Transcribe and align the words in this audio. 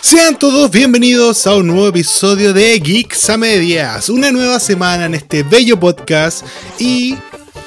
Sean 0.00 0.38
todos 0.38 0.70
bienvenidos 0.70 1.46
a 1.46 1.56
un 1.56 1.66
nuevo 1.66 1.88
episodio 1.88 2.52
de 2.52 2.78
Geeks 2.78 3.30
a 3.30 3.36
Medias, 3.36 4.08
una 4.08 4.30
nueva 4.30 4.60
semana 4.60 5.06
en 5.06 5.14
este 5.14 5.42
bello 5.42 5.78
podcast 5.78 6.46
y 6.78 7.16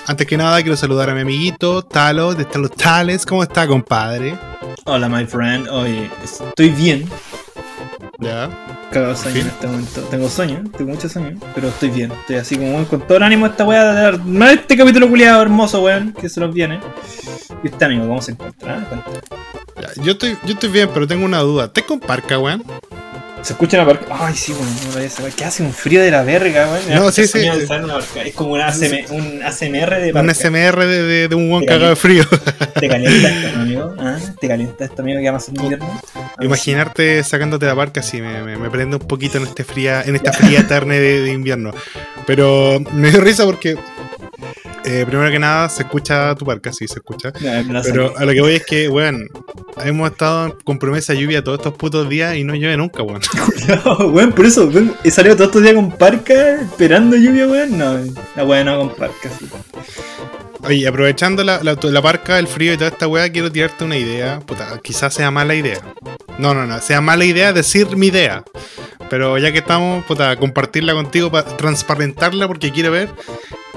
antes 0.08 0.26
que 0.26 0.38
nada 0.38 0.62
quiero 0.62 0.78
saludar 0.78 1.10
a 1.10 1.14
mi 1.14 1.22
amiguito 1.22 1.82
Talo 1.82 2.34
de 2.34 2.46
Talo 2.46 2.70
Tales, 2.70 3.26
¿cómo 3.26 3.44
está 3.44 3.68
compadre? 3.68 4.38
Hola 4.86 5.10
my 5.10 5.26
friend, 5.26 5.68
hoy 5.68 6.10
estoy 6.24 6.70
bien. 6.70 7.10
Ya. 8.20 8.50
Cago 8.92 9.08
de 9.08 9.16
sueño 9.18 9.42
en 9.42 9.48
este 9.48 9.68
momento. 9.68 10.02
Tengo 10.04 10.30
sueño, 10.30 10.64
tengo 10.78 10.92
mucho 10.92 11.10
sueño, 11.10 11.38
pero 11.54 11.68
estoy 11.68 11.90
bien. 11.90 12.12
Estoy 12.12 12.38
así 12.38 12.56
como 12.56 12.86
con 12.86 13.02
todo 13.02 13.18
el 13.18 13.24
ánimo 13.24 13.46
esta 13.46 13.66
weá 13.66 13.84
de 13.84 14.02
dar 14.02 14.24
más 14.24 14.54
este 14.54 14.78
capítulo 14.78 15.10
culiado 15.10 15.42
hermoso, 15.42 15.82
weón, 15.82 16.14
que 16.14 16.30
se 16.30 16.40
nos 16.40 16.54
viene. 16.54 16.80
Y 17.62 17.68
este 17.68 17.84
amigo, 17.84 18.08
¿cómo 18.08 18.22
se 18.22 18.32
encuentra? 18.32 18.88
Yo 20.02 20.14
estoy, 20.14 20.38
yo 20.46 20.54
estoy 20.54 20.70
bien, 20.70 20.90
pero 20.94 21.08
tengo 21.08 21.26
una 21.26 21.40
duda. 21.40 21.72
¿Te 21.72 21.84
con 21.84 22.00
parca, 22.00 22.40
weón? 22.40 22.64
Se 23.42 23.54
escucha 23.54 23.78
una 23.78 23.86
parca. 23.86 24.06
Ay, 24.10 24.34
sí, 24.36 24.54
weón, 24.54 24.68
no 24.88 24.92
a. 24.94 25.32
Que 25.36 25.46
hace 25.46 25.62
un 25.62 25.72
frío 25.72 26.02
de 26.02 26.10
la 26.10 26.24
verga, 26.24 26.68
weón. 26.68 27.00
No, 27.04 27.12
sí, 27.12 27.28
sí. 27.28 27.40
una. 27.48 28.28
Es 28.28 28.34
como 28.34 28.54
un, 28.54 28.62
ACM, 28.62 29.06
un 29.12 29.44
ACMR 29.44 30.00
de 30.02 30.08
Un 30.08 30.14
parca. 30.14 30.34
SMR 30.34 30.86
de, 30.86 31.04
de- 31.04 31.28
de 31.28 31.36
un 31.36 31.52
weón 31.52 31.66
cagado 31.66 31.90
de 31.90 31.96
frío. 31.96 32.24
¿Te 32.80 32.88
calienta 32.88 33.30
esto, 33.30 33.60
amigo? 33.60 33.94
¿Ah? 34.00 34.18
¿Te 34.42 34.48
calienta 34.48 34.86
esto, 34.86 35.02
amigo, 35.04 35.20
que 35.20 35.28
hacer 35.38 35.54
invierno? 35.56 36.02
Imaginarte 36.42 37.24
sacándote 37.24 37.66
la 37.68 37.76
parca 37.76 38.00
así 38.00 38.20
me, 38.22 38.42
me- 38.44 38.58
me 38.58 38.70
prende 38.72 38.96
un 38.98 39.08
poquito 39.08 39.38
en, 39.38 39.44
este 39.44 39.64
fría, 39.64 40.02
en 40.02 40.16
esta 40.16 40.34
fría 40.34 40.68
tarde 40.68 41.00
de, 41.00 41.22
de 41.22 41.32
invierno. 41.32 41.72
Pero 42.26 42.80
me 42.94 43.12
dio 43.12 43.22
risa 43.22 43.46
porque, 43.46 43.78
eh, 44.86 45.06
primero 45.08 45.30
que 45.32 45.40
nada, 45.40 45.70
se 45.70 45.84
escucha 45.84 46.36
tu 46.36 46.46
parca, 46.46 46.72
sí, 46.72 46.88
se 46.88 46.96
escucha. 46.96 47.32
Pero 47.84 48.18
a 48.18 48.26
lo 48.26 48.32
que 48.32 48.42
voy 48.42 48.54
es 48.56 48.66
que, 48.66 48.88
weón, 48.88 49.28
hemos 49.84 50.12
estado 50.12 50.58
con 50.64 50.80
promesa 50.80 51.14
de 51.14 51.20
lluvia 51.22 51.44
todos 51.44 51.60
estos 51.60 51.74
putos 51.74 52.08
días 52.08 52.36
y 52.36 52.44
no 52.44 52.56
llueve 52.56 52.78
nunca, 52.78 53.04
weón. 53.04 53.22
No, 53.86 54.08
weón, 54.08 54.32
por 54.32 54.46
eso, 54.46 54.68
weón, 54.68 54.96
he 55.04 55.12
salido 55.12 55.36
todos 55.36 55.50
estos 55.50 55.64
días 55.64 55.76
con 55.76 55.92
parca, 55.92 56.62
esperando 56.62 57.16
lluvia, 57.16 57.48
weón. 57.48 57.78
No, 57.78 57.98
la 58.36 58.44
weón 58.46 58.66
no 58.66 58.78
con 58.80 58.96
parca. 58.96 59.30
sí. 59.40 59.48
Oye, 60.68 60.88
aprovechando 60.88 61.44
la, 61.44 61.62
la, 61.62 61.78
la 61.80 62.02
parca, 62.02 62.40
el 62.40 62.48
frío 62.48 62.74
y 62.74 62.78
toda 62.78 62.90
esta 62.90 63.08
weá, 63.08 63.32
quiero 63.32 63.52
tirarte 63.52 63.84
una 63.84 63.98
idea. 63.98 64.40
Puta, 64.40 64.80
quizás 64.82 65.14
sea 65.14 65.30
mala 65.30 65.54
idea. 65.54 65.80
No, 66.40 66.56
no, 66.56 66.66
no, 66.66 66.82
sea 66.82 67.02
mala 67.02 67.24
idea 67.24 67.54
decir 67.54 67.96
mi 67.96 68.08
idea. 68.08 68.44
Pero 69.10 69.38
ya 69.38 69.52
que 69.52 69.60
estamos, 69.60 70.04
puta, 70.06 70.36
compartirla 70.38 70.94
contigo 70.94 71.32
para 71.32 71.56
transparentarla 71.58 72.48
porque 72.48 72.72
quiero 72.72 72.92
ver 72.92 73.10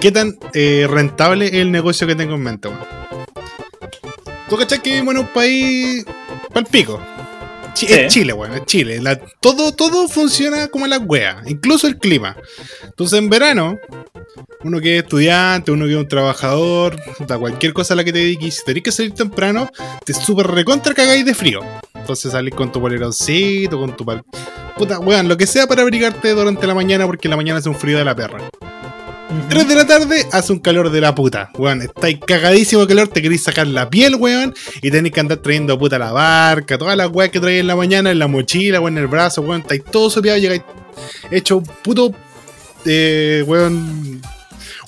qué 0.00 0.10
tan 0.10 0.38
eh, 0.54 0.86
rentable 0.88 1.46
es 1.46 1.54
el 1.54 1.70
negocio 1.70 2.06
que 2.06 2.14
tengo 2.14 2.34
en 2.34 2.42
mente, 2.42 2.68
weón. 2.68 2.80
¿Tú 4.48 4.56
cachai 4.56 4.80
que 4.80 4.90
vivimos 4.90 5.14
en 5.14 5.20
un 5.20 5.26
país 5.26 6.06
palpico? 6.52 6.98
Chi- 7.78 7.86
Sí. 7.86 7.92
Es 7.94 8.12
Chile, 8.12 8.32
weón, 8.32 8.54
es 8.54 8.64
Chile. 8.66 9.00
La- 9.00 9.16
todo, 9.40 9.72
todo 9.72 10.08
funciona 10.08 10.66
como 10.68 10.86
la 10.86 10.98
wea, 10.98 11.42
incluso 11.46 11.86
el 11.86 11.98
clima. 11.98 12.36
Entonces 12.84 13.18
en 13.18 13.28
verano, 13.30 13.78
uno 14.64 14.80
que 14.80 14.96
es 14.98 15.02
estudiante, 15.04 15.70
uno 15.70 15.84
que 15.86 15.92
es 15.92 15.96
un 15.96 16.08
trabajador, 16.08 16.96
da 17.26 17.38
cualquier 17.38 17.72
cosa 17.72 17.94
a 17.94 17.96
la 17.96 18.04
que 18.04 18.12
te 18.12 18.18
dediques, 18.18 18.56
si 18.56 18.64
tenés 18.64 18.82
que 18.82 18.90
salir 18.92 19.12
temprano, 19.14 19.70
te 20.04 20.12
super 20.14 20.46
recontra 20.48 20.92
cagáis 20.94 21.24
de 21.24 21.34
frío. 21.34 21.60
Entonces 21.94 22.32
salís 22.32 22.54
con 22.54 22.72
tu 22.72 22.80
poleroncito, 22.80 23.78
con 23.78 23.96
tu 23.96 24.04
pal... 24.04 24.22
Puta, 24.76 24.98
weón, 25.00 25.28
lo 25.28 25.36
que 25.36 25.46
sea 25.46 25.66
para 25.66 25.82
abrigarte 25.82 26.30
durante 26.30 26.66
la 26.66 26.74
mañana, 26.74 27.04
porque 27.06 27.28
en 27.28 27.30
la 27.30 27.36
mañana 27.36 27.58
hace 27.58 27.68
un 27.68 27.74
frío 27.74 27.98
de 27.98 28.04
la 28.04 28.14
perra. 28.14 28.38
3 29.50 29.68
de 29.68 29.74
la 29.74 29.86
tarde 29.86 30.26
hace 30.32 30.52
un 30.52 30.58
calor 30.58 30.90
de 30.90 31.00
la 31.00 31.14
puta. 31.14 31.50
Weón, 31.54 31.82
estáis 31.82 32.18
cagadísimo 32.26 32.82
de 32.82 32.88
calor, 32.88 33.08
te 33.08 33.20
queréis 33.20 33.42
sacar 33.42 33.66
la 33.66 33.88
piel, 33.90 34.14
weón. 34.16 34.54
Y 34.82 34.90
tenéis 34.90 35.12
que 35.14 35.20
andar 35.20 35.38
trayendo 35.38 35.78
puta 35.78 35.98
la 35.98 36.12
barca, 36.12 36.78
todas 36.78 36.96
las 36.96 37.10
weas 37.10 37.30
que 37.30 37.38
traéis 37.40 37.60
en 37.60 37.66
la 37.66 37.76
mañana, 37.76 38.10
en 38.10 38.18
la 38.18 38.26
mochila, 38.26 38.80
weón, 38.80 38.96
en 38.96 39.02
el 39.02 39.08
brazo, 39.08 39.42
weón. 39.42 39.60
Estáis 39.62 39.84
todo 39.84 40.08
sopeado, 40.10 40.38
llegáis 40.38 40.62
hecho 41.30 41.58
un 41.58 41.64
puto, 41.64 42.14
eh, 42.86 43.44
weón, 43.46 44.22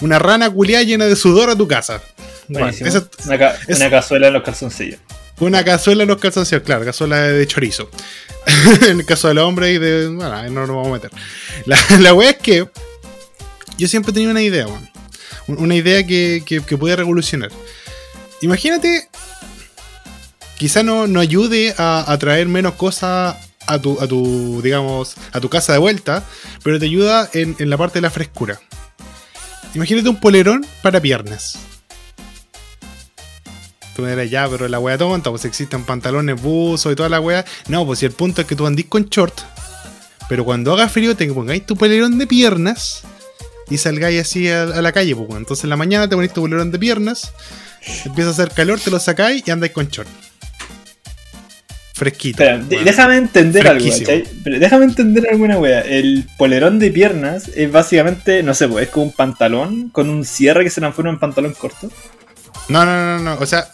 una 0.00 0.18
rana 0.18 0.48
culiada 0.50 0.84
llena 0.84 1.04
de 1.06 1.16
sudor 1.16 1.50
a 1.50 1.56
tu 1.56 1.68
casa. 1.68 2.00
Weón, 2.48 2.62
Buenísimo. 2.62 2.88
esa- 2.88 3.04
una, 3.26 3.38
ca- 3.38 3.56
es- 3.68 3.76
una 3.76 3.90
cazuela 3.90 4.26
en 4.28 4.32
los 4.34 4.42
calzoncillos. 4.42 5.00
una 5.40 5.62
cazuela 5.64 6.02
en 6.04 6.08
los 6.08 6.18
calzoncillos, 6.18 6.62
claro, 6.64 6.84
cazuela 6.84 7.20
de 7.22 7.46
chorizo. 7.46 7.90
en 8.88 9.00
el 9.00 9.04
caso 9.06 9.28
del 9.28 9.38
hombre 9.38 9.72
y 9.72 9.78
de. 9.78 10.08
Bueno, 10.08 10.34
ahí 10.34 10.50
no 10.50 10.66
nos 10.66 10.74
vamos 10.76 10.88
a 10.88 10.92
meter. 10.92 11.10
La, 11.66 11.76
la 12.00 12.14
wea 12.14 12.30
es 12.30 12.36
que. 12.38 12.66
Yo 13.80 13.88
siempre 13.88 14.10
he 14.10 14.14
tenido 14.14 14.30
una 14.30 14.42
idea. 14.42 14.66
Un- 14.66 15.58
Una 15.58 15.74
idea 15.74 16.06
que, 16.06 16.42
que, 16.44 16.60
que 16.60 16.76
puede 16.76 16.94
revolucionar. 16.96 17.50
Imagínate. 18.42 19.08
Quizá 20.58 20.82
no, 20.82 21.06
no 21.06 21.20
ayude 21.20 21.74
a, 21.78 22.04
a 22.06 22.18
traer 22.18 22.46
menos 22.46 22.74
cosas 22.74 23.36
a 23.66 23.78
tu, 23.78 23.98
a 24.00 24.06
tu, 24.06 24.60
digamos, 24.62 25.14
a 25.32 25.40
tu 25.40 25.48
casa 25.48 25.72
de 25.72 25.78
vuelta, 25.78 26.22
pero 26.62 26.78
te 26.78 26.84
ayuda 26.84 27.30
en, 27.32 27.56
en 27.58 27.70
la 27.70 27.78
parte 27.78 27.94
de 27.94 28.02
la 28.02 28.10
frescura. 28.10 28.60
Imagínate 29.74 30.08
un 30.10 30.20
polerón 30.20 30.66
para 30.82 31.00
piernas. 31.00 31.56
Tú 33.96 34.02
me 34.02 34.10
dirás, 34.10 34.30
ya, 34.30 34.48
pero 34.48 34.68
la 34.68 34.78
wea 34.78 34.98
tonta, 34.98 35.30
pues 35.30 35.44
existen 35.46 35.84
pantalones 35.84 36.40
buzos 36.40 36.92
y 36.92 36.96
toda 36.96 37.08
la 37.08 37.20
wea. 37.20 37.44
No, 37.68 37.86
pues 37.86 37.98
si 38.00 38.06
el 38.06 38.12
punto 38.12 38.42
es 38.42 38.46
que 38.46 38.56
tú 38.56 38.66
andís 38.66 38.86
con 38.86 39.06
short, 39.08 39.40
pero 40.28 40.44
cuando 40.44 40.72
haga 40.74 40.88
frío 40.88 41.16
te 41.16 41.26
pongáis 41.32 41.64
tu 41.66 41.76
polerón 41.76 42.18
de 42.18 42.26
piernas 42.26 43.02
y 43.70 43.78
salgáis 43.78 44.20
así 44.20 44.48
a, 44.48 44.64
a 44.64 44.82
la 44.82 44.92
calle, 44.92 45.16
pues. 45.16 45.30
Entonces 45.30 45.64
en 45.64 45.70
la 45.70 45.76
mañana 45.76 46.08
te 46.08 46.16
ponéis 46.16 46.32
tu 46.32 46.42
polerón 46.42 46.70
de 46.70 46.78
piernas, 46.78 47.32
empieza 48.04 48.30
a 48.30 48.32
hacer 48.32 48.50
calor, 48.50 48.78
te 48.80 48.90
lo 48.90 48.98
sacáis 48.98 49.42
y 49.46 49.50
andáis 49.50 49.72
con 49.72 49.88
short. 49.88 50.08
Fresquito. 51.94 52.42
Déjame 52.66 53.18
entender 53.18 53.68
algo, 53.68 53.80
Fresquísimo. 53.80 54.06
¿cachai? 54.06 54.40
Pero 54.42 54.58
déjame 54.58 54.84
entender 54.86 55.28
alguna 55.30 55.58
wea. 55.58 55.82
El 55.82 56.26
polerón 56.38 56.78
de 56.78 56.90
piernas 56.90 57.48
es 57.54 57.70
básicamente, 57.70 58.42
no 58.42 58.54
sé, 58.54 58.68
pues, 58.68 58.86
es 58.86 58.90
como 58.90 59.04
un 59.04 59.12
pantalón 59.12 59.90
con 59.90 60.08
un 60.08 60.24
cierre 60.24 60.64
que 60.64 60.70
se 60.70 60.80
transforma 60.80 61.10
en 61.10 61.18
pantalón 61.18 61.52
corto. 61.52 61.90
No, 62.70 62.86
no, 62.86 63.18
no, 63.18 63.18
no, 63.18 63.34
o 63.38 63.44
sea, 63.44 63.68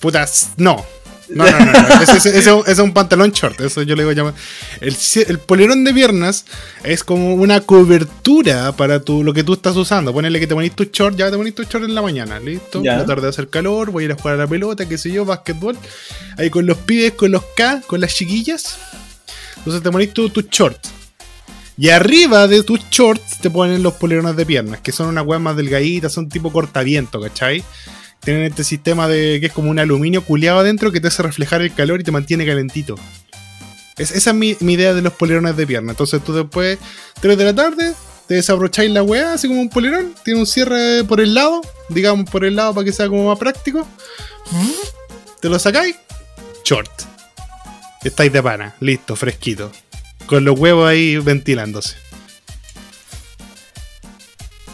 putas, 0.00 0.52
no. 0.56 0.82
No, 1.30 1.44
no, 1.50 1.58
no, 1.58 1.72
no. 1.72 2.02
Ese, 2.02 2.16
ese- 2.16 2.38
ese- 2.38 2.58
ese 2.60 2.72
es 2.72 2.78
un 2.78 2.92
pantalón 2.94 3.30
short, 3.32 3.60
eso 3.60 3.82
yo 3.82 3.94
le 3.96 4.02
digo 4.02 4.12
llamar. 4.12 4.34
El, 4.80 4.96
el 5.26 5.38
polerón 5.38 5.84
de 5.84 5.92
piernas 5.92 6.44
es 6.84 7.04
como 7.04 7.34
una 7.34 7.60
cobertura 7.60 8.72
para 8.72 9.00
tu, 9.00 9.22
lo 9.22 9.34
que 9.34 9.44
tú 9.44 9.52
estás 9.54 9.76
usando. 9.76 10.12
Ponele 10.12 10.40
que 10.40 10.46
te 10.46 10.54
ponís 10.54 10.74
tu 10.74 10.84
short, 10.84 11.16
ya 11.16 11.30
te 11.30 11.36
ponís 11.36 11.54
tu 11.54 11.64
short 11.64 11.84
en 11.84 11.94
la 11.94 12.02
mañana, 12.02 12.40
listo. 12.40 12.82
Ya. 12.82 12.96
La 12.96 13.04
tarde 13.06 13.28
hacer 13.28 13.48
calor, 13.48 13.90
voy 13.90 14.04
a 14.04 14.06
ir 14.06 14.12
a 14.12 14.16
jugar 14.16 14.34
a 14.34 14.38
la 14.38 14.46
pelota, 14.46 14.88
qué 14.88 14.96
sé 14.96 15.10
yo, 15.10 15.24
básquetbol. 15.24 15.76
Ahí 16.36 16.50
con 16.50 16.66
los 16.66 16.78
pibes, 16.78 17.12
con 17.12 17.30
los 17.30 17.42
K, 17.56 17.82
con 17.86 18.00
las 18.00 18.14
chiquillas. 18.14 18.78
Entonces 19.58 19.82
te 19.82 19.90
ponís 19.90 20.12
tu, 20.14 20.30
tu 20.30 20.40
short. 20.42 20.78
Y 21.76 21.90
arriba 21.90 22.48
de 22.48 22.62
tus 22.64 22.80
shorts 22.90 23.38
te 23.40 23.50
ponen 23.50 23.82
los 23.84 23.94
polerones 23.94 24.34
de 24.34 24.44
piernas, 24.44 24.80
que 24.80 24.90
son 24.90 25.06
una 25.08 25.22
weá 25.22 25.38
más 25.38 25.56
delgaditas, 25.56 26.12
son 26.12 26.28
tipo 26.28 26.50
cortaviento, 26.52 27.20
¿cachai? 27.20 27.62
Tienen 28.28 28.44
este 28.44 28.62
sistema 28.62 29.08
de 29.08 29.40
que 29.40 29.46
es 29.46 29.52
como 29.54 29.70
un 29.70 29.78
aluminio 29.78 30.22
culeado 30.22 30.58
adentro 30.58 30.92
que 30.92 31.00
te 31.00 31.08
hace 31.08 31.22
reflejar 31.22 31.62
el 31.62 31.72
calor 31.72 31.98
y 31.98 32.04
te 32.04 32.10
mantiene 32.10 32.44
calentito. 32.44 32.94
Es- 33.96 34.10
esa 34.10 34.30
es 34.32 34.36
mi, 34.36 34.54
mi 34.60 34.74
idea 34.74 34.92
de 34.92 35.00
los 35.00 35.14
polerones 35.14 35.56
de 35.56 35.66
pierna. 35.66 35.92
Entonces 35.92 36.22
tú 36.22 36.34
después, 36.34 36.76
3 37.22 37.38
de 37.38 37.44
la 37.44 37.54
tarde, 37.54 37.94
te 38.26 38.34
desabrocháis 38.34 38.90
la 38.90 39.02
weá, 39.02 39.32
así 39.32 39.48
como 39.48 39.62
un 39.62 39.70
polerón. 39.70 40.14
Tiene 40.26 40.40
un 40.40 40.46
cierre 40.46 41.04
por 41.04 41.22
el 41.22 41.32
lado, 41.32 41.62
digamos 41.88 42.28
por 42.28 42.44
el 42.44 42.54
lado 42.56 42.74
para 42.74 42.84
que 42.84 42.92
sea 42.92 43.08
como 43.08 43.28
más 43.28 43.38
práctico. 43.38 43.88
Te 45.40 45.48
lo 45.48 45.58
sacáis, 45.58 45.96
short. 46.66 46.90
Estáis 48.04 48.30
de 48.30 48.42
pana, 48.42 48.74
listo, 48.80 49.16
fresquito. 49.16 49.72
Con 50.26 50.44
los 50.44 50.58
huevos 50.58 50.86
ahí 50.86 51.16
ventilándose. 51.16 51.96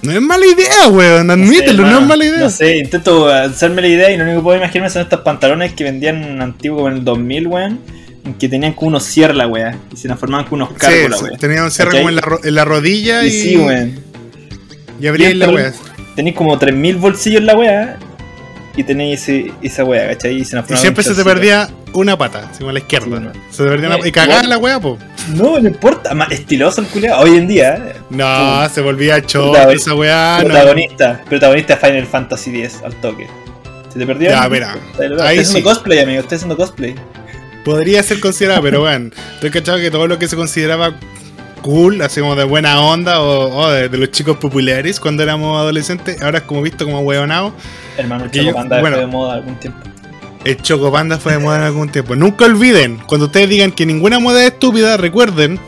No 0.04 0.12
es 0.12 0.20
mala 0.20 0.44
idea, 0.46 0.88
weón, 0.90 1.30
admítelo, 1.30 1.82
no, 1.82 1.88
hermano, 1.88 2.00
es 2.00 2.06
mala 2.08 2.24
idea. 2.24 2.38
No 2.40 2.50
sé, 2.50 2.78
intento 2.78 3.28
hacerme 3.28 3.82
la 3.82 3.88
idea 3.88 4.10
y 4.12 4.16
lo 4.16 4.24
único 4.24 4.38
que 4.38 4.42
puedo 4.44 4.58
imaginarme 4.58 4.90
son 4.90 5.02
estos 5.02 5.20
pantalones 5.20 5.72
que 5.72 5.84
vendían 5.84 6.40
antiguo 6.42 6.78
como 6.78 6.88
en 6.90 6.94
el 6.98 7.04
2000, 7.04 7.46
weón. 7.46 7.80
Que 8.38 8.48
tenían 8.48 8.72
como 8.72 8.88
unos 8.88 9.04
cierres 9.04 9.36
la 9.36 9.46
weá. 9.46 9.76
Y 9.92 9.96
se 9.96 10.08
transformaban 10.08 10.46
como 10.46 10.64
unos 10.64 10.78
cargos 10.78 10.98
Sí, 11.02 11.08
la 11.10 11.16
sí, 11.18 11.24
weá. 11.24 11.36
tenía 11.38 11.62
un 11.64 11.70
cierre 11.70 11.90
como 11.98 12.08
en 12.08 12.16
la, 12.16 12.22
ro- 12.22 12.40
en 12.42 12.54
la 12.54 12.64
rodilla 12.64 13.22
y, 13.24 13.26
Y 13.26 13.30
sí, 13.30 13.56
weón. 13.58 13.98
y 15.00 15.06
abríais 15.06 15.36
la 15.36 15.50
weá. 15.50 15.72
Tenéis 16.16 16.34
como 16.36 16.58
3000 16.58 16.96
bolsillos 16.96 17.40
en 17.40 17.46
la 17.46 17.54
weá. 17.56 17.98
Y 18.76 18.82
tenéis 18.82 19.22
ese, 19.22 19.52
esa 19.62 19.84
weá, 19.84 20.08
¿cachai? 20.08 20.36
Y, 20.40 20.44
se 20.44 20.58
Y 20.68 20.76
siempre 20.76 21.04
se 21.04 21.14
te 21.14 21.22
perdía 21.24 21.68
una 21.92 22.18
pata, 22.18 22.50
como 22.58 22.70
a 22.70 22.72
la 22.72 22.80
izquierda. 22.80 23.32
Sí. 23.32 23.40
Se 23.50 23.62
te 23.62 23.68
perdía 23.70 23.88
una 23.88 23.96
Eh, 23.98 24.08
Y 24.08 24.12
cagaba 24.12 24.34
igual- 24.42 24.50
la 24.50 24.58
weá, 24.58 24.80
po. 24.80 24.98
No, 25.34 25.60
no 25.60 25.68
importa. 25.68 26.12
Más 26.14 26.30
estiloso 26.32 26.80
el 26.80 26.88
culiado. 26.88 27.20
Hoy 27.22 27.36
en 27.36 27.46
día, 27.46 27.76
eh, 27.76 27.96
No, 28.10 28.68
se 28.68 28.80
volvía 28.80 29.20
chorro 29.24 29.52
Protagon- 29.54 29.74
esa 29.76 29.94
weá. 29.94 30.38
no. 30.42 30.44
protagonista. 30.48 31.22
Protagonista 31.28 31.76
de 31.76 31.80
Final 31.86 32.06
Fantasy 32.06 32.50
X 32.64 32.80
al 32.84 32.94
toque. 32.96 33.28
¿Se 33.92 33.98
te 34.00 34.06
perdió? 34.06 34.30
Ya, 34.30 34.48
mira, 34.48 34.76
Estoy 34.90 35.06
ahí 35.20 35.38
haciendo 35.38 35.58
sí. 35.58 35.62
cosplay, 35.62 36.00
amigo. 36.00 36.20
Estoy 36.20 36.34
haciendo 36.36 36.56
cosplay. 36.56 36.94
Podría 37.64 38.02
ser 38.02 38.18
considerado, 38.20 38.60
pero 38.60 38.80
bueno, 38.80 39.10
estoy 39.34 39.50
cachado 39.50 39.78
que 39.78 39.90
todo 39.90 40.06
lo 40.08 40.18
que 40.18 40.26
se 40.28 40.34
consideraba 40.36 40.98
cool, 41.64 42.02
así 42.02 42.20
como 42.20 42.36
de 42.36 42.44
buena 42.44 42.78
onda 42.80 43.20
o, 43.22 43.56
o 43.56 43.70
de, 43.70 43.88
de 43.88 43.96
los 43.96 44.10
chicos 44.10 44.36
populares 44.36 45.00
cuando 45.00 45.22
éramos 45.22 45.56
adolescentes, 45.58 46.20
ahora 46.20 46.38
es 46.38 46.44
como 46.44 46.60
visto 46.60 46.84
como 46.84 47.00
hueonado. 47.00 47.54
Hermano, 47.96 48.24
el 48.24 48.30
Que 48.30 48.40
Choco 48.40 48.50
yo- 48.50 48.54
Panda 48.54 48.80
bueno. 48.80 48.96
fue 48.96 49.06
de 49.06 49.10
moda 49.10 49.34
algún 49.34 49.54
tiempo. 49.56 49.78
El 50.44 50.60
Chocopanda 50.60 51.18
fue 51.18 51.32
de 51.32 51.38
moda 51.38 51.56
en 51.56 51.62
algún 51.62 51.88
tiempo. 51.88 52.14
Nunca 52.16 52.44
olviden, 52.44 52.98
cuando 53.06 53.26
ustedes 53.26 53.48
digan 53.48 53.72
que 53.72 53.86
ninguna 53.86 54.18
moda 54.18 54.42
es 54.44 54.52
estúpida, 54.52 54.98
recuerden 54.98 55.58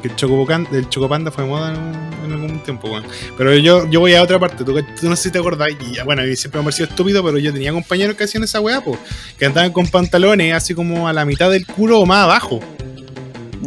que 0.00 0.08
el, 0.08 0.16
Chocopocan- 0.16 0.66
el 0.72 0.88
Chocopanda 0.88 1.30
fue 1.30 1.44
de 1.44 1.50
moda 1.50 1.74
en, 1.74 2.24
en 2.24 2.32
algún 2.32 2.58
tiempo, 2.60 2.88
weón. 2.88 3.04
Pero 3.36 3.54
yo, 3.58 3.86
yo 3.90 4.00
voy 4.00 4.14
a 4.14 4.22
otra 4.22 4.38
parte. 4.38 4.64
Tú, 4.64 4.72
tú 4.98 5.08
no 5.10 5.14
sé 5.16 5.24
si 5.24 5.30
te 5.30 5.38
acordás. 5.38 5.68
Y 5.78 6.02
bueno, 6.06 6.22
a 6.22 6.24
mí 6.24 6.36
siempre 6.36 6.58
me 6.58 6.62
ha 6.62 6.64
parecido 6.64 6.88
estúpido, 6.88 7.22
pero 7.22 7.36
yo 7.36 7.52
tenía 7.52 7.70
compañeros 7.72 8.16
que 8.16 8.24
hacían 8.24 8.44
esa 8.44 8.60
weá, 8.60 8.80
po. 8.80 8.96
Que 9.38 9.44
andaban 9.44 9.72
con 9.72 9.86
pantalones 9.88 10.54
así 10.54 10.72
como 10.74 11.06
a 11.06 11.12
la 11.12 11.26
mitad 11.26 11.50
del 11.50 11.66
culo 11.66 12.00
o 12.00 12.06
más 12.06 12.24
abajo. 12.24 12.60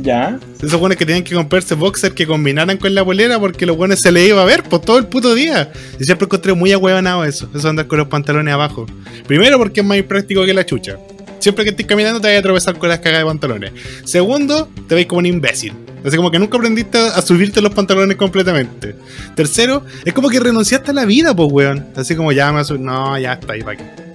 Ya. 0.01 0.39
Esos 0.61 0.79
buenos 0.79 0.97
que 0.97 1.05
tenían 1.05 1.23
que 1.23 1.35
comprarse 1.35 1.75
boxers 1.75 2.13
que 2.13 2.27
combinaran 2.27 2.77
con 2.77 2.94
la 2.94 3.03
polera 3.03 3.39
porque 3.39 3.65
los 3.65 3.77
buenos 3.77 3.99
se 3.99 4.11
les 4.11 4.29
iba 4.29 4.41
a 4.41 4.45
ver 4.45 4.63
por 4.63 4.81
todo 4.81 4.97
el 4.97 5.05
puto 5.07 5.33
día. 5.33 5.71
Y 5.99 6.03
siempre 6.03 6.25
encontré 6.25 6.53
muy 6.53 6.71
ahueonado 6.71 7.25
eso, 7.25 7.49
eso 7.53 7.69
andar 7.69 7.88
con 7.88 7.99
los 7.99 8.07
pantalones 8.07 8.53
abajo. 8.53 8.85
Primero 9.27 9.57
porque 9.57 9.81
es 9.81 9.85
más 9.85 9.97
impráctico 9.97 10.45
que 10.45 10.53
la 10.53 10.65
chucha. 10.65 10.97
Siempre 11.39 11.63
que 11.63 11.69
estés 11.71 11.85
caminando 11.85 12.19
te 12.19 12.27
vas 12.27 12.39
a 12.39 12.41
tropezar 12.41 12.77
con 12.77 12.89
las 12.89 12.99
cagas 12.99 13.19
de 13.19 13.25
pantalones. 13.25 13.71
Segundo, 14.05 14.69
te 14.88 14.95
veis 14.95 15.07
como 15.07 15.19
un 15.19 15.27
imbécil. 15.27 15.73
Así 16.03 16.15
como 16.15 16.31
que 16.31 16.39
nunca 16.39 16.57
aprendiste 16.57 16.97
a 16.97 17.21
subirte 17.21 17.61
los 17.61 17.73
pantalones 17.73 18.17
completamente. 18.17 18.95
Tercero, 19.35 19.83
es 20.05 20.13
como 20.13 20.29
que 20.29 20.39
renunciaste 20.39 20.91
a 20.91 20.94
la 20.94 21.05
vida, 21.05 21.35
pues, 21.35 21.51
weón. 21.51 21.85
Así 21.95 22.15
como 22.15 22.31
ya 22.31 22.51
me 22.51 22.61
No, 22.79 23.17
ya 23.17 23.33
está 23.33 23.53
ahí, 23.53 23.61
¿para 23.61 23.77
qué? 23.77 24.06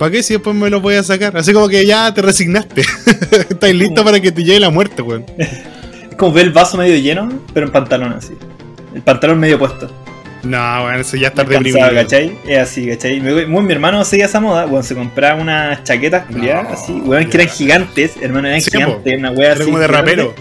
¿Para 0.00 0.12
qué 0.12 0.22
si 0.22 0.32
después 0.32 0.56
me 0.56 0.70
los 0.70 0.80
voy 0.80 0.94
a 0.94 1.02
sacar? 1.02 1.36
Así 1.36 1.52
como 1.52 1.68
que 1.68 1.84
ya 1.84 2.14
te 2.14 2.22
resignaste. 2.22 2.80
Estás 3.50 3.74
listo 3.74 4.02
para 4.02 4.18
que 4.18 4.32
te 4.32 4.42
llegue 4.42 4.58
la 4.58 4.70
muerte, 4.70 5.02
weón. 5.02 5.26
Es 5.36 6.16
como 6.16 6.32
ver 6.32 6.46
el 6.46 6.52
vaso 6.54 6.78
medio 6.78 6.96
lleno, 6.96 7.28
pero 7.52 7.66
en 7.66 7.72
pantalón 7.72 8.14
así. 8.14 8.32
El 8.94 9.02
pantalón 9.02 9.38
medio 9.38 9.58
puesto. 9.58 9.90
No, 10.42 10.84
bueno, 10.84 11.00
eso 11.00 11.18
ya 11.18 11.28
está 11.28 11.44
deprimido. 11.44 11.78
¿cachai? 11.92 12.32
Es 12.46 12.60
así, 12.60 12.88
¿cachai? 12.88 13.20
Mi, 13.20 13.72
hermano 13.74 14.02
seguía 14.06 14.24
esa 14.24 14.40
moda, 14.40 14.64
weón, 14.64 14.82
se 14.84 14.94
compraba 14.94 15.38
unas 15.38 15.84
chaquetas 15.84 16.24
culiadas, 16.24 16.64
No, 16.64 16.70
así, 16.70 16.92
weón, 16.92 17.28
que 17.28 17.36
eran 17.36 17.48
gigantes, 17.50 18.12
hermano, 18.22 18.48
eran 18.48 18.62
Sí, 18.62 18.70
gigantes, 18.70 19.18
una 19.18 19.32
wea 19.32 19.48
Era 19.48 19.54
así. 19.56 19.64
como 19.64 19.78
de 19.80 19.86
gigante. 19.86 20.10
rapero. 20.10 20.34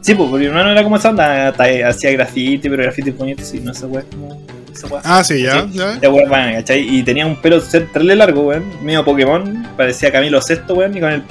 Sí, 0.00 0.14
pues, 0.14 0.30
porque 0.30 0.44
mi 0.44 0.46
hermano 0.46 0.70
era 0.70 0.82
como 0.82 0.96
esa 0.96 1.10
onda, 1.10 1.48
hacía 1.86 2.12
graffiti, 2.12 2.70
pero 2.70 2.82
graffiti 2.82 3.10
bonito, 3.10 3.44
sí, 3.44 3.60
no 3.62 3.72
esa 3.72 3.86
wea 3.88 4.00
es 4.00 4.06
como. 4.06 4.40
Esa. 4.76 5.00
Ah, 5.04 5.24
sí, 5.24 5.42
ya, 5.42 5.66
Sí. 5.66 5.78
ya. 5.78 6.76
Y 6.76 7.02
tenía 7.02 7.26
un 7.26 7.36
pelo 7.36 7.60
terrible 7.60 8.16
largo, 8.16 8.42
weón, 8.42 8.64
medio 8.82 9.04
Pokémon, 9.04 9.66
parecía 9.76 10.12
Camilo 10.12 10.40
VI, 10.46 10.72
weón, 10.72 10.96
y 10.96 11.00
con 11.00 11.12
el, 11.12 11.22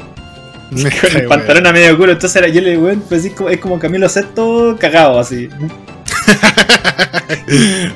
Me 0.72 0.92
con 0.92 1.16
el 1.16 1.28
pantalón 1.28 1.68
a 1.68 1.72
medio 1.74 1.98
culo, 1.98 2.12
entonces 2.12 2.36
era 2.36 2.48
yo 2.48 2.62
le, 2.62 2.78
weón, 2.78 3.04
pues 3.08 3.30
como, 3.36 3.50
es 3.50 3.60
como 3.60 3.80
Camilo 3.80 4.08
VI 4.08 4.78
cagado, 4.80 5.20
así. 5.20 5.50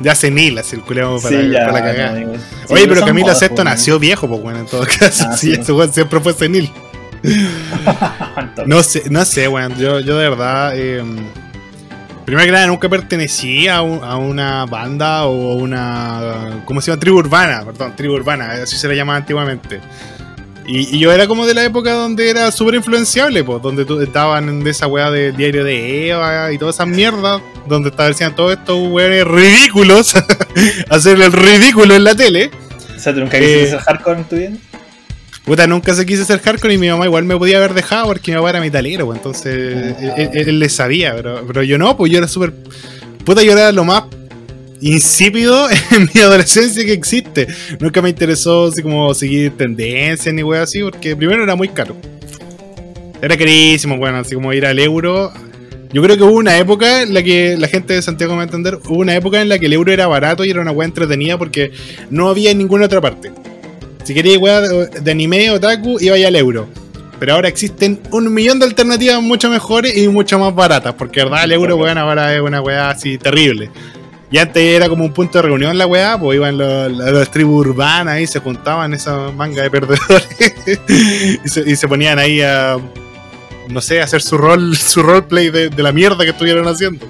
ya 0.00 0.14
senil, 0.14 0.58
así 0.58 0.76
el 0.76 0.82
culeado 0.82 1.20
para, 1.20 1.40
sí, 1.40 1.50
ya. 1.50 1.66
para 1.66 1.72
la 1.72 1.82
cagada. 1.82 2.10
no, 2.12 2.16
digo, 2.18 2.34
sí, 2.36 2.74
Oye, 2.74 2.86
pero 2.88 3.00
Camilo 3.04 3.32
pues, 3.38 3.64
nació 3.64 3.98
viejo, 3.98 4.28
pues 4.28 4.40
bueno, 4.42 4.60
en 4.60 4.66
todo 4.66 4.86
caso. 4.98 5.26
Ah, 5.28 5.36
sí, 5.36 5.54
sí. 5.54 5.60
ese 5.60 5.72
weón 5.72 5.92
siempre 5.92 6.20
fue 6.20 6.32
senil. 6.32 6.70
No 8.66 8.82
sé, 8.82 9.04
no 9.10 9.24
sé, 9.24 9.48
weón. 9.48 9.76
Yo, 9.78 10.00
yo 10.00 10.18
de 10.18 10.28
verdad. 10.28 10.72
Eh, 10.76 11.02
primero 12.24 12.46
que 12.46 12.52
nada, 12.52 12.66
nunca 12.66 12.88
pertenecía 12.88 13.76
a, 13.76 13.82
un- 13.82 14.02
a 14.04 14.16
una 14.16 14.64
banda 14.66 15.24
o 15.26 15.52
a 15.52 15.54
una. 15.56 16.62
¿Cómo 16.64 16.80
se 16.80 16.90
llama? 16.90 17.00
Tribu 17.00 17.18
urbana, 17.18 17.62
perdón, 17.64 17.94
tribu 17.96 18.14
urbana, 18.14 18.52
así 18.62 18.76
se 18.76 18.88
le 18.88 18.96
llamaba 18.96 19.18
antiguamente. 19.18 19.80
Y, 20.66 20.96
y 20.96 20.98
yo 20.98 21.12
era 21.12 21.26
como 21.26 21.44
de 21.46 21.52
la 21.52 21.62
época 21.62 21.92
donde 21.92 22.30
era 22.30 22.50
súper 22.50 22.76
influenciable, 22.76 23.44
pues, 23.44 23.60
donde 23.60 23.84
tú, 23.84 24.00
estaban 24.00 24.64
de 24.64 24.70
esa 24.70 24.86
weá 24.86 25.10
del 25.10 25.36
diario 25.36 25.62
de 25.62 26.08
Eva 26.08 26.50
y 26.52 26.56
todas 26.58 26.76
esas 26.76 26.86
mierdas, 26.86 27.42
donde 27.66 27.90
estaban 27.90 28.34
todos 28.34 28.52
estos 28.56 28.78
weones 28.88 29.24
ridículos, 29.26 30.14
hacer 30.88 31.20
el 31.20 31.32
ridículo 31.32 31.94
en 31.94 32.04
la 32.04 32.14
tele. 32.14 32.50
O 32.96 32.98
sea, 32.98 33.12
¿tú 33.12 33.20
nunca 33.20 33.38
quisiste 33.38 33.76
Eh, 33.76 33.78
hardcore 33.78 34.18
en 34.20 34.24
tu 34.24 34.36
vida? 34.36 34.50
Puta, 35.44 35.66
nunca 35.66 35.92
se 35.94 36.06
quise 36.06 36.24
ser 36.24 36.40
hardcore 36.40 36.74
y 36.74 36.78
mi 36.78 36.88
mamá 36.88 37.04
igual 37.04 37.24
me 37.24 37.36
podía 37.36 37.58
haber 37.58 37.74
dejado 37.74 38.06
porque 38.06 38.30
mi 38.32 38.36
papá 38.38 38.50
era 38.50 38.60
metalero, 38.60 39.04
pues, 39.06 39.18
entonces 39.18 39.94
Ah. 40.00 40.14
él, 40.16 40.30
él- 40.32 40.48
él 40.48 40.58
le 40.58 40.68
sabía, 40.70 41.14
pero, 41.14 41.44
pero 41.46 41.62
yo 41.62 41.76
no, 41.76 41.96
pues 41.96 42.10
yo 42.10 42.18
era 42.18 42.28
súper... 42.28 42.52
Puta, 43.24 43.42
yo 43.42 43.52
era 43.52 43.70
lo 43.72 43.84
más 43.84 44.04
insípido 44.80 45.68
en 45.90 46.08
mi 46.14 46.20
adolescencia 46.20 46.84
que 46.84 46.92
existe. 46.92 47.46
Nunca 47.78 48.00
me 48.00 48.08
interesó 48.10 48.66
así 48.68 48.82
como 48.82 49.12
seguir 49.14 49.52
tendencias 49.56 50.34
ni 50.34 50.42
wea 50.42 50.62
así, 50.62 50.80
porque 50.82 51.14
primero 51.14 51.42
era 51.42 51.54
muy 51.56 51.68
caro. 51.68 51.94
Era 53.20 53.36
carísimo, 53.36 53.96
bueno, 53.98 54.18
así 54.18 54.34
como 54.34 54.52
ir 54.52 54.64
al 54.66 54.78
euro. 54.78 55.30
Yo 55.92 56.02
creo 56.02 56.16
que 56.16 56.22
hubo 56.24 56.36
una 56.38 56.58
época 56.58 57.02
en 57.02 57.14
la 57.14 57.22
que 57.22 57.56
la 57.58 57.68
gente 57.68 57.94
de 57.94 58.02
Santiago 58.02 58.32
me 58.32 58.38
va 58.38 58.42
a 58.42 58.46
entender, 58.46 58.78
hubo 58.88 58.98
una 58.98 59.14
época 59.14 59.40
en 59.40 59.48
la 59.48 59.58
que 59.58 59.66
el 59.66 59.72
euro 59.74 59.92
era 59.92 60.06
barato 60.06 60.44
y 60.44 60.50
era 60.50 60.60
una 60.60 60.72
wea 60.72 60.86
entretenida 60.88 61.38
porque 61.38 61.70
no 62.10 62.28
había 62.28 62.50
en 62.50 62.58
ninguna 62.58 62.86
otra 62.86 63.00
parte. 63.00 63.30
Si 64.04 64.14
querías 64.14 64.38
weá 64.38 64.60
de, 64.60 65.10
anime 65.10 65.50
o 65.50 65.54
otaku, 65.54 65.98
iba 66.00 66.14
al 66.14 66.36
euro. 66.36 66.68
Pero 67.18 67.34
ahora 67.34 67.48
existen 67.48 68.00
un 68.10 68.32
millón 68.32 68.58
de 68.58 68.66
alternativas 68.66 69.22
mucho 69.22 69.48
mejores 69.48 69.96
y 69.96 70.08
mucho 70.08 70.38
más 70.38 70.54
baratas. 70.54 70.94
Porque 70.94 71.24
verdad 71.24 71.44
el 71.44 71.52
euro, 71.52 71.76
weón, 71.76 71.98
ahora 71.98 72.34
es 72.34 72.40
una 72.40 72.60
weá 72.60 72.90
así 72.90 73.18
terrible. 73.18 73.70
Y 74.30 74.38
antes 74.38 74.62
era 74.62 74.88
como 74.88 75.04
un 75.04 75.12
punto 75.12 75.38
de 75.38 75.42
reunión 75.42 75.78
la 75.78 75.86
weá, 75.86 76.18
pues 76.18 76.36
iban 76.36 76.58
los, 76.58 77.30
tribus 77.30 77.66
urbanas 77.66 78.20
y 78.20 78.26
se 78.26 78.40
juntaban 78.40 78.92
esas 78.92 79.32
mangas 79.32 79.62
de 79.62 79.70
perdedores. 79.70 80.54
y, 81.66 81.76
se, 81.76 81.88
ponían 81.88 82.18
ahí 82.18 82.40
a. 82.40 82.76
No 83.68 83.80
sé, 83.80 84.02
hacer 84.02 84.20
su 84.20 84.36
rol, 84.36 84.76
su 84.76 85.02
roleplay 85.02 85.50
de, 85.50 85.70
la 85.82 85.92
mierda 85.92 86.24
que 86.24 86.30
estuvieron 86.30 86.66
haciendo. 86.66 87.06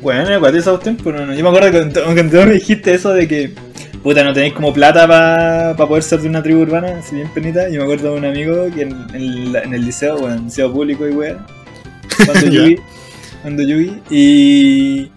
Bueno, 0.00 0.26
me 0.26 0.36
acuerdo 0.36 0.54
de 0.54 0.60
esos 0.60 0.80
tiempos, 0.80 1.12
no. 1.12 1.34
Yo 1.34 1.42
me 1.42 1.48
acuerdo 1.48 1.70
que 1.70 1.78
cuando- 1.78 2.04
cuando 2.04 2.46
me 2.46 2.52
dijiste 2.54 2.94
eso 2.94 3.12
de 3.12 3.28
que, 3.28 3.52
puta, 4.02 4.22
no 4.24 4.32
tenéis 4.32 4.54
como 4.54 4.72
plata 4.72 5.06
para 5.06 5.76
poder 5.76 6.02
ser 6.02 6.20
de 6.20 6.28
una 6.28 6.42
tribu 6.42 6.60
urbana, 6.62 6.98
así 6.98 7.14
bien 7.16 7.28
penita. 7.28 7.68
Yo 7.68 7.78
me 7.78 7.84
acuerdo 7.84 8.12
de 8.12 8.18
un 8.18 8.24
amigo 8.24 8.66
que 8.74 8.82
en, 8.82 9.06
en 9.14 9.52
la- 9.52 9.60
en 9.62 9.74
el 9.74 9.84
liceo, 9.84 10.18
bueno, 10.18 10.34
en 10.34 10.38
el 10.40 10.44
liceo 10.46 10.72
público 10.72 11.06
y 11.08 11.12
weá, 11.12 11.36
cuando 12.26 12.34
Ya. 12.46 12.50
Yugi, 12.50 12.76
cuando 13.42 13.62
Yugi, 13.62 14.02
y, 14.10 15.10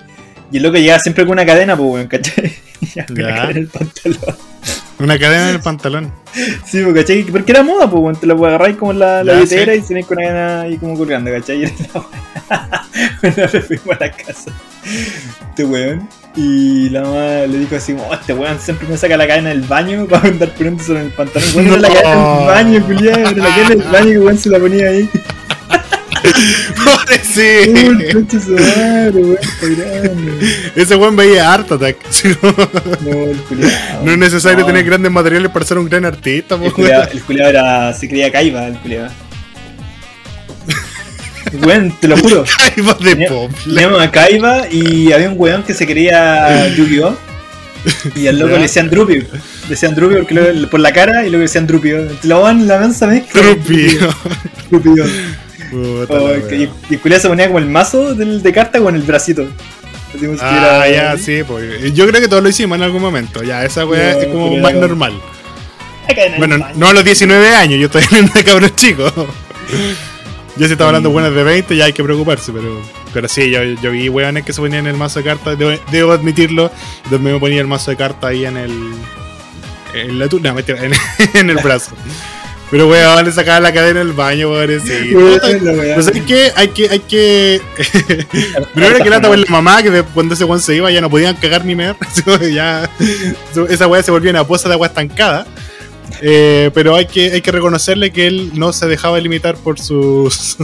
y 0.52 0.58
el 0.58 0.64
loco 0.64 0.78
llegaba 0.78 1.00
siempre 1.00 1.24
con 1.26 1.34
una 1.34 1.46
cadena, 1.46 1.76
pues, 1.78 1.90
weón, 1.92 2.08
¿cachai? 2.08 2.52
Ya, 2.96 3.06
Ya. 3.10 3.14
cadena 3.16 3.50
en 3.52 3.58
el 3.58 3.68
pantalón. 3.68 4.36
Una 5.00 5.18
cadena 5.20 5.50
en 5.50 5.56
el 5.56 5.62
pantalón. 5.62 6.12
Sí, 6.66 6.82
pues, 6.84 6.94
¿cachai? 6.96 7.24
Porque 7.24 7.52
era 7.52 7.64
moda, 7.64 7.90
pues, 7.90 8.02
weón, 8.04 8.16
te 8.16 8.28
la 8.28 8.34
agarráis 8.34 8.76
como 8.78 8.92
en 8.92 9.00
la, 9.00 9.24
la 9.24 9.34
billetera 9.34 9.74
sí. 9.74 9.80
y 9.80 9.88
tenéis 9.88 10.06
con 10.08 10.18
una 10.18 10.28
cadena 10.28 10.62
ahí 10.62 10.78
como 10.78 10.98
colgando, 10.98 11.32
¿cachai? 11.32 11.60
Y 11.62 11.64
era 11.64 11.76
la 11.94 12.00
weá. 12.02 12.88
Una 13.24 13.48
vez 13.48 13.66
fuimos 13.66 13.96
a 13.96 14.00
la 14.06 14.12
casa, 14.12 14.52
este 15.50 15.64
weón, 15.64 16.08
y 16.36 16.90
la 16.90 17.02
mamá 17.02 17.26
le 17.48 17.58
dijo 17.60 17.76
así, 17.76 17.94
"Oh, 17.98 18.14
este 18.14 18.34
weón 18.34 18.60
siempre 18.60 18.88
me 18.88 18.98
saca 18.98 19.18
la 19.18 19.28
cadena 19.28 19.50
del 19.50 19.62
baño 19.62 20.06
para 20.10 20.28
andar 20.30 20.50
poniéndose 20.54 20.92
en 20.94 20.98
el 21.00 21.10
pantalón. 21.12 21.50
Weón, 21.56 21.68
era 21.68 21.78
la 21.78 21.88
No. 21.90 21.94
cadena 21.96 22.14
del 22.36 22.46
baño, 22.48 22.86
culiado, 22.86 23.32
la 23.36 23.46
cadena 23.50 23.70
del 23.70 23.84
baño 23.92 24.06
que 24.12 24.20
weón 24.20 24.38
se 24.38 24.50
la 24.50 24.60
ponía 24.60 24.88
ahí. 24.88 25.10
¡Pobre 26.84 27.20
sí! 27.24 27.74
Uy. 27.74 29.38
Ese 30.76 30.96
weón 30.96 31.16
veía 31.16 31.54
Art 31.54 31.72
Attack. 31.72 31.98
No, 32.42 32.52
No, 33.12 33.24
el 33.32 33.38
culiado. 33.44 34.04
no 34.06 34.12
es 34.12 34.18
necesario 34.18 34.60
No. 34.60 34.66
tener 34.68 34.84
grandes 34.86 35.12
materiales 35.12 35.52
para 35.52 35.66
ser 35.66 35.78
un 35.78 35.90
gran 35.90 36.06
artista, 36.06 36.56
el 36.56 36.72
culiado 36.72 37.50
era, 37.50 37.94
se 37.94 38.08
creía 38.08 38.32
caiba, 38.32 38.68
el 38.68 38.78
culiado. 38.78 39.10
Weón, 41.54 41.94
te 42.00 42.08
lo 42.08 42.18
juro. 42.18 42.44
Voz 42.84 43.00
de 43.00 43.12
Tenía- 43.12 43.28
pop. 43.30 43.52
Teníamos 43.64 44.02
a 44.02 44.12
Kaiba 44.12 44.68
y 44.70 45.12
había 45.12 45.30
un 45.30 45.36
weón 45.38 45.64
que 45.64 45.74
se 45.74 45.86
quería 45.86 46.68
Yu-Gi-Oh! 46.76 47.18
Y 48.16 48.28
al 48.28 48.38
loco 48.38 48.52
Ya. 48.52 48.58
le 48.58 48.62
decían 48.64 48.90
Drupi. 48.90 49.16
Le 49.16 49.28
decían 49.70 49.96
Drupi 49.96 50.16
porque 50.16 50.68
por 50.70 50.80
la 50.80 50.92
cara 50.94 51.22
y 51.22 51.30
luego 51.30 51.38
le 51.38 51.44
decían 51.44 51.66
Drupi. 51.68 51.92
La 52.24 52.36
van 52.38 52.68
la 52.68 52.80
mansa 52.80 53.08
mezcla. 53.08 53.42
Drupi. 53.42 53.98
Y 55.72 56.70
y 56.90 57.00
el 57.04 57.22
se 57.22 57.28
ponía 57.28 57.48
como 57.48 57.60
el 57.60 57.66
mazo 57.66 58.14
del, 58.14 58.44
de 58.44 58.54
carta 58.54 58.80
con 58.80 58.96
el 58.96 59.02
bracito. 59.04 59.48
Ah, 60.42 60.86
ya, 60.92 61.18
sí, 61.18 61.42
pues. 61.48 61.94
Yo 61.94 62.06
creo 62.08 62.20
que 62.22 62.28
todos 62.28 62.44
lo 62.44 62.50
hicimos 62.50 62.78
en 62.78 62.84
algún 62.84 63.02
momento. 63.02 63.44
Ya, 63.44 63.64
esa 63.64 63.86
weá 63.86 64.14
No, 64.14 64.20
es 64.20 64.28
como 64.28 64.58
más 64.58 64.74
normal. 64.74 65.14
En 66.08 66.38
Bueno, 66.38 66.58
no 66.76 66.88
a 66.90 66.94
los 66.94 67.06
19 67.06 67.56
años, 67.56 67.80
yo 67.80 67.86
estoy 67.86 68.04
hablando 68.04 68.34
de 68.34 68.44
cabros 68.44 68.76
chicos. 68.76 69.14
Yo 70.58 70.66
si 70.68 70.74
estaba 70.74 70.90
hablando 70.90 71.10
Mm. 71.10 71.14
buenas 71.14 71.34
de 71.34 71.44
20, 71.44 71.76
ya 71.76 71.86
hay 71.86 71.94
que 71.94 72.04
preocuparse, 72.04 72.52
pero. 72.52 72.82
Pero 73.14 73.28
sí, 73.28 73.50
yo, 73.50 73.64
yo 73.64 73.92
vi 73.92 74.10
weones 74.10 74.44
que 74.46 74.54
se 74.54 74.62
ponían 74.62 74.86
el 74.88 74.96
mazo 74.98 75.20
de 75.20 75.26
cartas, 75.26 75.58
debo, 75.58 75.72
debo 75.92 76.12
admitirlo. 76.12 76.72
También 77.10 77.36
me 77.36 77.40
ponía 77.40 77.62
el 77.62 77.68
mazo 77.68 77.92
de 77.92 77.98
cartas 77.98 78.30
ahí 78.32 78.46
en 78.46 78.58
el. 78.58 78.92
En 79.94 80.20
la 80.20 80.28
turna, 80.28 80.54
mentira, 80.54 80.84
en, 80.84 80.94
en 81.34 81.50
el 81.50 81.58
brazo. 81.58 81.92
Pero 82.70 82.88
weón, 82.88 83.26
le 83.26 83.32
sacaba 83.34 83.60
la 83.60 83.74
cadena 83.74 84.00
del 84.00 84.14
baño. 84.14 84.50
Weón, 84.52 84.70
weá. 84.70 85.40
Pero 85.42 86.02
¿sabes 86.04 86.24
qué? 86.24 86.52
Hay 86.56 86.70
que. 86.70 86.90
Hay 86.90 87.00
que 87.00 87.62
Primero 88.74 89.04
que 89.04 89.10
lata 89.10 89.28
con 89.28 89.42
la 89.42 89.48
mamá, 89.50 89.84
que 89.84 90.04
cuando 90.14 90.34
ese 90.36 90.46
weón 90.46 90.62
se 90.62 90.76
iba 90.76 90.90
ya 90.92 91.02
no 91.02 91.10
podían 91.10 91.36
cagar 91.36 91.66
ni 91.66 91.76
mear. 91.76 91.98
Ya. 92.54 92.90
Esa 93.70 93.88
weá 93.88 94.02
se 94.04 94.12
volvió 94.12 94.32
una 94.32 94.46
poza 94.46 94.68
de 94.70 94.76
agua 94.76 94.88
estancada. 94.88 95.46
Eh, 96.22 96.72
pero 96.74 96.96
hay 96.96 97.06
que, 97.06 97.32
hay 97.32 97.42
que 97.42 97.52
reconocerle 97.52 98.12
que 98.12 98.28
él 98.28 98.52
no 98.56 98.74
se 98.74 98.88
dejaba 98.88 99.20
limitar 99.20 99.56
por 99.56 99.80
sus. 99.80 100.58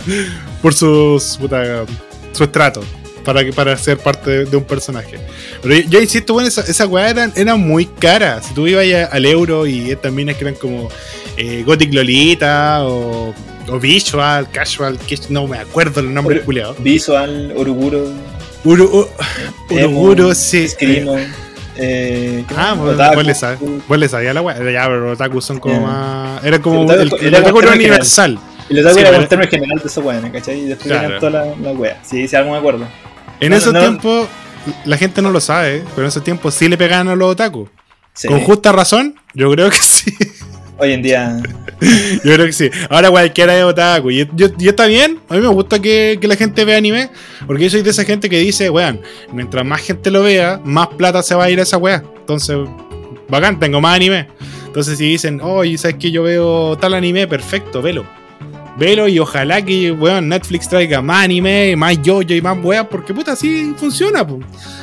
por 0.62 0.74
sus. 0.74 1.36
puta, 1.38 1.84
su 2.32 2.44
estrato. 2.44 2.82
para, 3.24 3.48
para 3.52 3.76
ser 3.76 3.98
parte 3.98 4.44
de, 4.44 4.56
un 4.56 4.64
personaje. 4.64 5.18
Pero 5.62 5.74
yo, 5.76 5.82
yo 5.90 6.00
insisto, 6.00 6.32
bueno, 6.32 6.48
esa, 6.48 6.62
esa 6.62 6.86
weá 6.86 7.10
eran, 7.10 7.32
eran 7.36 7.60
muy 7.60 7.86
caras. 7.86 8.46
Si 8.46 8.54
tú 8.54 8.66
ibas 8.66 8.84
al 9.10 9.24
euro 9.26 9.66
y 9.66 9.90
estas 9.90 10.12
minas 10.12 10.36
que 10.36 10.44
eran 10.44 10.54
como 10.54 10.88
eh, 11.36 11.62
Gothic 11.64 11.92
Lolita 11.94 12.84
o, 12.84 13.34
o 13.68 13.78
Visual, 13.78 14.50
Casual, 14.50 14.98
que 14.98 15.18
no 15.28 15.46
me 15.46 15.58
acuerdo 15.58 16.00
el 16.00 16.12
nombre 16.12 16.36
Pero- 16.36 16.46
culiado. 16.46 16.76
Visual, 16.80 17.52
Uruguro, 17.56 18.12
Uru, 18.64 19.08
Uruguro, 19.70 20.34
sí. 20.34 20.64
Escrimo. 20.64 21.16
Eh, 21.18 21.28
¿qué 21.76 22.44
Ah, 22.56 22.74
vos, 22.74 22.96
vos 22.96 23.24
le 23.24 23.34
sabes. 23.34 23.58
Vos 23.88 23.98
le 23.98 24.08
sabías 24.08 24.34
la 24.34 24.42
weá. 24.42 24.56
Ya, 24.70 24.86
pero 24.86 25.12
otaku 25.12 25.40
son 25.40 25.58
como 25.58 25.80
más. 25.80 26.44
Era 26.44 26.60
como 26.60 26.90
el, 26.92 27.12
el, 27.20 27.34
otaku 27.34 27.60
era 27.60 27.72
universal. 27.72 28.38
Y 28.68 28.74
los 28.74 28.84
otaku 28.84 28.98
Sí, 29.00 29.04
era 29.06 29.16
el 29.16 29.28
término 29.28 29.50
general 29.50 29.78
de 29.78 29.88
esos 29.88 30.04
weones, 30.04 30.32
¿cachai? 30.32 30.60
Y 30.60 30.64
después 30.66 30.88
Claro. 30.88 31.18
toda 31.18 31.30
la, 31.30 31.44
la 31.56 31.70
wea. 31.72 32.00
Sí, 32.04 32.26
sí, 32.28 32.36
algo 32.36 32.52
me 32.52 32.58
acuerdo. 32.58 32.86
En 33.40 33.50
No, 33.52 33.58
tiempos, 33.58 34.28
la 34.84 34.96
gente 34.96 35.20
no 35.22 35.30
lo 35.30 35.40
sabe, 35.40 35.82
pero 35.94 36.02
en 36.02 36.08
esos 36.08 36.22
tiempos 36.22 36.54
sí 36.54 36.68
le 36.68 36.76
pegaban 36.76 37.08
a 37.08 37.16
los 37.16 37.30
otaku. 37.32 37.68
Sí. 38.14 38.28
Con 38.28 38.40
justa 38.40 38.72
razón, 38.72 39.16
yo 39.34 39.50
creo 39.50 39.70
que. 39.70 39.76
Hoy 40.82 40.94
en 40.94 41.02
día. 41.02 41.40
Yo 42.24 42.34
creo 42.34 42.46
que 42.46 42.52
sí. 42.52 42.68
Ahora 42.90 43.08
cualquiera 43.08 43.56
es 43.56 43.62
otaku. 43.62 44.10
Y, 44.10 44.28
yo, 44.34 44.48
y 44.58 44.66
está 44.66 44.86
bien. 44.86 45.20
A 45.28 45.34
mí 45.34 45.40
me 45.40 45.46
gusta 45.46 45.80
que, 45.80 46.18
la 46.20 46.34
gente 46.34 46.64
vea 46.64 46.76
anime. 46.76 47.08
Porque 47.46 47.62
yo 47.62 47.70
soy 47.70 47.82
de 47.82 47.90
esa 47.90 48.02
gente 48.02 48.28
que 48.28 48.40
dice, 48.40 48.68
weón, 48.68 49.00
mientras 49.32 49.64
más 49.64 49.80
gente 49.80 50.10
lo 50.10 50.24
vea, 50.24 50.60
más 50.64 50.88
plata 50.88 51.22
se 51.22 51.36
va 51.36 51.44
a 51.44 51.50
ir 51.50 51.60
a 51.60 51.62
esa 51.62 51.76
weá. 51.76 52.02
Entonces, 52.18 52.56
bacán, 53.28 53.60
tengo 53.60 53.80
más 53.80 53.94
anime. 53.94 54.26
Entonces 54.66 54.98
si 54.98 55.04
dicen, 55.04 55.40
oye, 55.40 55.78
¿sabes 55.78 55.98
que 55.98 56.10
yo 56.10 56.24
veo 56.24 56.76
tal 56.78 56.94
anime? 56.94 57.28
Perfecto, 57.28 57.80
velo. 57.80 58.04
Velo 58.76 59.06
y 59.06 59.18
ojalá 59.18 59.62
que, 59.62 59.92
weón, 59.92 60.28
Netflix 60.28 60.68
traiga 60.68 61.02
más 61.02 61.24
anime, 61.24 61.76
más 61.76 62.00
yoyo 62.00 62.34
y 62.34 62.40
más 62.40 62.56
weas. 62.62 62.86
Porque 62.86 63.12
puta, 63.12 63.32
así 63.32 63.74
funciona, 63.76 64.26
po. 64.26 64.40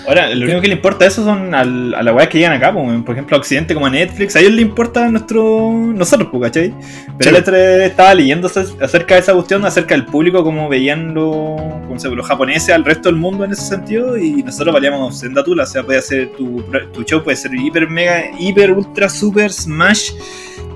Ahora, 0.07 0.29
lo 0.33 0.45
único 0.45 0.61
que 0.61 0.67
le 0.67 0.73
importa 0.75 1.05
a 1.05 1.07
eso 1.07 1.23
son 1.23 1.53
al- 1.55 1.93
a 1.95 2.03
las 2.03 2.13
weas 2.15 2.29
que 2.29 2.37
llegan 2.37 2.53
acá, 2.53 2.71
po, 2.73 2.83
por 3.03 3.15
ejemplo, 3.15 3.35
a 3.35 3.39
Occidente 3.39 3.73
como 3.73 3.87
a 3.87 3.89
Netflix, 3.89 4.35
a 4.35 4.39
ellos 4.41 4.53
le 4.53 4.61
importa 4.61 5.05
a 5.05 5.09
nuestro, 5.09 5.71
nosotros, 5.95 6.29
po, 6.31 6.39
¿cachai? 6.39 6.73
Pero 7.17 7.31
Sí. 7.37 7.43
el 7.47 7.55
estaba 7.81 8.13
leyendo 8.13 8.47
acer- 8.47 8.81
acerca 8.81 9.15
de 9.15 9.21
esa 9.21 9.33
cuestión, 9.33 9.65
acerca 9.65 9.95
del 9.95 10.05
público, 10.05 10.43
cómo 10.43 10.69
veían 10.69 11.13
los, 11.15 11.59
cómo 11.87 11.97
se- 11.99 12.09
los 12.09 12.27
japoneses 12.27 12.69
al 12.75 12.85
resto 12.85 13.09
del 13.09 13.17
mundo 13.17 13.43
en 13.43 13.51
ese 13.53 13.63
sentido, 13.63 14.17
y 14.17 14.43
nosotros 14.43 14.73
valíamos 14.73 15.19
senda 15.19 15.43
tula, 15.43 15.63
o 15.63 15.67
sea, 15.67 15.83
puede 15.83 16.01
ser 16.01 16.29
tu, 16.37 16.63
tu 16.93 17.03
show, 17.03 17.23
puede 17.23 17.37
ser 17.37 17.53
hiper, 17.55 17.89
mega, 17.89 18.23
hiper, 18.39 18.71
ultra, 18.71 19.09
super, 19.09 19.51
smash, 19.51 20.11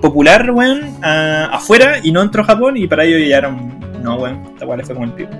popular, 0.01 0.51
weón, 0.51 0.82
a- 1.01 1.46
afuera, 1.53 2.00
y 2.03 2.12
no 2.12 2.22
entró 2.22 2.41
a 2.41 2.46
Japón, 2.46 2.75
y 2.75 2.88
para 2.88 3.02
ellos 3.03 3.27
ya 3.27 3.38
era 3.38 3.50
un, 3.50 3.79
no, 4.01 4.15
weón, 4.15 4.43
esta 4.53 4.65
wea 4.65 4.77
le 4.77 4.83
fue 4.83 4.95
como 4.95 5.07
el 5.07 5.13
pico. 5.13 5.31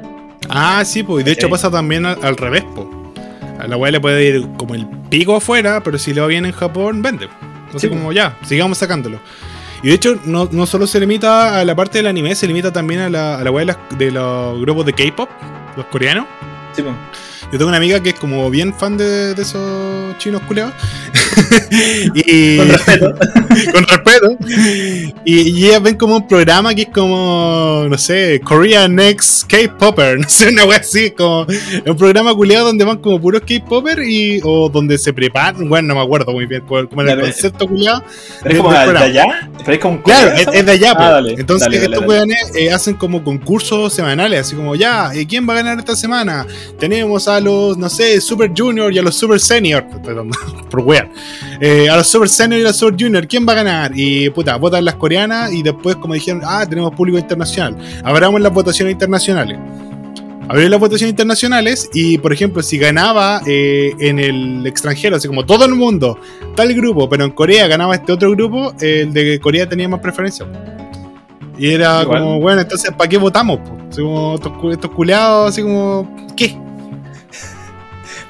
Ah, 0.50 0.84
sí, 0.86 1.04
pues. 1.04 1.22
Y 1.22 1.26
de 1.26 1.32
hecho 1.32 1.50
pasa 1.50 1.72
también 1.72 2.06
al, 2.06 2.24
al 2.24 2.38
revés, 2.38 2.64
pues. 2.76 2.88
A 3.60 3.68
la 3.68 3.78
weá 3.78 3.92
le 3.92 4.00
puede 4.02 4.24
ir 4.24 4.48
como 4.58 4.76
el 4.76 4.86
pico 5.10 5.36
afuera, 5.36 5.82
pero 5.84 5.98
si 5.98 6.14
le 6.14 6.22
va 6.22 6.28
bien 6.28 6.46
en 6.46 6.52
Japón, 6.52 7.02
vende. 7.02 7.30
Entonces, 7.66 7.82
Sí, 7.82 7.90
como 7.90 8.12
ya, 8.12 8.38
sigamos 8.44 8.78
sacándolo. 8.78 9.20
Y 9.82 9.90
de 9.90 9.96
hecho, 9.96 10.20
no, 10.26 10.48
no 10.52 10.66
solo 10.66 10.88
se 10.88 11.00
limita 11.00 11.60
a 11.60 11.66
la 11.66 11.76
parte 11.76 11.98
del 12.00 12.08
anime, 12.08 12.36
se 12.36 12.48
limita 12.48 12.72
también 12.72 13.02
a 13.02 13.10
la, 13.10 13.40
a 13.40 13.44
la 13.44 13.52
weá 13.52 13.66
de, 13.66 13.76
de 13.98 14.12
los 14.12 14.60
grupos 14.62 14.86
de 14.86 14.94
K-pop, 14.94 15.30
los 15.76 15.86
coreanos. 15.88 16.26
Sí, 16.74 16.82
po. 16.82 16.92
Yo 17.54 17.60
tengo 17.60 17.70
una 17.70 17.78
amiga 17.78 18.02
que 18.02 18.10
es 18.10 18.16
como 18.16 18.50
bien 18.50 18.74
fan 18.74 18.98
de, 18.98 19.36
de 19.36 19.42
esos 19.44 20.18
chinos 20.18 20.42
culeados. 20.48 20.74
y, 22.16 22.58
Con 22.58 22.68
respeto. 22.70 23.14
con 23.72 23.84
respeto. 23.88 24.38
Y, 25.24 25.42
y 25.52 25.68
ellas 25.68 25.84
ven 25.84 25.96
como 25.96 26.16
un 26.16 26.28
programa 26.28 26.74
que 26.74 26.82
es 26.84 26.88
como, 26.90 27.86
no 27.88 27.96
sé, 28.00 28.42
Korea 28.44 28.88
Next 28.88 29.48
K-Popper, 29.48 30.20
no 30.22 30.28
sé, 30.28 30.50
una 30.50 30.66
wea 30.66 30.80
así, 30.80 31.12
como 31.12 31.46
es 31.48 31.84
un 31.86 31.96
programa 31.96 32.34
culeado 32.34 32.66
donde 32.66 32.86
van 32.86 32.98
como 32.98 33.22
puros 33.22 33.42
K-Popper 33.42 34.00
y, 34.00 34.42
o 34.44 34.70
donde 34.70 34.98
se 34.98 35.14
preparan, 35.14 35.70
bueno, 35.70 35.90
no 35.90 35.96
me 35.96 36.02
acuerdo 36.02 36.32
muy 36.32 36.48
bien 36.48 36.64
cómo 36.68 37.02
era 37.04 37.14
el 37.14 37.22
concepto 37.22 37.68
culeado. 37.68 38.04
Pero 38.42 38.56
es 38.56 38.62
como 38.62 38.72
de 38.74 38.98
allá, 38.98 39.50
pero 39.60 39.74
es 39.74 39.80
como 39.80 40.02
Claro, 40.02 40.32
es, 40.32 40.48
es 40.48 40.66
de 40.66 40.72
allá, 40.72 40.92
Ah, 40.94 40.98
po. 40.98 41.04
dale, 41.04 41.36
Entonces 41.38 41.68
dale, 41.68 41.80
dale, 41.80 41.96
estos 41.96 42.10
weones 42.10 42.52
eh, 42.56 42.72
hacen 42.72 42.96
como 42.96 43.24
concursos 43.24 43.94
semanales, 43.94 44.42
así 44.42 44.56
como 44.56 44.74
ya, 44.76 45.14
eh, 45.14 45.28
¿quién 45.28 45.48
va 45.48 45.54
a 45.54 45.58
ganar 45.58 45.78
esta 45.78 45.96
semana? 45.96 46.48
Tenemos 46.80 47.28
a 47.28 47.40
los, 47.44 47.78
no 47.78 47.90
sé, 47.90 48.20
Super 48.22 48.52
Junior 48.56 48.92
y 48.94 48.98
a 48.98 49.02
los 49.04 49.16
Super 49.16 49.40
Senior, 49.40 49.86
perdón, 50.04 50.32
por 50.70 50.82
weón, 50.82 51.10
Eh, 51.60 51.90
a 51.90 51.98
los 51.98 52.08
Super 52.08 52.30
Senior 52.30 52.60
y 52.62 52.64
a 52.64 52.68
los 52.68 52.78
Super 52.78 52.96
Junior, 53.00 53.28
¿quién 53.28 53.46
va 53.48 53.54
a 53.54 53.56
ganar? 53.58 53.92
Y 53.96 54.30
puta, 54.32 54.56
votan 54.56 54.86
las 54.86 54.96
coreanas 54.96 55.52
y 55.54 55.62
después 55.62 55.96
como 55.98 56.14
dijeron, 56.14 56.42
ah, 56.46 56.66
tenemos 56.68 56.94
público 56.94 57.18
internacional, 57.20 57.78
abramos 58.04 58.42
las 58.42 58.54
votaciones 58.54 58.94
internacionales. 58.94 59.58
Abrieron 60.50 60.72
las 60.72 60.80
votaciones 60.82 61.12
internacionales 61.12 61.90
y, 61.94 62.18
por 62.18 62.34
ejemplo, 62.34 62.62
si 62.62 62.78
ganaba 62.78 63.42
eh, 63.48 63.94
en 64.00 64.20
el 64.20 64.68
extranjero, 64.68 65.16
así 65.16 65.26
como 65.26 65.46
todo 65.46 65.64
el 65.64 65.74
mundo, 65.74 66.20
tal 66.54 66.74
grupo, 66.74 67.08
pero 67.08 67.24
en 67.24 67.32
Corea 67.32 67.66
ganaba 67.68 67.96
este 67.96 68.12
otro 68.12 68.30
grupo, 68.32 68.74
el 68.82 69.14
de 69.14 69.40
Corea 69.40 69.70
tenía 69.70 69.88
más 69.88 70.02
preferencia. 70.02 70.46
Y 71.58 71.72
era 71.72 72.02
Igual. 72.02 72.20
como, 72.20 72.40
bueno, 72.42 72.62
entonces, 72.62 72.92
¿para 72.92 73.10
qué 73.10 73.18
votamos? 73.18 73.60
po? 73.60 73.78
Así 73.90 74.02
como 74.02 74.36
estos, 74.36 74.52
estos 74.72 74.92
culeados, 74.92 75.50
así 75.50 75.62
como, 75.62 76.14
¿qué? 76.36 76.58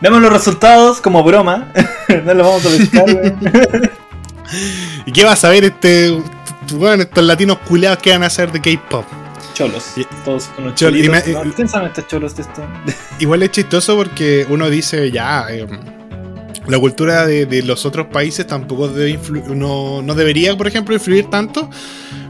Vemos 0.04 0.22
los 0.22 0.34
resultados 0.34 1.00
como 1.02 1.24
broma. 1.24 1.72
no 2.26 2.34
los 2.34 2.46
vamos 2.46 2.66
a 2.66 2.70
pescar, 2.78 3.06
weón. 3.06 3.40
¿Y 5.06 5.12
qué 5.14 5.24
va 5.24 5.32
a 5.32 5.36
saber 5.38 5.64
este, 5.64 6.16
bueno, 6.74 7.04
estos 7.04 7.24
latinos 7.24 7.58
culeados 7.68 8.00
que 8.00 8.12
van 8.12 8.24
a 8.24 8.28
hacer 8.28 8.52
de 8.52 8.60
K-pop? 8.62 9.06
Cholos. 9.54 9.94
Y- 9.96 10.06
Todos 10.26 10.50
unos 10.58 10.74
Chol- 10.74 10.98
y 11.00 11.06
cholitos. 11.08 11.28
me- 11.28 11.46
¿no? 11.46 11.54
¿Quién 11.54 11.70
saben 11.70 11.88
estos 11.88 12.08
cholos 12.08 12.36
de 12.36 12.42
esto? 12.42 12.62
Igual 13.20 13.44
es 13.44 13.52
chistoso 13.52 13.96
porque 13.96 14.46
uno 14.50 14.70
dice, 14.70 15.10
ya, 15.10 15.46
eh, 15.50 15.66
la 16.68 16.78
cultura 16.80 17.26
de, 17.26 17.46
de 17.46 17.64
los 17.64 17.86
otros 17.86 18.08
países 18.08 18.46
tampoco 18.46 18.90
debe 18.90 19.18
no, 19.56 20.02
no 20.02 20.16
debería, 20.16 20.56
por 20.58 20.68
ejemplo, 20.68 20.94
influir 20.94 21.30
tanto. 21.30 21.70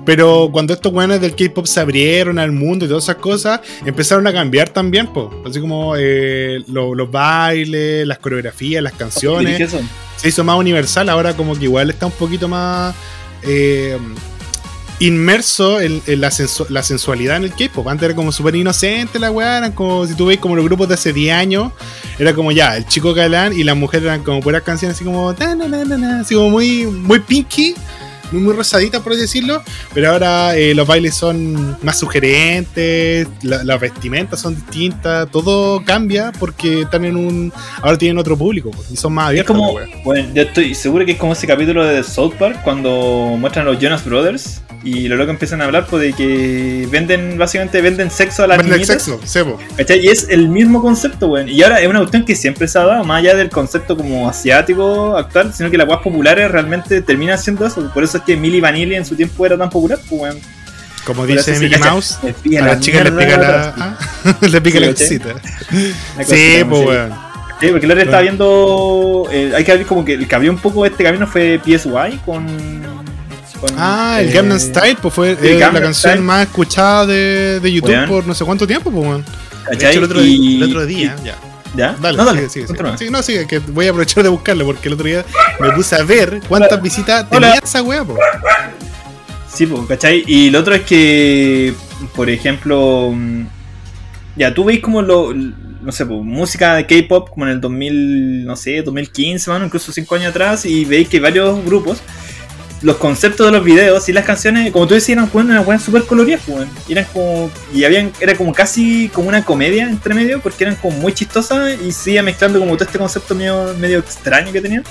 Pero 0.05 0.50
cuando 0.51 0.74
estos 0.74 0.91
weones 0.91 1.22
del 1.22 1.36
K-pop 1.36 1.65
se 1.65 1.79
abrieron 1.79 2.38
al 2.39 2.51
mundo 2.51 2.86
y 2.86 2.88
todas 2.89 3.03
esas 3.05 3.15
cosas, 3.15 3.62
empezaron 3.86 4.27
a 4.27 4.33
cambiar 4.33 4.69
también, 4.69 5.07
po. 5.07 5.31
Así 5.45 5.60
como 5.62 5.95
eh, 5.98 6.62
lo- 6.67 6.93
los 6.93 7.10
bailes, 7.10 8.05
las 8.05 8.17
coreografías, 8.19 8.83
las 8.83 8.93
canciones. 8.93 9.57
Se 10.17 10.27
hizo 10.29 10.43
más 10.43 10.57
universal, 10.57 11.07
ahora 11.10 11.36
como 11.36 11.57
que 11.57 11.63
igual 11.65 11.89
está 11.89 12.05
un 12.05 12.12
poquito 12.13 12.48
más 12.48 12.93
eh, 13.43 13.98
inmerso 15.00 15.81
en, 15.81 16.01
en 16.07 16.22
la, 16.22 16.29
sensu- 16.29 16.67
la 16.69 16.83
sensualidad 16.83 17.38
en 17.38 17.43
el 17.43 17.51
K-pop. 17.53 17.88
Antes 17.88 18.05
era 18.05 18.15
como 18.15 18.31
súper 18.31 18.55
inocente 18.55 19.19
la 19.19 19.31
weá, 19.31 19.57
eran 19.57 19.72
como 19.74 20.05
si 20.07 20.15
tú 20.15 20.27
veis 20.27 20.39
como 20.39 20.55
los 20.55 20.63
grupos 20.65 20.88
de 20.88 20.93
hace 20.93 21.12
10 21.13 21.33
años, 21.36 21.72
era 22.19 22.33
como 22.33 22.51
ya, 22.51 22.77
el 22.77 22.86
chico 22.88 23.13
galán 23.13 23.53
y 23.57 23.63
las 23.63 23.75
mujeres 23.75 24.05
eran 24.05 24.24
como 24.24 24.39
puras 24.39 24.62
canciones 24.63 24.95
así 24.95 25.03
como, 25.03 25.33
ta, 25.33 25.55
na, 25.55 25.67
na, 25.67 25.83
na, 25.83 25.98
na, 25.98 26.19
así 26.22 26.36
como 26.36 26.50
muy, 26.51 26.86
muy 26.86 27.19
pinky. 27.19 27.74
Muy, 28.33 28.41
muy 28.41 28.53
rosaditas, 28.53 29.01
por 29.01 29.13
así 29.13 29.21
decirlo, 29.21 29.61
pero 29.93 30.09
ahora 30.11 30.57
eh, 30.57 30.73
los 30.75 30.87
bailes 30.87 31.13
son 31.15 31.77
más 31.83 31.97
sugerentes, 31.99 33.27
la- 33.43 33.63
las 33.63 33.79
vestimentas 33.79 34.41
son 34.41 34.55
distintas, 34.55 35.29
todo 35.31 35.83
cambia 35.85 36.31
porque 36.39 36.81
están 36.81 37.05
en 37.05 37.15
un. 37.15 37.53
Ahora 37.81 37.97
tienen 37.97 38.17
otro 38.17 38.37
público 38.37 38.71
pues, 38.71 38.91
y 38.91 38.97
son 38.97 39.13
más 39.13 39.25
Es 39.25 39.29
abiertos. 39.29 39.55
como, 39.55 39.73
bueno, 40.03 40.29
yo 40.33 40.41
estoy 40.43 40.73
seguro 40.75 41.05
que 41.05 41.13
es 41.13 41.17
como 41.17 41.33
ese 41.33 41.47
capítulo 41.47 41.85
de 41.85 42.03
South 42.03 42.33
Park 42.39 42.59
cuando 42.63 43.35
muestran 43.39 43.67
a 43.67 43.71
los 43.71 43.79
Jonas 43.81 44.03
Brothers 44.03 44.61
y 44.83 45.07
los 45.07 45.17
locos 45.17 45.31
empiezan 45.33 45.61
a 45.61 45.65
hablar 45.65 45.87
pues, 45.89 46.03
de 46.03 46.13
que 46.13 46.87
venden, 46.91 47.37
básicamente 47.37 47.79
venden 47.81 48.11
sexo 48.11 48.43
a 48.43 48.47
las 48.47 48.57
Vende 48.57 48.73
el 48.73 48.81
niñitas. 48.81 49.03
sexo, 49.03 49.19
sebo. 49.25 49.59
¿Cachai? 49.77 50.05
Y 50.05 50.07
es 50.09 50.27
el 50.29 50.49
mismo 50.49 50.81
concepto, 50.81 51.27
weón. 51.27 51.47
Y 51.49 51.63
ahora 51.63 51.79
es 51.81 51.87
una 51.87 51.99
cuestión 51.99 52.25
que 52.25 52.35
siempre 52.35 52.67
se 52.67 52.77
ha 52.79 52.83
dado, 52.83 53.03
más 53.05 53.19
allá 53.19 53.35
del 53.35 53.49
concepto 53.49 53.95
como 53.95 54.27
asiático 54.29 55.15
actual, 55.17 55.53
sino 55.53 55.71
que 55.71 55.77
las 55.77 55.87
weas 55.87 56.01
populares 56.01 56.51
realmente 56.51 57.01
terminan 57.01 57.37
siendo 57.37 57.65
eso. 57.65 57.89
Por 57.93 58.03
eso 58.03 58.17
es 58.17 58.23
que 58.23 58.35
Milli 58.35 58.59
Vanilli 58.61 58.95
en 58.95 59.05
su 59.05 59.15
tiempo 59.15 59.45
era 59.45 59.57
tan 59.57 59.69
popular, 59.69 59.99
pues, 60.09 60.21
weón. 60.21 60.39
Como 61.05 61.25
dice 61.25 61.59
Mickey 61.59 61.79
Mouse, 61.79 62.17
le 62.45 62.57
a 62.57 62.61
la 62.61 62.67
las 62.67 62.79
chicas 62.79 63.03
les 63.03 63.13
mierda 63.13 63.35
pica 63.35 63.37
la. 63.37 63.97
ah, 64.25 64.37
le 64.49 64.61
pica 64.61 64.79
Sí, 64.79 64.85
la 64.85 64.91
cosita. 64.93 65.35
Sí, 66.23 66.63
pues 66.69 66.85
weón. 66.85 67.13
Sí, 67.59 67.67
porque 67.69 67.85
el 67.85 67.91
otro 67.91 68.03
estaba 68.03 68.21
viendo. 68.21 69.27
eh, 69.31 69.51
hay 69.55 69.63
que 69.63 69.71
abrir 69.71 69.87
como 69.87 70.03
que 70.05 70.13
el 70.13 70.27
que 70.27 70.35
abrió 70.35 70.51
un 70.51 70.57
poco 70.59 70.85
este 70.85 71.03
camino 71.03 71.27
fue 71.27 71.59
PSY 71.63 72.19
con. 72.25 72.45
Con, 73.67 73.75
Ah, 73.79 74.17
el 74.20 74.29
eh, 74.29 74.32
Gangnam 74.34 74.60
Style, 74.60 74.98
pues 75.01 75.13
fue 75.13 75.38
eh, 75.41 75.58
la 75.60 75.72
canción 75.72 75.93
Style. 75.93 76.22
más 76.22 76.48
escuchada 76.48 77.05
de, 77.05 77.60
de 77.62 77.72
YouTube 77.72 78.08
por 78.08 78.25
no 78.27 78.34
sé 78.34 78.43
cuánto 78.46 78.67
tiempo, 78.67 78.91
pues 78.91 79.24
¿cachai? 79.65 79.91
hecho, 79.91 80.00
el 80.00 80.03
otro, 80.05 80.24
Y- 80.24 80.58
el 80.58 80.63
otro 80.63 80.86
día, 80.86 81.15
ya. 81.24 81.36
¿Ya? 81.75 81.96
Dale, 82.00 82.17
no, 82.17 82.25
dale. 82.25 82.50
sigue, 82.50 82.67
sigue. 82.67 82.98
Sí, 83.00 83.10
no, 83.10 83.24
sigue, 83.24 83.48
que 83.48 83.58
voy 83.58 83.88
a 83.88 83.89
aprovechar 83.89 84.22
de 84.22 84.29
buscarlo 84.29 84.63
porque 84.65 84.89
el 84.89 84.93
otro 84.93 85.08
día 85.08 85.25
me 85.60 85.72
puse 85.72 85.96
a 85.96 86.03
ver 86.03 86.39
cuántas 86.48 86.74
Hola. 86.74 86.82
visitas 86.84 87.25
Hola. 87.32 87.48
tenía 87.48 87.62
esa 87.63 87.82
wea, 87.82 88.03
pues. 88.03 88.20
Sí, 89.51 89.65
pues, 89.65 89.82
¿cachai? 89.88 90.24
Y 90.27 90.50
lo 90.51 90.60
otro 90.60 90.75
es 90.75 90.82
que, 90.84 91.74
por 92.15 92.29
ejemplo, 92.29 93.12
mm, 93.13 93.46
ya 94.36 94.53
tú 94.53 94.65
veis 94.65 94.82
como 94.82 95.01
lo, 95.01 95.34
no 95.34 95.91
sé, 95.91 96.05
pues, 96.05 96.20
música 96.24 96.75
de 96.75 96.86
K-pop 96.86 97.29
como 97.29 97.46
en 97.46 97.53
el 97.53 97.62
2000, 97.62 98.46
no 98.46 98.55
sé, 98.55 98.82
2015, 98.84 99.50
mano, 99.50 99.65
incluso 99.65 99.91
5 99.91 100.15
años 100.15 100.29
atrás, 100.29 100.65
y 100.65 100.86
veis 100.86 101.08
que 101.10 101.20
varios 101.20 101.63
grupos 101.65 102.00
los 102.83 102.97
conceptos 102.97 103.45
de 103.47 103.51
los 103.51 103.63
videos 103.63 104.07
y 104.09 104.13
las 104.13 104.25
canciones, 104.25 104.71
como 104.71 104.87
tú 104.87 104.93
decías, 104.93 105.17
eran 105.17 105.29
weón, 105.33 105.51
eran 105.51 105.65
weón 105.65 105.79
súper 105.79 106.03
coloridas, 106.03 106.41
weón. 106.47 106.69
Y 106.87 106.91
Eran 106.91 107.05
como. 107.11 107.49
Y 107.73 107.85
habían, 107.85 108.11
era 108.19 108.35
como 108.35 108.53
casi 108.53 109.09
como 109.09 109.29
una 109.29 109.43
comedia 109.43 109.89
entre 109.89 110.13
medio, 110.13 110.41
porque 110.41 110.65
eran 110.65 110.75
como 110.75 110.97
muy 110.97 111.13
chistosas 111.13 111.81
y 111.81 111.91
se 111.91 112.11
iba 112.11 112.21
mezclando 112.21 112.59
como 112.59 112.75
todo 112.75 112.85
este 112.85 112.99
concepto 112.99 113.33
medio, 113.33 113.73
medio 113.79 113.99
extraño 113.99 114.51
que 114.51 114.61
tenían. 114.61 114.83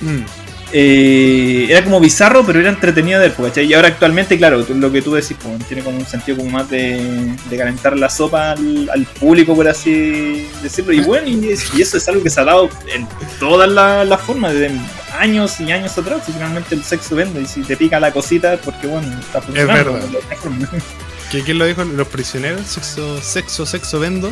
Mm. 0.00 0.24
Eh, 0.72 1.68
era 1.70 1.84
como 1.84 2.00
bizarro, 2.00 2.44
pero 2.44 2.58
era 2.58 2.68
entretenido 2.68 3.20
de 3.20 3.32
¿cachai? 3.32 3.66
Y 3.66 3.74
ahora 3.74 3.88
actualmente, 3.88 4.36
claro, 4.36 4.66
lo 4.68 4.90
que 4.90 5.00
tú 5.00 5.14
decís, 5.14 5.36
pues, 5.40 5.64
tiene 5.68 5.84
como 5.84 5.98
un 5.98 6.06
sentido 6.06 6.38
como 6.38 6.50
más 6.50 6.68
de, 6.68 7.36
de 7.48 7.56
calentar 7.56 7.96
la 7.96 8.10
sopa 8.10 8.50
al, 8.50 8.90
al 8.92 9.04
público, 9.04 9.54
por 9.54 9.68
así 9.68 10.48
decirlo. 10.64 10.92
Y 10.92 11.00
bueno, 11.00 11.28
y, 11.28 11.54
y 11.76 11.80
eso 11.80 11.96
es 11.96 12.08
algo 12.08 12.22
que 12.22 12.30
se 12.30 12.40
ha 12.40 12.44
dado 12.44 12.68
en 12.92 13.06
todas 13.38 13.70
las 13.70 14.06
las 14.08 14.20
formas, 14.20 14.52
desde 14.52 14.74
años 15.20 15.60
y 15.60 15.70
años 15.72 15.96
atrás. 15.98 16.22
Y 16.28 16.32
finalmente 16.32 16.74
el 16.74 16.84
sexo 16.84 17.14
vende, 17.16 17.42
y 17.42 17.46
si 17.46 17.62
te 17.62 17.76
pica 17.76 17.98
la 18.00 18.12
cosita 18.12 18.54
es 18.54 18.60
porque, 18.60 18.86
bueno, 18.86 19.08
está 19.20 19.40
funcionando. 19.40 19.92
verdad. 19.92 20.02
alguna 20.04 20.36
forma. 20.40 20.68
¿Qui- 21.32 21.42
¿Quién 21.44 21.58
lo 21.58 21.66
dijo? 21.66 21.84
Los 21.84 22.08
prisioneros, 22.08 22.66
sexo, 22.66 23.20
sexo, 23.20 23.66
sexo 23.66 23.98
vendo. 24.00 24.30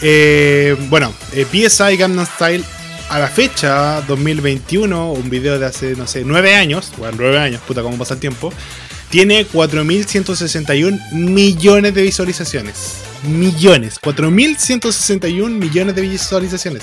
Eh, 0.00 0.76
bueno, 0.88 1.12
eh, 1.32 1.44
PSI 1.50 1.96
Gangnam 1.96 2.26
Style 2.26 2.64
a 3.08 3.18
la 3.18 3.28
fecha 3.28 4.00
2021, 4.02 5.12
un 5.12 5.30
video 5.30 5.58
de 5.58 5.66
hace, 5.66 5.94
no 5.96 6.06
sé, 6.06 6.22
9 6.24 6.54
años, 6.54 6.92
bueno, 6.98 7.16
9 7.20 7.38
años, 7.38 7.60
puta, 7.66 7.82
cómo 7.82 7.96
pasa 7.98 8.14
el 8.14 8.20
tiempo, 8.20 8.52
tiene 9.10 9.46
4.161 9.46 11.12
millones 11.12 11.94
de 11.94 12.02
visualizaciones. 12.02 12.94
Millones, 13.24 13.98
4.161 14.00 15.48
millones 15.50 15.94
de 15.94 16.02
visualizaciones. 16.02 16.82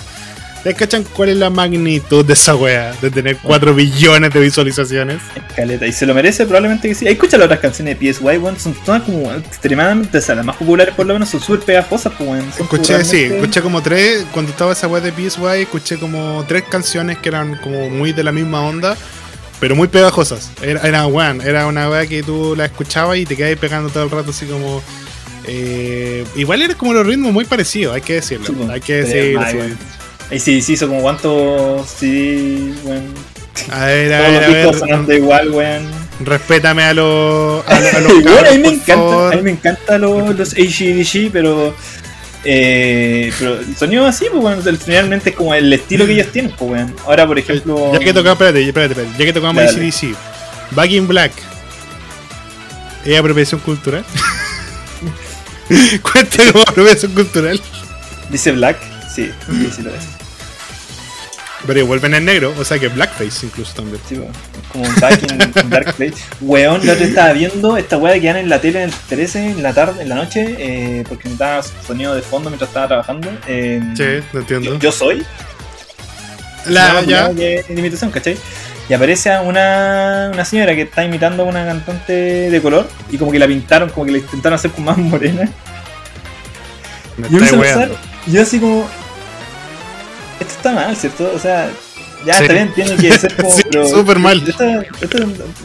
¿Ustedes 0.62 0.78
cachan 0.78 1.04
cuál 1.16 1.30
es 1.30 1.38
la 1.38 1.50
magnitud 1.50 2.24
de 2.24 2.34
esa 2.34 2.56
wea? 2.56 2.94
De 3.02 3.10
tener 3.10 3.36
4 3.42 3.74
billones 3.74 4.32
de 4.32 4.40
visualizaciones. 4.40 5.18
Caleta, 5.56 5.88
y 5.88 5.92
se 5.92 6.06
lo 6.06 6.14
merece, 6.14 6.46
probablemente 6.46 6.88
que 6.88 6.94
sí. 6.94 7.08
Escucha 7.08 7.40
las 7.40 7.46
otras 7.46 7.62
canciones 7.62 8.00
de 8.00 8.14
PSY, 8.14 8.38
weón, 8.38 8.60
son 8.60 8.76
todas 8.86 9.02
como 9.02 9.34
extremadamente, 9.34 10.20
o 10.20 10.22
sea, 10.22 10.36
las 10.36 10.46
más 10.46 10.58
populares 10.58 10.94
por 10.94 11.08
lo 11.08 11.14
menos 11.14 11.30
son 11.30 11.42
súper 11.42 11.62
pegajosas, 11.62 12.14
pues, 12.16 12.30
weón. 12.30 12.48
Escuché, 12.60 13.04
sí, 13.04 13.24
escuché 13.24 13.64
como 13.64 13.82
tres, 13.82 14.24
cuando 14.32 14.52
estaba 14.52 14.74
esa 14.74 14.88
web 14.88 15.02
de 15.02 15.12
PSY, 15.12 15.62
escuché 15.62 15.98
como 15.98 16.46
tres 16.48 16.62
canciones 16.70 17.18
que 17.18 17.30
eran 17.30 17.56
como 17.56 17.90
muy 17.90 18.14
de 18.14 18.24
la 18.24 18.32
misma 18.32 18.62
onda, 18.62 18.96
pero 19.60 19.76
muy 19.76 19.88
pegajosas. 19.88 20.52
Era, 20.62 20.82
era, 20.88 21.08
weón, 21.08 21.42
era 21.42 21.66
una 21.66 21.90
wea 21.90 22.06
que 22.06 22.22
tú 22.22 22.54
la 22.56 22.66
escuchabas 22.66 23.18
y 23.18 23.26
te 23.26 23.36
quedabas 23.36 23.58
pegando 23.58 23.90
todo 23.90 24.04
el 24.04 24.12
rato 24.12 24.30
así 24.30 24.46
como... 24.46 24.84
eh, 25.48 26.24
igual 26.36 26.62
era 26.62 26.76
como 26.76 26.94
los 26.94 27.04
ritmos 27.04 27.34
muy 27.34 27.46
parecidos, 27.46 27.96
hay 27.96 28.02
que 28.02 28.14
decirlo. 28.14 28.54
Pues, 28.54 28.70
hay 28.70 28.80
que 28.82 28.94
decirlo. 29.04 29.42
Ahí 30.32 30.40
sí, 30.40 30.62
sí 30.62 30.74
hizo 30.74 30.88
como 30.88 31.02
cuántos 31.02 31.90
sí, 31.90 32.74
weón. 32.84 33.14
A 33.70 33.86
ver, 33.86 34.14
a 34.14 34.18
Todos 34.20 34.32
ver, 34.32 34.44
a 34.44 34.48
los 34.48 34.56
discos 34.56 34.80
sonando 34.80 35.14
igual, 35.14 35.52
weón. 35.52 35.84
Respétame 36.22 36.84
a 36.84 36.94
los... 36.94 37.68
A, 37.68 37.76
a 37.76 38.00
los 38.00 38.14
Weón, 38.24 38.48
a 38.48 38.52
mí 38.52 38.58
me 38.60 38.68
encanta, 38.70 39.30
a 39.30 39.36
mí 39.36 39.42
me 39.42 39.52
encanta 39.52 39.98
los, 39.98 40.36
los 40.36 40.54
HDG, 40.54 41.32
pero 41.32 41.76
eh, 42.44 43.32
pero 43.38 43.60
el 43.60 43.76
sonido 43.78 44.06
así, 44.06 44.26
pues 44.32 44.42
bueno, 44.42 44.62
finalmente 44.84 45.30
es 45.30 45.36
como 45.36 45.54
el 45.54 45.72
estilo 45.72 46.06
que 46.06 46.14
ellos 46.14 46.28
tienen, 46.32 46.52
pues 46.58 46.72
weón. 46.72 46.96
Ahora, 47.06 47.28
por 47.28 47.38
ejemplo, 47.38 47.92
Ya 47.94 48.00
que 48.00 48.14
tocamos, 48.14 48.34
espérate, 48.34 48.68
espérate, 48.68 48.94
espérate, 48.94 49.20
ya 49.20 49.26
que 49.26 49.34
tocamos. 49.34 49.64
ACDC, 49.64 50.16
Back 50.72 50.92
in 50.92 51.08
Black, 51.08 51.32
¿es 53.06 53.20
apropiación 53.20 53.62
cultural? 53.62 54.06
Cuéntame 56.02 56.52
como 56.52 56.64
apropiación 56.64 57.14
cultural. 57.14 57.62
dice 58.30 58.52
Black, 58.54 58.78
sí, 59.14 59.30
sí, 59.46 59.70
sí 59.76 59.82
lo 59.84 59.92
es. 59.92 60.21
Pero 61.68 61.86
vuelven 61.86 62.16
en 62.16 62.26
negro, 62.26 62.54
o 62.58 62.66
sea 62.66 62.80
que 62.80 62.88
Blackface 62.88 63.46
incluso 63.46 63.74
también. 63.76 64.00
Sí, 64.10 64.20
como 64.72 64.84
un 64.84 64.96
Back 65.00 65.22
in 65.32 65.70
Dark 65.70 65.94
Place. 65.96 66.16
Weón, 66.42 66.86
la 66.86 66.94
otra 66.94 67.06
estaba 67.06 67.34
viendo 67.34 67.78
esta 67.78 67.98
weá 67.98 68.20
que 68.20 68.28
dan 68.28 68.38
en 68.38 68.50
la 68.50 68.60
tele 68.60 68.82
en 68.84 68.90
el 68.90 68.96
13 69.10 69.52
en 69.52 69.62
la 69.64 69.72
tarde, 69.74 70.02
en 70.02 70.10
la 70.10 70.16
noche, 70.16 70.56
eh, 70.58 71.04
porque 71.08 71.30
me 71.30 71.36
daba 71.36 71.62
sonido 71.86 72.16
de 72.16 72.22
fondo 72.24 72.50
mientras 72.50 72.70
estaba 72.70 72.88
trabajando. 72.88 73.30
eh, 73.48 73.80
Sí, 73.96 74.26
lo 74.34 74.40
entiendo. 74.40 74.74
yo, 74.74 74.80
yo 74.80 74.92
soy. 74.92 75.24
La, 76.66 77.02
ya, 77.04 77.30
que- 77.34 77.64
de 77.68 77.80
imitación, 77.80 78.12
¿cachai? 78.12 78.38
Y 78.90 78.94
aparece 78.94 79.32
a 79.32 79.42
una, 79.42 80.32
una 80.34 80.44
señora 80.44 80.76
que 80.76 80.82
está 80.82 81.04
imitando 81.04 81.44
a 81.44 81.46
una 81.46 81.66
cantante 81.66 82.12
de 82.50 82.62
color 82.62 82.90
y 83.10 83.18
como 83.18 83.32
que 83.32 83.40
la 83.40 83.48
pintaron, 83.48 83.90
como 83.90 84.06
que 84.06 84.12
la 84.14 84.18
intentaron 84.18 84.56
hacer 84.58 84.72
con 84.72 84.84
más 84.84 84.98
morena. 84.98 85.48
me 87.18 87.28
Y 87.28 87.32
yo 87.32 87.38
empecé 87.38 87.56
estáis 87.56 87.72
a 87.74 87.80
pensar, 87.80 87.98
yo 88.28 88.42
así 88.42 88.60
como, 88.60 88.88
esto 90.42 90.54
está 90.58 90.72
mal, 90.74 90.96
¿cierto? 90.96 91.32
O 91.36 91.40
sea, 91.40 91.70
ya 92.26 92.34
Sí. 92.36 92.42
está 92.44 92.54
bien, 92.54 92.74
tiene 92.74 92.96
que 92.98 93.12
ser 93.18 93.36
como... 93.38 93.52
Sí, 93.52 93.64
pero 93.72 93.88
súper 93.88 94.20
mal. 94.20 94.44
Esto, 94.48 94.64
esto 95.02 95.18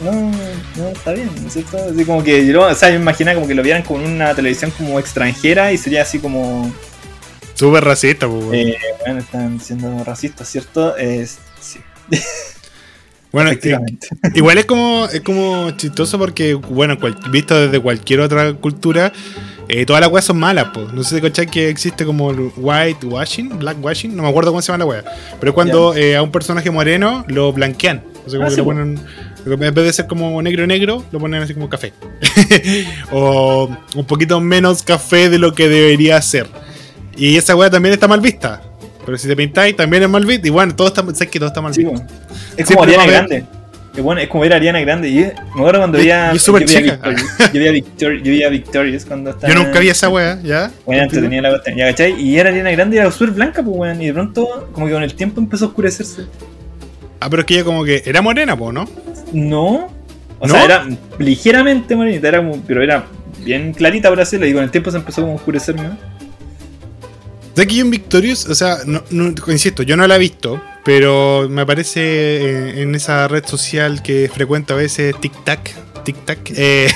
no, 0.03 0.31
no 0.75 0.87
está 0.89 1.11
bien, 1.13 1.29
¿no 1.41 1.47
es 1.47 1.53
cierto? 1.53 1.77
Así 1.93 2.05
como 2.05 2.23
que 2.23 2.45
yo, 2.47 2.61
o 2.61 2.73
sea, 2.75 2.89
yo 2.89 2.95
me 2.95 3.01
imaginaba 3.01 3.35
como 3.35 3.47
que 3.47 3.55
lo 3.55 3.63
vieran 3.63 3.83
como 3.83 4.01
en 4.05 4.11
una 4.13 4.33
televisión 4.33 4.71
como 4.71 4.99
extranjera 4.99 5.71
y 5.71 5.77
sería 5.77 6.01
así 6.03 6.19
como, 6.19 6.73
Súper 7.53 7.83
racista, 7.83 8.27
pues, 8.27 8.43
weón. 8.43 8.55
eh, 8.55 8.77
bueno, 9.05 9.19
están 9.19 9.59
siendo 9.59 10.03
racistas, 10.03 10.47
¿cierto? 10.47 10.95
Es, 10.97 11.37
sí, 11.59 11.79
Bueno, 13.31 13.51
igual 14.35 14.57
es 14.57 14.65
como, 14.65 15.05
es 15.11 15.19
como 15.21 15.69
chistoso 15.71 16.17
porque, 16.17 16.53
bueno, 16.53 16.97
cual- 16.97 17.17
visto 17.29 17.59
desde 17.59 17.79
cualquier 17.79 18.21
otra 18.21 18.53
cultura, 18.53 19.11
eh, 19.69 19.85
todas 19.85 20.01
las 20.01 20.11
weas 20.11 20.25
son 20.25 20.37
malas, 20.37 20.67
pues. 20.73 20.91
No 20.93 21.03
sé 21.03 21.15
si 21.15 21.21
cachai 21.21 21.47
que 21.47 21.69
existe 21.69 22.05
como 22.05 22.31
el 22.31 22.51
white 22.57 23.05
washing, 23.05 23.59
black 23.59 23.77
washing, 23.83 24.15
no 24.15 24.23
me 24.23 24.29
acuerdo 24.29 24.51
cómo 24.51 24.61
se 24.61 24.71
llama 24.71 24.79
la 24.79 24.85
wea. 24.85 25.03
Pero 25.39 25.51
es 25.51 25.53
cuando 25.53 25.95
eh, 25.95 26.15
a 26.15 26.21
un 26.23 26.31
personaje 26.31 26.69
moreno 26.71 27.25
lo 27.27 27.51
blanquean. 27.53 28.03
O 28.25 28.29
sea, 28.29 28.39
como 28.39 28.43
Ah, 28.43 28.49
que 28.49 28.51
sí, 28.51 28.57
lo 28.57 28.63
po. 28.63 28.69
ponen, 28.71 28.99
en 29.45 29.59
vez 29.59 29.73
de 29.85 29.93
ser 29.93 30.07
como 30.07 30.41
negro 30.41 30.65
negro, 30.67 31.03
lo 31.11 31.19
ponen 31.19 31.41
así 31.41 31.53
como 31.53 31.69
café. 31.69 31.93
o 33.11 33.69
un 33.95 34.05
poquito 34.05 34.39
menos 34.39 34.83
café 34.83 35.29
de 35.29 35.37
lo 35.39 35.53
que 35.53 35.67
debería 35.67 36.21
ser. 36.21 36.47
Y 37.15 37.35
esa 37.37 37.55
wea 37.55 37.69
también 37.69 37.93
está 37.93 38.07
mal 38.07 38.21
vista. 38.21 38.61
Pero 39.05 39.17
si 39.17 39.27
te 39.27 39.35
pintáis, 39.35 39.75
también 39.75 40.03
es 40.03 40.09
mal 40.09 40.25
vista. 40.25 40.47
Y 40.47 40.49
bueno, 40.51 40.75
todo 40.75 40.89
está, 40.89 41.01
sabes 41.01 41.27
que 41.29 41.39
todo 41.39 41.47
está 41.47 41.61
mal 41.61 41.73
Sí, 41.73 41.83
visto. 41.83 41.93
bueno. 42.03 42.07
Es 42.57 42.67
como 42.67 42.83
Ariana 42.83 43.05
Grande. 43.05 43.45
Es, 43.97 44.03
bueno, 44.03 44.21
es 44.21 44.27
como 44.27 44.43
ver 44.43 44.53
a 44.53 44.57
Ariana 44.57 44.79
Grande. 44.79 45.09
Y 45.09 45.15
me 45.15 45.31
acuerdo 45.55 45.79
cuando 45.79 45.97
veía. 45.97 46.31
yo. 46.33 46.53
Victorious. 46.53 46.93
Yo 47.51 47.59
veía 47.59 47.71
Victorious, 47.71 48.23
yo 48.23 48.31
veía 48.31 48.49
Victorious 48.49 49.05
cuando 49.05 49.31
estaba. 49.31 49.51
Yo 49.51 49.59
nunca 49.59 49.79
vi 49.79 49.89
esa 49.89 50.07
wea, 50.09 50.39
¿ya? 50.43 50.71
Bueno, 50.85 51.03
antes 51.03 51.19
tenía 51.19 51.41
la 51.41 51.49
cuestión, 51.49 51.77
¿ya 51.77 51.87
cachai? 51.87 52.21
Y 52.21 52.37
era 52.37 52.49
Ariana 52.49 52.71
Grande 52.71 52.95
y 52.95 52.99
era 52.99 53.11
súper 53.11 53.31
blanca, 53.31 53.63
pues, 53.63 53.75
weón. 53.75 54.01
Y 54.01 54.05
de 54.07 54.13
pronto, 54.13 54.69
como 54.71 54.85
que 54.87 54.93
con 54.93 55.03
el 55.03 55.13
tiempo 55.15 55.41
empezó 55.41 55.65
a 55.65 55.67
oscurecerse. 55.69 56.25
Ah, 57.19 57.29
pero 57.29 57.41
es 57.41 57.45
que 57.47 57.55
ella 57.55 57.63
como 57.63 57.83
que 57.83 58.03
era 58.05 58.21
morena, 58.21 58.55
po, 58.55 58.71
¿no? 58.71 58.87
No. 59.33 59.89
O 60.39 60.47
¿No? 60.47 60.53
sea, 60.53 60.63
era 60.63 60.87
ligeramente 61.17 61.95
morenita, 61.95 62.27
era 62.27 62.37
como, 62.37 62.61
pero 62.67 62.83
era 62.83 63.05
bien 63.43 63.73
clarita, 63.73 64.09
por 64.09 64.19
decirlo. 64.19 64.45
Y 64.45 64.53
con 64.53 64.63
el 64.63 64.69
tiempo 64.69 64.91
se 64.91 64.97
empezó 64.97 65.21
como 65.21 65.33
a 65.33 65.35
oscurecer 65.37 65.75
más. 65.75 65.93
De 67.57 67.63
en 67.79 67.89
Victorious, 67.89 68.45
o 68.45 68.53
sea, 68.53 68.77
no, 68.85 69.03
no- 69.09 69.33
insisto, 69.47 69.81
yo 69.81 69.97
no 69.97 70.05
la 70.05 70.17
he 70.17 70.19
visto, 70.19 70.61
pero 70.85 71.47
me 71.49 71.61
aparece 71.63 72.01
eh, 72.01 72.81
en 72.83 72.93
esa 72.93 73.27
red 73.27 73.43
social 73.47 74.03
que 74.03 74.29
frecuento 74.31 74.75
a 74.75 74.77
veces, 74.77 75.19
TikTok, 75.19 75.59
TikTok, 76.05 76.37
eh, 76.55 76.87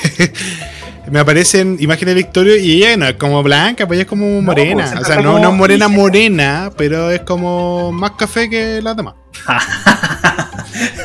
me 1.12 1.19
aparecen 1.19 1.78
imágenes 1.80 2.13
de 2.13 2.21
Victorio 2.21 2.56
y 2.58 2.74
ella 2.74 2.95
no 2.95 3.08
es 3.08 3.15
como 3.15 3.41
blanca, 3.41 3.88
pues 3.88 3.97
ella 3.97 4.04
es 4.04 4.08
como 4.08 4.39
morena. 4.39 4.88
pues, 4.91 5.02
o 5.02 5.04
sea, 5.04 5.15
no, 5.19 5.39
no 5.39 5.50
es 5.50 5.56
morena, 5.56 5.88
morena, 5.88 6.71
pero 6.78 7.10
es 7.10 7.21
como 7.21 7.91
más 7.91 8.12
café 8.12 8.47
que 8.47 8.84
las 8.84 8.95
demás. 8.95 9.15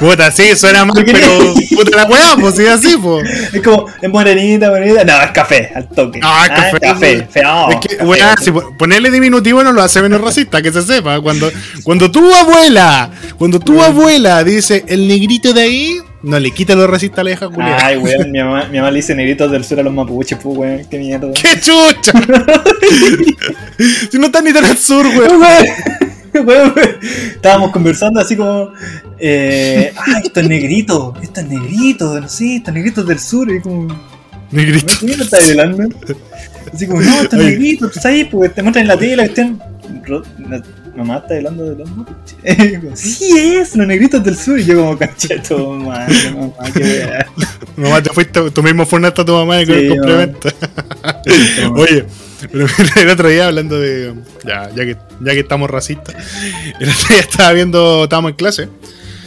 Puta, 0.00 0.30
sí, 0.30 0.54
suena 0.56 0.84
mal, 0.84 1.04
pero 1.04 1.54
puta 1.74 1.96
la 1.96 2.04
weá, 2.06 2.36
pues 2.38 2.56
sí, 2.56 2.66
así, 2.66 2.96
pues. 3.00 3.28
Es 3.52 3.62
como, 3.62 3.86
es 4.00 4.10
morenita, 4.10 4.70
morenita. 4.70 5.04
No, 5.04 5.20
es 5.22 5.30
café, 5.30 5.70
al 5.74 5.88
toque. 5.88 6.20
Ah, 6.22 6.44
es 6.44 6.50
café. 6.50 6.80
Café, 6.80 7.26
feo. 7.30 7.70
Es 7.70 7.76
que, 7.80 7.96
café. 7.96 8.04
weá, 8.08 8.34
si 8.36 8.50
po- 8.50 8.76
ponerle 8.78 9.10
diminutivo 9.10 9.62
no 9.62 9.72
lo 9.72 9.82
hace 9.82 10.02
menos 10.02 10.20
racista, 10.20 10.60
que 10.62 10.72
se 10.72 10.82
sepa. 10.82 11.20
Cuando, 11.20 11.50
cuando 11.82 12.10
tu 12.10 12.34
abuela, 12.34 13.10
cuando 13.38 13.58
tu 13.60 13.82
abuela 13.82 14.42
dice 14.44 14.84
el 14.88 15.08
negrito 15.08 15.52
de 15.52 15.62
ahí, 15.62 15.98
no 16.22 16.40
le 16.40 16.50
quita 16.50 16.74
lo 16.74 16.86
racista 16.86 17.20
a 17.20 17.24
la 17.24 17.28
vieja 17.28 17.48
culiada. 17.48 17.86
Ay, 17.86 17.96
weón, 17.98 18.30
mi 18.32 18.38
mamá, 18.40 18.64
mi 18.70 18.78
mamá 18.78 18.90
le 18.90 18.96
dice 18.96 19.14
negritos 19.14 19.50
del 19.50 19.64
sur 19.64 19.78
a 19.80 19.82
los 19.82 19.92
mapuches, 19.92 20.38
pues, 20.42 20.56
weón, 20.56 20.84
qué 20.90 20.98
mierda. 20.98 21.28
¡Qué 21.32 21.60
chucha! 21.60 22.12
si 24.10 24.18
no 24.18 24.26
están 24.26 24.44
ni 24.44 24.52
tan 24.52 24.64
al 24.64 24.76
sur, 24.76 25.06
weón. 25.06 25.42
Estábamos 27.34 27.70
conversando 27.70 28.20
así 28.20 28.36
como, 28.36 28.70
eh, 29.18 29.92
ay, 30.06 30.22
estos 30.24 30.44
negritos, 30.44 31.14
estos 31.22 31.44
negritos, 31.44 32.20
no 32.20 32.28
sé, 32.28 32.56
estos 32.56 32.74
negritos 32.74 33.06
del 33.06 33.18
sur, 33.18 33.50
y 33.50 33.60
como, 33.60 33.88
Negrito. 34.50 34.94
¿qué 35.00 35.06
mierda 35.06 35.24
estás 35.24 35.48
hablando? 35.48 35.84
Así 36.72 36.86
como, 36.86 37.00
no, 37.00 37.22
estos 37.22 37.38
negritos, 37.44 37.92
tú 37.92 38.00
sabes, 38.00 38.26
porque 38.30 38.48
te 38.50 38.62
muestran 38.62 38.82
en 38.84 38.88
la 38.88 38.96
tele 38.96 39.16
la- 40.48 40.62
Mamá 40.96 41.18
está 41.18 41.34
hablando 41.34 41.62
de 41.66 41.76
los 41.76 41.90
como, 41.90 42.06
Sí, 42.94 43.36
es, 43.36 43.76
los 43.76 43.86
negritos 43.86 44.24
del 44.24 44.34
sur. 44.34 44.58
Y 44.58 44.64
yo, 44.64 44.76
como, 44.76 44.96
cacheto, 44.96 45.72
mamá, 45.74 46.06
mamá, 46.34 46.52
qué. 46.72 47.06
Mamá, 47.76 48.02
te 48.02 48.08
fuiste, 48.10 48.50
tú 48.50 48.62
mismo 48.62 48.86
funaste 48.86 49.20
a 49.20 49.24
tu 49.26 49.32
mamá 49.34 49.56
con 49.66 49.74
Sí, 49.78 49.88
complemento. 49.88 50.48
Oye, 51.74 52.06
pero 52.50 52.66
el 52.96 53.10
otro 53.10 53.28
día 53.28 53.46
hablando 53.46 53.78
de. 53.78 54.14
Ya, 54.44 54.70
ya 54.74 54.84
que, 54.84 54.96
ya 55.20 55.32
que 55.32 55.40
estamos 55.40 55.70
racistas. 55.70 56.14
El 56.80 56.88
otro 56.88 57.08
día 57.08 57.20
estaba 57.20 57.52
viendo. 57.52 58.04
Estábamos 58.04 58.30
en 58.30 58.36
clase. 58.36 58.68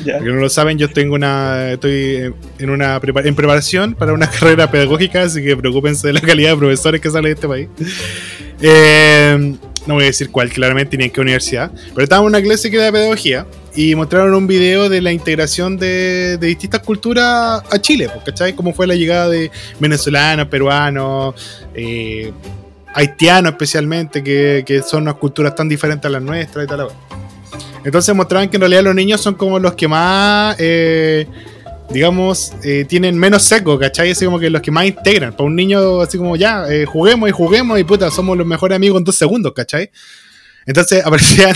Ya. 0.06 0.17
Porque 0.17 0.32
no 0.32 0.39
lo 0.39 0.50
saben, 0.50 0.78
yo 0.78 0.89
tengo 0.89 1.15
una, 1.15 1.72
estoy 1.72 2.34
en 2.58 2.69
una 2.69 3.02
en 3.04 3.36
preparación 3.36 3.95
para 3.95 4.13
una 4.13 4.28
carrera 4.32 4.72
pedagógica, 4.72 5.24
así 5.24 5.43
que 5.43 5.58
preocúpense 5.58 6.08
de 6.08 6.13
la 6.13 6.22
calidad 6.22 6.52
de 6.52 6.58
profesores 6.58 7.02
que 7.02 7.10
sale 7.10 7.30
de 7.30 7.36
este 7.36 7.48
país. 7.48 7.67
Eh, 8.62 9.56
no 9.86 9.95
voy 9.95 10.04
a 10.04 10.08
decir 10.08 10.30
cuál, 10.30 10.50
claramente, 10.50 10.95
ni 10.98 11.06
en 11.06 11.12
qué 11.12 11.19
universidad, 11.19 11.72
pero 11.93 12.04
estábamos 12.04 12.32
en 12.32 12.36
una 12.36 12.45
clase 12.45 12.69
que 12.69 12.78
era 12.78 12.86
de 12.86 12.91
pedagogía 12.91 13.45
y 13.76 13.95
mostraron 13.95 14.34
un 14.36 14.48
video 14.48 14.89
de 14.89 15.02
la 15.02 15.12
integración 15.12 15.78
de, 15.78 16.38
de 16.38 16.48
distintas 16.48 16.82
culturas 16.82 17.63
a 17.69 17.80
Chile, 17.80 18.10
pues, 18.12 18.24
¿cachai? 18.24 18.54
Cómo 18.54 18.74
fue 18.74 18.88
la 18.88 18.95
llegada 18.95 19.30
de 19.30 19.52
venezolanos, 19.80 20.48
peruanos, 20.48 21.36
eh, 21.74 22.32
haitianos 22.93 23.54
especialmente, 23.54 24.23
que, 24.23 24.63
que 24.65 24.82
son 24.82 25.04
unas 25.04 25.15
culturas 25.15 25.56
tan 25.56 25.69
diferentes 25.69 26.06
a 26.06 26.10
las 26.10 26.21
nuestras 26.21 26.65
y 26.65 26.67
tal. 26.67 26.88
Entonces 27.84 28.13
mostraban 28.15 28.49
que 28.49 28.58
en 28.58 28.62
realidad 28.62 28.84
los 28.84 28.95
niños 28.95 29.21
son 29.21 29.36
como 29.36 29.60
los 29.60 29.73
que 29.73 29.88
más, 29.88 30.56
eh, 30.60 31.28
digamos, 31.89 32.54
eh, 32.63 32.86
tienen 32.88 33.17
menos 33.17 33.43
seco, 33.43 33.80
¿cachai? 33.80 34.12
Así 34.12 34.25
como 34.25 34.39
que 34.39 34.49
los 34.49 34.62
que 34.62 34.71
más 34.71 34.86
integran. 34.86 35.32
Para 35.34 35.45
un 35.45 35.56
niño, 35.56 36.02
así 36.02 36.17
como 36.17 36.36
ya, 36.36 36.65
eh, 36.69 36.86
juguemos 36.86 37.30
y 37.30 37.32
juguemos 37.32 37.80
y 37.80 37.84
puta, 37.84 38.12
somos 38.12 38.38
los 38.38 38.45
mejores 38.45 38.75
amigos 38.75 38.99
en 38.99 39.06
dos 39.06 39.15
segundos, 39.15 39.54
¿cachai? 39.54 39.91
Entonces 40.65 41.04
aparecían 41.06 41.56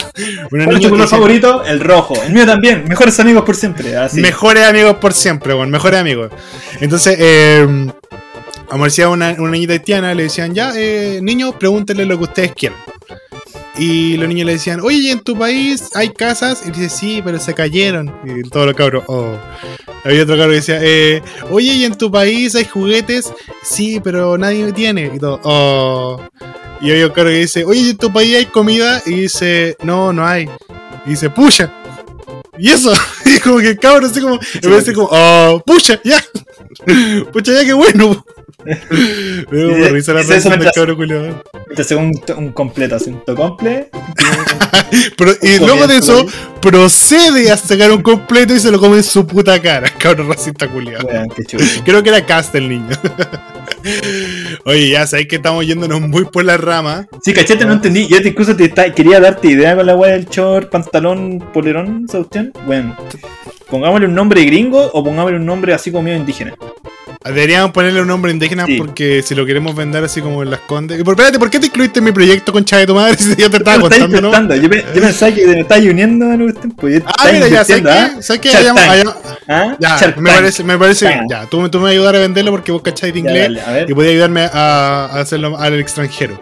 una 0.52 0.66
¿Cuál 0.66 0.78
es 0.78 0.80
niña 0.80 0.90
tu 0.90 0.90
color 0.90 1.08
favorito? 1.08 1.64
El 1.66 1.82
rojo. 1.82 2.16
El 2.26 2.34
mío 2.34 2.46
también. 2.46 2.86
Mejores 2.88 3.20
amigos 3.20 3.44
por 3.44 3.56
siempre. 3.56 3.98
Así. 3.98 4.22
Mejores 4.22 4.64
amigos 4.64 4.96
por 4.98 5.14
siempre, 5.14 5.54
bueno, 5.54 5.72
mejores 5.72 6.00
amigos. 6.00 6.32
Entonces, 6.80 7.18
eh, 7.20 7.92
aparecía 8.74 9.10
una, 9.10 9.36
una 9.38 9.52
niñita 9.52 9.74
haitiana, 9.74 10.14
le 10.14 10.24
decían, 10.24 10.54
ya, 10.54 10.72
eh, 10.76 11.20
niños, 11.22 11.56
pregúntenle 11.60 12.06
lo 12.06 12.18
que 12.18 12.24
ustedes 12.24 12.54
quieran. 12.54 12.80
Y 13.78 14.18
los 14.18 14.28
niños 14.28 14.46
le 14.46 14.54
decían, 14.54 14.82
oye, 14.82 14.98
¿y 14.98 15.10
en 15.10 15.22
tu 15.22 15.38
país 15.38 15.90
hay 15.96 16.10
casas? 16.10 16.64
Y 16.66 16.72
dice, 16.72 16.90
sí, 16.90 17.22
pero 17.24 17.40
se 17.40 17.54
cayeron. 17.54 18.14
Y 18.24 18.48
todos 18.50 18.68
los 18.68 18.76
cabros, 18.76 19.04
oh. 19.08 19.38
Había 20.04 20.24
otro 20.24 20.36
cabro 20.36 20.52
que 20.52 20.56
decía, 20.56 20.80
eh, 20.82 21.22
oye, 21.50 21.74
¿y 21.74 21.86
en 21.86 21.96
tu 21.96 22.12
país 22.12 22.56
hay 22.56 22.66
juguetes? 22.66 23.32
Sí, 23.64 24.00
pero 24.04 24.38
nadie 24.38 24.72
tiene. 24.74 25.12
Y 25.14 25.20
todo, 25.20 25.40
oh. 25.44 26.22
Y 26.82 26.92
había 26.92 27.08
un 27.08 27.14
cabro 27.14 27.30
que 27.30 27.38
dice, 27.38 27.64
oye, 27.66 27.80
¿y 27.80 27.90
en 27.92 27.98
tu 27.98 28.12
país 28.12 28.36
hay 28.36 28.46
comida? 28.48 29.02
Y 29.06 29.22
dice, 29.22 29.78
no, 29.84 30.14
no 30.14 30.26
hay. 30.26 30.50
Y 31.06 31.12
dice, 31.12 31.30
pucha. 31.30 31.74
Y 32.58 32.70
eso, 32.70 32.94
y 33.26 33.40
como 33.40 33.60
que 33.60 33.70
el 33.70 33.80
cabrón 33.80 34.10
así 34.10 34.22
como, 34.22 34.40
en 34.62 34.70
vez 34.70 34.92
como, 34.94 35.10
oh, 35.12 35.64
pucha, 35.66 36.00
ya. 36.04 36.24
Pucha, 37.32 37.54
ya, 37.54 37.66
qué 37.66 37.74
bueno. 37.74 38.26
Risa 39.50 40.14
la 40.14 40.22
eso 40.22 40.50
del 40.50 40.72
cabrón 40.74 40.96
culiado. 40.96 41.44
Te 41.76 41.82
hace 41.82 41.96
un, 41.96 42.12
un 42.38 42.52
completo, 42.52 42.96
así 42.96 43.10
un 43.10 43.36
comple. 43.36 43.90
Pero, 45.18 45.32
y 45.42 45.60
luego 45.60 45.88
de 45.88 45.98
eso, 45.98 46.26
procede 46.62 47.52
a 47.52 47.58
sacar 47.58 47.92
un 47.92 48.02
completo 48.02 48.56
y 48.56 48.60
se 48.60 48.72
lo 48.72 48.80
come 48.80 48.98
en 48.98 49.04
su 49.04 49.26
puta 49.26 49.62
cara. 49.62 49.90
Cabrón 49.98 50.30
racista 50.30 50.68
culiado. 50.70 51.08
Creo 51.84 52.04
que 52.04 52.10
era 52.10 52.26
cast 52.26 52.54
el 52.56 52.70
niño. 52.70 52.96
Oye, 54.66 54.90
ya 54.90 55.08
sabéis 55.08 55.28
que 55.28 55.38
estamos 55.38 55.66
yéndonos 55.66 56.02
muy 56.02 56.26
por 56.26 56.46
la 56.46 56.58
rama. 56.58 57.08
Sí, 57.24 57.34
cachete, 57.34 57.66
no 57.66 57.74
entendí. 57.74 58.08
Yo 58.08 58.18
incluso 58.18 58.56
te 58.56 58.72
quería 58.94 59.20
darte 59.20 59.48
idea 59.48 59.76
con 59.76 59.86
la 59.86 59.96
weá 59.96 60.14
del 60.14 60.26
short, 60.26 60.70
pantalón, 60.70 61.40
polerón, 61.54 62.06
cuestión. 62.08 62.54
Bueno, 62.66 62.96
pongámosle 63.70 64.08
un 64.08 64.16
nombre 64.16 64.44
gringo 64.44 64.90
o 64.94 65.04
pongámosle 65.04 65.38
un 65.38 65.46
nombre 65.46 65.74
así 65.74 65.92
como 65.92 66.04
medio 66.04 66.18
indígena. 66.18 66.56
Deberíamos 67.26 67.72
ponerle 67.72 68.02
un 68.02 68.08
nombre 68.08 68.32
indígena 68.32 68.66
Sí. 68.66 68.78
porque 68.78 69.22
si 69.22 69.34
lo 69.36 69.46
queremos 69.46 69.76
vender 69.76 70.04
así 70.04 70.22
como 70.22 70.44
en 70.44 70.50
las 70.52 70.60
condes. 70.62 71.02
Por- 71.04 71.14
Espérate, 71.14 71.40
¿por 71.40 71.50
qué 71.50 71.60
te 71.60 71.68
incluiste 71.68 72.00
en 72.00 72.06
mi 72.06 72.12
proyecto, 72.12 72.52
concha 72.52 72.78
de 72.78 72.86
tu 72.86 72.96
madre? 72.96 73.16
Si 73.18 73.36
yo 73.36 73.50
te 73.50 73.58
estaba 73.58 73.78
Me 73.78 73.84
contando, 73.84 74.22
¿no? 74.22 74.56
Yo, 74.56 74.70
pe- 74.70 74.86
yo 74.94 75.02
pensaba 75.02 75.32
que 75.34 75.48
me 75.48 75.60
estáis 75.62 75.90
uniendo 75.90 76.26
cuestión. 76.44 76.72
Pues 76.72 77.00
yo 77.00 77.06
Ah, 77.08 77.30
mira, 77.32 77.48
ya, 77.48 77.64
¿sabes 77.64 77.78
invirtiendo, 77.80 78.16
qué? 78.18 78.24
¿Sabes 78.24 78.42
qué? 78.42 78.50
Shark 78.50 78.62
Hayamos- 78.64 78.84
hayamos- 78.84 79.16
¿Ah? 79.48 79.78
Ya, 79.80 80.14
me 80.18 80.32
parece, 80.32 80.64
me 80.64 80.78
parece 80.78 81.08
bien. 81.08 81.22
Ya. 81.30 81.42
Ya, 81.44 81.50
tú, 81.50 81.70
tú 81.70 81.78
me 81.80 81.84
vas 81.84 81.90
a 81.90 81.94
ayudar 81.94 82.16
a 82.16 82.20
venderlo 82.20 82.52
porque 82.52 82.72
vos 82.72 82.82
cacháis 82.82 83.14
de 83.14 83.22
Ya, 83.22 83.30
inglés 83.30 83.44
dale, 83.44 83.62
a 83.62 83.72
ver. 83.72 83.90
y 83.90 83.94
podías 83.94 84.12
ayudarme 84.12 84.42
a, 84.52 85.06
a 85.12 85.20
hacerlo 85.22 85.58
al 85.58 85.80
extranjero. 85.80 86.40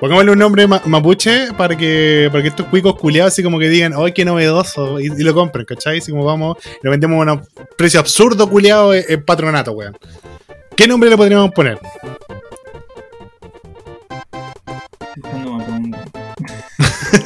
Pongámosle 0.00 0.32
un 0.32 0.38
nombre 0.38 0.66
ma- 0.66 0.82
mapuche 0.86 1.52
para 1.56 1.76
que, 1.76 2.28
para 2.32 2.42
que 2.42 2.48
estos 2.48 2.66
cuicos 2.66 2.96
culiados 2.96 3.32
así 3.32 3.42
como 3.42 3.58
que 3.60 3.68
digan, 3.68 3.92
¡ay, 3.96 4.12
qué 4.12 4.24
novedoso! 4.24 4.98
Y, 4.98 5.04
y 5.06 5.22
lo 5.22 5.32
compren, 5.34 5.64
¿cachai? 5.64 5.98
Así 5.98 6.10
como 6.10 6.24
vamos, 6.24 6.56
lo 6.82 6.90
vendemos 6.90 7.26
a 7.28 7.32
un 7.34 7.42
precio 7.76 8.00
absurdo 8.00 8.48
culiado 8.50 8.92
en, 8.94 9.04
en 9.08 9.24
patronato, 9.24 9.72
weón. 9.72 9.96
¿Qué 10.76 10.86
nombre 10.86 11.10
le 11.10 11.16
podríamos 11.16 11.50
poner? 11.52 11.78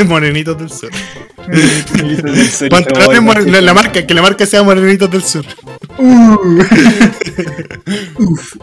Morenitos 0.07 0.59
del 0.59 0.71
Sur. 0.71 0.91
Pantalones 1.47 2.65
Pantalones 2.69 3.23
more- 3.23 3.51
la, 3.51 3.61
la 3.61 3.75
marca, 3.75 4.05
que 4.07 4.15
la 4.15 4.23
marca 4.23 4.47
sea 4.47 4.63
Morenitos 4.63 5.11
del 5.11 5.23
Sur. 5.23 5.45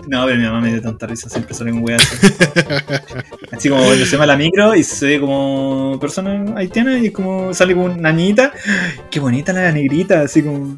No, 0.07 0.25
pero 0.25 0.37
mi 0.37 0.43
mamá 0.45 0.61
me 0.61 0.71
dio 0.71 0.81
tanta 0.81 1.07
risa, 1.07 1.29
siempre 1.29 1.53
sale 1.55 1.71
un 1.71 1.83
weá 1.83 1.97
así. 1.97 3.69
Como 3.69 3.83
cuando 3.85 4.05
se 4.05 4.17
va 4.17 4.25
la 4.25 4.35
micro 4.37 4.75
y 4.75 4.83
se 4.83 5.05
ve 5.07 5.19
como 5.19 5.97
persona 5.99 6.53
haitiana 6.57 6.97
y 6.99 7.07
es 7.07 7.11
como 7.11 7.53
sale 7.53 7.73
como 7.73 7.85
una 7.87 8.11
niñita. 8.11 8.51
Qué 9.09 9.19
bonita 9.19 9.53
la 9.53 9.71
negrita, 9.71 10.21
así 10.21 10.43
como. 10.43 10.75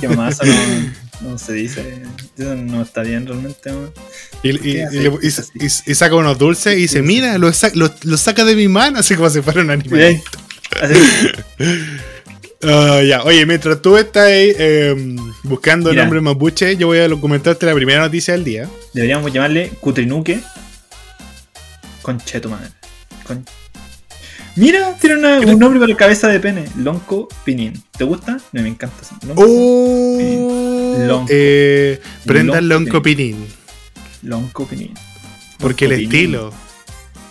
Qué 0.00 0.08
mamá, 0.08 0.28
eso 0.28 0.44
no, 0.44 0.52
no 1.24 1.38
se 1.38 1.52
dice. 1.54 2.02
Eso 2.38 2.54
no 2.54 2.82
está 2.82 3.02
bien 3.02 3.26
realmente. 3.26 3.72
Y, 4.42 4.50
y- 4.50 4.60
¿Qué 4.90 5.10
y 5.60 5.94
saca 5.94 6.14
unos 6.14 6.38
dulces 6.38 6.74
y 6.74 6.82
dice, 6.82 7.02
mira, 7.02 7.36
lo, 7.38 7.52
sa- 7.52 7.72
lo- 7.74 7.92
lo 8.02 8.16
saca 8.16 8.44
de 8.44 8.54
mi 8.54 8.68
mano, 8.68 8.98
así 9.00 9.14
como 9.16 9.28
si 9.30 9.40
fuera 9.42 9.60
un 9.62 9.70
animal. 9.70 10.20
Ah, 12.66 13.02
ya, 13.06 13.22
oye, 13.24 13.44
mientras 13.44 13.82
tú 13.82 13.96
estás 13.98 14.24
ahí 14.24 14.50
eh, 14.58 15.16
buscando 15.42 15.90
el 15.90 15.96
nombre 16.04 16.20
mapuche, 16.22 16.76
yo 16.78 16.86
voy 16.86 16.98
a 16.98 17.08
comentarte 17.20 17.66
la 17.66 17.74
primera 17.74 18.00
noticia 18.00 18.32
del 18.32 18.42
día. 18.44 18.70
deberíamos 18.94 19.30
llamarle 19.32 19.68
Cutrinuque. 19.80 20.40
Concheto 22.00 22.48
madre. 22.48 22.70
Con... 23.26 23.44
Mira, 24.56 24.94
tiene 25.00 25.16
una- 25.16 25.40
un 25.40 25.58
nombre 25.58 25.80
para 25.80 25.96
cabeza 25.96 26.28
de 26.28 26.38
pene. 26.38 26.64
Lonco 26.76 27.28
Pinin. 27.44 27.72
¿Te 27.96 28.04
gusta? 28.04 28.38
No, 28.52 28.62
me 28.62 28.68
encanta. 28.68 28.96
Lonco, 29.26 29.42
Oh, 29.46 30.96
Lonco. 31.06 31.26
eh, 31.30 32.00
prenda 32.24 32.60
Lonco 32.60 33.02
pinín, 33.02 33.46
Lonco 34.22 34.66
Pinin. 34.66 34.94
porque 35.58 35.86
el 35.86 35.90
Pinin. 35.92 36.04
estilo 36.06 36.52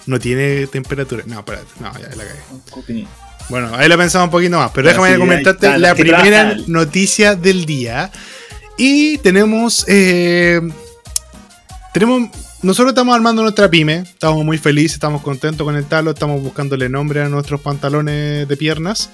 no 0.06 0.20
tiene 0.20 0.68
temperatura. 0.68 1.24
No, 1.26 1.40
espérate, 1.40 1.68
no, 1.80 1.94
ya 1.94 2.10
la 2.10 2.24
cagué. 2.24 2.40
Lonco 2.52 2.82
Pinin. 2.82 3.08
Bueno, 3.50 3.72
ahí 3.76 3.88
lo 3.90 3.98
pensamos 3.98 4.28
un 4.28 4.32
poquito 4.32 4.58
más, 4.58 4.72
pero 4.74 4.88
déjame 4.90 5.14
sí, 5.14 5.20
comentarte 5.20 5.66
está, 5.68 5.78
la 5.78 5.90
la 5.90 5.96
primera 5.96 6.24
trabaja. 6.24 6.56
noticia 6.68 7.36
del 7.36 7.66
día. 7.66 8.12
Y 8.78 9.18
tenemos. 9.20 9.86
eh, 9.88 10.60
tenemos. 11.94 12.30
Nosotros 12.64 12.92
estamos 12.92 13.14
armando 13.14 13.42
nuestra 13.42 13.70
pyme, 13.70 14.06
estamos 14.08 14.46
muy 14.46 14.58
felices, 14.58 14.94
estamos 14.94 15.22
contentos 15.22 15.66
con 15.66 15.76
el 15.76 15.84
talo, 15.84 16.12
estamos 16.12 16.42
buscándole 16.42 16.88
nombre 16.88 17.22
a 17.22 17.28
nuestros 17.28 17.60
pantalones 17.60 18.48
de 18.48 18.56
piernas. 18.56 19.10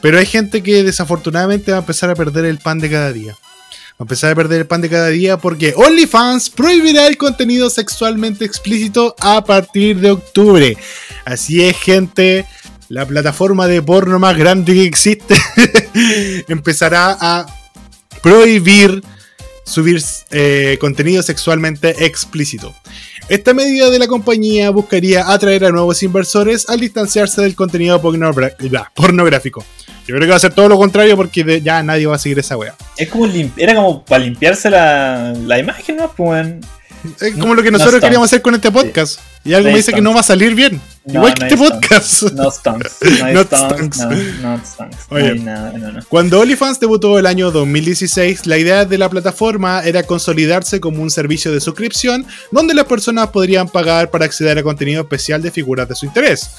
Pero 0.00 0.18
hay 0.18 0.24
gente 0.24 0.62
que 0.62 0.82
desafortunadamente 0.82 1.70
va 1.70 1.76
a 1.76 1.80
empezar 1.80 2.08
a 2.08 2.14
perder 2.14 2.46
el 2.46 2.56
pan 2.56 2.78
de 2.78 2.88
cada 2.88 3.12
día. 3.12 3.32
Va 3.32 3.96
a 3.98 4.04
empezar 4.04 4.32
a 4.32 4.34
perder 4.34 4.60
el 4.60 4.66
pan 4.66 4.80
de 4.80 4.88
cada 4.88 5.08
día 5.08 5.36
porque 5.36 5.74
OnlyFans 5.76 6.48
prohibirá 6.48 7.06
el 7.06 7.18
contenido 7.18 7.68
sexualmente 7.68 8.46
explícito 8.46 9.14
a 9.20 9.44
partir 9.44 10.00
de 10.00 10.12
octubre. 10.12 10.78
Así 11.26 11.62
es, 11.62 11.76
gente. 11.76 12.46
La 12.88 13.04
plataforma 13.04 13.66
de 13.66 13.82
porno 13.82 14.18
más 14.18 14.34
grande 14.34 14.72
que 14.72 14.84
existe 14.84 15.36
empezará 16.48 17.18
a 17.20 17.46
prohibir 18.22 19.02
subir 19.68 20.02
eh, 20.30 20.78
contenido 20.80 21.22
sexualmente 21.22 22.06
explícito. 22.06 22.74
Esta 23.28 23.52
medida 23.52 23.90
de 23.90 23.98
la 23.98 24.06
compañía 24.06 24.70
buscaría 24.70 25.30
atraer 25.30 25.66
a 25.66 25.70
nuevos 25.70 26.02
inversores 26.02 26.68
al 26.70 26.80
distanciarse 26.80 27.42
del 27.42 27.54
contenido 27.54 28.00
pornográfico. 28.00 29.64
Yo 30.06 30.14
creo 30.14 30.20
que 30.20 30.30
va 30.30 30.36
a 30.36 30.40
ser 30.40 30.54
todo 30.54 30.70
lo 30.70 30.78
contrario 30.78 31.16
porque 31.16 31.60
ya 31.60 31.82
nadie 31.82 32.06
va 32.06 32.16
a 32.16 32.18
seguir 32.18 32.38
esa 32.38 32.56
wea. 32.56 32.74
Es 32.96 33.10
como 33.10 33.26
era 33.58 33.74
como 33.74 34.02
para 34.04 34.24
limpiarse 34.24 34.70
la, 34.70 35.58
imagen, 35.58 35.96
¿no? 35.96 36.10
Pues. 36.12 36.46
Es 37.20 37.34
como 37.34 37.54
lo 37.54 37.62
que 37.62 37.70
No 37.70 37.78
nosotros 37.78 37.98
stunts. 37.98 38.04
queríamos 38.04 38.26
hacer 38.26 38.42
con 38.42 38.54
este 38.54 38.70
podcast. 38.70 39.20
Y 39.44 39.54
algo 39.54 39.68
No 39.68 39.72
me 39.72 39.78
dice 39.78 39.92
que 39.92 40.00
no 40.00 40.12
va 40.12 40.20
a 40.20 40.24
salir 40.24 40.54
bien. 40.54 40.80
No, 41.04 41.14
Igual 41.20 41.34
que 41.34 41.40
no 41.40 41.46
este 41.46 41.56
podcast. 41.56 42.22
No 42.32 42.50
stunts. 42.50 42.96
No 43.32 43.42
stunts. 43.42 43.98
No, 44.42 44.60
stunts. 44.64 44.96
Oye. 45.10 45.34
No 45.36 45.44
nada, 45.44 45.72
no, 45.78 45.92
no. 45.92 46.00
Cuando 46.08 46.40
OnlyFans 46.40 46.80
debutó 46.80 47.18
el 47.18 47.26
año 47.26 47.50
2016, 47.50 48.46
la 48.46 48.58
idea 48.58 48.84
de 48.84 48.98
la 48.98 49.08
plataforma 49.08 49.80
era 49.84 50.02
consolidarse 50.02 50.80
como 50.80 51.02
un 51.02 51.10
servicio 51.10 51.52
de 51.52 51.60
suscripción 51.60 52.26
donde 52.50 52.74
las 52.74 52.86
personas 52.86 53.28
podrían 53.28 53.68
pagar 53.68 54.10
para 54.10 54.24
acceder 54.24 54.58
a 54.58 54.62
contenido 54.62 55.02
especial 55.02 55.40
de 55.40 55.50
figuras 55.50 55.88
de 55.88 55.94
su 55.94 56.04
interés. 56.06 56.50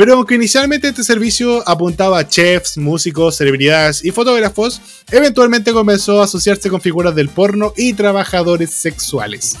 Pero 0.00 0.14
aunque 0.14 0.36
inicialmente 0.36 0.88
este 0.88 1.04
servicio 1.04 1.62
apuntaba 1.68 2.18
a 2.18 2.26
chefs, 2.26 2.78
músicos, 2.78 3.36
celebridades 3.36 4.02
y 4.02 4.10
fotógrafos, 4.12 4.80
eventualmente 5.10 5.74
comenzó 5.74 6.22
a 6.22 6.24
asociarse 6.24 6.70
con 6.70 6.80
figuras 6.80 7.14
del 7.14 7.28
porno 7.28 7.74
y 7.76 7.92
trabajadores 7.92 8.70
sexuales. 8.70 9.58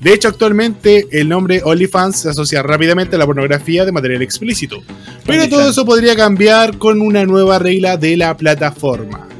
De 0.00 0.14
hecho, 0.14 0.28
actualmente 0.28 1.06
el 1.10 1.28
nombre 1.28 1.60
OnlyFans 1.62 2.18
se 2.18 2.30
asocia 2.30 2.62
rápidamente 2.62 3.16
a 3.16 3.18
la 3.18 3.26
pornografía 3.26 3.84
de 3.84 3.92
material 3.92 4.22
explícito, 4.22 4.82
Pero 5.26 5.50
todo 5.50 5.68
eso 5.68 5.84
podría 5.84 6.16
cambiar 6.16 6.78
con 6.78 7.02
una 7.02 7.26
nueva 7.26 7.58
regla 7.58 7.98
de 7.98 8.16
la 8.16 8.34
plataforma. 8.38 9.33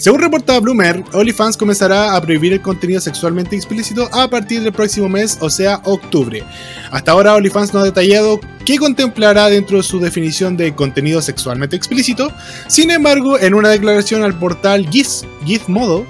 Según 0.00 0.22
reporta 0.22 0.58
Bloomer, 0.58 1.04
OnlyFans 1.12 1.58
comenzará 1.58 2.16
a 2.16 2.22
prohibir 2.22 2.54
el 2.54 2.62
contenido 2.62 3.02
sexualmente 3.02 3.54
explícito 3.54 4.08
a 4.14 4.30
partir 4.30 4.62
del 4.62 4.72
próximo 4.72 5.10
mes, 5.10 5.36
o 5.42 5.50
sea, 5.50 5.82
octubre. 5.84 6.42
Hasta 6.90 7.12
ahora 7.12 7.34
OnlyFans 7.34 7.74
no 7.74 7.80
ha 7.80 7.84
detallado 7.84 8.40
qué 8.64 8.78
contemplará 8.78 9.50
dentro 9.50 9.76
de 9.76 9.82
su 9.82 10.00
definición 10.00 10.56
de 10.56 10.74
contenido 10.74 11.20
sexualmente 11.20 11.76
explícito. 11.76 12.32
Sin 12.66 12.90
embargo, 12.90 13.38
en 13.38 13.52
una 13.52 13.68
declaración 13.68 14.22
al 14.22 14.38
portal 14.38 14.88
Giz, 14.88 15.26
Gizmodo, 15.44 16.06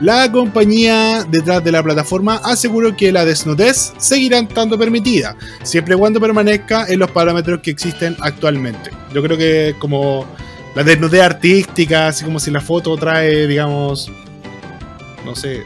la 0.00 0.32
compañía 0.32 1.24
detrás 1.30 1.62
de 1.62 1.70
la 1.70 1.84
plataforma 1.84 2.40
aseguró 2.42 2.96
que 2.96 3.12
la 3.12 3.24
desnudez 3.24 3.92
seguirá 3.98 4.40
estando 4.40 4.76
permitida, 4.76 5.36
siempre 5.62 5.94
y 5.94 5.98
cuando 5.98 6.20
permanezca 6.20 6.86
en 6.88 6.98
los 6.98 7.12
parámetros 7.12 7.60
que 7.60 7.70
existen 7.70 8.16
actualmente. 8.18 8.90
Yo 9.14 9.22
creo 9.22 9.38
que 9.38 9.76
como 9.78 10.26
la 10.74 10.84
desnudez 10.84 11.22
artística, 11.22 12.08
así 12.08 12.24
como 12.24 12.38
si 12.38 12.50
la 12.50 12.60
foto 12.60 12.96
trae, 12.96 13.46
digamos, 13.46 14.10
no 15.24 15.34
sé, 15.34 15.64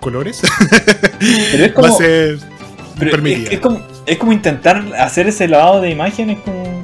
colores. 0.00 0.42
Pero 1.52 1.64
es 1.64 1.72
como, 1.72 1.88
Va 1.88 1.94
a 1.94 1.96
ser 1.96 2.38
permitida. 2.98 3.48
es, 3.48 3.54
es 3.54 3.60
como, 3.60 3.80
es 4.06 4.18
como 4.18 4.32
intentar 4.32 4.82
hacer 4.98 5.28
ese 5.28 5.48
lavado 5.48 5.80
de 5.80 5.90
imagen, 5.90 6.30
es 6.30 6.38
como. 6.40 6.82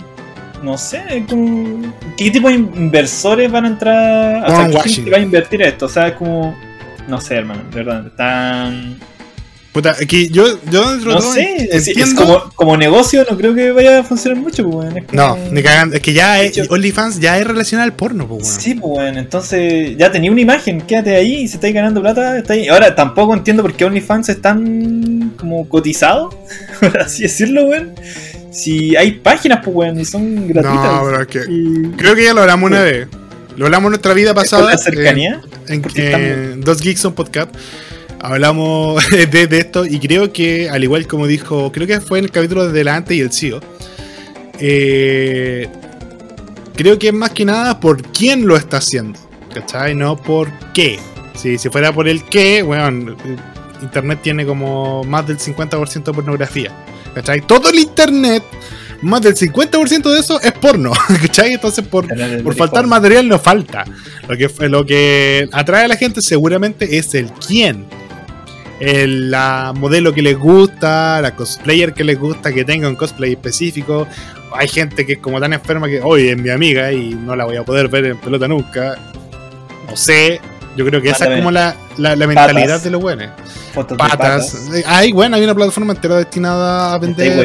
No 0.63 0.77
sé, 0.77 1.03
es 1.09 1.27
como. 1.27 1.93
¿Qué 2.17 2.31
tipo 2.31 2.49
de 2.49 2.55
inversores 2.55 3.51
van 3.51 3.65
a 3.65 3.69
entrar? 3.69 4.45
O 4.45 4.73
sea, 4.73 4.83
¿quién 4.83 5.13
va 5.13 5.17
a 5.19 5.21
invertir 5.21 5.63
esto? 5.63 5.87
O 5.87 5.89
sea, 5.89 6.09
es 6.09 6.15
como. 6.15 6.57
No 7.07 7.21
sé, 7.21 7.37
hermano, 7.37 7.63
de 7.71 7.77
verdad. 7.77 8.07
Están. 8.07 8.99
Puta, 9.79 9.95
que 10.09 10.29
yo, 10.29 10.59
yo 10.73 10.91
dentro 10.91 11.11
de 11.11 11.15
No 11.15 11.21
todo 11.21 11.33
sé, 11.35 11.69
es, 11.71 12.15
como, 12.15 12.51
como 12.57 12.77
negocio, 12.77 13.25
no 13.31 13.37
creo 13.37 13.55
que 13.55 13.71
vaya 13.71 14.01
a 14.01 14.03
funcionar 14.03 14.43
mucho, 14.43 14.69
pues. 14.69 14.89
Es 14.93 15.13
No, 15.13 15.37
como- 15.37 15.51
ni 15.53 15.63
cagando. 15.63 15.95
Es 15.95 16.03
que 16.03 16.13
ya 16.13 16.43
es, 16.43 16.69
OnlyFans 16.69 17.21
ya 17.21 17.39
es 17.39 17.47
relacionado 17.47 17.85
al 17.89 17.95
porno, 17.95 18.27
pues, 18.27 18.43
weón. 18.43 18.61
Sí, 18.61 18.75
pues 18.75 18.91
bueno, 18.91 19.21
entonces 19.21 19.97
ya 19.97 20.11
tenía 20.11 20.33
una 20.33 20.41
imagen, 20.41 20.81
quédate 20.81 21.15
ahí, 21.15 21.43
y 21.43 21.47
si 21.49 21.55
estáis 21.55 21.73
ganando 21.75 22.01
plata, 22.01 22.39
está 22.39 22.55
ahí. 22.55 22.67
Ahora 22.67 22.93
tampoco 22.97 23.35
entiendo 23.35 23.63
por 23.63 23.73
qué 23.75 23.85
OnlyFans 23.85 24.29
es 24.31 24.43
tan 24.43 25.35
como 25.39 25.69
cotizado, 25.69 26.31
por 26.81 26.99
así 27.01 27.23
decirlo, 27.23 27.67
weón. 27.67 27.93
Si 28.51 28.97
hay 28.97 29.13
páginas, 29.13 29.61
pues 29.63 29.77
weón, 29.77 30.01
y 30.01 30.05
son 30.05 30.49
gratuitas. 30.49 30.93
No, 30.93 31.03
pero 31.05 31.21
es 31.23 31.27
que. 31.29 31.41
y 31.49 31.83
Creo 31.97 32.17
que 32.17 32.25
ya 32.25 32.35
lo 32.35 32.41
hablamos 32.41 32.69
una 32.69 32.83
vez. 32.83 33.07
Lo 33.57 33.67
hablamos 33.67 33.87
en 33.87 33.91
nuestra 33.91 34.13
vida 34.15 34.35
con 34.35 34.43
pasada. 34.43 34.71
la 34.73 34.77
cercanía. 34.79 35.41
En, 35.69 35.85
en- 35.95 36.61
Dos 36.63 36.81
Geeks 36.81 37.05
on 37.05 37.13
Podcast. 37.15 37.55
Hablamos 38.21 39.03
de, 39.31 39.47
de 39.47 39.59
esto 39.59 39.87
y 39.87 39.99
creo 40.01 40.33
que, 40.33 40.69
al 40.69 40.83
igual 40.83 41.07
como 41.07 41.27
dijo, 41.27 41.71
creo 41.73 41.87
que 41.87 42.01
fue 42.01 42.19
en 42.19 42.27
el 42.27 42.31
capítulo 42.31 42.67
de 42.67 42.73
Delante 42.73 43.15
y 43.15 43.21
el 43.21 43.33
CEO. 43.33 43.61
eh, 44.59 45.69
creo 46.75 46.99
que 46.99 47.09
es 47.09 47.15
más 47.15 47.31
que 47.31 47.45
nada 47.45 47.79
por 47.81 48.03
quién 48.03 48.47
lo 48.47 48.57
está 48.57 48.79
haciendo. 48.79 49.19
¿Cachai? 49.55 49.95
No 49.95 50.17
por 50.17 50.51
qué. 50.75 50.99
Si, 51.35 51.59
si 51.59 51.69
fuera 51.69 51.93
por 51.93 52.09
el 52.09 52.25
qué, 52.25 52.63
bueno, 52.63 53.17
Internet 53.83 54.21
tiene 54.23 54.45
como 54.45 55.05
más 55.05 55.27
del 55.27 55.39
50% 55.39 56.05
de 56.05 56.13
pornografía. 56.13 56.71
¿Cachai? 57.15 57.41
Todo 57.41 57.71
el 57.71 57.79
Internet, 57.79 58.43
más 59.03 59.23
del 59.23 59.35
50% 59.35 60.13
de 60.13 60.21
eso 60.21 60.41
es 60.41 60.53
porno. 60.53 60.93
¿Cachai? 61.23 61.53
Entonces, 61.55 61.87
por, 61.87 62.07
por 62.43 62.55
faltar 62.57 62.87
material 62.87 63.29
no 63.29 63.39
falta. 63.39 63.85
Lo 64.29 64.37
que, 64.37 64.69
lo 64.69 64.85
que 64.85 65.49
atrae 65.53 65.85
a 65.85 65.89
la 65.89 65.97
gente 65.97 66.21
seguramente 66.21 66.99
es 66.99 67.15
el 67.15 67.31
quién. 67.33 67.87
El 68.81 69.31
la 69.31 69.73
modelo 69.77 70.13
que 70.13 70.23
les 70.23 70.39
gusta, 70.39 71.21
la 71.21 71.35
cosplayer 71.35 71.93
que 71.95 72.05
les 72.05 72.19
gusta, 72.19 72.53
que 72.53 72.65
tenga 72.65 72.89
un 72.89 72.97
cosplay 72.97 73.33
específico. 73.33 74.07
Hay 74.55 74.69
gente 74.69 75.05
que 75.05 75.15
es 75.15 75.19
como 75.19 75.41
tan 75.41 75.53
enferma 75.53 75.89
que 75.89 76.01
hoy 76.01 76.29
es 76.29 76.39
mi 76.39 76.51
amiga 76.51 76.93
y 76.93 77.15
no 77.15 77.35
la 77.37 77.45
voy 77.45 77.57
a 77.57 77.65
poder 77.65 77.89
ver 77.89 78.07
en 78.07 78.19
pelota 78.19 78.47
nunca. 78.49 78.97
No 79.89 79.97
sé. 79.97 80.41
Yo 80.77 80.85
creo 80.85 81.03
que 81.03 81.11
esa 81.11 81.27
es 81.27 81.39
como 81.39 81.51
la, 81.51 81.75
la, 81.97 82.15
la 82.15 82.27
mentalidad 82.29 82.67
Patas. 82.67 82.85
de 82.85 82.91
los 82.91 83.03
buenos. 83.03 83.31
Fotos 83.75 83.99
Patas. 83.99 84.71
Hay, 84.87 85.11
bueno, 85.11 85.35
hay 85.37 85.43
una 85.43 85.55
plataforma 85.55 85.93
entera 85.93 86.17
destinada 86.17 86.95
a 86.95 86.99
¿Me 87.01 87.07
vender. 87.09 87.37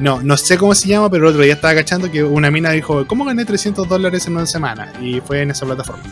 No, 0.00 0.20
no 0.22 0.36
sé 0.36 0.56
cómo 0.58 0.74
se 0.74 0.88
llama, 0.88 1.10
pero 1.10 1.24
el 1.28 1.30
otro 1.30 1.42
día 1.44 1.52
estaba 1.54 1.74
cachando 1.74 2.10
que 2.10 2.24
una 2.24 2.50
mina 2.50 2.70
dijo, 2.70 3.06
¿cómo 3.06 3.24
gané 3.24 3.44
300 3.44 3.86
dólares 3.86 4.26
en 4.26 4.36
una 4.36 4.46
semana? 4.46 4.92
Y 5.00 5.20
fue 5.20 5.42
en 5.42 5.50
esa 5.50 5.66
plataforma. 5.66 6.02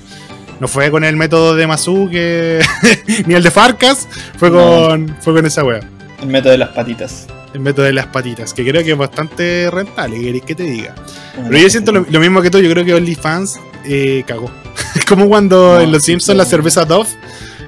No 0.61 0.69
fue 0.69 0.91
con 0.91 1.05
el 1.05 1.17
método 1.17 1.55
de 1.55 1.67
Masu 1.67 2.09
que 2.11 2.61
ni 3.27 3.35
el 3.35 3.43
de 3.43 3.51
Farcas, 3.51 4.09
fue 4.37 4.51
No. 4.51 4.57
con 4.89 5.17
fue 5.21 5.35
con 5.35 5.47
esa 5.47 5.65
wea. 5.65 5.81
El 6.21 6.29
método 6.29 6.53
de 6.53 6.59
las 6.59 6.71
patitas. 6.71 7.27
El 7.55 7.61
método 7.61 7.87
de 7.87 7.93
las 7.95 8.07
patitas, 8.07 8.53
que 8.53 8.63
creo 8.65 8.83
que 8.85 8.93
es 8.93 8.99
bastante 8.99 9.71
rentable, 9.73 10.17
¿qué 10.19 10.23
querés 10.25 10.43
que 10.43 10.55
te 10.55 10.63
diga? 10.65 10.95
Pero 11.35 11.59
yo 11.59 11.71
siento 11.71 11.93
lo, 11.93 12.05
lo 12.11 12.21
mismo 12.21 12.43
que 12.43 12.51
tú, 12.51 12.59
yo 12.59 12.71
creo 12.71 12.85
que 12.85 12.93
OnlyFans 12.95 13.59
eh, 13.87 14.23
cagó. 14.27 14.51
Es 14.95 15.05
como 15.07 15.29
cuando 15.29 15.77
No, 15.77 15.81
en 15.81 15.91
Los 15.93 16.03
Simpsons 16.05 16.37
la 16.37 16.45
cerveza 16.45 16.85
Dove 16.85 17.09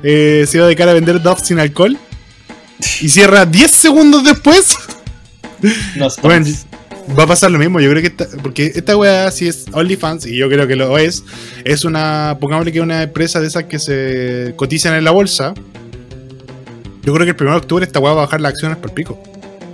eh, 0.03 0.45
se 0.49 0.59
iba 0.59 0.67
de 0.67 0.77
cara 0.77 0.91
a 0.91 0.95
vender 0.95 1.23
Dove 1.23 1.41
sin 1.43 1.59
alcohol 1.61 1.97
y 3.01 3.09
cierra 3.09 3.47
10 3.47 3.71
segundos 3.71 4.25
después. 4.25 4.75
Bueno, 6.23 6.47
va 7.19 7.25
a 7.25 7.27
pasar 7.27 7.51
lo 7.51 7.59
mismo. 7.59 7.81
Yo 7.81 7.91
creo 7.91 8.03
que 8.03 8.09
esta, 8.09 8.27
porque 8.43 8.73
esta 8.75 8.97
weá, 8.97 9.31
si 9.31 9.49
es 9.49 9.67
OnlyFans, 9.73 10.27
y 10.27 10.37
yo 10.37 10.49
creo 10.49 10.67
que 10.67 10.77
lo 10.77 10.97
es, 10.99 11.25
es 11.65 11.85
una, 11.85 12.37
pongámosle 12.41 12.73
que 12.73 12.81
una 12.81 13.03
empresa 13.03 13.41
de 13.41 13.47
esas 13.47 13.65
que 13.65 13.79
se 13.79 14.55
cotizan 14.57 14.95
en 14.95 15.05
la 15.05 15.11
bolsa. 15.11 15.55
Yo 17.03 17.15
creo 17.15 17.25
que 17.25 17.31
el 17.31 17.37
1 17.41 17.51
de 17.51 17.57
octubre 17.57 17.85
esta 17.85 17.99
weá 17.99 18.13
va 18.13 18.23
a 18.23 18.25
bajar 18.25 18.41
las 18.41 18.53
acciones 18.53 18.77
por 18.79 18.93
pico. 18.93 19.19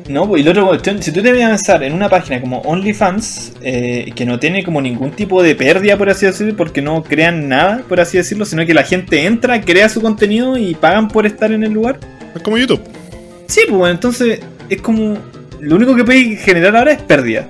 No, 0.09 0.29
pues 0.29 0.43
y 0.43 0.45
la 0.45 0.53
otra 0.53 0.65
cuestión, 0.65 1.03
si 1.03 1.11
tú 1.11 1.21
te 1.21 1.33
vas 1.33 1.43
a 1.43 1.49
pensar 1.49 1.83
en 1.83 1.93
una 1.93 2.09
página 2.09 2.41
como 2.41 2.61
OnlyFans, 2.61 3.55
eh, 3.63 4.13
que 4.15 4.25
no 4.25 4.39
tiene 4.39 4.63
como 4.63 4.81
ningún 4.81 5.11
tipo 5.11 5.43
de 5.43 5.57
pérdida, 5.57 5.99
por 5.99 6.09
así 6.09 6.27
decirlo, 6.27 6.57
porque 6.57 6.81
no 6.81 7.03
crean 7.03 7.49
nada, 7.49 7.83
por 7.89 7.99
así 7.99 8.17
decirlo, 8.17 8.45
sino 8.45 8.65
que 8.65 8.73
la 8.73 8.85
gente 8.85 9.27
entra, 9.27 9.61
crea 9.61 9.89
su 9.89 10.01
contenido 10.01 10.57
y 10.57 10.75
pagan 10.77 11.09
por 11.09 11.27
estar 11.27 11.51
en 11.51 11.65
el 11.65 11.73
lugar. 11.73 11.99
Es 12.37 12.43
como 12.43 12.57
YouTube. 12.57 12.83
Sí, 13.49 13.63
pues 13.67 13.79
bueno, 13.79 13.95
entonces 13.95 14.41
es 14.69 14.81
como. 14.81 15.19
Lo 15.61 15.77
único 15.77 15.95
que 15.97 16.05
puede 16.05 16.37
generar 16.37 16.77
ahora 16.77 16.93
es 16.93 17.03
pérdida. 17.03 17.49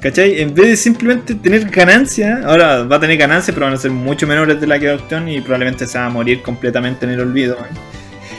¿Cachai? 0.00 0.40
En 0.40 0.54
vez 0.54 0.66
de 0.68 0.76
simplemente 0.76 1.34
tener 1.34 1.68
ganancia, 1.68 2.40
ahora 2.46 2.84
va 2.84 2.96
a 2.96 3.00
tener 3.00 3.18
ganancias, 3.18 3.54
pero 3.54 3.66
van 3.66 3.74
a 3.74 3.78
ser 3.78 3.90
mucho 3.90 4.26
menores 4.26 4.58
de 4.58 4.66
la 4.66 4.78
que 4.78 4.90
opción 4.92 5.28
y 5.28 5.40
probablemente 5.42 5.86
se 5.86 5.98
va 5.98 6.06
a 6.06 6.08
morir 6.08 6.40
completamente 6.40 7.04
en 7.04 7.12
el 7.12 7.20
olvido. 7.20 7.54
¿eh? 7.56 7.74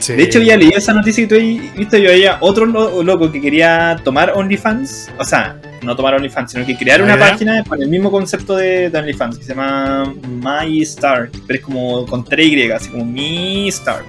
Sí. 0.00 0.14
De 0.14 0.24
hecho, 0.24 0.40
ya 0.40 0.56
leí 0.56 0.70
esa 0.70 0.92
noticia 0.92 1.28
que 1.28 1.36
tú 1.36 1.78
visto. 1.78 1.96
Yo 1.98 2.10
había 2.10 2.38
otro 2.40 2.66
lo- 2.66 3.00
loco 3.04 3.30
que 3.30 3.40
quería 3.40 3.96
tomar 4.02 4.32
OnlyFans. 4.34 5.12
O 5.18 5.24
sea, 5.24 5.56
no 5.82 5.94
tomar 5.94 6.14
OnlyFans, 6.14 6.50
sino 6.50 6.66
que 6.66 6.76
crear 6.76 7.00
una 7.00 7.14
Ah, 7.14 7.18
¿ya? 7.18 7.30
página 7.30 7.62
con 7.64 7.80
el 7.80 7.88
mismo 7.88 8.10
concepto 8.10 8.56
de, 8.56 8.90
de 8.90 8.98
OnlyFans, 8.98 9.38
que 9.38 9.44
se 9.44 9.50
llama 9.54 10.12
My 10.26 10.82
Star. 10.82 11.30
Pero 11.46 11.58
es 11.60 11.64
como 11.64 12.04
con 12.06 12.24
3Y, 12.24 12.72
así 12.74 12.90
como 12.90 13.04
Mi 13.04 13.68
Star. 13.68 14.02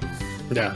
Ya. 0.50 0.74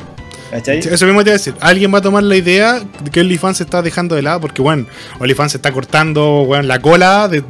Eso 0.52 1.06
mismo 1.06 1.22
te 1.22 1.30
iba 1.30 1.34
a 1.34 1.38
decir. 1.38 1.54
Alguien 1.60 1.92
va 1.92 1.98
a 1.98 2.02
tomar 2.02 2.22
la 2.22 2.36
idea 2.36 2.80
de 2.80 3.10
que 3.10 3.20
OnlyFans 3.20 3.58
se 3.58 3.64
está 3.64 3.82
dejando 3.82 4.14
de 4.14 4.22
lado. 4.22 4.40
Porque, 4.40 4.62
bueno, 4.62 4.86
OnlyFans 5.18 5.52
se 5.52 5.58
está 5.58 5.72
cortando 5.72 6.44
bueno, 6.46 6.64
la 6.64 6.80
cola. 6.80 7.28
De, 7.28 7.42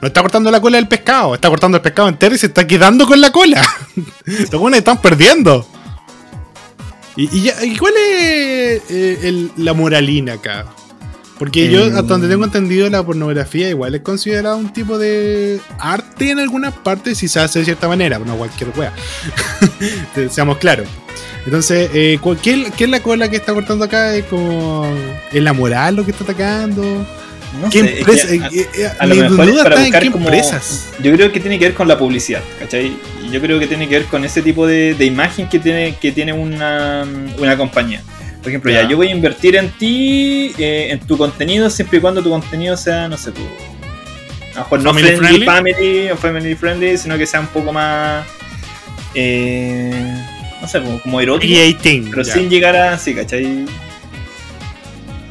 no 0.00 0.08
está 0.08 0.20
cortando 0.20 0.50
la 0.50 0.60
cola 0.60 0.76
del 0.76 0.88
pescado. 0.88 1.34
Está 1.34 1.48
cortando 1.48 1.76
el 1.76 1.82
pescado 1.82 2.08
entero 2.08 2.34
y 2.34 2.38
se 2.38 2.46
está 2.46 2.66
quedando 2.66 3.06
con 3.06 3.20
la 3.20 3.30
cola. 3.32 3.62
Los 4.24 4.60
buenos 4.60 4.78
están 4.78 5.00
perdiendo. 5.00 5.66
¿Y, 7.16 7.76
cuál 7.76 7.94
es 7.96 8.82
eh, 8.88 9.48
la 9.56 9.74
moralina 9.74 10.34
acá? 10.34 10.66
Porque 11.40 11.70
yo, 11.70 11.86
Em. 11.86 11.96
hasta 11.96 12.02
donde 12.02 12.28
tengo 12.28 12.44
entendido, 12.44 12.88
la 12.90 13.02
pornografía 13.02 13.68
igual 13.70 13.94
es 13.94 14.02
considerada 14.02 14.54
un 14.56 14.72
tipo 14.72 14.98
de 14.98 15.58
arte 15.78 16.30
en 16.30 16.38
algunas 16.38 16.74
partes 16.74 17.16
si 17.18 17.28
se 17.28 17.40
hace 17.40 17.60
de 17.60 17.64
cierta 17.64 17.88
manera, 17.88 18.18
no 18.18 18.36
cualquier 18.36 18.70
wea. 18.76 18.92
Seamos 20.30 20.58
claros. 20.58 20.86
Entonces, 21.46 21.90
eh, 21.94 22.18
¿cuál- 22.20 22.36
¿qué, 22.36 22.70
qué 22.76 22.84
es 22.84 22.90
la 22.90 23.00
cola 23.00 23.28
que 23.30 23.36
está 23.36 23.54
cortando 23.54 23.86
acá? 23.86 24.14
¿Es, 24.14 24.26
como, 24.26 24.86
¿Es 25.32 25.42
la 25.42 25.52
moral 25.54 25.96
lo 25.96 26.04
que 26.04 26.10
está 26.10 26.24
atacando? 26.24 26.82
No 27.62 27.68
¿Qué 27.70 27.80
sé, 27.80 27.92
es 27.94 27.98
empresa? 28.00 28.28
que 28.28 28.34
eh, 28.34 28.42
a- 28.42 28.48
eh, 28.48 28.68
eh, 28.74 28.90
a 28.98 29.06
lo 29.06 29.14
mejor 29.16 29.48
es 29.48 29.56
para 29.62 29.86
en 29.86 30.12
como- 30.12 30.24
empresas. 30.26 30.88
Yo 31.02 31.10
creo 31.12 31.32
que 31.32 31.40
tiene 31.40 31.58
que 31.58 31.64
ver 31.64 31.74
con 31.74 31.88
la 31.88 31.98
publicidad, 31.98 32.42
¿cachai? 32.58 32.94
Yo 33.32 33.40
creo 33.40 33.58
que 33.58 33.66
tiene 33.66 33.88
que 33.88 33.98
ver 34.00 34.04
con 34.08 34.24
ese 34.24 34.42
tipo 34.42 34.66
de, 34.66 34.94
de 34.94 35.04
imagen 35.06 35.48
que 35.48 35.58
tiene, 35.58 35.96
que 35.96 36.12
tiene 36.12 36.32
una, 36.34 37.04
una 37.38 37.56
compañía. 37.56 38.02
Por 38.40 38.48
ejemplo, 38.48 38.72
ya. 38.72 38.88
Yo 38.88 38.96
voy 38.96 39.08
a 39.08 39.10
invertir 39.10 39.56
en 39.56 39.70
ti, 39.70 40.52
eh, 40.58 40.88
en 40.90 41.00
tu 41.00 41.18
contenido, 41.18 41.68
siempre 41.68 41.98
y 41.98 42.00
cuando 42.00 42.22
tu 42.22 42.30
contenido 42.30 42.76
sea, 42.76 43.06
no 43.08 43.16
sé, 43.18 43.32
tu, 43.32 43.42
a 43.42 44.54
lo 44.54 44.60
mejor 44.60 44.82
no 44.82 44.94
Family 44.94 45.06
friendly, 45.16 45.44
friendly. 45.44 45.46
family 45.74 46.10
o 46.10 46.16
family 46.16 46.54
friendly, 46.54 46.98
sino 46.98 47.18
que 47.18 47.26
sea 47.26 47.40
un 47.40 47.48
poco 47.48 47.72
más, 47.72 48.26
eh, 49.14 49.92
no 50.60 50.66
sé, 50.68 50.80
como, 50.80 51.00
como 51.00 51.20
erótico, 51.20 51.52
E18. 51.52 52.08
pero 52.10 52.22
ya. 52.22 52.32
sin 52.32 52.48
llegar 52.48 52.76
a, 52.76 52.96
sí, 52.98 53.14
¿cachai? 53.14 53.66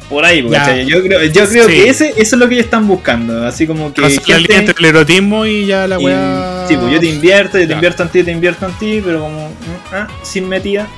Por 0.08 0.24
ahí, 0.24 0.42
Ya. 0.48 0.58
¿cachai? 0.58 0.86
Yo 0.86 1.02
creo, 1.02 1.22
yo 1.24 1.48
creo 1.48 1.64
Sí. 1.66 1.72
que 1.72 1.88
ese, 1.88 2.08
eso 2.16 2.36
es 2.36 2.40
lo 2.40 2.48
que 2.48 2.54
ellos 2.54 2.64
están 2.66 2.86
buscando, 2.88 3.44
así 3.46 3.66
como 3.66 3.92
que... 3.92 4.00
La 4.02 4.08
gente- 4.10 4.38
línea 4.38 4.58
entre 4.58 4.74
el 4.78 4.84
erotismo 4.86 5.46
y 5.46 5.66
ya 5.66 5.86
la 5.86 5.98
wea. 5.98 6.64
Sí, 6.68 6.76
pues 6.76 6.92
yo 6.92 7.00
te 7.00 7.06
invierto, 7.06 7.58
yo 7.58 7.64
te 7.64 7.70
Ya. 7.70 7.74
invierto 7.74 8.02
en 8.04 8.08
ti, 8.08 8.22
te 8.24 8.30
invierto 8.32 8.66
en 8.66 8.72
ti, 8.74 9.00
pero 9.04 9.20
como 9.20 9.48
mm, 9.48 9.52
ah, 9.94 10.08
sin 10.22 10.48
metida. 10.48 10.88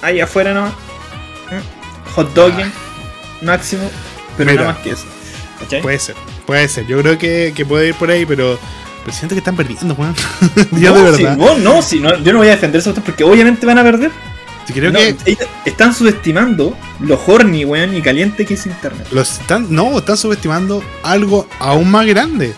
Ahí 0.00 0.20
afuera 0.20 0.52
nomás. 0.54 0.72
Hot 2.14 2.32
dogging. 2.34 2.70
máximo, 3.42 3.90
pero 4.36 4.50
Mira. 4.50 4.62
nada 4.62 4.74
más 4.74 4.82
que 4.82 4.90
eso. 4.90 5.04
¿Cachai? 5.60 5.82
Puede 5.82 5.98
ser, 5.98 6.14
puede 6.46 6.68
ser. 6.68 6.86
Yo 6.86 7.00
creo 7.00 7.18
que, 7.18 7.52
que 7.54 7.64
puede 7.66 7.88
ir 7.88 7.94
por 7.94 8.10
ahí, 8.10 8.24
pero, 8.26 8.58
pero 9.04 9.16
siento 9.16 9.34
que 9.34 9.38
están 9.40 9.56
perdiendo, 9.56 9.94
weón. 9.94 10.14
Yo 10.72 10.94
no, 10.94 11.10
de 11.10 11.16
si- 11.16 11.22
verdad. 11.24 11.36
no, 11.36 11.56
no, 11.58 11.82
si 11.82 12.00
no, 12.00 12.16
yo 12.18 12.32
no 12.32 12.38
voy 12.38 12.48
a 12.48 12.52
defender 12.52 12.80
eso 12.80 12.94
porque 12.94 13.24
obviamente 13.24 13.66
van 13.66 13.78
a 13.78 13.82
perder. 13.82 14.10
Sí, 14.66 14.72
creo 14.74 14.92
No, 14.92 14.98
que 15.00 15.16
están 15.64 15.92
subestimando 15.92 16.76
lo 17.00 17.20
horny, 17.26 17.64
weón, 17.64 17.96
y 17.96 18.00
caliente 18.02 18.46
que 18.46 18.54
es 18.54 18.64
internet. 18.66 19.08
los 19.10 19.40
están, 19.40 19.66
no, 19.74 19.98
están 19.98 20.16
subestimando 20.16 20.84
algo 21.02 21.48
aún 21.58 21.90
más 21.90 22.06
grande. 22.06 22.54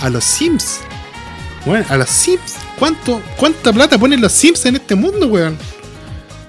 A 0.00 0.08
los 0.10 0.24
Sims. 0.24 0.80
Bueno, 1.66 1.84
a 1.88 1.96
los 1.96 2.08
Sims. 2.10 2.56
¿Cuánto, 2.78 3.20
¿Cuánta 3.36 3.72
plata 3.72 3.96
ponen 3.98 4.20
los 4.20 4.32
Sims 4.32 4.64
en 4.66 4.76
este 4.76 4.94
mundo, 4.94 5.26
weón? 5.28 5.56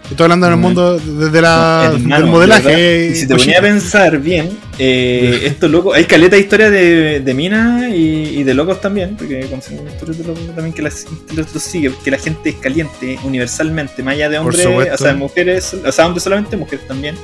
Estoy 0.10 0.26
hablando 0.26 0.46
en 0.48 0.54
el 0.54 0.60
mundo 0.60 1.00
desde 1.00 1.42
la, 1.42 1.90
No, 1.90 1.96
hermano, 1.96 2.16
del 2.16 2.26
de 2.26 2.32
modelaje. 2.32 3.08
Y 3.12 3.16
si 3.16 3.28
te 3.28 3.36
ponía 3.36 3.58
a 3.60 3.62
pensar 3.62 4.20
bien, 4.20 4.58
eh, 4.78 5.42
esto 5.46 5.68
loco, 5.68 5.94
hay 5.94 6.06
caleta 6.06 6.36
de 6.36 6.42
historia 6.44 6.70
de, 6.70 7.22
de 7.22 7.34
minas 7.34 7.90
y, 7.90 8.40
y 8.40 8.44
de 8.44 8.54
locos 8.54 8.80
también, 8.82 9.16
porque 9.18 9.42
conocemos 9.50 9.92
historias 9.92 10.20
de 10.20 10.24
locos 10.26 10.44
también 10.54 10.74
que 10.74 10.82
las 10.84 11.06
los, 11.36 11.48
sigue, 11.62 11.92
que 12.04 12.12
la 12.12 12.20
gente 12.20 12.50
es 12.50 12.56
caliente 12.56 13.18
universalmente, 13.24 14.04
más 14.04 14.14
allá 14.14 14.30
de 14.30 14.38
hombres, 14.38 14.66
o 14.66 14.98
sea, 14.98 15.08
de 15.08 15.14
mujeres, 15.16 15.74
o 15.74 15.92
sea, 15.92 16.06
hombres 16.06 16.24
solamente, 16.24 16.56
mujeres 16.56 16.88
también. 16.88 17.16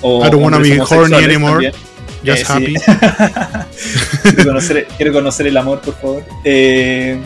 O 0.00 0.24
I 0.26 0.30
don't 0.30 0.42
wanna 0.42 0.58
be 0.58 0.80
horny 0.80 1.16
anymore. 1.16 1.70
también. 1.70 1.90
Just 2.24 2.38
Eh, 2.38 2.44
sí. 2.44 2.52
happy. 2.52 2.74
quiero, 4.22 4.44
conocer, 4.44 4.88
quiero 4.96 5.12
conocer 5.12 5.46
el 5.46 5.56
amor, 5.56 5.80
por 5.80 5.94
favor. 5.94 6.24
Eh, 6.44 7.18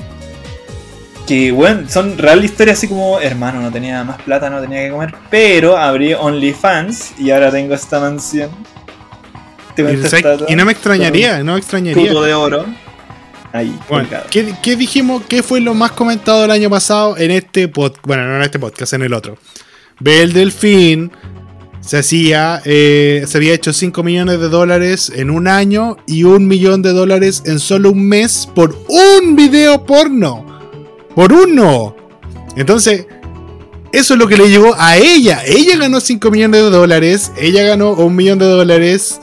que, 1.27 1.53
bueno, 1.53 1.89
son 1.89 2.19
real 2.19 2.45
historias 2.45 2.79
así 2.79 2.89
como, 2.89 3.19
hermano, 3.21 3.61
no 3.61 3.71
tenía 3.73 4.05
más 4.05 4.21
plata, 4.23 4.51
no 4.51 4.61
tenía 4.61 4.83
que 4.85 4.91
comer, 4.91 5.15
pero 5.31 5.77
abrí 5.77 6.15
OnlyFans 6.15 7.15
y 7.19 7.31
ahora 7.31 7.51
tengo 7.51 7.75
esta 7.75 8.01
mansión. 8.01 8.51
Tengo 9.75 9.91
Y, 9.91 9.95
esta 9.95 10.09
¿sabes? 10.11 10.25
estatua, 10.25 10.47
y 10.51 10.57
no 10.57 10.65
me 10.65 10.73
extrañaría, 10.73 11.43
no 11.43 11.55
me 11.55 11.59
extrañaría. 11.59 12.11
tubo 12.11 12.23
de 12.23 12.35
oro. 12.35 12.65
Ahí, 13.53 13.79
Bueno. 13.89 14.09
¿qué, 14.31 14.53
qué 14.63 14.75
dijimos? 14.77 15.23
¿Qué 15.29 15.43
fue 15.43 15.61
lo 15.61 15.75
más 15.75 15.93
comentado 15.93 16.45
el 16.45 16.51
año 16.51 16.69
pasado 16.69 17.17
en 17.17 17.31
este 17.31 17.69
podcast? 17.69 18.05
Bueno, 18.05 18.27
no 18.27 18.37
en 18.37 18.43
este 18.43 18.59
podcast, 18.59 18.93
en 18.95 19.03
el 19.03 19.13
otro. 19.15 19.39
Ve 20.01 20.23
el 20.23 20.33
Delfín 20.33 21.13
se 21.81 21.99
hacía, 21.99 22.63
eh, 22.65 23.25
se 23.27 23.37
había 23.37 23.53
hecho 23.53 23.73
5 23.73 24.03
millones 24.03 24.41
de 24.41 24.49
dólares 24.49 25.13
en 25.15 25.31
un 25.31 25.47
año 25.47 25.99
y 26.07 26.25
un 26.25 26.49
millón 26.49 26.81
de 26.83 26.93
dólares 26.93 27.43
en 27.47 27.59
solo 27.61 27.91
un 27.91 28.09
mes 28.09 28.49
por 28.55 28.75
un 28.89 29.37
video 29.37 29.85
porno. 29.85 30.54
Por 31.15 31.33
uno. 31.33 31.95
Entonces, 32.57 33.07
eso 33.93 34.15
es 34.15 34.21
lo 34.21 34.27
que 34.27 34.37
le 34.37 34.49
llegó 34.49 34.75
a 34.77 34.97
ella. 34.97 35.43
Ella 35.47 35.77
ganó 35.77 36.01
5 36.01 36.31
millones 36.31 36.63
de 36.63 36.71
dólares. 36.71 37.33
Ella 37.39 37.63
ganó 37.63 37.93
un 37.93 38.17
millón 38.17 38.39
de 38.39 38.47
dólares 38.47 39.21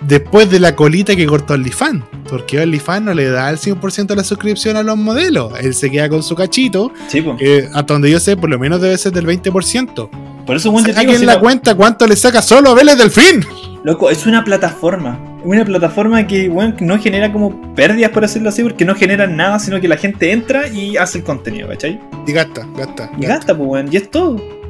después 0.00 0.50
de 0.50 0.60
la 0.60 0.74
colita 0.74 1.14
que 1.14 1.26
cortó 1.26 1.54
OnlyFans. 1.54 2.04
Porque 2.28 2.58
OnlyFans 2.60 3.04
no 3.04 3.14
le 3.14 3.28
da 3.28 3.50
el 3.50 3.58
100% 3.58 4.06
de 4.06 4.16
la 4.16 4.24
suscripción 4.24 4.76
a 4.76 4.82
los 4.82 4.96
modelos. 4.96 5.52
Él 5.60 5.74
se 5.74 5.90
queda 5.90 6.08
con 6.08 6.22
su 6.22 6.34
cachito. 6.34 6.92
Sí. 7.08 7.22
Que 7.38 7.68
hasta 7.72 7.92
donde 7.94 8.10
yo 8.10 8.18
sé, 8.20 8.36
por 8.36 8.48
lo 8.48 8.58
menos 8.58 8.80
debe 8.80 8.96
ser 8.96 9.12
del 9.12 9.26
20%. 9.26 10.08
Por 10.46 10.56
eso, 10.56 10.70
digo, 10.70 10.92
Saquen 10.94 11.18
si 11.18 11.24
la 11.24 11.40
cuenta 11.40 11.74
cuánto 11.74 12.06
le 12.06 12.16
saca 12.16 12.42
solo 12.42 12.70
a 12.70 12.74
Vélez 12.74 12.96
Delfín. 12.98 13.44
loco, 13.82 14.10
es 14.10 14.26
una 14.26 14.44
plataforma. 14.44 15.18
Una 15.44 15.64
plataforma 15.64 16.26
que, 16.26 16.48
bueno, 16.48 16.74
no 16.80 16.98
genera 16.98 17.30
como 17.30 17.74
pérdidas, 17.74 18.10
por 18.10 18.22
decirlo 18.22 18.48
así, 18.48 18.62
porque 18.62 18.84
no 18.84 18.94
genera 18.94 19.26
nada, 19.26 19.58
sino 19.58 19.80
que 19.80 19.88
la 19.88 19.96
gente 19.96 20.32
entra 20.32 20.68
y 20.68 20.96
hace 20.96 21.18
el 21.18 21.24
contenido, 21.24 21.68
¿cachai? 21.68 22.00
Y 22.26 22.32
gasta, 22.32 22.66
gasta. 22.76 23.10
Y 23.18 23.26
gasta, 23.26 23.56
pues, 23.56 23.68
weón, 23.68 23.88
y 23.92 23.96
es 23.96 24.10
todo. 24.10 24.63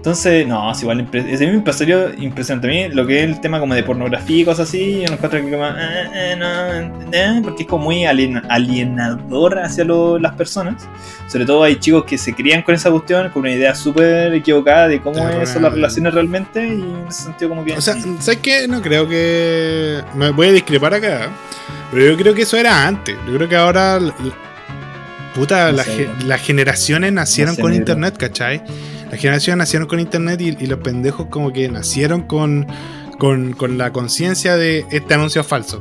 Entonces, 0.00 0.46
no, 0.46 0.72
es 0.72 0.80
igual, 0.80 1.06
es 1.12 1.40
me 1.40 1.52
impresionó 1.52 2.08
impresionante. 2.16 2.66
A 2.68 2.70
mí 2.88 2.94
lo 2.94 3.06
que 3.06 3.18
es 3.22 3.24
el 3.28 3.38
tema 3.42 3.60
como 3.60 3.74
de 3.74 3.82
pornografía 3.82 4.38
y 4.40 4.44
cosas 4.46 4.66
así, 4.66 5.02
yo 5.02 5.08
no 5.08 5.12
encuentro 5.12 5.44
que 5.44 5.50
como, 5.50 5.66
eh, 5.66 6.08
eh, 6.14 6.36
no, 6.38 7.10
eh, 7.12 7.40
porque 7.44 7.64
es 7.64 7.68
como 7.68 7.84
muy 7.84 8.06
alien- 8.06 8.42
alienador 8.48 9.58
hacia 9.58 9.84
lo- 9.84 10.18
las 10.18 10.32
personas. 10.36 10.88
Sobre 11.28 11.44
todo 11.44 11.62
hay 11.64 11.76
chicos 11.76 12.04
que 12.06 12.16
se 12.16 12.32
crían 12.32 12.62
con 12.62 12.74
esa 12.74 12.90
cuestión, 12.90 13.28
con 13.28 13.40
una 13.42 13.50
idea 13.52 13.74
súper 13.74 14.32
equivocada 14.32 14.88
de 14.88 15.02
cómo 15.02 15.16
Terrible. 15.20 15.46
son 15.46 15.62
las 15.64 15.72
relaciones 15.74 16.14
realmente, 16.14 16.66
y 16.66 16.70
en 16.80 17.04
ese 17.06 17.24
sentido 17.24 17.50
como 17.50 17.62
que... 17.62 17.74
O 17.74 17.80
sea, 17.82 17.94
¿sabes 18.20 18.40
qué? 18.40 18.66
No 18.68 18.80
creo 18.80 19.06
que. 19.06 20.00
Me 20.14 20.30
voy 20.30 20.46
a 20.46 20.52
discrepar 20.52 20.94
acá. 20.94 21.28
Pero 21.92 22.06
yo 22.12 22.16
creo 22.16 22.32
que 22.34 22.42
eso 22.42 22.56
era 22.56 22.86
antes. 22.86 23.16
Yo 23.28 23.34
creo 23.36 23.48
que 23.50 23.56
ahora. 23.56 23.98
Puta, 25.34 25.70
No 25.72 25.78
sé, 25.82 26.08
las 26.24 26.40
generaciones 26.40 27.12
nacieron 27.12 27.52
No 27.52 27.56
sé, 27.56 27.62
con 27.62 27.74
internet, 27.74 28.16
¿cachai? 28.18 28.62
Las 29.10 29.20
generaciones 29.20 29.58
nacieron 29.58 29.88
con 29.88 29.98
internet 30.00 30.40
y, 30.40 30.48
y 30.60 30.66
los 30.66 30.78
pendejos 30.80 31.26
como 31.30 31.52
que 31.52 31.68
nacieron 31.68 32.22
con, 32.22 32.66
con, 33.18 33.52
con 33.54 33.76
la 33.78 33.92
conciencia 33.92 34.56
de 34.56 34.86
este 34.90 35.14
anuncio 35.14 35.42
falso. 35.44 35.80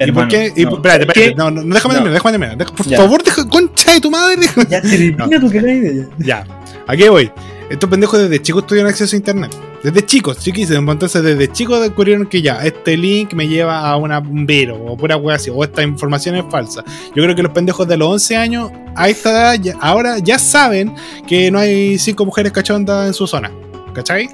¿Y 0.00 0.12
por 0.12 0.28
qué? 0.28 0.52
Y, 0.54 0.64
no, 0.64 0.76
espérate, 0.76 1.02
es 1.02 1.08
espérate, 1.08 1.34
no, 1.34 1.50
no, 1.50 1.74
déjame 1.74 1.94
No. 1.94 2.00
terminar, 2.00 2.12
déjame 2.12 2.38
terminar. 2.38 2.72
Por 2.76 2.86
Ya. 2.86 2.96
favor, 2.98 3.22
deja, 3.24 3.48
concha 3.48 3.94
de 3.94 4.00
tu 4.00 4.10
madre. 4.12 4.46
Ya 4.70 4.80
termina 4.80 5.40
tu 5.40 5.46
idea. 5.48 6.06
Ya, 6.18 6.46
¿a 6.86 6.96
qué 6.96 7.10
voy? 7.10 7.32
Estos 7.70 7.90
pendejos 7.90 8.18
desde 8.20 8.40
chicos 8.40 8.66
tuvieron 8.66 8.88
acceso 8.90 9.14
a 9.14 9.18
internet. 9.18 9.54
Desde 9.82 10.04
chicos, 10.04 10.38
chiquísimos. 10.38 10.90
Entonces, 10.92 11.22
desde 11.22 11.52
chicos 11.52 11.80
descubrieron 11.82 12.26
que 12.26 12.40
ya, 12.40 12.64
este 12.64 12.96
link 12.96 13.34
me 13.34 13.46
lleva 13.46 13.80
a 13.88 13.96
una, 13.96 14.18
un 14.20 14.46
vero, 14.46 14.76
o 14.86 14.96
pura 14.96 15.16
wea 15.18 15.36
así, 15.36 15.50
o 15.50 15.62
esta 15.62 15.82
información 15.82 16.34
es 16.36 16.44
falsa. 16.50 16.82
Yo 17.14 17.22
creo 17.22 17.34
que 17.36 17.42
los 17.42 17.52
pendejos 17.52 17.86
de 17.86 17.96
los 17.98 18.08
11 18.08 18.36
años, 18.36 18.70
a 18.96 19.08
esta 19.08 19.54
edad, 19.54 19.76
ahora 19.80 20.18
ya 20.18 20.38
saben 20.38 20.94
que 21.26 21.50
no 21.50 21.58
hay 21.58 21.98
cinco 21.98 22.24
mujeres 22.24 22.52
cachondas 22.52 23.06
en 23.06 23.14
su 23.14 23.26
zona. 23.26 23.50
¿Cachai? 23.94 24.30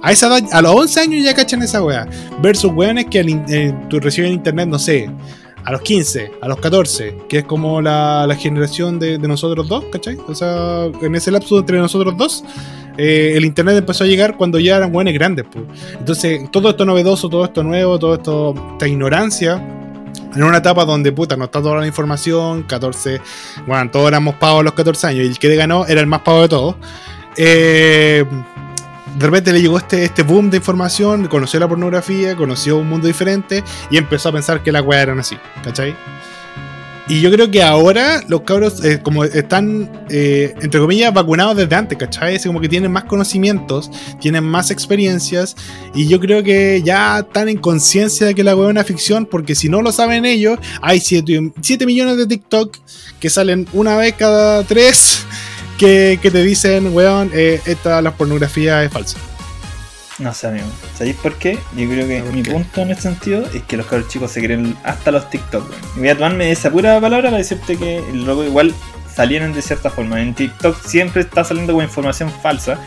A 0.00 0.10
esa 0.12 0.28
edad, 0.28 0.48
a 0.52 0.62
los 0.62 0.72
11 0.74 1.00
años 1.00 1.24
ya 1.24 1.34
cachan 1.34 1.62
esa 1.62 1.82
wea. 1.82 2.08
Versus 2.40 2.72
weones 2.74 3.06
que 3.06 3.18
al 3.18 3.28
in- 3.28 3.44
eh, 3.48 3.74
reciben 3.90 4.32
internet, 4.32 4.66
no 4.68 4.78
sé, 4.78 5.10
a 5.68 5.72
los 5.72 5.82
15, 5.82 6.32
a 6.40 6.48
los 6.48 6.60
14, 6.60 7.14
que 7.28 7.38
es 7.40 7.44
como 7.44 7.82
la, 7.82 8.34
generación 8.40 8.98
de, 8.98 9.18
de 9.18 9.28
nosotros 9.28 9.68
dos, 9.68 9.84
¿cachai? 9.92 10.16
O 10.26 10.34
sea, 10.34 10.86
en 10.86 11.14
ese 11.14 11.30
lapso 11.30 11.58
entre 11.58 11.76
nosotros 11.76 12.16
dos, 12.16 12.42
eh, 12.96 13.34
el 13.36 13.44
internet 13.44 13.76
empezó 13.76 14.04
a 14.04 14.06
llegar 14.06 14.38
cuando 14.38 14.58
ya 14.58 14.78
eran 14.78 14.90
buenos 14.90 15.12
grandes. 15.12 15.44
Pues. 15.52 15.66
Entonces, 15.98 16.50
todo 16.50 16.70
esto 16.70 16.86
novedoso, 16.86 17.28
todo 17.28 17.44
esto 17.44 17.62
nuevo, 17.62 17.98
todo 17.98 18.14
esto, 18.14 18.54
esta 18.72 18.88
ignorancia, 18.88 19.62
en 20.34 20.42
una 20.42 20.56
etapa 20.56 20.86
donde, 20.86 21.12
puta, 21.12 21.36
no 21.36 21.44
está 21.44 21.60
toda 21.60 21.76
la 21.80 21.86
información, 21.86 22.62
14, 22.62 23.20
bueno, 23.66 23.90
todos 23.90 24.08
éramos 24.08 24.36
pavos 24.36 24.60
a 24.60 24.64
los 24.64 24.72
14 24.72 25.06
años, 25.08 25.26
y 25.26 25.28
el 25.28 25.38
que 25.38 25.54
ganó 25.54 25.84
era 25.84 26.00
el 26.00 26.06
más 26.06 26.22
pavo 26.22 26.40
de 26.40 26.48
todos. 26.48 26.76
Eh, 27.36 28.24
de 29.18 29.26
repente 29.26 29.52
le 29.52 29.60
llegó 29.60 29.78
este, 29.78 30.04
este 30.04 30.22
boom 30.22 30.48
de 30.50 30.58
información, 30.58 31.26
conoció 31.26 31.58
la 31.58 31.68
pornografía, 31.68 32.36
conoció 32.36 32.78
un 32.78 32.88
mundo 32.88 33.08
diferente 33.08 33.64
y 33.90 33.96
empezó 33.96 34.28
a 34.28 34.32
pensar 34.32 34.62
que 34.62 34.70
las 34.70 34.82
weas 34.82 35.02
eran 35.02 35.18
así, 35.18 35.36
¿cachai? 35.64 35.96
Y 37.08 37.22
yo 37.22 37.30
creo 37.32 37.50
que 37.50 37.62
ahora 37.62 38.22
los 38.28 38.42
cabros, 38.42 38.84
eh, 38.84 39.00
como 39.02 39.24
están, 39.24 39.90
eh, 40.10 40.54
entre 40.60 40.78
comillas, 40.78 41.12
vacunados 41.12 41.56
desde 41.56 41.74
antes, 41.74 41.96
¿cachai? 41.96 42.36
Así 42.36 42.48
como 42.48 42.60
que 42.60 42.68
tienen 42.68 42.92
más 42.92 43.04
conocimientos, 43.04 43.90
tienen 44.20 44.44
más 44.44 44.70
experiencias, 44.70 45.56
y 45.94 46.06
yo 46.06 46.20
creo 46.20 46.42
que 46.42 46.82
ya 46.84 47.20
están 47.20 47.48
en 47.48 47.56
conciencia 47.56 48.26
de 48.26 48.34
que 48.34 48.44
la 48.44 48.54
wea 48.54 48.66
es 48.66 48.70
una 48.70 48.84
ficción, 48.84 49.24
porque 49.24 49.54
si 49.54 49.70
no 49.70 49.80
lo 49.80 49.90
saben 49.90 50.26
ellos, 50.26 50.58
hay 50.82 51.00
7 51.00 51.86
millones 51.86 52.18
de 52.18 52.26
TikTok 52.26 52.76
que 53.18 53.30
salen 53.30 53.66
una 53.72 53.96
vez 53.96 54.12
cada 54.12 54.62
tres 54.64 55.24
que, 55.78 56.18
que 56.20 56.30
te 56.30 56.42
dicen, 56.42 56.94
weón, 56.94 57.30
eh, 57.32 57.60
esta 57.64 58.02
la 58.02 58.12
pornografía 58.12 58.82
es 58.84 58.92
falsa. 58.92 59.18
No 60.18 60.34
sé, 60.34 60.48
amigo. 60.48 60.66
¿Sabéis 60.96 61.16
por 61.16 61.36
qué? 61.36 61.58
Yo 61.76 61.88
creo 61.88 62.08
que 62.08 62.20
¿Por 62.22 62.32
mi 62.32 62.42
qué? 62.42 62.50
punto 62.50 62.80
en 62.82 62.90
ese 62.90 63.02
sentido 63.02 63.44
es 63.54 63.62
que 63.62 63.76
los 63.76 63.86
cabros 63.86 64.08
chicos 64.08 64.32
se 64.32 64.42
creen 64.42 64.76
hasta 64.82 65.12
los 65.12 65.30
TikTok, 65.30 65.70
weón. 65.70 65.82
Voy 65.96 66.08
a 66.08 66.14
tomarme 66.14 66.50
esa 66.50 66.70
pura 66.70 67.00
palabra 67.00 67.28
para 67.30 67.38
decirte 67.38 67.76
que 67.76 68.02
luego 68.12 68.42
igual 68.42 68.74
salieron 69.14 69.52
de 69.52 69.62
cierta 69.62 69.90
forma. 69.90 70.20
En 70.20 70.34
TikTok 70.34 70.80
siempre 70.84 71.22
está 71.22 71.44
saliendo 71.44 71.72
con 71.72 71.84
información 71.84 72.32
falsa 72.42 72.78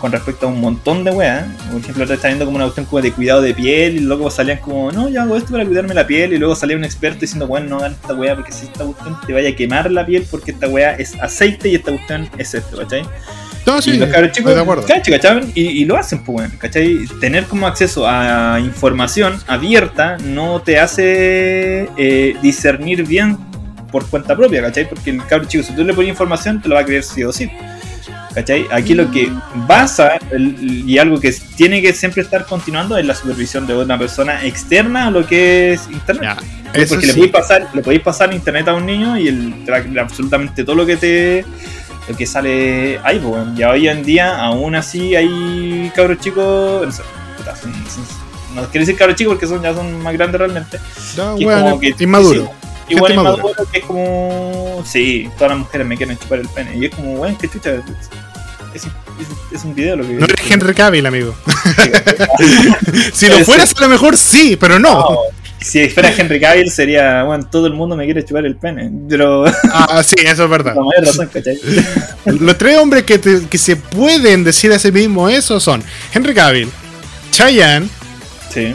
con 0.00 0.12
respecto 0.12 0.46
a 0.46 0.50
un 0.50 0.60
montón 0.60 1.04
de 1.04 1.10
weas. 1.10 1.46
Por 1.70 1.80
ejemplo, 1.80 2.04
ahora 2.04 2.14
está 2.14 2.28
viendo 2.28 2.44
como 2.44 2.56
una 2.56 2.66
cuestión 2.66 2.86
como 2.86 3.02
de 3.02 3.12
cuidado 3.12 3.42
de 3.42 3.54
piel 3.54 3.96
y 3.96 4.00
luego 4.00 4.30
salían 4.30 4.58
como, 4.58 4.92
no, 4.92 5.08
yo 5.08 5.22
hago 5.22 5.36
esto 5.36 5.52
para 5.52 5.64
cuidarme 5.64 5.94
la 5.94 6.06
piel 6.06 6.32
y 6.32 6.38
luego 6.38 6.54
salía 6.54 6.76
un 6.76 6.84
experto 6.84 7.20
diciendo, 7.20 7.46
bueno, 7.46 7.68
no 7.68 7.76
hagan 7.78 7.92
esta 7.92 8.14
wea 8.14 8.34
porque 8.34 8.52
si 8.52 8.66
esta 8.66 8.84
cuestión 8.84 9.18
te 9.26 9.32
vaya 9.32 9.50
a 9.50 9.56
quemar 9.56 9.90
la 9.90 10.06
piel 10.06 10.26
porque 10.30 10.52
esta 10.52 10.68
wea 10.68 10.94
es 10.94 11.14
aceite 11.20 11.68
y 11.68 11.74
esta 11.74 11.92
cuestión 11.92 12.28
es 12.38 12.54
esto, 12.54 12.78
¿cachai? 12.78 13.02
No, 13.66 13.82
sí, 13.82 13.90
y 13.90 13.96
los 13.98 14.08
cabros 14.08 14.32
chicos. 14.32 14.54
¿cachai? 14.86 15.52
Y, 15.54 15.60
y 15.60 15.84
lo 15.84 15.96
hacen, 15.96 16.24
pues, 16.24 16.50
¿cachai? 16.54 17.06
Tener 17.20 17.44
como 17.44 17.66
acceso 17.66 18.08
a 18.08 18.58
información 18.60 19.38
abierta 19.46 20.16
no 20.24 20.62
te 20.62 20.78
hace 20.78 21.88
eh, 21.98 22.34
discernir 22.40 23.06
bien 23.06 23.36
por 23.92 24.06
cuenta 24.08 24.34
propia, 24.34 24.62
¿cachai? 24.62 24.88
Porque 24.88 25.10
el 25.10 25.24
cabro 25.26 25.46
chico, 25.46 25.64
si 25.64 25.74
tú 25.74 25.84
le 25.84 25.92
pones 25.92 26.08
información, 26.08 26.62
te 26.62 26.68
lo 26.68 26.76
va 26.76 26.80
a 26.80 26.84
creer 26.84 27.02
sí 27.02 27.22
o 27.24 27.32
sí. 27.32 27.50
¿Cachai? 28.38 28.66
Aquí 28.70 28.94
lo 28.94 29.10
que 29.10 29.32
basa 29.66 30.12
el- 30.30 30.88
y 30.88 30.96
algo 30.98 31.18
que 31.18 31.34
tiene 31.56 31.82
que 31.82 31.92
siempre 31.92 32.22
estar 32.22 32.46
continuando 32.46 32.96
es 32.96 33.04
la 33.04 33.12
supervisión 33.12 33.66
de 33.66 33.74
una 33.74 33.98
persona 33.98 34.44
externa 34.46 35.08
a 35.08 35.10
lo 35.10 35.26
que 35.26 35.72
es 35.72 35.88
Internet. 35.90 36.36
Ya, 36.72 36.84
Sí, 36.86 36.86
porque 36.88 37.06
le 37.06 37.14
podéis 37.14 37.32
pasar, 37.32 37.68
le 37.74 37.82
podéis 37.82 38.02
pasar 38.02 38.32
internet 38.32 38.68
a 38.68 38.74
un 38.74 38.86
niño 38.86 39.18
y 39.18 39.52
creer 39.66 39.98
absolutamente 39.98 40.62
todo 40.62 40.76
lo 40.76 40.86
que 40.86 40.96
te 40.98 41.44
lo 42.08 42.16
que 42.16 42.26
sale 42.26 43.00
ahí, 43.02 43.18
pues, 43.18 43.32
weón. 43.32 43.58
y 43.58 43.64
hoy 43.64 43.88
en 43.88 44.04
día 44.04 44.36
aún 44.38 44.76
así 44.76 45.16
hay 45.16 45.90
cabros 45.96 46.18
chicos, 46.20 46.86
no 46.86 46.92
sé, 46.92 47.02
puta, 47.38 47.56
son- 47.56 47.72
son- 47.72 48.54
no 48.54 48.62
quiero 48.68 48.86
decir 48.86 48.96
cabros 48.96 49.16
chicos 49.16 49.34
porque 49.34 49.46
son, 49.48 49.62
ya 49.62 49.74
son 49.74 50.00
más 50.00 50.12
grandes 50.12 50.38
realmente. 50.38 50.78
No, 51.16 51.36
que 51.36 51.44
como 51.44 51.80
que- 51.80 51.94
inmaduro. 51.98 52.42
sí, 52.44 52.94
igual 52.94 53.12
es 53.12 53.16
madura. 53.16 53.42
maduro 53.42 53.66
que 53.72 53.78
es 53.80 53.84
como. 53.84 54.82
Sí, 54.86 55.28
todas 55.36 55.50
las 55.50 55.58
mujeres 55.60 55.86
me 55.86 55.96
quieren 55.96 56.16
chupar 56.18 56.38
el 56.38 56.48
pene. 56.48 56.76
Y 56.76 56.84
es 56.86 56.94
como, 56.94 57.12
weón, 57.14 57.36
qué 57.36 57.48
chucha. 57.48 57.72
Es, 58.78 58.84
es, 58.84 58.90
es- 59.52 59.58
es 59.60 59.64
un 59.64 59.74
video 59.74 59.96
lo 59.96 60.06
que. 60.06 60.12
No 60.14 60.24
eres 60.24 60.50
Henry 60.50 60.74
Cavill, 60.74 61.06
amigo. 61.06 61.34
Si 63.12 63.26
lo 63.28 63.38
fueras, 63.44 63.74
a 63.76 63.80
lo 63.82 63.88
mejor 63.88 64.16
sí, 64.16 64.56
pero 64.58 64.78
no. 64.78 64.94
no, 64.94 65.18
Si 65.60 65.88
fuera 65.90 66.12
Henry 66.16 66.40
Cavill 66.40 66.70
sería, 66.70 67.24
bueno, 67.24 67.46
todo 67.50 67.66
el 67.66 67.72
mundo 67.74 67.96
me 67.96 68.04
quiere 68.04 68.24
chupar 68.24 68.46
el 68.46 68.56
pene. 68.56 68.90
Pero, 69.08 69.44
Ah, 69.72 70.02
sí, 70.04 70.14
eso 70.24 70.44
es 70.44 70.50
verdad. 70.50 70.74
Los 72.26 72.58
tres 72.58 72.78
hombres 72.78 73.02
que, 73.04 73.18
te- 73.18 73.46
que 73.48 73.58
se 73.58 73.76
pueden 73.76 74.44
decir 74.44 74.72
a 74.72 74.78
sí 74.78 74.92
mismo 74.92 75.28
eso 75.28 75.58
son 75.60 75.82
Henry 76.14 76.34
Cavill, 76.34 76.70
Chayanne, 77.32 77.88
Sí. 78.52 78.74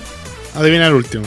adivina 0.55 0.87
el 0.87 0.93
último. 0.93 1.23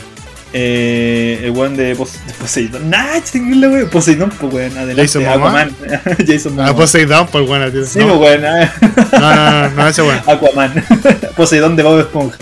Eh, 0.59 1.41
el 1.45 1.51
weón 1.51 1.77
de, 1.77 1.89
de 1.95 1.97
Poseidon. 2.41 2.89
Nah, 2.89 3.21
chingue 3.23 3.69
weón. 3.69 3.91
Poseidon, 3.91 4.31
pues 4.31 4.55
weón. 4.55 4.73
Adelante. 4.79 5.03
Jason. 5.03 5.27
Aquaman. 5.27 5.77
Jason 6.27 6.53
Ah, 6.53 6.57
Momoa. 6.69 6.77
Poseidon, 6.77 7.27
pues 7.27 7.47
bueno, 7.47 7.71
tío. 7.71 7.85
Sí, 7.85 7.99
no, 7.99 8.19
pues 8.19 8.41
weón. 8.41 8.45
ah. 8.47 8.73
no, 9.13 9.21
no, 9.21 9.69
no, 9.69 9.71
no, 9.77 9.89
ese 9.89 10.01
bueno, 10.01 10.23
Aquaman. 10.27 10.85
Poseidón 11.37 11.77
de 11.77 11.83
Bob 11.83 12.01
Esponja. 12.01 12.39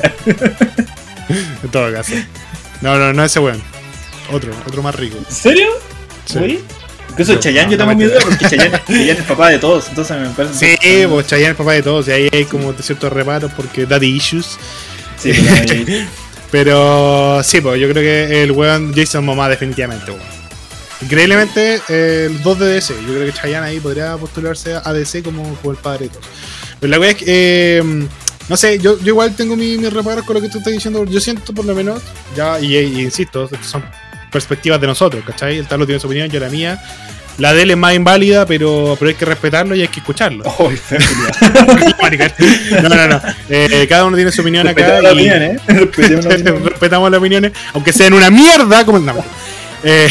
en 1.27 1.69
todo 1.73 1.93
caso. 1.93 2.13
No, 2.83 2.97
no, 2.99 3.13
no 3.13 3.25
ese 3.25 3.41
weón. 3.41 3.61
Otro, 4.31 4.53
otro 4.65 4.81
más 4.81 4.95
rico. 4.95 5.17
¿En 5.19 5.35
serio? 5.35 5.67
Sí. 6.25 6.39
Güey. 6.39 6.61
Incluso 7.11 7.35
Chayanne, 7.37 7.73
yo 7.73 7.79
tengo 7.79 7.91
no 7.93 7.97
mi 7.99 8.05
me 8.05 8.11
duda 8.11 8.21
porque 8.23 8.49
Chayanne, 8.49 8.81
Chayanne 8.87 9.11
es 9.21 9.23
papá 9.27 9.51
de 9.51 9.59
todos. 9.59 9.89
Entonces 9.89 10.17
me 10.19 10.29
parece. 10.29 10.77
Sí, 10.81 11.05
pues 11.09 11.27
Chayanne 11.27 11.51
es 11.53 11.57
papá 11.57 11.73
de 11.73 11.83
todos, 11.83 12.07
y 12.07 12.13
ahí 12.13 12.29
hay 12.33 12.45
como 12.45 12.73
ciertos 12.75 13.13
reparos 13.13 13.51
porque 13.57 13.87
daddy 13.87 14.07
issues. 14.17 14.57
Sí, 15.17 15.31
ahí- 15.33 16.07
Pero 16.55 17.43
sí, 17.43 17.61
pues 17.61 17.81
yo 17.81 17.89
creo 17.89 18.01
que 18.01 18.45
el 18.45 18.53
weón 18.53 18.95
Jason 18.95 19.25
Momoa 19.25 19.49
definitivamente. 19.49 20.13
Increíblemente, 21.03 21.81
eh, 21.89 22.29
el 22.31 22.45
2 22.45 22.59
de 22.61 22.67
DC. 22.67 22.95
Yo 22.95 23.13
creo 23.13 23.27
que 23.27 23.33
Chayanne 23.33 23.67
ahí 23.67 23.81
podría 23.81 24.17
postularse 24.17 24.77
a 24.77 24.93
DC 24.93 25.25
como, 25.25 25.43
como 25.57 25.73
el 25.73 25.79
padre 25.79 26.05
de 26.05 26.11
todos. 26.11 26.27
Pero 26.79 26.93
la 26.93 27.01
weá 27.01 27.11
es 27.11 27.17
que, 27.17 27.25
eh, 27.27 28.07
no 28.49 28.57
sé, 28.57 28.79
yo, 28.79 28.97
yo 29.01 29.09
igual 29.09 29.35
tengo 29.35 29.57
mis 29.57 29.81
mi 29.81 29.89
reparos 29.89 30.25
con 30.25 30.35
lo 30.35 30.41
que 30.41 30.49
tú 30.49 30.59
estás 30.59 30.73
diciendo. 30.73 31.05
Yo 31.07 31.19
siento 31.19 31.53
por 31.53 31.65
lo 31.65 31.75
menos, 31.75 32.01
ya, 32.37 32.61
y, 32.61 32.77
y 32.77 33.01
insisto, 33.01 33.51
son 33.61 33.85
perspectivas 34.31 34.81
de 34.81 34.87
nosotros, 34.87 35.25
¿cachai? 35.27 35.59
El 35.59 35.67
Talo 35.67 35.87
tiene 35.87 35.99
su 35.99 36.07
opinión, 36.07 36.29
yo 36.29 36.39
la 36.39 36.51
mía. 36.51 36.81
La 37.39 37.53
de 37.53 37.63
él 37.63 37.71
es 37.73 37.77
más 37.77 37.95
inválida, 37.95 38.47
pero, 38.47 38.97
pero 38.99 39.09
hay 39.09 39.15
que 39.17 39.25
respetarlo 39.25 39.75
y 39.75 39.83
hay 39.83 39.89
que 39.89 40.01
escucharlo. 40.01 40.45
Maricón. 42.03 42.33
no, 42.83 42.89
no, 42.89 43.09
no. 43.09 43.21
Eh, 43.49 43.87
cada 43.89 44.05
uno 44.05 44.17
tiene 44.17 44.31
su 44.31 44.41
opinión 44.43 44.67
acá. 44.69 45.01
Respetemos 45.01 45.03
la 45.03 45.11
y- 45.11 45.13
opinión, 45.13 45.43
¿eh? 45.43 45.59
Respetemos 45.67 46.25
la 46.25 46.31
opinión. 46.35 46.65
respetamos 46.65 47.11
las 47.11 47.19
opiniones, 47.19 47.53
aunque 47.73 47.93
sean 47.93 48.13
una 48.13 48.31
mierda 48.31 48.85
como 48.85 48.99
no, 49.01 49.15
eh, 49.83 50.09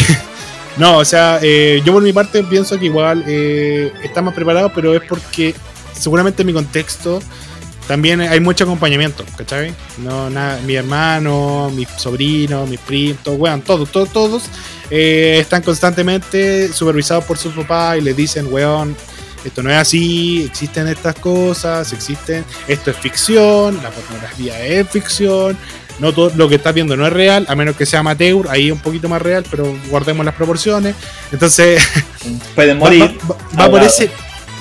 no, 0.78 0.98
o 0.98 1.06
sea, 1.06 1.40
eh, 1.42 1.82
yo 1.86 1.94
por 1.94 2.04
mi 2.04 2.12
parte 2.14 2.44
pienso 2.44 2.78
que 2.80 2.86
igual 2.86 3.24
eh, 3.28 3.92
estamos 4.04 4.34
preparados, 4.34 4.72
pero 4.76 4.94
es 4.96 5.02
porque 5.08 5.56
seguramente 5.94 6.42
en 6.42 6.48
mi 6.48 6.54
contexto 6.54 7.22
también 7.88 8.22
hay 8.22 8.40
mucho 8.40 8.64
acompañamiento, 8.64 9.26
¿cachai? 9.38 9.74
No, 9.98 10.30
nada, 10.30 10.60
mi 10.66 10.76
hermano, 10.76 11.72
mis 11.76 11.88
sobrinos, 11.98 12.70
mis 12.70 12.80
primos, 12.80 13.18
weón, 13.28 13.62
todos, 13.62 13.92
todos, 13.92 14.10
todos 14.12 14.44
eh, 14.90 15.38
están 15.42 15.62
constantemente 15.64 16.72
supervisados 16.72 17.26
por 17.26 17.38
sus 17.38 17.54
papás 17.54 17.98
y 17.98 18.02
les 18.02 18.16
dicen, 18.16 18.48
weón, 18.52 18.96
esto 19.44 19.62
no 19.62 19.70
es 19.70 19.76
así, 19.78 20.44
existen 20.46 20.88
estas 20.88 21.16
cosas, 21.16 21.92
existen, 21.92 22.46
esto 22.68 22.92
es 22.92 22.98
ficción, 22.98 23.78
la 23.84 23.90
pornografía 23.90 24.66
es 24.66 24.88
ficción, 24.90 25.58
no 26.00 26.14
todo 26.14 26.32
lo 26.36 26.48
que 26.48 26.56
estás 26.56 26.74
viendo 26.74 26.96
no 26.96 27.06
es 27.06 27.12
real, 27.14 27.46
a 27.50 27.56
menos 27.56 27.76
que 27.76 27.86
sea 27.86 28.00
amateur, 28.00 28.48
ahí 28.50 28.68
es 28.68 28.72
un 28.74 28.80
poquito 28.80 29.10
más 29.10 29.22
real, 29.22 29.44
pero 29.52 29.78
guardemos 29.90 30.26
las 30.26 30.34
proporciones. 30.36 30.96
Entonces, 31.32 31.84
Pueden 32.56 32.78
morir. 32.80 33.18
va- 33.30 33.36
va- 33.60 33.66
va 33.66 33.70
por 33.72 33.84
ese. 33.84 34.10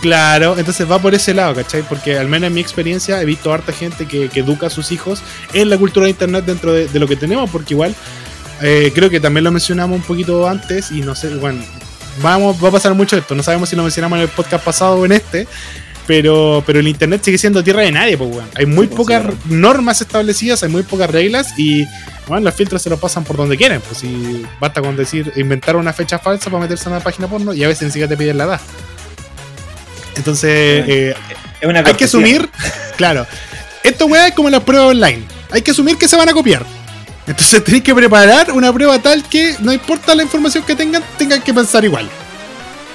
Claro, 0.03 0.59
entonces 0.59 0.91
va 0.91 0.99
por 0.99 1.15
ese 1.15 1.33
lado, 1.33 1.55
¿cachai? 1.55 1.83
Porque 1.83 2.19
al 2.19 2.29
menos 2.29 2.49
en 2.49 2.55
mi 2.55 2.61
experiencia 2.61 3.23
he 3.23 3.25
visto 3.25 3.53
harta 3.53 3.73
gente 3.73 4.07
que, 4.07 4.29
que 4.29 4.41
educa 4.41 4.67
a 4.67 4.71
sus 4.71 4.91
hijos 4.91 5.23
en 5.55 5.71
la 5.71 5.79
cultura 5.79 6.05
de 6.05 6.11
internet 6.11 6.45
dentro 6.45 6.73
de, 6.73 6.89
de 6.89 6.99
lo 6.99 7.07
que 7.07 7.15
tenemos, 7.15 7.49
porque 7.49 7.75
igual 7.75 7.95
eh, 8.63 8.91
creo 8.93 9.09
que 9.11 9.21
también 9.21 9.45
lo 9.45 9.53
mencionamos 9.53 9.97
un 9.97 10.03
poquito 10.03 10.49
antes 10.49 10.91
y 10.91 11.03
no 11.03 11.15
sé, 11.15 11.29
bueno, 11.37 11.63
vamos, 12.21 12.63
va 12.63 12.69
a 12.69 12.73
pasar 12.73 12.95
mucho 12.95 13.17
esto, 13.17 13.37
no 13.37 13.45
sabemos 13.45 13.69
si 13.69 13.77
lo 13.77 13.85
mencionamos 13.85 14.17
en 14.17 14.23
el 14.25 14.29
podcast 14.29 14.65
pasado 14.65 14.97
o 14.97 15.07
en 15.07 15.13
este, 15.13 15.47
pero, 16.05 16.65
pero 16.67 16.81
el 16.81 16.89
internet 16.89 17.23
sigue 17.25 17.39
siendo 17.39 17.63
tierra 17.63 17.83
de 17.83 17.93
nadie, 17.93 18.19
pues, 18.19 18.29
weón. 18.29 18.49
Hay 18.57 18.67
muy 18.67 18.87
Sí, 18.89 18.95
pues, 18.97 18.97
pocas 18.97 19.23
sí, 19.23 19.55
normas 19.55 20.01
establecidas, 20.01 20.65
hay 20.65 20.69
muy 20.69 20.83
pocas 20.83 21.11
reglas 21.11 21.57
y 21.57 21.87
bueno, 22.27 22.45
los 22.45 22.55
filtros 22.55 22.83
se 22.83 22.91
los 22.91 22.99
pasan 22.99 23.23
por 23.23 23.37
donde 23.37 23.57
quieren, 23.57 23.81
pues 23.81 23.99
si 23.99 24.45
basta 24.59 24.81
con 24.81 24.97
decir 24.97 25.33
inventar 25.37 25.77
una 25.77 25.93
fecha 25.93 26.19
falsa 26.19 26.51
para 26.51 26.63
meterse 26.63 26.89
en 26.89 26.97
una 26.97 27.05
página 27.05 27.29
porno 27.29 27.55
y 27.55 27.63
a 27.63 27.69
veces 27.69 27.83
ni 27.83 27.91
siquiera 27.91 28.09
te 28.09 28.17
piden 28.17 28.39
la 28.39 28.45
edad. 28.45 28.61
Entonces, 30.17 30.51
eh, 30.89 31.15
Es 31.61 31.69
una 31.69 31.81
hay 31.81 31.95
que 31.95 32.05
asumir, 32.05 32.49
claro, 32.97 33.27
esto 33.83 34.07
weá 34.07 34.29
es 34.29 34.35
como 34.35 34.51
la 34.51 34.61
prueba 34.61 34.87
online. 34.87 35.25
Hay 35.51 35.63
que 35.63 35.71
asumir 35.73 35.97
que 35.97 36.09
se 36.09 36.17
van 36.17 36.29
a 36.29 36.33
copiar. 36.33 36.65
Entonces 37.27 37.63
tenéis 37.65 37.85
que 37.85 37.95
preparar 37.95 38.53
una 38.53 38.73
prueba 38.73 38.99
tal 39.01 39.23
que 39.29 39.57
no 39.61 39.73
importa 39.73 40.15
la 40.15 40.23
información 40.23 40.65
que 40.65 40.75
tengan, 40.75 41.03
tengan 41.19 41.43
que 41.43 41.53
pensar 41.53 41.85
igual. 41.85 42.09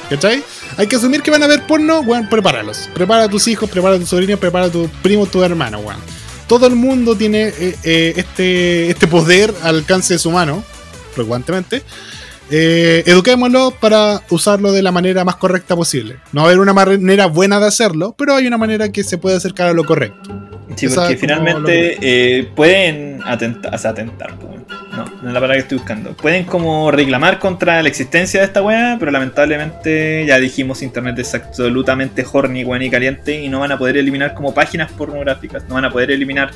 ¿Cachai? 0.10 0.42
Hay 0.78 0.88
que 0.88 0.96
asumir 0.96 1.22
que 1.22 1.32
van 1.32 1.44
a 1.44 1.48
ver 1.48 1.64
porno, 1.66 2.00
weón, 2.02 2.30
prepáralos. 2.30 2.90
Prepara 2.94 3.24
a 3.24 3.30
tus 3.30 3.48
hijos, 3.48 3.70
prepara 3.70 3.96
a 3.96 4.00
tus 4.00 4.10
sobrinos, 4.10 4.40
prepara 4.40 4.66
a 4.66 4.70
tus 4.70 4.90
primos, 5.02 5.30
tus 5.30 5.44
hermanos, 5.44 5.82
weón. 5.84 6.00
Todo 6.48 6.68
el 6.68 6.76
mundo 6.76 7.16
tiene 7.18 7.48
eh, 7.48 7.78
eh, 7.84 8.14
este, 8.16 8.90
este 8.90 9.08
poder 9.08 9.54
al 9.64 9.78
alcance 9.78 10.14
de 10.14 10.20
su 10.20 10.32
mano, 10.32 10.64
frecuentemente. 11.14 11.84
Eh, 12.50 13.04
eduquémoslo 13.06 13.72
para 13.72 14.22
usarlo 14.30 14.72
de 14.72 14.82
la 14.82 14.92
manera 14.92 15.26
más 15.26 15.36
correcta 15.36 15.76
posible. 15.76 16.18
No 16.32 16.42
va 16.42 16.48
a 16.48 16.50
haber 16.52 16.62
una 16.62 16.74
manera 16.74 17.26
buena 17.26 17.60
de 17.60 17.68
hacerlo, 17.68 18.16
pero 18.18 18.36
hay 18.36 18.48
una 18.48 18.58
manera 18.58 18.90
que 18.92 19.04
se 19.04 19.18
puede 19.18 19.36
acercar 19.36 19.70
a 19.70 19.74
lo 19.74 19.84
correcto. 19.84 20.30
Sí, 20.76 20.86
Esa 20.86 21.02
porque 21.02 21.18
finalmente 21.18 21.98
eh, 22.02 22.50
pueden 22.56 23.22
atentar, 23.26 23.74
o 23.74 23.78
sea, 23.78 23.92
atentar, 23.92 24.36
pues, 24.38 24.62
no, 24.96 25.06
no 25.06 25.28
es 25.28 25.34
la 25.34 25.40
palabra 25.40 25.56
que 25.56 25.62
estoy 25.62 25.78
buscando. 25.78 26.14
Pueden 26.14 26.46
como 26.46 26.92
reclamar 26.92 27.40
contra 27.40 27.82
la 27.82 27.90
existencia 27.90 28.42
de 28.42 28.46
esta 28.46 28.62
weá, 28.62 28.98
pero 29.00 29.12
lamentablemente 29.12 30.26
ya 30.28 30.40
dijimos 30.40 30.82
internet 30.82 31.18
es 31.20 31.34
absolutamente 31.34 32.26
horny, 32.32 32.64
weón 32.64 32.82
y 32.82 32.90
caliente 32.90 33.42
y 33.42 33.50
no 33.50 33.60
van 33.60 33.72
a 33.72 33.78
poder 33.78 33.98
eliminar 33.98 34.34
como 34.34 34.54
páginas 34.54 34.92
pornográficas, 34.92 35.64
no 35.68 35.76
van 35.76 35.86
a 35.86 35.92
poder 35.92 36.12
eliminar 36.12 36.52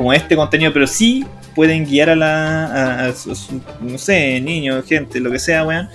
como 0.00 0.14
este 0.14 0.34
contenido, 0.34 0.72
pero 0.72 0.86
sí 0.86 1.26
pueden 1.54 1.84
guiar 1.84 2.08
a 2.08 2.16
la, 2.16 2.64
a, 2.64 3.04
a 3.08 3.14
sus, 3.14 3.48
no 3.82 3.98
sé, 3.98 4.40
niños, 4.40 4.82
gente, 4.86 5.20
lo 5.20 5.30
que 5.30 5.38
sea, 5.38 5.62
weón. 5.62 5.90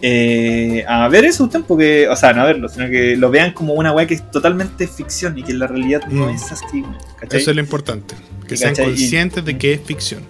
eh, 0.00 0.86
a 0.88 1.06
ver 1.08 1.26
eso 1.26 1.44
usted, 1.44 1.60
porque, 1.68 2.08
o 2.08 2.16
sea, 2.16 2.32
no 2.32 2.40
a 2.40 2.46
verlo, 2.46 2.66
sino 2.70 2.88
que 2.88 3.14
lo 3.14 3.28
vean 3.28 3.52
como 3.52 3.74
una 3.74 3.92
weá 3.92 4.06
que 4.06 4.14
es 4.14 4.30
totalmente 4.30 4.88
ficción 4.88 5.36
y 5.36 5.42
que 5.42 5.52
en 5.52 5.58
la 5.58 5.66
realidad 5.66 6.00
no 6.08 6.28
Mm. 6.28 6.34
es 6.34 6.50
así, 6.50 6.80
weón, 6.80 6.96
¿cachai? 7.20 7.40
Eso 7.42 7.50
es 7.50 7.56
lo 7.56 7.60
importante. 7.62 8.14
Que 8.48 8.56
sean 8.56 8.74
conscientes 8.74 9.44
de 9.44 9.58
que 9.58 9.74
es 9.74 9.80
ficción. 9.82 10.22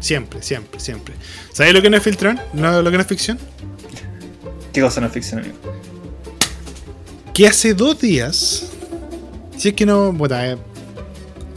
Siempre, 0.00 0.40
siempre, 0.42 0.80
siempre. 0.80 1.12
¿Sabéis 1.52 1.74
lo 1.74 1.82
que 1.82 1.90
no 1.90 1.98
es 1.98 2.02
filtrar? 2.02 2.42
¿No, 2.54 2.80
lo 2.80 2.90
que 2.90 2.96
no 2.96 3.02
es 3.02 3.06
ficción? 3.06 3.38
¿Qué 4.72 4.80
cosa 4.80 5.02
no 5.02 5.08
es 5.08 5.12
ficción, 5.12 5.40
amigo? 5.40 5.56
Que 7.34 7.46
hace 7.48 7.74
dos 7.74 8.00
días. 8.00 8.70
Si 9.58 9.68
es 9.68 9.74
que 9.74 9.84
no. 9.84 10.12
Bueno, 10.12 10.40
eh, 10.40 10.56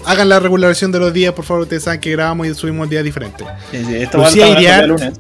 hagan 0.05 0.29
la 0.29 0.39
regularización 0.39 0.91
de 0.91 0.99
los 0.99 1.13
días, 1.13 1.33
por 1.33 1.45
favor. 1.45 1.63
Ustedes 1.63 1.83
saben 1.83 1.99
que 1.99 2.11
grabamos 2.11 2.47
y 2.47 2.53
subimos 2.53 2.89
días 2.89 3.03
diferentes. 3.03 3.45
Sí, 3.71 3.83
sí, 3.85 3.95
esto 3.95 4.17
Lucía 4.19 4.85
lunes. 4.85 5.13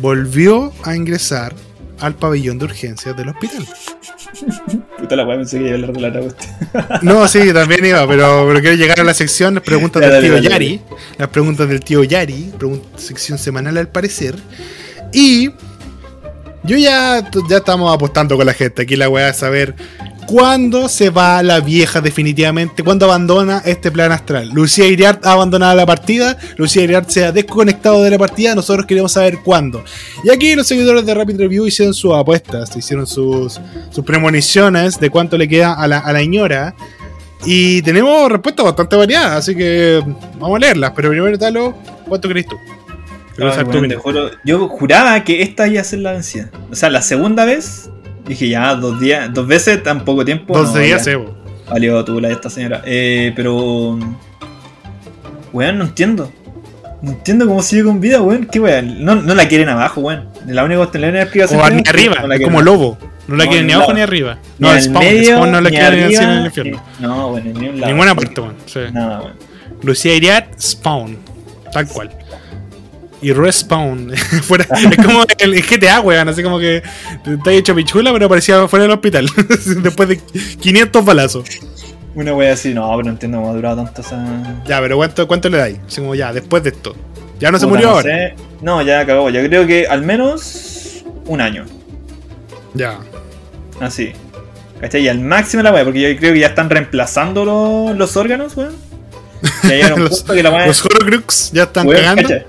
Volvió 0.00 0.72
a 0.84 0.94
ingresar 0.94 1.54
al 2.00 2.14
pabellón 2.14 2.58
de 2.58 2.66
urgencias 2.66 3.16
del 3.16 3.30
hospital. 3.30 3.66
Puta 4.98 5.16
la 5.16 5.26
weá, 5.26 5.36
pensé 5.36 5.58
que 5.58 5.68
iba 5.68 5.72
a 5.72 5.88
hablar 5.88 5.92
de 5.92 6.00
la. 6.00 7.00
No, 7.02 7.26
sí, 7.26 7.52
también 7.52 7.84
iba, 7.84 8.06
pero, 8.06 8.44
pero 8.46 8.60
quiero 8.60 8.76
llegar 8.76 9.00
a 9.00 9.04
la 9.04 9.14
sección 9.14 9.54
las 9.54 9.64
preguntas 9.64 10.02
del 10.02 10.22
tío 10.22 10.38
Yari. 10.38 10.80
Las 11.16 11.28
preguntas 11.28 11.68
del 11.68 11.80
tío 11.80 12.04
Yari, 12.04 12.52
sección 12.96 13.38
semanal 13.38 13.76
al 13.76 13.88
parecer. 13.88 14.36
Y 15.12 15.50
yo 16.64 16.76
ya, 16.76 17.28
ya 17.48 17.56
estamos 17.56 17.92
apostando 17.92 18.36
con 18.36 18.46
la 18.46 18.54
gente. 18.54 18.82
Aquí 18.82 18.96
la 18.96 19.08
weá 19.08 19.30
es 19.30 19.38
saber 19.38 19.74
cuándo 20.28 20.90
se 20.90 21.08
va 21.08 21.42
la 21.42 21.60
vieja 21.60 22.02
definitivamente, 22.02 22.84
cuándo 22.84 23.06
abandona 23.06 23.62
este 23.64 23.90
plan 23.90 24.12
astral. 24.12 24.50
Lucía 24.50 24.86
Iriart 24.86 25.24
ha 25.24 25.32
abandonado 25.32 25.74
la 25.74 25.86
partida, 25.86 26.36
Lucía 26.58 26.84
Iriart 26.84 27.08
se 27.08 27.24
ha 27.24 27.32
desconectado 27.32 28.02
de 28.02 28.10
la 28.10 28.18
partida, 28.18 28.54
nosotros 28.54 28.84
queremos 28.84 29.12
saber 29.12 29.38
cuándo. 29.42 29.82
Y 30.22 30.28
aquí 30.28 30.54
los 30.54 30.66
seguidores 30.66 31.06
de 31.06 31.14
Rapid 31.14 31.38
Review 31.38 31.66
hicieron 31.66 31.94
sus 31.94 32.12
apuestas, 32.12 32.76
hicieron 32.76 33.06
sus, 33.06 33.58
sus 33.88 34.04
premoniciones 34.04 35.00
de 35.00 35.08
cuánto 35.08 35.38
le 35.38 35.48
queda 35.48 35.72
a 35.72 35.88
la, 35.88 35.98
a 36.00 36.12
la 36.12 36.22
ñora. 36.22 36.74
Y 37.46 37.80
tenemos 37.80 38.30
respuestas 38.30 38.66
bastante 38.66 38.96
variadas, 38.96 39.38
así 39.38 39.56
que 39.56 40.02
vamos 40.38 40.56
a 40.56 40.58
leerlas. 40.58 40.92
Pero 40.94 41.08
primero, 41.08 41.38
Talo, 41.38 41.74
¿cuánto 42.06 42.28
crees 42.28 42.46
tú? 42.46 42.56
Ay, 43.40 43.94
juro, 43.94 44.30
yo 44.44 44.68
juraba 44.68 45.24
que 45.24 45.40
esta 45.42 45.68
iba 45.68 45.80
a 45.80 45.84
ser 45.84 46.00
la 46.00 46.12
vencida. 46.12 46.50
O 46.70 46.74
sea, 46.74 46.90
la 46.90 47.00
segunda 47.00 47.44
vez, 47.44 47.88
dije 48.28 48.48
ya, 48.48 48.74
dos 48.74 49.00
días, 49.00 49.32
dos 49.32 49.46
veces 49.46 49.82
tan 49.82 50.04
poco 50.04 50.24
tiempo. 50.24 50.56
Dos 50.56 50.74
no, 50.74 50.80
días, 50.80 51.08
bo. 51.16 51.34
Valió 51.68 52.04
tu 52.04 52.20
la 52.20 52.28
de 52.28 52.34
esta 52.34 52.50
señora. 52.50 52.82
Eh, 52.84 53.32
pero. 53.34 53.98
Weón, 55.52 55.78
no 55.78 55.84
entiendo. 55.84 56.30
No 57.00 57.12
entiendo 57.12 57.46
cómo 57.46 57.62
sigue 57.62 57.84
con 57.84 58.00
vida, 58.00 58.20
weón. 58.20 58.46
¿Qué 58.46 58.60
weón? 58.60 59.04
No, 59.04 59.14
no 59.14 59.34
la 59.34 59.48
quieren 59.48 59.68
abajo, 59.68 60.00
weón. 60.00 60.28
La 60.46 60.64
única 60.64 60.78
cuestión 60.78 61.02
la 61.02 61.10
quieren 61.10 61.30
privación. 61.30 61.60
O 61.60 61.70
ni 61.70 61.82
arriba, 61.86 62.16
no 62.26 62.32
es 62.32 62.40
como 62.40 62.62
lobo. 62.62 62.98
No 63.26 63.36
la 63.36 63.46
quieren 63.46 63.66
ni 63.66 63.72
abajo 63.74 63.92
ni 63.92 64.00
arriba. 64.00 64.38
No, 64.58 64.74
ni 64.74 64.80
Spawn, 64.80 65.04
medio, 65.04 65.36
Spawn 65.36 65.50
no 65.52 65.60
la 65.60 65.70
ni 65.70 65.76
quieren 65.76 66.04
arriba, 66.04 66.22
en 66.22 66.30
el 66.30 66.46
infierno. 66.46 66.82
ni- 66.98 67.06
No, 67.06 67.28
weón, 67.28 67.52
ni 67.52 67.68
un 67.68 67.80
lado. 67.80 67.92
Ninguna 67.92 68.14
parte, 68.14 68.40
weón. 68.40 68.56
Nada, 68.94 69.20
weón. 69.20 69.32
Lucía 69.82 70.14
Iriart, 70.14 70.58
Spawn. 70.58 71.18
Tal 71.72 71.86
cual. 71.88 72.10
Y 73.20 73.32
Respawn. 73.32 74.12
fuera, 74.42 74.64
es 74.90 74.96
como 75.04 75.24
el, 75.38 75.54
el 75.54 75.62
GTA, 75.62 76.00
weón. 76.00 76.28
Así 76.28 76.42
como 76.42 76.58
que 76.58 76.82
te 77.24 77.50
has 77.50 77.56
hecho 77.56 77.74
pichula, 77.74 78.12
pero 78.12 78.28
parecía 78.28 78.66
fuera 78.68 78.84
del 78.84 78.92
hospital. 78.92 79.28
Después 79.82 80.08
de 80.08 80.18
500 80.60 81.04
balazos. 81.04 81.44
Una 82.14 82.34
wea 82.34 82.52
así, 82.52 82.74
no, 82.74 82.88
pero 82.90 83.04
no 83.04 83.10
entiendo 83.10 83.38
cómo 83.38 83.50
ha 83.50 83.54
durado 83.54 83.84
tanto 83.84 84.00
esa. 84.02 84.60
Ya, 84.66 84.80
pero 84.80 84.96
¿cuánto, 84.96 85.26
cuánto 85.28 85.48
le 85.48 85.58
dais? 85.58 85.78
Así 85.86 86.00
como 86.00 86.14
ya, 86.14 86.32
después 86.32 86.62
de 86.62 86.70
esto. 86.70 86.94
Ya 87.38 87.50
no 87.52 87.58
se 87.58 87.66
murió 87.66 87.86
no 87.88 87.92
ahora. 87.94 88.02
sé. 88.02 88.34
No, 88.60 88.82
ya 88.82 89.06
cagó. 89.06 89.30
Yo 89.30 89.40
creo 89.44 89.66
que 89.66 89.86
al 89.86 90.02
menos 90.02 91.04
un 91.26 91.40
año. 91.40 91.64
Ya. 92.74 92.98
Así. 93.80 94.12
¿Cachai? 94.80 95.02
Y 95.02 95.08
al 95.08 95.20
máximo 95.20 95.62
la 95.62 95.72
wea, 95.72 95.84
porque 95.84 96.00
yo 96.14 96.18
creo 96.18 96.32
que 96.34 96.40
ya 96.40 96.48
están 96.48 96.70
reemplazando 96.70 97.44
los, 97.44 97.96
los 97.96 98.16
órganos, 98.16 98.56
weón. 98.56 98.74
Ya 99.64 99.68
llegaron 99.70 100.00
Los- 100.04 100.18
punto 100.20 100.34
que 100.34 100.42
la 100.42 100.50
wea. 100.50 100.66
Los 100.66 100.84
Horcrux 100.84 101.50
ya 101.52 101.64
están 101.64 101.86
weón, 101.86 102.00
cagando. 102.00 102.22
¿cachai? 102.22 102.46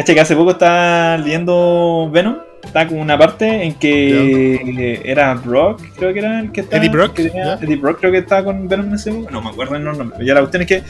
¿Cachai? 0.00 0.14
Que 0.14 0.20
hace 0.22 0.34
poco 0.36 0.52
estaba 0.52 1.18
leyendo 1.18 2.08
Venom. 2.12 2.36
Estaba 2.64 2.86
como 2.88 3.00
una 3.00 3.18
parte 3.18 3.64
en 3.64 3.74
que 3.74 5.00
era 5.04 5.34
Brock, 5.34 5.80
creo 5.96 6.12
que 6.12 6.18
era 6.18 6.40
el 6.40 6.52
que 6.52 6.60
estaba. 6.62 6.82
Eddie 6.82 6.90
Brock, 6.90 7.14
que 7.14 7.24
tenía- 7.24 7.44
ya. 7.58 7.64
Eddie 7.64 7.76
Brock 7.76 8.00
creo 8.00 8.12
que 8.12 8.18
estaba 8.18 8.44
con 8.44 8.68
Venom 8.68 8.88
en 8.88 8.94
ese 8.94 9.10
momento. 9.10 9.30
No 9.32 9.42
me 9.42 9.48
acuerdo 9.50 9.76
el 9.76 9.84
nombre. 9.84 10.08
Ya 10.24 10.34
la 10.34 10.40
cuestión 10.40 10.62
es 10.62 10.68
que 10.68 10.82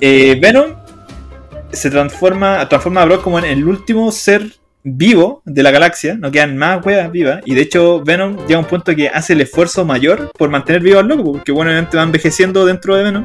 eh, 0.00 0.38
Venom 0.40 0.74
se 1.72 1.90
transforma, 1.90 2.68
transforma 2.68 3.02
a 3.02 3.04
Brock 3.04 3.22
como 3.22 3.38
en 3.38 3.44
el 3.46 3.66
último 3.66 4.10
ser 4.12 4.46
vivo 4.82 5.42
de 5.44 5.62
la 5.62 5.70
galaxia. 5.72 6.14
No 6.18 6.30
quedan 6.30 6.56
más 6.56 6.84
weas 6.86 7.10
vivas. 7.10 7.40
Y 7.44 7.54
de 7.54 7.62
hecho, 7.62 8.02
Venom 8.04 8.36
llega 8.46 8.56
a 8.56 8.60
un 8.60 8.66
punto 8.66 8.94
que 8.94 9.08
hace 9.08 9.32
el 9.32 9.40
esfuerzo 9.40 9.84
mayor 9.84 10.30
por 10.38 10.50
mantener 10.50 10.82
vivo 10.82 10.98
al 11.00 11.06
loco. 11.08 11.32
Porque 11.32 11.50
bueno, 11.52 11.70
obviamente 11.70 11.96
va 11.96 12.02
envejeciendo 12.04 12.64
dentro 12.66 12.94
de 12.96 13.02
Venom. 13.04 13.24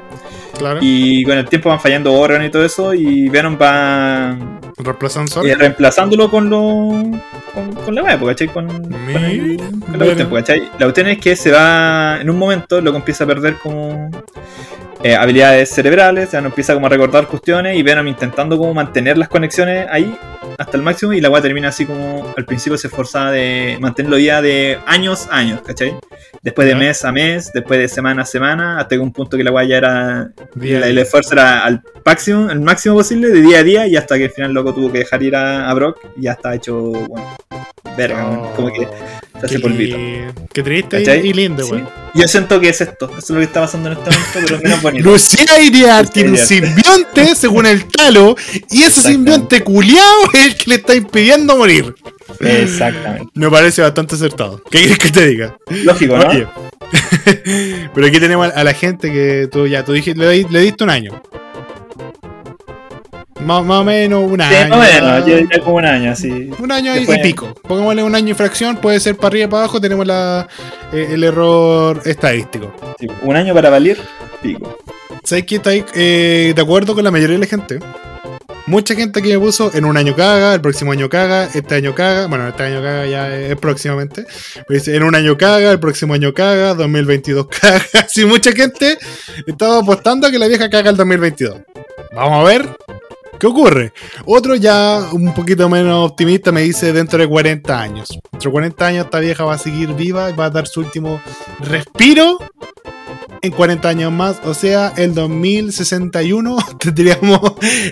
claro. 0.57 0.80
Y 0.82 1.24
con 1.24 1.38
el 1.38 1.47
tiempo 1.47 1.69
van 1.69 1.80
fallando 1.80 2.13
órganos 2.13 2.47
y 2.47 2.51
todo 2.51 2.63
eso. 2.65 2.93
Y 2.93 3.28
Venom 3.30 3.57
va 3.59 4.38
Reemplazando 4.84 5.43
eh, 5.43 5.55
reemplazándolo 5.55 6.29
con 6.29 6.49
lo. 6.49 6.59
con, 7.53 7.73
con 7.86 7.95
la 7.95 8.19
po, 8.19 8.25
¿cachai? 8.27 8.47
Con, 8.47 8.67
con, 8.67 8.93
el- 9.09 9.57
con 9.57 9.99
la 9.99 10.05
cuestión, 10.05 10.29
¿cachai? 10.29 10.59
La 10.79 10.86
cuestión 10.86 11.07
es 11.07 11.19
que 11.19 11.36
se 11.36 11.51
va. 11.51 12.19
En 12.21 12.29
un 12.29 12.38
momento, 12.38 12.82
loco 12.82 12.97
empieza 12.97 13.23
a 13.23 13.27
perder 13.27 13.55
como. 13.57 14.09
Eh, 15.04 15.16
habilidades 15.16 15.70
cerebrales, 15.70 16.32
ya 16.32 16.41
no 16.41 16.47
empieza 16.49 16.74
como 16.74 16.86
a 16.86 16.89
recordar 16.89 17.28
cuestiones 17.28 17.78
y 17.78 17.84
Venom 17.84 18.08
intentando 18.08 18.58
como 18.58 18.74
mantener 18.74 19.18
las 19.18 19.30
conexiones 19.30 19.88
ahí 19.89 20.16
hasta 20.58 20.78
el 20.78 20.84
máximo 20.84 21.14
y 21.14 21.22
la 21.22 21.30
weá 21.30 21.41
termina 21.41 21.70
así 21.70 21.86
como 21.86 22.32
al 22.38 22.45
principio 22.45 22.78
se 22.78 22.88
esforzaba 22.88 23.32
de 23.32 23.78
mantenerlo 23.80 24.20
ya 24.20 24.41
de 24.41 24.78
años 24.86 25.28
a 25.32 25.38
años, 25.38 25.62
¿cachai? 25.62 25.95
Después 26.43 26.68
de 26.68 26.76
mes 26.76 27.04
a 27.04 27.12
mes, 27.12 27.52
después 27.52 27.80
de 27.80 27.88
semana 27.88 28.22
a 28.22 28.26
semana, 28.26 28.80
hasta 28.80 28.95
que 28.95 28.99
un 28.99 29.12
punto 29.12 29.38
que 29.38 29.43
la 29.43 29.52
weá 29.52 29.64
ya 29.64 29.78
era 29.78 30.32
el, 30.62 30.97
esfuerzo 30.97 31.34
era 31.34 31.66
al 31.66 31.82
máximo, 32.06 32.52
el 32.52 32.60
máximo 32.60 32.95
posible 32.95 33.30
de 33.30 33.41
día 33.41 33.60
a 33.60 33.64
día 33.64 33.88
y 33.88 33.95
hasta 33.95 34.18
que 34.18 34.26
al 34.26 34.32
final 34.32 34.54
loco 34.54 34.74
tuvo 34.74 34.91
que 34.91 34.99
dejar 34.99 35.24
ir 35.24 35.36
a, 35.36 35.70
a 35.70 35.74
Brock 35.74 35.97
y 36.18 36.24
ya 36.24 36.34
está 36.34 36.54
hecho, 36.54 36.76
bueno, 36.76 37.36
verga, 37.97 38.28
Oh, 38.28 38.54
como 38.56 38.72
que 38.72 38.88
se 39.41 39.45
hace 39.47 39.55
qué, 39.55 39.61
polvito. 39.61 39.97
qué 40.53 40.63
triste 40.63 41.21
y- 41.25 41.33
lindo, 41.33 41.63
Sí. 41.63 41.71
weón. 41.73 41.89
Yo 42.13 42.27
siento 42.27 42.59
que 42.59 42.69
es 42.69 42.81
esto, 42.81 43.05
eso 43.09 43.17
es 43.19 43.29
lo 43.29 43.37
que 43.37 43.43
está 43.45 43.61
pasando 43.61 43.89
en 43.91 43.97
este 43.97 44.09
momento, 44.11 44.31
pero 44.33 44.59
menos 44.61 44.81
bonito. 44.81 45.09
Lucía 45.09 45.61
Iriart 45.61 46.11
tiene 46.11 46.31
un 46.31 46.37
simbionte, 46.37 47.35
según 47.35 47.65
el 47.65 47.85
talo, 47.85 48.35
y 48.69 48.83
ese 48.83 49.01
simbionte 49.01 49.63
culiao 49.63 50.31
es 50.33 50.45
el 50.47 50.55
que 50.55 50.63
le 50.69 50.75
está 50.75 50.93
impidiendo 50.95 51.55
morir. 51.57 51.93
Exactamente. 52.39 53.27
Me 53.33 53.49
parece 53.49 53.81
bastante 53.81 54.15
acertado. 54.15 54.61
¿Qué 54.69 54.79
quieres 54.79 54.97
que 54.97 55.09
te 55.09 55.25
diga? 55.27 55.57
Lógico, 55.83 56.17
¿no? 56.17 56.27
Oye. 56.29 56.47
Pero 57.93 58.07
aquí 58.07 58.19
tenemos 58.19 58.51
a 58.53 58.63
la 58.63 58.73
gente 58.73 59.11
que 59.11 59.47
tú 59.51 59.67
ya 59.67 59.83
tú 59.85 59.93
dijiste, 59.93 60.19
le, 60.19 60.45
le 60.49 60.59
diste 60.59 60.83
un 60.83 60.89
año. 60.89 61.21
Más, 63.45 63.63
más 63.65 63.79
o 63.79 63.83
menos 63.83 64.23
un 64.31 64.39
Sí, 64.39 64.45
año. 64.55 64.69
más 64.75 64.89
o 64.89 64.93
menos, 65.01 65.25
yo 65.25 65.35
diría 65.37 65.59
como 65.59 65.75
un 65.77 65.85
año 65.85 66.11
así. 66.11 66.49
Un 66.59 66.71
año 66.71 66.93
y- 66.95 66.99
Después- 66.99 67.19
y 67.19 67.21
pico. 67.23 67.53
Pongámosle 67.67 68.03
un 68.03 68.13
año 68.15 68.31
y 68.31 68.33
fracción, 68.33 68.77
puede 68.77 68.99
ser 68.99 69.15
para 69.17 69.27
arriba 69.29 69.45
y 69.45 69.47
para 69.47 69.63
abajo, 69.63 69.81
tenemos 69.81 70.05
la, 70.05 70.47
eh, 70.93 71.09
el 71.11 71.23
error 71.23 72.01
estadístico. 72.05 72.73
Sí, 72.99 73.07
un 73.23 73.35
año 73.35 73.53
para 73.53 73.69
valer, 73.69 73.97
pico. 74.41 74.77
¿Sabes 75.23 75.45
qué? 75.45 75.55
Está 75.55 75.71
ahí, 75.71 75.83
eh, 75.95 76.53
de 76.55 76.61
acuerdo 76.61 76.93
con 76.95 77.03
la 77.03 77.11
mayoría 77.11 77.35
de 77.35 77.39
la 77.41 77.47
gente. 77.47 77.79
Mucha 78.67 78.93
gente 78.93 79.21
que 79.23 79.29
me 79.29 79.39
puso 79.39 79.71
en 79.73 79.85
un 79.85 79.97
año 79.97 80.15
caga, 80.15 80.53
el 80.53 80.61
próximo 80.61 80.91
año 80.91 81.09
caga, 81.09 81.45
este 81.53 81.75
año 81.75 81.95
caga, 81.95 82.27
bueno, 82.27 82.47
este 82.47 82.61
año 82.63 82.81
caga 82.81 83.07
ya 83.07 83.35
es 83.35 83.55
próximamente. 83.57 84.25
Pero 84.53 84.79
dice, 84.79 84.95
en 84.95 85.01
un 85.03 85.15
año 85.15 85.35
caga, 85.35 85.71
el 85.71 85.79
próximo 85.79 86.13
año 86.13 86.31
caga, 86.33 86.75
2022 86.75 87.47
caga. 87.47 87.81
Así 88.05 88.23
mucha 88.23 88.51
gente 88.51 88.97
estaba 89.47 89.79
apostando 89.79 90.27
a 90.27 90.31
que 90.31 90.37
la 90.37 90.47
vieja 90.47 90.69
caga 90.69 90.91
el 90.91 90.95
2022. 90.95 91.57
Vamos 92.13 92.41
a 92.45 92.49
ver 92.49 92.69
qué 93.39 93.47
ocurre. 93.47 93.93
Otro 94.25 94.55
ya 94.55 95.09
un 95.11 95.34
poquito 95.34 95.67
menos 95.69 96.09
optimista 96.11 96.51
me 96.51 96.61
dice 96.61 96.93
dentro 96.93 97.19
de 97.19 97.27
40 97.27 97.82
años. 97.82 98.09
Dentro 98.32 98.49
de 98.49 98.51
40 98.51 98.86
años 98.86 99.05
esta 99.05 99.19
vieja 99.19 99.43
va 99.43 99.53
a 99.53 99.57
seguir 99.57 99.93
viva 99.93 100.29
y 100.29 100.34
va 100.34 100.45
a 100.45 100.49
dar 100.49 100.67
su 100.67 100.79
último 100.82 101.21
respiro 101.59 102.38
en 103.41 103.51
40 103.51 103.89
años 103.89 104.11
más, 104.11 104.39
o 104.43 104.53
sea, 104.53 104.93
el 104.97 105.15
2061 105.15 106.57
tendríamos 106.79 107.39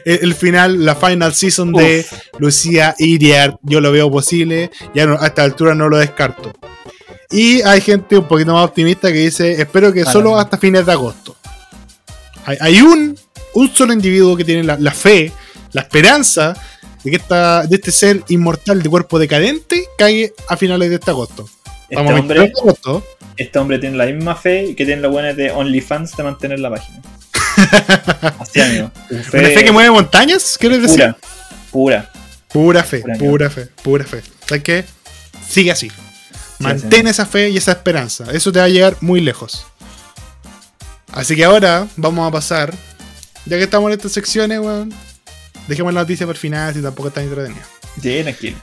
el, 0.05 0.33
final, 0.35 0.85
la 0.85 0.95
final 0.95 1.33
season 1.33 1.73
de 1.73 2.05
Lucía 2.37 2.95
Iriart. 2.99 3.57
Yo 3.63 3.81
lo 3.81 3.91
veo 3.91 4.11
posible, 4.11 4.69
ya 4.93 5.07
no- 5.07 5.19
a 5.19 5.27
esta 5.27 5.43
altura 5.43 5.73
no 5.73 5.89
lo 5.89 5.97
descarto. 5.97 6.53
Y 7.31 7.61
hay 7.61 7.81
gente 7.81 8.17
un 8.17 8.27
poquito 8.27 8.53
más 8.53 8.65
optimista 8.65 9.11
que 9.11 9.19
dice, 9.19 9.59
espero 9.61 9.93
que 9.93 10.03
solo 10.05 10.37
hasta 10.37 10.57
fines 10.57 10.85
de 10.85 10.91
agosto. 10.91 11.35
Hay, 12.45 12.57
hay 12.59 12.81
un, 12.81 13.15
un 13.53 13.73
solo 13.73 13.93
individuo 13.93 14.35
que 14.35 14.43
tiene 14.43 14.63
la, 14.63 14.77
la 14.77 14.91
fe, 14.91 15.31
la 15.73 15.81
esperanza 15.81 16.55
de 17.03 17.11
que 17.11 17.17
esta, 17.17 17.63
de 17.65 17.75
este 17.75 17.91
ser 17.91 18.23
inmortal 18.29 18.81
de 18.81 18.89
cuerpo 18.89 19.19
decadente 19.19 19.85
caiga 19.97 20.29
a 20.47 20.57
finales 20.57 20.89
de 20.89 20.95
este 20.95 21.11
agosto. 21.11 21.49
Este 21.83 21.95
Vamos 21.95 22.19
hombre, 22.19 22.53
agosto. 22.57 23.03
este 23.35 23.57
hombre 23.59 23.79
tiene 23.79 23.97
la 23.97 24.05
misma 24.05 24.35
fe 24.35 24.75
que 24.75 24.85
tienen 24.85 25.01
los 25.01 25.11
buenos 25.11 25.35
de 25.35 25.51
OnlyFans 25.51 26.15
de 26.15 26.23
mantener 26.23 26.59
la 26.59 26.69
página. 26.69 27.01
Así, 28.39 28.61
amigo. 28.61 28.91
Su 29.09 29.37
¿Una 29.37 29.47
fe 29.49 29.63
que 29.63 29.71
mueve 29.71 29.91
montañas? 29.91 30.57
¿Quieres 30.57 30.81
decir? 30.81 31.15
pura. 31.71 32.09
Pura. 32.09 32.11
Pura 32.49 32.83
fe, 32.83 33.01
Pura 33.01 33.17
pura 33.17 33.49
fe, 33.49 33.67
pura 33.83 34.05
fe. 34.05 34.23
¿Sabes 34.47 34.63
qué? 34.63 34.85
Sigue 35.47 35.71
así. 35.71 35.91
Mantén 36.57 37.03
sí. 37.03 37.09
esa 37.09 37.25
fe 37.25 37.49
y 37.49 37.57
esa 37.57 37.71
esperanza. 37.71 38.25
Eso 38.31 38.51
te 38.51 38.59
va 38.59 38.65
a 38.65 38.69
llegar 38.69 38.97
muy 39.01 39.21
lejos. 39.21 39.65
Así 41.11 41.35
que 41.35 41.43
ahora 41.45 41.87
vamos 41.95 42.27
a 42.27 42.31
pasar. 42.31 42.73
Ya 43.49 43.57
que 43.57 43.63
estamos 43.63 43.89
en 43.89 43.97
estas 43.97 44.11
secciones, 44.11 44.59
weón. 44.59 44.93
Dejemos 45.67 45.91
la 45.93 46.01
noticia 46.01 46.27
por 46.27 46.37
final 46.37 46.73
si 46.73 46.81
tampoco 46.81 47.07
está 47.07 47.23
entretenida. 47.23 47.65
Sí, 48.01 48.19
tranquilo. 48.21 48.57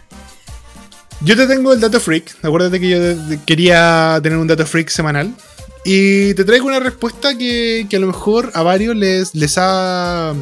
Yo 1.23 1.37
te 1.37 1.47
tengo 1.47 1.73
el 1.73 1.81
dato 1.81 1.99
freak. 1.99 2.37
Acuérdate 2.43 2.79
que 2.79 2.89
yo 2.89 3.39
quería 3.47 4.21
tener 4.23 4.39
un 4.39 4.47
dato 4.47 4.65
freak 4.65 4.89
semanal. 4.89 5.35
Y 5.85 6.35
te 6.35 6.45
traigo 6.45 6.67
una 6.67 6.79
respuesta 6.81 7.37
que, 7.37 7.87
que 7.91 7.97
a 7.97 8.01
lo 8.01 8.07
mejor 8.07 8.53
a 8.55 8.63
varios 8.63 8.95
les, 8.97 9.35
les 9.35 9.55
ha 9.57 10.35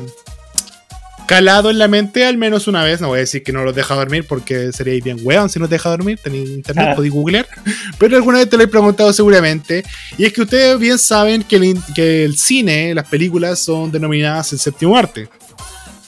calado 1.27 1.71
en 1.71 1.79
la 1.79 1.89
mente 1.89 2.25
al 2.27 2.37
menos 2.37 2.67
una 2.69 2.83
vez. 2.85 3.01
No 3.01 3.09
voy 3.09 3.19
a 3.19 3.21
decir 3.21 3.43
que 3.43 3.53
no 3.53 3.65
los 3.65 3.75
deja 3.75 3.95
dormir 3.95 4.27
porque 4.29 4.73
sería 4.73 4.99
bien 5.03 5.19
weón 5.23 5.49
si 5.51 5.59
no 5.59 5.69
te 5.69 5.75
deja 5.77 5.91
dormir. 5.91 6.19
Tenéis 6.23 6.51
internet, 6.51 6.89
Ah. 6.91 6.95
podéis 6.95 7.13
googlear. 7.13 7.47
Pero 7.99 8.17
alguna 8.17 8.39
vez 8.39 8.49
te 8.51 8.57
lo 8.57 8.63
he 8.65 8.69
preguntado 8.69 9.13
seguramente. 9.13 9.85
Y 10.19 10.25
es 10.25 10.33
que 10.33 10.43
ustedes 10.43 10.79
bien 10.79 10.99
saben 10.99 11.43
que 11.43 11.57
el, 11.57 11.65
in- 11.65 11.83
que 11.95 12.25
el 12.25 12.37
cine, 12.37 12.95
las 12.95 13.09
películas 13.09 13.59
son 13.61 13.91
denominadas 13.91 14.53
el 14.53 14.59
séptimo 14.59 14.97
arte. 14.97 15.29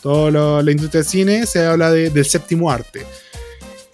Toda 0.03 0.31
lo- 0.31 0.63
la 0.63 0.71
industria 0.71 1.01
del 1.03 1.11
cine 1.11 1.47
se 1.47 1.65
habla 1.65 1.91
de- 1.91 2.11
del 2.11 2.25
séptimo 2.25 2.71
arte. 2.71 3.05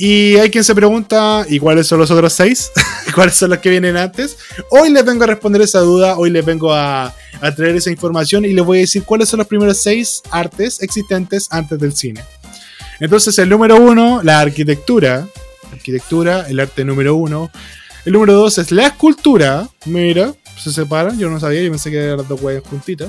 Y 0.04 0.36
hay 0.36 0.50
quien 0.50 0.64
se 0.64 0.74
pregunta, 0.74 1.46
¿y 1.48 1.60
cuáles 1.60 1.86
son 1.86 2.00
los 2.00 2.10
otros 2.10 2.32
seis? 2.32 2.72
¿Cuáles 3.14 3.36
son 3.36 3.50
los 3.50 3.60
que 3.60 3.70
vienen 3.70 3.96
antes? 3.96 4.36
Hoy 4.68 4.90
les 4.90 5.04
vengo 5.04 5.22
a 5.22 5.28
responder 5.28 5.62
esa 5.62 5.78
duda, 5.78 6.18
hoy 6.18 6.30
les 6.30 6.44
vengo 6.44 6.74
a, 6.74 7.14
traer 7.54 7.76
esa 7.76 7.88
información 7.88 8.44
y 8.44 8.52
les 8.52 8.64
voy 8.64 8.78
a 8.78 8.80
decir 8.80 9.04
cuáles 9.04 9.28
son 9.28 9.38
los 9.38 9.46
primeros 9.46 9.80
seis 9.80 10.20
artes 10.32 10.82
existentes 10.82 11.46
antes 11.52 11.78
del 11.78 11.92
cine. 11.94 12.20
Entonces, 12.98 13.38
el 13.38 13.48
número 13.48 13.76
uno, 13.76 14.20
la 14.24 14.40
arquitectura. 14.40 15.28
Arquitectura, 15.70 16.48
el 16.48 16.58
arte 16.58 16.84
número 16.84 17.14
uno. 17.14 17.52
El 18.04 18.14
número 18.14 18.32
dos 18.32 18.58
es 18.58 18.72
la 18.72 18.88
escultura. 18.88 19.68
Mira, 19.84 20.34
se 20.60 20.72
separan, 20.72 21.16
yo 21.16 21.30
no 21.30 21.38
sabía, 21.38 21.62
yo 21.62 21.70
pensé 21.70 21.92
que 21.92 21.98
eran 21.98 22.26
dos 22.26 22.42
huellas 22.42 22.64
juntitas. 22.68 23.08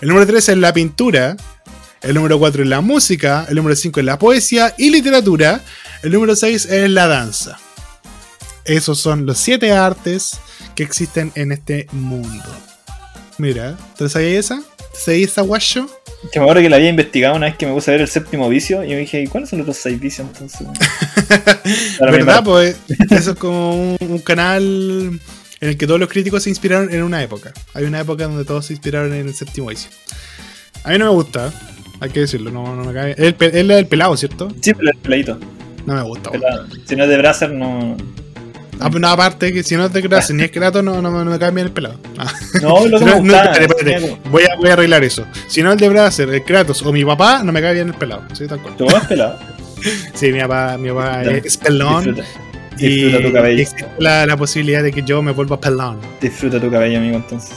El 0.00 0.08
número 0.08 0.26
tres 0.26 0.48
es 0.48 0.56
la 0.56 0.72
pintura. 0.72 1.36
El 2.04 2.14
número 2.14 2.38
4 2.38 2.62
es 2.62 2.68
la 2.68 2.82
música. 2.82 3.46
El 3.48 3.56
número 3.56 3.74
5 3.74 4.00
es 4.00 4.06
la 4.06 4.18
poesía 4.18 4.74
y 4.76 4.90
literatura. 4.90 5.62
El 6.02 6.12
número 6.12 6.36
6 6.36 6.66
es 6.66 6.90
la 6.90 7.06
danza. 7.06 7.58
Esos 8.66 9.00
son 9.00 9.24
los 9.24 9.38
7 9.38 9.72
artes 9.72 10.38
que 10.74 10.82
existen 10.82 11.32
en 11.34 11.52
este 11.52 11.86
mundo. 11.92 12.44
Mira, 13.38 13.76
¿te 13.96 14.08
sabías 14.10 14.44
esa? 14.44 14.62
¿Te 14.92 15.00
sabías 15.00 15.30
esa 15.30 15.42
guacho? 15.42 15.88
Que 16.30 16.40
me 16.40 16.44
acuerdo 16.44 16.60
que 16.60 16.68
la 16.68 16.76
había 16.76 16.90
investigado 16.90 17.36
una 17.36 17.46
vez 17.46 17.56
que 17.56 17.66
me 17.66 17.72
puse 17.72 17.90
a 17.90 17.92
ver 17.92 18.02
el 18.02 18.08
séptimo 18.08 18.50
vicio 18.50 18.84
y 18.84 18.88
me 18.88 18.98
dije, 18.98 19.22
¿y 19.22 19.26
cuáles 19.26 19.48
son 19.48 19.60
los 19.60 19.64
otros 19.68 19.78
seis 19.78 19.98
vicios 19.98 20.28
entonces? 20.28 20.66
¿Verdad? 22.00 22.44
Pues 22.44 22.76
eso 23.10 23.30
es 23.30 23.38
como 23.38 23.74
un, 23.74 23.96
un 24.00 24.18
canal 24.18 24.62
en 25.60 25.68
el 25.68 25.78
que 25.78 25.86
todos 25.86 26.00
los 26.00 26.10
críticos 26.10 26.42
se 26.42 26.50
inspiraron 26.50 26.92
en 26.92 27.02
una 27.02 27.22
época. 27.22 27.54
Hay 27.72 27.84
una 27.84 28.00
época 28.00 28.24
donde 28.24 28.44
todos 28.44 28.66
se 28.66 28.74
inspiraron 28.74 29.14
en 29.14 29.26
el 29.26 29.34
séptimo 29.34 29.68
vicio. 29.68 29.90
A 30.84 30.90
mí 30.90 30.98
no 30.98 31.06
me 31.06 31.12
gusta, 31.12 31.50
hay 32.04 32.10
que 32.10 32.20
decirlo, 32.20 32.50
no, 32.50 32.74
no 32.76 32.84
me 32.84 32.92
cae. 32.92 33.14
Pe- 33.32 33.58
él 33.60 33.70
es 33.70 33.78
el 33.78 33.86
pelado, 33.86 34.16
¿cierto? 34.16 34.48
Sí, 34.60 34.72
pero 34.74 34.90
el 34.90 34.96
peladito. 34.98 35.38
No 35.86 35.94
me 35.94 36.02
gusta. 36.02 36.30
pelado. 36.30 36.66
Si 36.86 36.96
no 36.96 37.04
es 37.04 37.10
de 37.10 37.18
Bracer, 37.18 37.50
no. 37.52 37.96
Ah, 38.80 38.90
no, 38.90 39.08
aparte 39.08 39.52
que 39.52 39.62
si 39.62 39.76
no 39.76 39.84
es 39.86 39.92
de 39.92 40.02
Kratos 40.02 40.30
ni 40.32 40.42
es 40.42 40.50
Kratos, 40.50 40.82
no, 40.82 41.00
no, 41.00 41.10
me- 41.10 41.24
no 41.24 41.30
me 41.30 41.38
cae 41.38 41.50
bien 41.52 41.66
el 41.66 41.72
pelado. 41.72 41.96
Ah. 42.18 42.32
No, 42.62 42.86
lo 42.86 42.98
que 42.98 43.04
Si 43.04 43.04
me 43.04 43.10
no- 43.10 43.22
no, 43.22 43.34
espérate, 43.36 43.64
espérate. 43.64 44.18
Voy, 44.30 44.42
a, 44.44 44.56
voy 44.56 44.70
a 44.70 44.72
arreglar 44.72 45.04
eso. 45.04 45.24
Si 45.48 45.62
no 45.62 45.72
el 45.72 45.78
de 45.78 45.88
Bracer, 45.88 46.28
el 46.28 46.42
Kratos 46.42 46.82
o 46.82 46.92
mi 46.92 47.04
papá, 47.04 47.42
no 47.44 47.52
me 47.52 47.60
cae 47.60 47.74
bien 47.74 47.88
el 47.88 47.94
pelado. 47.94 48.22
Sí, 48.32 48.46
tal 48.46 48.60
cual. 48.60 48.76
Tu 48.76 48.84
papá 48.86 48.98
es 48.98 49.06
pelado. 49.06 49.38
Sí, 50.14 50.32
mi 50.32 50.40
papá, 50.40 50.78
mi 50.78 50.88
papá 50.88 51.22
es 51.24 51.56
pelón. 51.58 52.04
Disfruta. 52.04 52.24
Y, 52.78 52.88
Disfruta 53.04 53.26
tu 53.26 53.32
cabello. 53.34 53.58
y 53.58 53.60
existe 53.60 53.86
la, 53.98 54.26
la 54.26 54.36
posibilidad 54.36 54.82
de 54.82 54.90
que 54.92 55.02
yo 55.02 55.22
me 55.22 55.32
vuelva 55.32 55.60
pelón. 55.60 55.98
Disfruta 56.20 56.58
tu 56.58 56.70
cabello, 56.70 56.98
amigo, 56.98 57.16
entonces. 57.16 57.52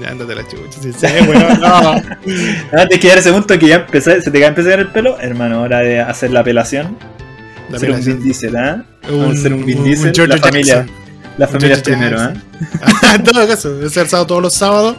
Ya, 0.00 0.08
ándate 0.10 0.34
la 0.34 0.42
chucha. 0.46 0.80
Sí, 0.80 0.92
sí, 0.92 1.06
weón, 1.28 1.60
no. 1.60 1.90
Antes 1.92 2.88
de 2.88 2.98
llegar 2.98 3.16
a 3.18 3.20
ese 3.20 3.32
punto 3.32 3.58
que 3.58 3.66
ya 3.68 3.76
empecé, 3.76 4.20
se 4.22 4.30
te 4.30 4.38
cae 4.40 4.48
empezar 4.48 4.78
el 4.78 4.88
pelo, 4.88 5.18
hermano, 5.20 5.62
hora 5.62 5.80
de 5.80 6.00
hacer 6.00 6.30
la 6.32 6.40
apelación. 6.40 6.96
La 7.70 7.78
ser 7.78 7.92
un. 7.92 8.04
Vin 8.04 8.22
Diesel, 8.22 8.56
¿ah? 8.56 8.84
Un- 9.08 9.32
a 9.32 9.36
ser 9.36 9.52
un 9.52 9.64
Vin 9.64 9.84
Diesel, 9.84 10.20
un 10.20 10.28
la 10.28 10.36
familia, 10.38 10.74
Jackson. 10.76 10.96
la 11.38 11.46
familia 11.46 11.76
George 11.76 11.90
primero, 11.90 12.20
¿ah? 12.20 12.32
Jackson. 12.32 13.14
en 13.14 13.24
todo 13.24 13.46
caso, 13.48 13.82
he 13.84 13.88
sábado 13.90 14.26
todos 14.26 14.42
los 14.42 14.54
sábados 14.54 14.96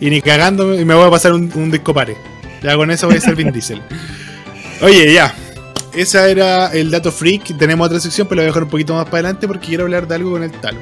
y 0.00 0.10
ni 0.10 0.20
cagando 0.22 0.78
y 0.78 0.84
me 0.84 0.94
voy 0.94 1.06
a 1.06 1.10
pasar 1.10 1.32
un, 1.32 1.50
un 1.54 1.70
disco 1.70 1.92
pare. 1.92 2.16
Ya 2.62 2.74
con 2.76 2.90
eso 2.90 3.06
voy 3.06 3.16
a 3.16 3.20
ser 3.20 3.34
Vin 3.36 3.52
Diesel. 3.52 3.82
Oye, 4.82 5.12
ya. 5.12 5.34
Esa 5.94 6.28
era 6.28 6.68
el 6.72 6.90
dato 6.90 7.10
freak. 7.10 7.56
Tenemos 7.58 7.86
otra 7.86 7.98
sección, 7.98 8.28
pero 8.28 8.36
la 8.36 8.42
voy 8.42 8.46
a 8.46 8.50
dejar 8.50 8.62
un 8.64 8.68
poquito 8.70 8.94
más 8.94 9.04
para 9.06 9.18
adelante 9.18 9.48
porque 9.48 9.66
quiero 9.66 9.84
hablar 9.84 10.06
de 10.06 10.14
algo 10.14 10.32
con 10.32 10.44
el 10.44 10.52
talo. 10.52 10.78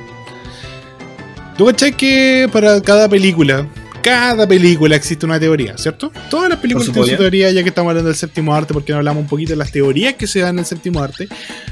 ¿Tú 1.57 1.65
cachai 1.65 1.97
que 1.97 2.49
para 2.53 2.83
cada 2.83 3.09
película, 3.09 3.67
cada 4.03 4.47
película 4.47 4.95
existe 4.95 5.25
una 5.25 5.41
teoría, 5.41 5.79
¿cierto? 5.79 6.13
Todas 6.29 6.51
las 6.51 6.59
películas 6.59 6.93
tienen 6.93 7.11
su 7.11 7.17
teoría, 7.17 7.51
ya 7.51 7.63
que 7.63 7.71
estamos 7.71 7.91
hablando 7.91 8.09
del 8.09 8.17
séptimo 8.17 8.55
arte, 8.55 8.75
porque 8.75 8.93
no 8.93 8.99
hablamos 8.99 9.23
un 9.23 9.27
poquito 9.27 9.51
de 9.51 9.57
las 9.57 9.73
teorías 9.73 10.15
que 10.15 10.27
se 10.27 10.41
dan 10.41 10.57
en 10.57 10.59
el 10.61 10.67
séptimo 10.67 11.03
arte. 11.03 11.29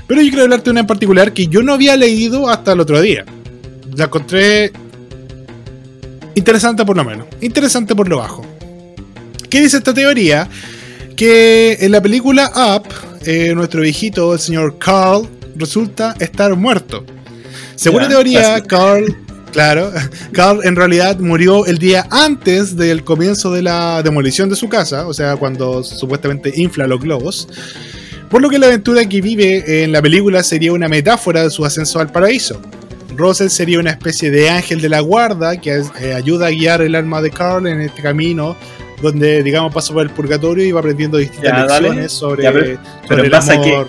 Pero 0.06 0.22
yo 0.22 0.28
quiero 0.28 0.44
hablarte 0.44 0.64
de 0.64 0.70
una 0.70 0.80
en 0.80 0.86
particular 0.86 1.34
que 1.34 1.48
yo 1.48 1.62
no 1.62 1.74
había 1.74 1.96
leído 1.96 2.48
hasta 2.48 2.72
el 2.72 2.80
otro 2.80 3.00
día. 3.02 3.26
La 3.94 4.06
encontré 4.06 4.72
interesante 6.34 6.84
por 6.84 6.96
lo 6.96 7.04
menos, 7.04 7.26
interesante 7.42 7.94
por 7.94 8.08
lo 8.08 8.16
bajo. 8.16 8.44
¿Qué 9.50 9.60
dice 9.60 9.76
esta 9.76 9.92
teoría? 9.92 10.48
Que 11.14 11.76
en 11.80 11.92
la 11.92 12.00
película 12.00 12.50
Up, 12.56 12.88
eh, 13.26 13.52
nuestro 13.54 13.82
viejito, 13.82 14.32
el 14.32 14.40
señor 14.40 14.78
Carl, 14.78 15.28
resulta 15.56 16.16
estar 16.18 16.56
muerto. 16.56 17.04
Según 17.76 18.02
la 18.02 18.08
teoría. 18.08 18.62
Carl, 18.62 19.23
claro, 19.54 19.90
Carl 20.32 20.60
en 20.64 20.76
realidad 20.76 21.18
murió 21.18 21.64
el 21.64 21.78
día 21.78 22.06
antes 22.10 22.76
del 22.76 23.02
comienzo 23.04 23.50
de 23.52 23.62
la 23.62 24.02
demolición 24.02 24.50
de 24.50 24.56
su 24.56 24.68
casa, 24.68 25.06
o 25.06 25.14
sea, 25.14 25.36
cuando 25.36 25.82
supuestamente 25.82 26.52
infla 26.54 26.86
los 26.86 27.00
globos. 27.00 27.48
Por 28.28 28.42
lo 28.42 28.50
que 28.50 28.58
la 28.58 28.66
aventura 28.66 29.04
que 29.08 29.20
vive 29.22 29.84
en 29.84 29.92
la 29.92 30.02
película 30.02 30.42
sería 30.42 30.72
una 30.72 30.88
metáfora 30.88 31.44
de 31.44 31.50
su 31.50 31.64
ascenso 31.64 32.00
al 32.00 32.10
paraíso. 32.10 32.60
Russell 33.16 33.48
sería 33.48 33.78
una 33.78 33.90
especie 33.90 34.30
de 34.30 34.50
ángel 34.50 34.80
de 34.80 34.88
la 34.88 34.98
guarda 35.00 35.56
que 35.60 35.82
eh, 36.00 36.14
ayuda 36.14 36.48
a 36.48 36.50
guiar 36.50 36.82
el 36.82 36.96
alma 36.96 37.22
de 37.22 37.30
Carl 37.30 37.66
en 37.68 37.80
este 37.80 38.02
camino 38.02 38.56
donde, 39.00 39.42
digamos, 39.42 39.72
pasa 39.72 39.92
por 39.92 40.02
el 40.02 40.10
purgatorio 40.10 40.64
y 40.66 40.72
va 40.72 40.80
aprendiendo 40.80 41.18
distintas 41.18 41.52
Ya, 41.52 41.66
dale. 41.66 41.88
lecciones 41.88 42.12
sobre, 42.12 42.42
Ya, 42.42 42.52
pero- 42.52 42.66
sobre 42.66 42.78
pero 43.08 43.22
el 43.24 43.30
base 43.30 43.52
a 43.52 43.54
amor. 43.54 43.88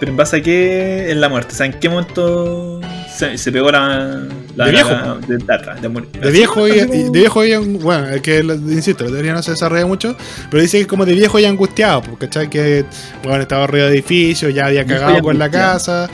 Pero 0.00 0.10
en 0.10 0.16
base 0.16 0.36
a 0.38 0.42
qué 0.42 1.10
es 1.10 1.16
la 1.16 1.28
muerte, 1.28 1.54
o 1.54 1.56
sea, 1.56 1.66
en 1.66 1.74
qué 1.78 1.88
momento 1.88 2.80
se, 3.16 3.38
se 3.38 3.52
pegó 3.52 3.70
la. 3.70 4.24
La 4.56 4.66
De 4.66 4.70
viejo. 4.72 4.90
la- 4.90 5.14
de, 5.26 5.36
de- 5.38 5.88
de. 5.88 6.20
De 6.20 6.30
viejo, 6.30 6.68
y, 6.68 6.72
de 6.80 7.10
viejo 7.10 7.44
y, 7.44 7.56
bueno, 7.78 8.08
es 8.08 8.20
que 8.20 8.40
insisto, 8.40 9.04
la 9.04 9.10
teoría 9.12 9.32
no 9.32 9.42
se 9.42 9.52
desarrolla 9.52 9.86
mucho, 9.86 10.16
pero 10.50 10.62
dice 10.62 10.76
que 10.78 10.82
es 10.82 10.86
como 10.86 11.04
de 11.06 11.14
viejo 11.14 11.38
y 11.38 11.44
angustiado, 11.44 12.02
porque 12.02 12.26
¿cachai? 12.26 12.48
Que 12.50 12.84
bueno, 13.24 13.42
estaba 13.42 13.64
arriba 13.64 13.86
de 13.86 13.92
edificios, 13.92 14.52
ya 14.54 14.66
había 14.66 14.84
cagado 14.86 15.20
con 15.20 15.38
la 15.38 15.50
casa. 15.50 16.08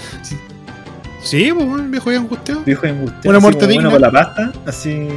Sí, 1.23 1.51
pues 1.53 1.67
bueno, 1.67 1.85
viejo 1.89 2.13
y 2.13 2.17
angustiado. 2.17 2.63
Viejo 2.65 2.87
y 2.87 2.91
angustiado. 2.91 3.29
Una 3.31 3.41
muerte 3.41 3.67
digna. 3.67 3.89
Bueno, 3.91 4.07
con 4.07 4.15
la 4.15 4.25
pasta, 4.25 4.53
así. 4.67 5.09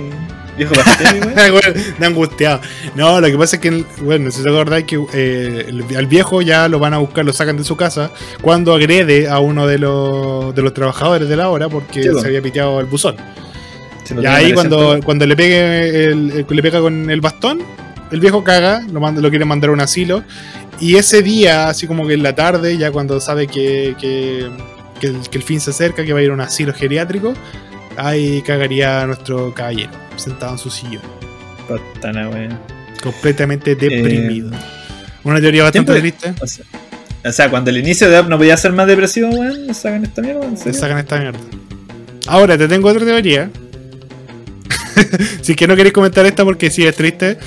Viejo 0.58 0.74
de 2.00 2.06
angustiado. 2.06 2.62
No, 2.96 3.22
lo 3.22 3.28
que 3.28 3.38
pasa 3.38 3.56
es 3.56 3.62
que, 3.62 3.84
bueno, 4.02 4.32
si 4.32 4.44
te 4.44 4.50
acordás 4.50 4.84
que 4.84 5.00
eh, 5.14 5.66
el- 5.70 5.96
al 5.96 6.08
viejo 6.08 6.42
ya 6.42 6.68
lo 6.68 6.80
van 6.80 6.94
a 6.94 6.98
buscar, 6.98 7.24
lo 7.26 7.34
sacan 7.34 7.58
de 7.58 7.64
su 7.64 7.76
casa 7.78 8.12
cuando 8.42 8.74
agrede 8.74 9.30
a 9.30 9.40
uno 9.40 9.66
de 9.68 9.78
los, 9.80 10.54
de 10.54 10.62
los 10.62 10.74
trabajadores 10.74 11.30
de 11.30 11.36
la 11.38 11.50
obra 11.50 11.70
porque 11.70 12.04
se 12.22 12.28
había 12.28 12.42
piteado 12.42 12.80
el 12.80 12.86
buzón. 12.88 13.16
Y 14.22 14.26
ahí 14.26 14.46
cuando, 14.56 15.00
cuando 15.06 15.26
le 15.26 15.36
pegue 15.38 16.06
el, 16.06 16.32
el- 16.32 16.46
le 16.50 16.62
pega 16.62 16.82
con 16.82 17.10
el 17.10 17.22
bastón, 17.22 17.60
el 18.12 18.20
viejo 18.20 18.44
caga, 18.44 18.82
lo, 18.92 19.00
manda, 19.00 19.22
lo 19.22 19.30
quiere 19.30 19.46
mandar 19.46 19.70
a 19.70 19.74
un 19.74 19.80
asilo. 19.80 20.24
Y 20.82 20.96
ese 20.98 21.22
día, 21.22 21.70
así 21.70 21.88
como 21.88 22.06
que 22.08 22.16
en 22.16 22.24
la 22.24 22.36
tarde, 22.36 22.78
ya 22.78 22.92
cuando 22.92 23.22
sabe 23.22 23.48
que, 23.48 23.96
que, 24.02 24.50
que 25.00 25.08
el, 25.08 25.22
que 25.30 25.38
el 25.38 25.44
fin 25.44 25.62
se 25.62 25.70
acerca, 25.70 26.04
que 26.04 26.12
va 26.12 26.20
a 26.20 26.24
ir 26.24 26.32
a 26.32 26.34
un 26.34 26.42
asilo 26.42 26.74
geriátrico, 26.74 27.34
ahí 27.98 28.42
cagaría 28.42 29.06
nuestro 29.06 29.54
caballero, 29.54 29.92
sentado 30.16 30.54
en 30.54 30.58
su 30.58 30.70
sillón, 30.70 31.02
güey. 31.68 32.50
completamente 33.02 33.76
deprimido. 33.76 34.52
Una 35.24 35.40
teoría 35.40 35.64
bastante 35.64 36.00
triste. 36.00 36.34
O 36.42 36.48
sea, 36.48 36.66
o 37.24 37.32
sea, 37.32 37.50
cuando 37.50 37.70
el 37.70 37.78
inicio 37.78 38.10
de 38.10 38.20
Up 38.20 38.28
no 38.30 38.38
podía 38.38 38.58
ser 38.58 38.72
más 38.74 38.88
depresivo, 38.88 39.30
weón, 39.30 39.68
nos 39.68 39.78
sacan 39.78 40.04
esta 40.04 40.22
mierda, 40.22 40.46
en 40.46 40.74
sacan 40.74 40.98
esta 40.98 41.20
mierda. 41.20 41.40
Ahora, 42.28 42.58
te 42.58 42.68
tengo 42.68 42.90
otra 42.90 43.06
teoría. 43.06 43.50
si 45.42 45.52
es 45.52 45.58
que 45.58 45.68
no 45.68 45.76
queréis 45.76 45.94
comentar 45.94 46.26
esta 46.26 46.44
porque 46.44 46.70
sí 46.70 46.86
es 46.86 46.96
triste. 46.96 47.38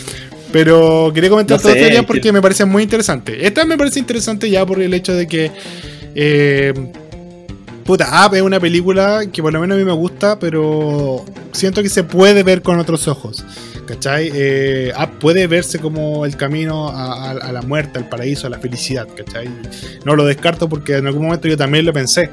Pero 0.52 1.10
quería 1.12 1.30
comentar 1.30 1.56
No 1.56 1.62
todas 1.62 1.74
sé, 1.74 1.80
teorías 1.80 2.02
que- 2.02 2.06
porque 2.06 2.32
me 2.32 2.40
parecen 2.40 2.68
muy 2.68 2.84
interesantes. 2.84 3.36
Esta 3.40 3.64
me 3.64 3.76
parece 3.76 3.98
interesante 3.98 4.48
ya 4.48 4.64
por 4.64 4.80
el 4.80 4.94
hecho 4.94 5.12
de 5.12 5.26
que. 5.26 5.50
eh, 6.14 6.72
puta, 7.84 8.26
Up 8.26 8.34
es 8.34 8.42
una 8.42 8.58
película 8.60 9.22
que 9.32 9.42
por 9.42 9.52
lo 9.52 9.60
menos 9.60 9.76
a 9.76 9.78
mí 9.78 9.84
me 9.84 9.92
gusta, 9.92 10.38
pero 10.38 11.24
siento 11.52 11.82
que 11.82 11.88
se 11.88 12.02
puede 12.04 12.42
ver 12.42 12.62
con 12.62 12.78
otros 12.78 13.06
ojos. 13.08 13.44
¿Cachai? 13.86 14.30
Eh, 14.32 14.92
Up 14.98 15.18
puede 15.18 15.46
verse 15.46 15.78
como 15.78 16.24
el 16.24 16.36
camino 16.36 16.88
a- 16.88 17.30
a 17.32 17.52
la 17.52 17.60
muerte, 17.62 17.98
al 17.98 18.08
paraíso, 18.08 18.46
a 18.46 18.50
la 18.50 18.58
felicidad. 18.58 19.06
¿Cachai? 19.14 19.48
No 20.04 20.16
lo 20.16 20.24
descarto 20.24 20.68
porque 20.68 20.96
en 20.96 21.06
algún 21.06 21.24
momento 21.26 21.48
yo 21.48 21.56
también 21.56 21.84
lo 21.84 21.92
pensé. 21.92 22.30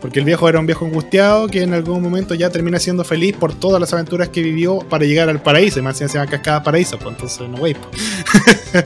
Porque 0.00 0.18
el 0.18 0.24
viejo 0.24 0.48
era 0.48 0.58
un 0.58 0.66
viejo 0.66 0.86
angustiado 0.86 1.48
que 1.48 1.62
en 1.62 1.74
algún 1.74 2.02
momento 2.02 2.34
ya 2.34 2.50
termina 2.50 2.78
siendo 2.78 3.04
feliz 3.04 3.36
por 3.36 3.54
todas 3.54 3.80
las 3.80 3.92
aventuras 3.92 4.28
que 4.30 4.42
vivió 4.42 4.78
para 4.78 5.04
llegar 5.04 5.28
al 5.28 5.42
paraíso. 5.42 5.78
Y 5.78 5.82
más 5.82 6.00
encima 6.00 6.08
se 6.08 6.18
llama 6.18 6.30
cascada 6.30 6.62
paraíso, 6.62 6.98
pues 6.98 7.14
entonces 7.14 7.48
no 7.48 7.58
wey. 7.58 7.74
pues. 7.74 8.02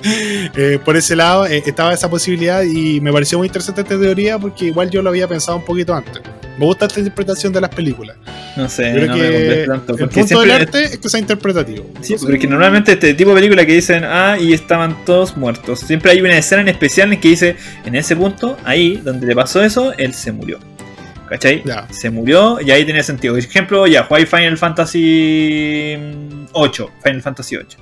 Eh, 0.56 0.78
por 0.82 0.96
ese 0.96 1.14
lado 1.14 1.46
eh, 1.46 1.62
estaba 1.64 1.92
esa 1.92 2.08
posibilidad 2.08 2.62
y 2.62 3.00
me 3.00 3.12
pareció 3.12 3.36
muy 3.36 3.48
interesante 3.48 3.82
esta 3.82 3.98
teoría 3.98 4.38
porque 4.38 4.66
igual 4.66 4.88
yo 4.88 5.02
lo 5.02 5.10
había 5.10 5.28
pensado 5.28 5.58
un 5.58 5.64
poquito 5.64 5.94
antes. 5.94 6.22
Me 6.58 6.64
gusta 6.64 6.86
esta 6.86 7.00
interpretación 7.00 7.52
de 7.52 7.60
las 7.60 7.70
películas. 7.70 8.16
No 8.56 8.68
sé, 8.68 8.92
creo 8.92 9.08
no 9.08 9.16
me 9.16 9.20
que 9.20 9.26
convence 9.26 9.66
tanto. 9.66 9.92
el 9.92 9.98
Porque 9.98 10.20
punto 10.20 10.40
del 10.40 10.50
arte 10.52 10.84
es 10.84 10.98
que 10.98 11.08
sea 11.08 11.20
interpretativo. 11.20 11.86
Sí, 12.00 12.14
porque 12.20 12.46
normalmente 12.46 12.92
este 12.92 13.14
tipo 13.14 13.30
de 13.30 13.36
película 13.36 13.66
que 13.66 13.74
dicen, 13.74 14.04
ah, 14.04 14.36
y 14.38 14.52
estaban 14.52 15.04
todos 15.04 15.36
muertos. 15.36 15.80
Siempre 15.80 16.12
hay 16.12 16.20
una 16.20 16.36
escena 16.38 16.62
en 16.62 16.68
especial 16.68 17.12
en 17.12 17.20
que 17.20 17.28
dice, 17.28 17.56
en 17.84 17.96
ese 17.96 18.14
punto, 18.14 18.56
ahí, 18.64 19.00
donde 19.04 19.26
le 19.26 19.34
pasó 19.34 19.62
eso, 19.62 19.92
él 19.98 20.14
se 20.14 20.30
murió. 20.30 20.58
¿Cachai? 21.28 21.62
Se 21.90 22.10
murió 22.10 22.58
y 22.60 22.70
ahí 22.70 22.84
tenía 22.84 23.02
sentido. 23.02 23.34
Por 23.34 23.42
ejemplo, 23.42 23.86
ya, 23.86 24.04
jugáis 24.04 24.28
Final 24.28 24.58
Fantasy 24.58 25.96
8. 26.52 26.90
Final 27.02 27.22
Fantasy 27.22 27.56
8. 27.56 27.78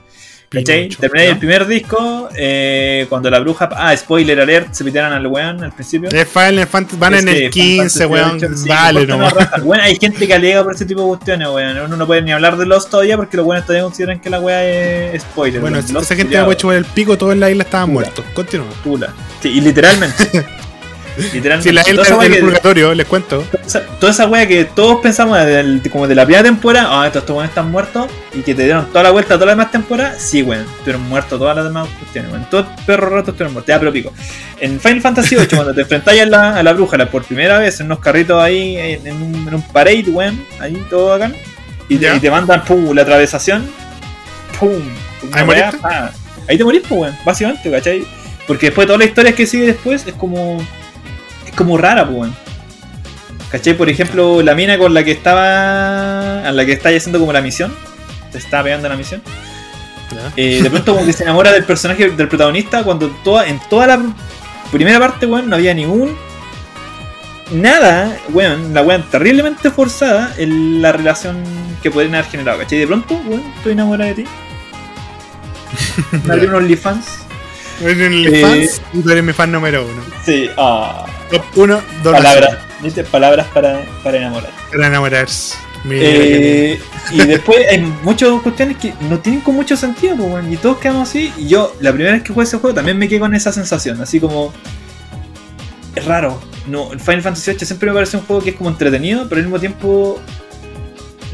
¿Cachai? 0.52 0.90
¿ya? 0.90 1.24
el 1.24 1.38
primer 1.38 1.66
disco, 1.66 2.28
eh, 2.36 3.06
cuando 3.08 3.30
la 3.30 3.40
bruja... 3.40 3.70
Ah, 3.72 3.96
spoiler 3.96 4.38
alert, 4.38 4.74
se 4.74 4.84
pitearon 4.84 5.14
al 5.14 5.26
weón 5.26 5.64
al 5.64 5.72
principio. 5.72 6.10
Es 6.10 6.28
Final 6.28 6.66
Fantasy, 6.66 6.96
van 6.98 7.14
en 7.14 7.28
el 7.28 7.34
que 7.44 7.50
15, 7.50 8.04
Final 8.04 8.10
weón. 8.10 8.56
Sí, 8.58 8.68
Vale, 8.68 9.06
raja. 9.06 9.60
Bueno, 9.64 9.82
hay 9.82 9.96
gente 9.96 10.26
que 10.26 10.34
alega 10.34 10.62
por 10.62 10.74
ese 10.74 10.84
tipo 10.84 11.00
de 11.00 11.08
cuestiones, 11.08 11.48
weón. 11.48 11.78
Uno 11.78 11.96
no 11.96 12.06
puede 12.06 12.20
ni 12.20 12.32
hablar 12.32 12.58
de 12.58 12.66
Lost 12.66 12.90
todavía 12.90 13.16
porque 13.16 13.38
los 13.38 13.46
buenos 13.46 13.64
todavía 13.64 13.84
consideran 13.84 14.20
que 14.20 14.28
la 14.28 14.40
weá 14.40 14.62
es 15.14 15.22
spoiler. 15.22 15.62
Bueno, 15.62 15.78
weón. 15.78 16.02
esa 16.02 16.14
gente 16.14 16.36
chupar 16.56 16.76
el 16.76 16.84
pico, 16.84 17.16
todos 17.16 17.32
en 17.32 17.40
la 17.40 17.50
isla 17.50 17.64
estaban 17.64 17.90
muertos. 17.90 18.24
Continúa. 18.34 18.68
pula. 18.84 19.14
Sí, 19.40 19.48
y 19.48 19.60
literalmente. 19.62 20.44
literalmente. 21.32 21.68
Si 21.68 21.74
la 21.74 21.82
isla 21.88 22.18
del 22.18 22.32
que- 22.32 22.40
purgatorio, 22.40 22.94
les 22.94 23.06
cuento. 23.06 23.44
toda 24.00 24.12
esa- 24.12 24.26
wea 24.26 24.46
que 24.46 24.64
todos 24.64 25.00
pensamos 25.02 25.38
como 25.90 26.06
de 26.08 26.14
la 26.14 26.24
primera 26.24 26.42
temporada, 26.42 26.88
ah, 26.90 27.06
estos 27.06 27.22
estos 27.22 27.34
weones 27.36 27.50
están 27.50 27.70
muertos, 27.70 28.06
y 28.34 28.40
que 28.42 28.54
te 28.54 28.64
dieron 28.64 28.86
toda 28.86 29.02
la 29.04 29.10
vuelta 29.10 29.34
a 29.34 29.36
todas 29.36 29.48
las 29.48 29.56
demás 29.56 29.72
temporadas, 29.72 30.22
sí, 30.22 30.42
weón, 30.42 30.64
estuvieron 30.78 31.02
muertos 31.08 31.38
todas 31.38 31.54
las 31.56 31.64
demás 31.64 31.88
cuestiones, 31.98 32.32
weón. 32.32 32.46
Todos 32.50 32.66
perros 32.86 33.10
ratos 33.12 33.28
estuvieron 33.28 33.52
muertos, 33.52 33.68
ya, 33.68 33.78
pero 33.78 33.92
pico. 33.92 34.12
En 34.60 34.80
Final 34.80 35.00
Fantasy 35.00 35.36
VIII, 35.36 35.48
cuando 35.48 35.74
te 35.74 35.80
enfrentáis 35.82 36.22
a 36.22 36.26
la, 36.26 36.56
a 36.56 36.62
la 36.62 36.72
bruja 36.72 36.96
la- 36.96 37.10
por 37.10 37.24
primera 37.24 37.58
vez 37.58 37.78
en 37.80 37.86
unos 37.86 37.98
carritos 37.98 38.42
ahí, 38.42 38.76
en, 38.76 39.06
en 39.06 39.16
un, 39.22 39.34
en 39.48 39.54
un 39.54 39.62
parade, 39.62 40.04
weón, 40.08 40.42
ahí 40.60 40.82
todo 40.88 41.12
acá, 41.14 41.30
y 41.88 41.96
te, 41.96 42.04
Ya. 42.04 42.14
y 42.16 42.20
te 42.20 42.30
mandan, 42.30 42.64
pum, 42.64 42.92
la 42.94 43.02
atravesación, 43.02 43.68
pum, 44.58 44.70
¿Ahí 45.32 45.44
wea, 45.46 45.72
pa. 45.80 46.10
ahí 46.48 46.56
te 46.58 46.64
morís, 46.64 46.82
pues, 46.88 47.00
weón, 47.00 47.16
básicamente, 47.24 47.70
¿cachai? 47.70 48.04
Porque 48.46 48.66
después 48.66 48.86
todas 48.86 48.98
las 49.00 49.08
historias 49.08 49.34
que 49.34 49.46
sigue 49.46 49.66
después 49.66 50.04
es 50.06 50.14
como. 50.14 50.58
Es 51.52 51.56
como 51.56 51.76
rara, 51.76 52.06
pues, 52.06 52.18
weón. 52.18 52.34
¿Cachai? 53.50 53.74
Por 53.74 53.90
ejemplo, 53.90 54.40
la 54.40 54.54
mina 54.54 54.78
con 54.78 54.94
la 54.94 55.04
que 55.04 55.12
estaba. 55.12 56.48
A 56.48 56.52
la 56.52 56.64
que 56.64 56.72
está 56.72 56.88
haciendo 56.88 57.20
como 57.20 57.32
la 57.32 57.42
misión. 57.42 57.72
Se 58.30 58.38
estaba 58.38 58.64
pegando 58.64 58.88
la 58.88 58.96
misión. 58.96 59.22
Eh, 60.36 60.60
de 60.62 60.70
pronto 60.70 60.94
como 60.94 61.06
que 61.06 61.12
se 61.12 61.22
enamora 61.22 61.52
del 61.52 61.64
personaje 61.64 62.10
del 62.10 62.28
protagonista 62.28 62.82
cuando 62.82 63.08
toda, 63.24 63.46
en 63.46 63.58
toda 63.70 63.86
la 63.86 64.02
primera 64.70 64.98
parte, 64.98 65.26
weón, 65.26 65.48
no 65.48 65.56
había 65.56 65.74
ningún 65.74 66.16
nada, 67.50 68.18
weón, 68.30 68.74
la 68.74 68.82
weón 68.82 69.04
terriblemente 69.10 69.70
forzada 69.70 70.34
en 70.38 70.82
la 70.82 70.92
relación 70.92 71.42
que 71.82 71.90
podrían 71.90 72.14
haber 72.14 72.30
generado, 72.30 72.58
¿cachai? 72.58 72.78
De 72.78 72.86
pronto, 72.86 73.20
weón, 73.26 73.42
estoy 73.56 73.72
enamorada 73.72 74.10
de 74.10 74.22
ti. 74.22 74.24
Me 76.26 76.34
abrí 76.34 76.46
un 76.46 76.54
OnlyFans. 76.54 77.21
En 77.82 78.00
el 78.00 78.34
Eh, 78.34 78.40
fans, 78.42 78.80
tú 79.02 79.10
eres 79.10 79.24
mi 79.24 79.32
fan 79.32 79.50
número 79.52 79.84
uno. 79.84 80.02
Sí, 80.24 80.48
ah, 80.56 81.04
Top 81.30 81.42
1, 81.56 81.80
palabras, 82.04 82.58
¿viste? 82.82 83.04
Palabras 83.04 83.46
para, 83.52 83.84
para 84.04 84.18
enamorar. 84.18 84.50
Para 84.70 84.86
enamorarse. 84.86 85.56
Eh, 85.90 86.80
y 87.10 87.18
después 87.26 87.58
hay 87.68 87.80
muchas 88.04 88.28
cuestiones 88.42 88.76
que 88.76 88.94
no 89.10 89.18
tienen 89.18 89.40
con 89.40 89.56
mucho 89.56 89.76
sentido, 89.76 90.14
pues, 90.16 90.44
y 90.50 90.56
todos 90.56 90.78
quedamos 90.78 91.08
así. 91.08 91.32
Y 91.36 91.48
yo, 91.48 91.74
la 91.80 91.90
primera 91.92 92.12
vez 92.14 92.22
que 92.22 92.32
jugué 92.32 92.44
ese 92.44 92.58
juego, 92.58 92.72
también 92.74 92.96
me 92.98 93.08
quedé 93.08 93.18
con 93.18 93.34
esa 93.34 93.50
sensación, 93.52 94.00
así 94.00 94.20
como. 94.20 94.52
Es 95.96 96.04
raro. 96.04 96.40
No, 96.68 96.90
Final 96.90 97.22
Fantasy 97.22 97.50
VIII 97.50 97.66
siempre 97.66 97.88
me 97.90 97.94
parece 97.94 98.16
un 98.16 98.24
juego 98.24 98.42
que 98.42 98.50
es 98.50 98.56
como 98.56 98.70
entretenido, 98.70 99.28
pero 99.28 99.40
al 99.40 99.44
mismo 99.46 99.58
tiempo. 99.58 100.20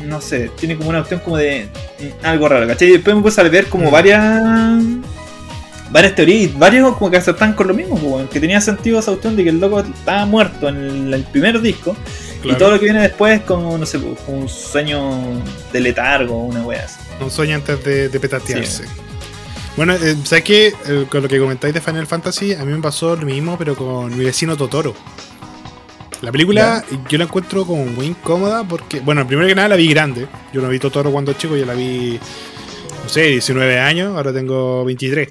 No 0.06 0.20
sé, 0.22 0.50
tiene 0.58 0.76
como 0.76 0.88
una 0.90 1.00
opción 1.00 1.20
como 1.20 1.36
de. 1.36 1.68
mm, 2.00 2.24
algo 2.26 2.48
raro, 2.48 2.66
¿cachai? 2.66 2.88
Y 2.88 2.92
después 2.92 3.14
me 3.14 3.20
puse 3.22 3.40
a 3.40 3.44
ver 3.44 3.66
como 3.66 3.88
Mm. 3.90 3.92
varias. 3.92 4.82
Varias 5.90 6.14
teorías 6.14 6.42
y 6.42 6.46
varios 6.48 6.96
como 6.96 7.10
que 7.10 7.16
aceptan 7.16 7.54
con 7.54 7.68
lo 7.68 7.74
mismo, 7.74 7.96
pues, 7.98 8.28
que 8.28 8.40
tenía 8.40 8.60
sentido 8.60 8.98
esa 8.98 9.12
opción 9.12 9.36
de 9.36 9.44
que 9.44 9.50
el 9.50 9.58
loco 9.58 9.80
estaba 9.80 10.26
muerto 10.26 10.68
en 10.68 10.76
el, 10.76 11.14
el 11.14 11.24
primer 11.24 11.60
disco. 11.60 11.96
claro, 12.42 12.56
Y 12.56 12.58
todo 12.58 12.70
lo 12.72 12.78
que 12.78 12.84
viene 12.84 13.00
después 13.00 13.40
es 13.40 13.46
como, 13.46 13.78
no 13.78 13.86
sé, 13.86 13.98
como 13.98 14.38
un 14.38 14.48
sueño 14.48 15.42
de 15.72 15.80
letargo, 15.80 16.44
una 16.44 16.62
wea 16.62 16.84
así. 16.84 16.98
Un 17.20 17.30
sueño 17.30 17.56
antes 17.56 17.82
de, 17.84 18.08
de 18.08 18.20
petatearse. 18.20 18.84
Bueno, 19.78 19.94
eh, 19.94 20.16
¿sabes 20.24 20.44
qué? 20.44 20.74
Eh, 20.88 21.06
con 21.08 21.22
lo 21.22 21.28
que 21.28 21.38
comentáis 21.38 21.72
de 21.72 21.80
Final 21.80 22.06
Fantasy, 22.06 22.52
a 22.52 22.64
mí 22.64 22.72
me 22.72 22.82
pasó 22.82 23.14
lo 23.14 23.24
mismo, 23.24 23.56
pero 23.56 23.76
con 23.76 24.16
mi 24.18 24.24
vecino 24.24 24.56
Totoro. 24.56 24.92
La 26.20 26.32
película 26.32 26.84
yo 27.08 27.16
la 27.16 27.24
encuentro 27.24 27.64
como 27.64 27.84
muy 27.86 28.06
incómoda 28.06 28.64
porque, 28.64 28.98
bueno, 28.98 29.24
primero 29.24 29.46
que 29.46 29.54
nada 29.54 29.68
la 29.68 29.76
vi 29.76 29.88
grande. 29.88 30.26
Yo 30.52 30.60
no 30.60 30.68
vi 30.68 30.80
Totoro 30.80 31.12
cuando 31.12 31.32
chico, 31.34 31.56
yo 31.56 31.64
la 31.64 31.74
vi, 31.74 32.18
no 33.04 33.08
sé, 33.08 33.22
19 33.28 33.78
años, 33.78 34.16
ahora 34.16 34.32
tengo 34.32 34.84
23. 34.84 35.28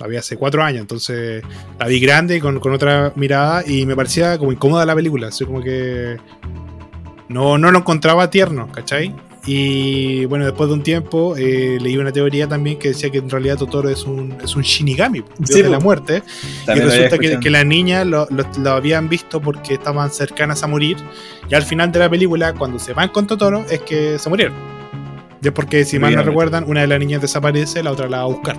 La 0.00 0.06
vi 0.08 0.16
hace 0.16 0.36
4 0.36 0.62
años, 0.62 0.80
entonces 0.80 1.42
la 1.78 1.86
vi 1.86 2.00
grande 2.00 2.40
con, 2.40 2.58
con 2.60 2.72
otra 2.72 3.12
mirada 3.16 3.62
y 3.66 3.86
me 3.86 3.94
parecía 3.94 4.36
como 4.38 4.50
incómoda 4.52 4.84
la 4.84 4.94
película. 4.94 5.28
Así 5.28 5.44
como 5.44 5.62
que 5.62 6.16
no, 7.28 7.58
no 7.58 7.70
lo 7.70 7.78
encontraba 7.78 8.28
tierno, 8.30 8.70
¿cachai? 8.72 9.14
Y 9.46 10.24
bueno, 10.24 10.46
después 10.46 10.68
de 10.68 10.74
un 10.74 10.82
tiempo 10.82 11.36
eh, 11.36 11.76
leí 11.80 11.98
una 11.98 12.10
teoría 12.12 12.48
también 12.48 12.78
que 12.78 12.88
decía 12.88 13.10
que 13.10 13.18
en 13.18 13.28
realidad 13.28 13.58
Totoro 13.58 13.90
es 13.90 14.04
un, 14.04 14.34
es 14.42 14.56
un 14.56 14.62
Shinigami, 14.62 15.20
dios 15.38 15.50
Sí, 15.50 15.62
de 15.62 15.68
la 15.68 15.78
muerte. 15.80 16.22
Y 16.74 16.80
resulta 16.80 17.18
que, 17.18 17.28
que 17.40 17.50
la 17.50 17.62
niña 17.62 18.04
lo, 18.06 18.26
lo- 18.30 18.46
lo 18.58 18.70
habían 18.70 19.08
visto 19.10 19.40
porque 19.42 19.74
estaban 19.74 20.10
cercanas 20.10 20.62
a 20.62 20.66
morir. 20.66 20.96
Y 21.50 21.54
al 21.54 21.62
final 21.62 21.92
de 21.92 21.98
la 21.98 22.08
película, 22.08 22.54
cuando 22.54 22.78
se 22.78 22.94
van 22.94 23.10
con 23.10 23.26
Totoro, 23.26 23.66
es 23.70 23.80
que 23.80 24.18
se 24.18 24.28
murieron. 24.30 24.54
Y 25.42 25.46
es 25.48 25.52
porque, 25.52 25.84
si 25.84 25.98
mal 25.98 26.12
no 26.16 26.22
recuerdan, 26.30 26.64
una 26.66 26.80
de 26.80 26.86
las 26.86 26.98
niñas 26.98 27.20
desaparece, 27.20 27.82
la 27.82 27.92
otra 27.92 28.08
la 28.08 28.18
va 28.18 28.22
a 28.22 28.26
buscar. 28.28 28.56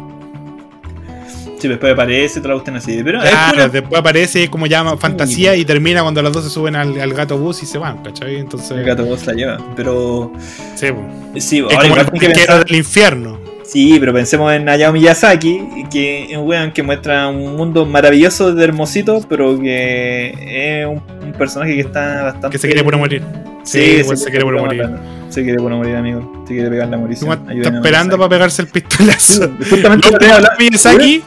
Sí, 1.66 1.70
después 1.70 1.94
aparece, 1.94 2.42
te 2.42 2.48
la 2.48 2.54
gustan 2.54 2.76
así. 2.76 3.02
Pero 3.04 3.20
Claro, 3.22 3.52
pura- 3.54 3.68
después 3.70 4.00
aparece 4.00 4.48
como 4.50 4.68
llama 4.68 4.98
fantasía 4.98 5.56
y 5.56 5.66
termina 5.66 6.02
cuando 6.04 6.22
las 6.22 6.32
dos 6.32 6.44
se 6.44 6.50
suben 6.52 6.76
al, 6.76 7.00
al 7.02 7.14
gato 7.14 7.38
bus 7.40 7.64
y 7.64 7.66
se 7.66 7.80
van, 7.80 8.04
¿cachai? 8.04 8.36
Entonces, 8.38 8.72
el 8.72 8.84
gato 8.84 9.04
vos 9.04 9.26
la 9.26 9.34
lleva. 9.34 9.58
Pero 9.76 10.32
sí, 10.76 10.92
po. 10.92 11.40
sí, 11.40 11.58
es 11.68 11.76
ahora 11.76 12.06
como 12.06 12.22
el 12.22 12.28
que 12.28 12.30
pensar- 12.30 12.66
del 12.66 12.76
infierno. 12.78 13.40
Sí, 13.64 13.98
pero 14.00 14.14
pensemos 14.14 14.54
en 14.54 14.70
Hayao 14.70 14.94
Miyazaki, 14.94 15.86
que 15.92 16.26
es 16.32 16.38
un 16.38 16.48
weón 16.48 16.72
que 16.72 16.84
muestra 16.84 17.28
un 17.30 17.56
mundo 17.58 17.84
maravilloso 17.88 18.54
de 18.54 18.64
hermosito, 18.64 19.22
pero 19.28 19.60
que 19.60 20.34
es 20.82 20.86
un, 20.86 21.02
un 21.26 21.32
personaje 21.34 21.74
que 21.74 21.82
está 21.82 22.26
bastante. 22.26 22.50
Que 22.52 22.58
se 22.60 22.68
quiere 22.68 22.84
puro 22.84 23.00
morir. 23.00 23.24
Sí, 23.64 23.80
igual 23.80 24.18
se 24.18 24.30
quiere 24.30 24.46
puro 24.46 24.60
morir. 24.60 24.88
Se 25.30 25.42
quiere 25.44 25.58
puro 25.58 25.78
morir, 25.78 25.96
amigo. 25.96 26.44
Se 26.48 26.54
quiere 26.54 26.70
pegar 26.70 26.90
la 26.90 26.98
morición. 26.98 27.32
Está 27.50 27.70
esperando 27.70 28.16
para 28.18 28.30
pegarse 28.30 28.62
el 28.62 28.68
pistolazo. 28.68 29.50
Justamente 29.68 30.12
Lo 30.12 30.48
Miyazaki, 30.60 31.24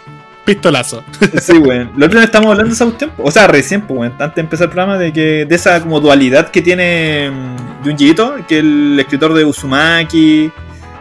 pistolazo. 0.54 1.04
Sí, 1.40 1.52
weón. 1.58 1.90
Lo 1.96 2.06
otro 2.06 2.18
día 2.18 2.24
estamos 2.26 2.50
hablando 2.50 2.70
de 2.70 2.74
esa 2.74 2.84
cuestión. 2.86 3.12
O 3.18 3.30
sea, 3.30 3.46
recién, 3.46 3.82
pues, 3.82 3.98
weón. 4.00 4.12
Antes 4.18 4.34
de 4.36 4.40
empezar 4.40 4.64
el 4.64 4.70
programa, 4.70 4.98
de 4.98 5.12
que 5.12 5.44
de 5.46 5.54
esa 5.54 5.80
como 5.80 6.00
dualidad 6.00 6.50
que 6.50 6.62
tiene 6.62 7.30
mm, 7.30 7.84
Junji 7.84 8.10
Ito, 8.10 8.36
que 8.48 8.58
el 8.58 8.96
escritor 8.98 9.34
de 9.34 9.44
Uzumaki. 9.44 10.50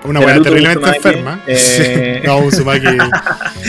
Una 0.04 0.20
buena 0.22 0.42
terriblemente 0.42 0.80
Uzumaki, 0.80 0.98
enferma. 0.98 1.42
eh. 1.48 1.58
Sí. 2.22 2.28
No, 2.28 2.40
Uzumaki. 2.40 2.86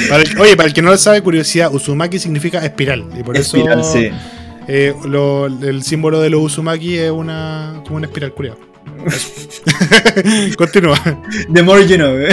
Para 0.09 0.23
el- 0.23 0.39
oye, 0.39 0.57
para 0.57 0.69
el 0.69 0.75
que 0.75 0.83
no 0.83 0.91
lo 0.91 0.97
sabe, 0.99 1.23
curiosidad, 1.23 1.73
Uzumaki 1.73 2.19
significa 2.19 2.65
espiral. 2.65 3.05
Y 3.19 3.23
por 3.23 3.37
Espiral, 3.37 3.81
eso 3.81 3.93
sí. 3.95 4.11
eh, 4.69 4.95
lo- 5.07 5.47
el 5.47 5.83
símbolo 5.83 6.21
de 6.21 6.31
los 6.31 6.41
Uzumaki 6.43 6.97
es 6.99 7.11
una, 7.11 7.81
como 7.85 7.97
una 7.97 8.07
espiral 8.07 8.33
culiada. 8.35 8.59
Continúa. 10.57 10.99
The 11.53 11.63
more 11.63 11.87
you 11.87 11.97
know. 11.97 12.17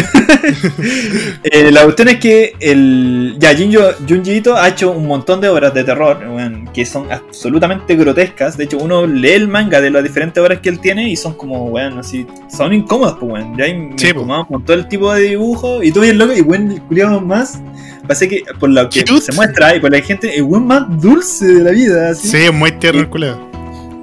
Eh, 1.44 1.72
la 1.72 1.84
cuestión 1.84 2.08
es 2.10 2.18
que 2.20 2.54
el 2.60 3.36
ya 3.40 3.56
Junji, 3.56 3.78
Junji 4.08 4.34
Ito 4.38 4.56
ha 4.56 4.70
hecho 4.70 4.92
un 4.92 5.08
montón 5.08 5.42
de 5.42 5.50
obras 5.50 5.74
de 5.74 5.84
terror 5.84 6.18
weón, 6.28 6.68
que 6.74 6.86
son 6.86 7.12
absolutamente 7.12 7.96
grotescas. 7.96 8.58
De 8.58 8.66
hecho, 8.66 8.78
uno 8.78 9.06
lee 9.08 9.30
el 9.32 9.48
manga 9.48 9.82
de 9.82 9.90
las 9.90 10.04
diferentes 10.04 10.42
obras 10.42 10.60
que 10.60 10.70
él 10.70 10.80
tiene 10.80 11.10
y 11.10 11.16
son 11.16 11.34
como, 11.34 11.66
weón, 11.66 12.00
así, 12.00 12.26
son 12.50 12.74
incómodas, 12.74 13.16
pues, 13.20 13.32
weón. 13.32 13.58
Ya 13.58 13.66
me 13.66 13.94
Sí, 13.98 14.10
incomodaba 14.10 14.46
con 14.48 14.64
todo 14.66 14.76
el 14.78 14.88
tipo 14.88 15.14
de 15.14 15.22
dibujo 15.22 15.82
y 15.84 15.92
tú 15.92 16.02
bien 16.02 16.18
loco 16.18 16.34
y 16.34 16.40
el 16.40 16.82
culiado 16.84 17.22
más. 17.22 17.60
Parece 18.08 18.28
que 18.28 18.44
por 18.60 18.70
lo 18.70 18.88
que 18.90 19.04
Cute. 19.04 19.22
se 19.22 19.32
muestra 19.32 19.76
y 19.76 19.80
por 19.80 19.92
la 19.92 20.02
gente, 20.02 20.36
el 20.36 20.44
weón 20.44 20.68
más 20.68 20.84
dulce 21.02 21.46
de 21.46 21.64
la 21.64 21.72
vida, 21.72 22.10
así. 22.10 22.28
Sí, 22.28 22.38
es 22.38 22.54
muy 22.54 22.72
tierno 22.74 23.02
el 23.02 23.10
culiado. 23.10 23.45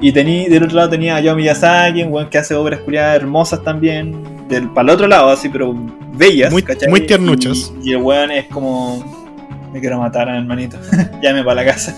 Y 0.03 0.12
tení, 0.12 0.46
del 0.48 0.64
otro 0.64 0.76
lado 0.76 0.90
tenía 0.90 1.14
a 1.14 1.16
Hayao 1.18 1.36
Miyazaki, 1.36 2.03
un 2.03 2.12
weón 2.12 2.28
que 2.28 2.36
hace 2.36 2.55
obras 2.55 2.80
culiadas 2.80 3.16
hermosas 3.16 3.62
también. 3.62 4.46
Del, 4.48 4.68
para 4.70 4.88
el 4.88 4.90
otro 4.90 5.07
lado, 5.07 5.30
así, 5.30 5.48
pero 5.48 5.72
bellas. 6.12 6.50
Muy- 6.53 6.62
¿cachai? 6.62 6.88
muy 6.90 7.00
tiernuchas. 7.03 7.72
Y, 7.82 7.90
y 7.90 7.92
el 7.92 7.98
weón 8.03 8.30
es 8.32 8.46
como. 8.46 9.22
Me 9.72 9.80
quiero 9.80 9.98
matar, 9.98 10.28
hermanito. 10.28 10.76
Llame 11.22 11.42
para 11.44 11.62
la 11.62 11.72
casa. 11.72 11.96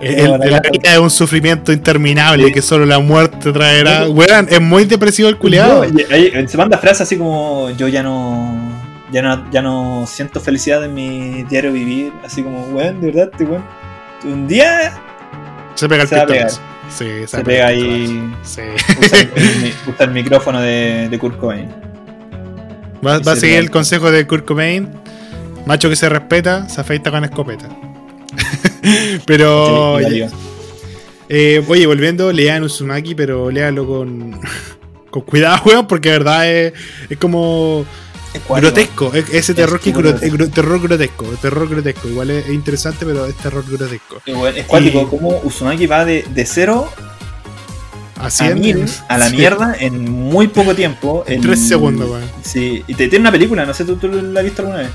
El, 0.00 0.30
la 0.32 0.60
vida 0.60 0.92
es 0.92 0.98
un 0.98 1.08
sufrimiento 1.10 1.72
interminable 1.72 2.46
Sí. 2.48 2.52
que 2.52 2.60
solo 2.60 2.84
la 2.84 2.98
muerte 2.98 3.50
traerá. 3.52 4.04
Sí. 4.04 4.10
Weón, 4.10 4.46
es 4.50 4.60
muy 4.60 4.84
depresivo 4.84 5.28
el 5.30 5.38
culiado. 5.38 5.86
No, 5.86 5.98
ahí 6.10 6.30
se 6.46 6.56
manda 6.58 6.76
frases 6.76 7.00
así 7.02 7.16
como: 7.16 7.70
Yo 7.70 7.88
ya 7.88 8.02
no. 8.02 8.84
Ya 9.10 9.22
no, 9.22 9.50
ya 9.50 9.62
no 9.62 10.04
siento 10.06 10.40
felicidad 10.40 10.84
en 10.84 10.92
mi 10.92 11.44
diario 11.44 11.72
vivir. 11.72 12.12
Así 12.24 12.42
como, 12.42 12.64
weón, 12.66 13.00
de 13.00 13.10
verdad, 13.10 13.30
te 13.36 13.44
weón. 13.44 13.64
Un 14.24 14.46
día 14.46 14.92
Se 15.74 15.88
pega 15.88 16.02
el 16.02 16.08
se 16.08 16.16
va 16.16 16.22
a. 16.22 16.73
Sí, 16.90 17.26
se, 17.26 17.42
pega 17.44 17.68
ahí. 17.68 18.32
Sí. 18.44 18.60
Usa 19.00 19.20
el, 19.20 19.28
el- 19.36 19.74
usa 19.88 20.04
el 20.06 20.10
micrófono 20.12 20.60
de, 20.60 21.08
de 21.10 21.18
Kurt 21.18 21.38
Cobain. 21.38 21.68
Va, 23.04 23.18
va 23.18 23.32
a 23.32 23.34
se 23.34 23.42
seguir 23.42 23.56
el 23.58 23.70
consejo 23.70 24.10
de 24.10 24.26
Kurt 24.26 24.44
Cobain. 24.44 24.88
Macho 25.66 25.88
que 25.88 25.96
se 25.96 26.08
respeta, 26.08 26.68
se 26.68 26.80
afeita 26.80 27.10
con 27.10 27.24
escopeta. 27.24 27.68
pero. 29.26 29.98
Sí, 30.08 30.24
eh, 31.30 31.64
oye, 31.68 31.86
volviendo, 31.86 32.30
lean 32.32 32.62
Uzumaki, 32.64 33.14
pero 33.14 33.50
léalo 33.50 33.86
con. 33.86 34.38
con 35.10 35.22
cuidado, 35.22 35.62
weón, 35.64 35.86
porque 35.86 36.10
de 36.10 36.18
verdad 36.18 36.50
es, 36.50 36.72
es 37.08 37.18
como. 37.18 37.84
Es 38.34 38.42
grotesco. 38.48 39.12
es- 39.14 39.32
ese 39.32 39.54
terror 39.54 39.78
que 39.80 39.92
gro- 39.92 40.02
grotesco. 40.10 40.36
gro- 40.36 40.50
terror 40.52 40.80
grotesco. 40.82 41.24
Terror 41.40 41.68
grotesco. 41.68 42.08
Igual 42.08 42.30
es, 42.30 42.46
es 42.46 42.52
interesante, 42.52 43.06
pero 43.06 43.26
es 43.26 43.34
terror 43.36 43.64
grotesco. 43.66 44.20
Eh, 44.26 44.34
bueno, 44.34 44.56
es 44.56 44.66
cuático, 44.66 45.02
Y- 45.02 45.06
como 45.06 45.38
Uzumaki 45.44 45.86
va 45.86 46.04
de, 46.04 46.24
de 46.34 46.44
cero 46.44 46.90
a 48.16 48.28
en- 48.46 48.60
mil 48.60 48.84
a 49.08 49.18
la 49.18 49.28
sí, 49.28 49.36
mierda 49.36 49.76
en 49.78 50.10
muy 50.10 50.48
poco 50.48 50.74
tiempo. 50.74 51.24
En 51.26 51.34
En 51.34 51.40
tres 51.42 51.66
segundos, 51.66 52.10
weón. 52.10 52.24
Sí, 52.42 52.82
y 52.86 52.94
te, 52.94 53.08
tiene 53.08 53.22
una 53.22 53.32
película, 53.32 53.64
no 53.66 53.74
sé, 53.74 53.84
¿tú, 53.84 53.96
tú 53.96 54.08
la 54.08 54.40
has 54.40 54.44
visto 54.44 54.62
alguna 54.62 54.78
vez? 54.80 54.88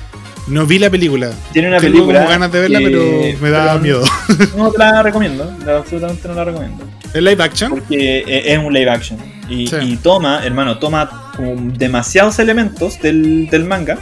No 0.47 0.65
vi 0.65 0.79
la 0.79 0.89
película. 0.89 1.31
Tiene 1.53 1.67
una 1.67 1.77
Tengo 1.77 1.93
película. 1.93 2.19
como 2.19 2.29
ganas 2.31 2.51
de 2.51 2.59
verla, 2.59 2.79
que- 2.79 2.85
pero 2.85 3.41
me 3.41 3.49
da 3.51 3.65
pero 3.73 3.79
miedo. 3.79 4.03
No 4.57 4.71
te 4.71 4.79
la 4.79 5.03
recomiendo, 5.03 5.43
absolutamente 5.77 6.27
no 6.27 6.33
la 6.33 6.43
recomiendo. 6.45 6.85
¿Es 7.13 7.21
live 7.21 7.43
action? 7.43 7.69
Porque 7.71 8.19
e- 8.25 8.53
es 8.53 8.57
un 8.59 8.73
live 8.73 8.89
action. 8.89 9.19
Y, 9.47 9.67
Sí. 9.67 9.75
y 9.81 9.97
toma, 9.97 10.43
hermano, 10.45 10.77
toma 10.79 11.18
como 11.35 11.55
demasiados 11.77 12.39
elementos 12.39 12.99
del, 13.01 13.49
del 13.49 13.65
manga. 13.65 13.97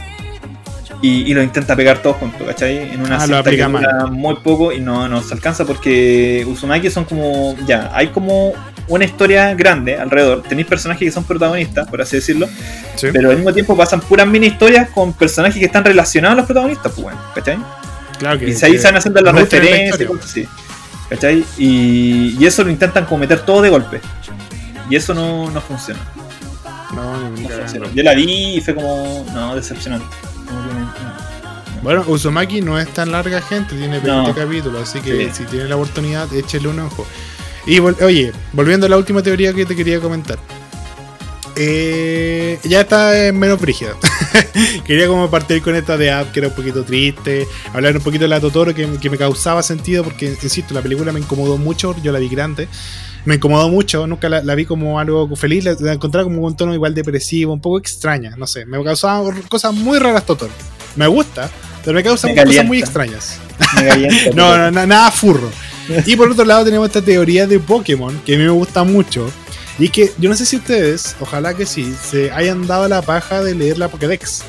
Y, 1.00 1.30
y 1.30 1.34
lo 1.34 1.42
intenta 1.44 1.76
pegar 1.76 1.98
todos 2.02 2.16
juntos, 2.16 2.44
¿cachai? 2.44 2.92
En 2.92 3.00
una 3.00 3.18
Ah, 3.18 3.20
cinta 3.20 3.44
que 3.50 3.56
dura 3.62 4.06
muy 4.06 4.34
poco 4.42 4.72
y 4.72 4.80
no, 4.80 5.06
no 5.08 5.22
se 5.22 5.32
alcanza 5.32 5.64
porque 5.64 6.44
Uzumaki 6.48 6.90
son 6.90 7.04
como. 7.04 7.54
Ya, 7.68 7.92
hay 7.94 8.08
como 8.08 8.52
una 8.88 9.04
historia 9.04 9.54
grande 9.54 9.96
alrededor, 9.96 10.42
tenéis 10.42 10.66
personajes 10.66 11.06
que 11.06 11.12
son 11.12 11.22
protagonistas, 11.22 11.86
por 11.88 12.02
así 12.02 12.16
decirlo, 12.16 12.48
Sí. 12.96 13.08
pero 13.12 13.30
al 13.30 13.36
mismo 13.36 13.52
tiempo 13.52 13.76
pasan 13.76 14.00
puras 14.00 14.26
mini 14.26 14.48
historias 14.48 14.88
con 14.90 15.12
personajes 15.12 15.56
que 15.60 15.66
están 15.66 15.84
relacionados 15.84 16.32
a 16.32 16.36
los 16.38 16.46
protagonistas, 16.46 16.90
pues 16.90 17.02
bueno, 17.04 17.20
¿cachai? 17.32 17.58
Claro 18.18 18.38
que. 18.40 18.46
Y 18.46 18.48
ahí 18.64 18.72
que 18.72 18.78
se 18.78 18.84
van 18.88 18.96
haciendo 18.96 19.20
las 19.20 19.34
nutren 19.34 19.64
la 19.64 19.70
referencias 19.70 20.00
y 20.00 20.04
cosas 20.06 20.24
así. 20.24 20.48
¿Cachai? 21.10 21.44
Y, 21.58 22.36
y 22.40 22.44
eso 22.46 22.64
lo 22.64 22.70
intentan 22.70 23.04
como 23.04 23.18
meter 23.18 23.38
todo 23.40 23.62
de 23.62 23.68
golpe. 23.70 24.00
Y 24.90 24.96
eso 24.96 25.14
no, 25.14 25.48
no 25.52 25.60
funciona. 25.60 26.00
No, 26.94 27.30
ni 27.30 27.42
no. 27.42 27.92
Yo 27.94 28.02
la 28.02 28.14
vi 28.14 28.56
y 28.56 28.60
fue 28.60 28.74
como. 28.74 29.24
No, 29.34 29.54
decepcionante. 29.54 30.06
Como 30.46 30.68
que 30.68 30.74
no. 30.74 31.18
Bueno, 31.82 32.04
Uzumaki 32.08 32.60
no 32.60 32.78
es 32.78 32.88
tan 32.92 33.12
larga 33.12 33.40
gente, 33.40 33.76
tiene 33.76 34.00
20 34.00 34.08
No. 34.08 34.34
capítulos, 34.34 34.88
así 34.88 35.00
que 35.00 35.26
Sí. 35.26 35.30
si 35.32 35.44
tiene 35.44 35.66
la 35.68 35.76
oportunidad, 35.76 36.32
échele 36.34 36.68
un 36.68 36.80
ojo. 36.80 37.06
Y 37.66 37.78
vol- 37.78 38.00
oye, 38.02 38.32
volviendo 38.52 38.86
a 38.86 38.88
la 38.88 38.96
última 38.96 39.22
teoría 39.22 39.52
que 39.52 39.64
te 39.66 39.76
quería 39.76 40.00
comentar. 40.00 40.38
Eh, 41.56 42.58
ya 42.64 42.82
está 42.82 43.12
menos 43.32 43.60
brígida. 43.60 43.94
quería 44.86 45.06
como 45.08 45.28
partir 45.30 45.60
con 45.62 45.74
esta 45.74 45.96
de 45.96 46.10
App 46.10 46.30
que 46.32 46.38
era 46.40 46.48
un 46.48 46.54
poquito 46.54 46.84
triste, 46.84 47.48
hablar 47.74 47.96
un 47.96 48.02
poquito 48.02 48.24
de 48.24 48.28
la 48.28 48.40
Totoro 48.40 48.74
que, 48.74 48.86
que 49.00 49.10
me 49.10 49.18
causaba 49.18 49.62
sentido 49.62 50.04
porque, 50.04 50.36
insisto, 50.42 50.72
la 50.72 50.82
película 50.82 51.10
me 51.12 51.18
incomodó 51.20 51.56
mucho, 51.58 51.94
yo 52.02 52.12
la 52.12 52.18
vi 52.20 52.28
grande. 52.28 52.68
Me 53.28 53.34
incomodó 53.34 53.68
mucho, 53.68 54.06
nunca 54.06 54.30
la, 54.30 54.42
la 54.42 54.54
vi 54.54 54.64
como 54.64 54.98
algo 54.98 55.36
feliz, 55.36 55.62
la, 55.62 55.76
la 55.80 55.92
encontraba 55.92 56.24
como 56.24 56.46
un 56.46 56.56
tono 56.56 56.72
igual 56.72 56.94
depresivo, 56.94 57.52
un 57.52 57.60
poco 57.60 57.76
extraña, 57.76 58.34
no 58.38 58.46
sé, 58.46 58.64
me 58.64 58.82
causaba 58.82 59.30
cosas 59.50 59.74
muy 59.74 59.98
raras 59.98 60.24
Totoro. 60.24 60.50
Me 60.96 61.06
gusta, 61.06 61.50
pero 61.84 61.94
me 61.94 62.02
causa 62.02 62.26
Me 62.26 62.34
cosas 62.34 62.64
muy 62.64 62.78
extrañas. 62.78 63.38
Me 63.76 63.86
calienta, 63.86 64.30
No, 64.34 64.56
no, 64.56 64.70
no, 64.70 64.86
nada 64.86 65.10
furro. 65.10 65.50
Y 66.06 66.16
por 66.16 66.30
otro 66.30 66.46
lado 66.46 66.64
tenemos 66.64 66.86
esta 66.86 67.02
teoría 67.02 67.46
de 67.46 67.58
Pokémon, 67.60 68.18
que 68.24 68.36
a 68.36 68.38
mí 68.38 68.44
me 68.44 68.50
gusta 68.50 68.82
mucho. 68.82 69.30
Y 69.78 69.90
que 69.90 70.10
yo 70.16 70.30
no 70.30 70.34
sé 70.34 70.46
si 70.46 70.56
ustedes, 70.56 71.14
ojalá 71.20 71.52
que 71.52 71.66
sí, 71.66 71.94
se 72.02 72.30
hayan 72.30 72.66
dado 72.66 72.88
la 72.88 73.02
paja 73.02 73.42
de 73.42 73.54
leer 73.54 73.76
la 73.76 73.88
Pokédex. 73.88 74.42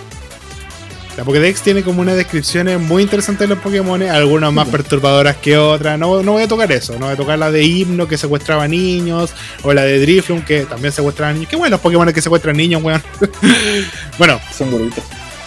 La 1.19 1.25
Pokédex 1.25 1.61
tiene 1.61 1.83
como 1.83 1.99
unas 1.99 2.15
descripciones 2.15 2.79
muy 2.79 3.03
interesantes 3.03 3.41
de 3.49 3.53
los 3.53 3.61
Pokémon, 3.61 4.01
algunas 4.03 4.53
más 4.53 4.69
perturbadoras 4.69 5.35
que 5.35 5.57
otras. 5.57 5.99
No, 5.99 6.23
no 6.23 6.31
voy 6.31 6.43
a 6.43 6.47
tocar 6.47 6.71
eso, 6.71 6.93
no 6.93 7.07
voy 7.07 7.13
a 7.15 7.17
tocar 7.17 7.37
la 7.37 7.51
de 7.51 7.61
Himno 7.61 8.07
que 8.07 8.17
secuestraba 8.17 8.69
niños, 8.69 9.31
o 9.63 9.73
la 9.73 9.83
de 9.83 9.99
Drifloon 9.99 10.43
que 10.43 10.61
también 10.61 10.93
secuestraba 10.93 11.33
niños. 11.33 11.49
Qué 11.49 11.57
bueno 11.57 11.73
los 11.73 11.81
Pokémon 11.81 12.13
que 12.13 12.21
secuestran 12.21 12.55
niños, 12.55 12.81
weón. 12.81 13.03
bueno, 14.17 14.39
Son 14.57 14.71
gorditos. 14.71 15.03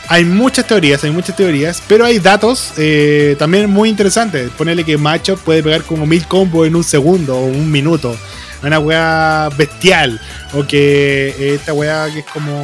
hay 0.09 0.27
muchas 0.27 0.67
teorías, 0.67 1.03
hay 1.05 1.11
muchas 1.11 1.37
teorías, 1.37 1.83
pero 1.89 2.05
hay 2.05 2.19
datos 2.19 2.75
eh, 2.77 3.35
también 3.39 3.71
muy 3.71 3.89
interesantes. 3.89 4.51
Ponele 4.51 4.85
que 4.85 4.99
Macho 4.99 5.39
puede 5.39 5.63
pegar 5.63 5.85
como 5.85 6.05
mil 6.05 6.27
combos 6.27 6.67
en 6.67 6.77
un 6.77 6.85
segundo 6.85 7.35
o 7.35 7.47
un 7.47 7.71
minuto. 7.71 8.15
Una 8.63 8.79
weá 8.79 9.49
bestial. 9.57 10.21
O 10.53 10.67
que 10.67 11.55
esta 11.55 11.73
weá 11.73 12.11
que 12.13 12.19
es 12.19 12.27
como 12.27 12.63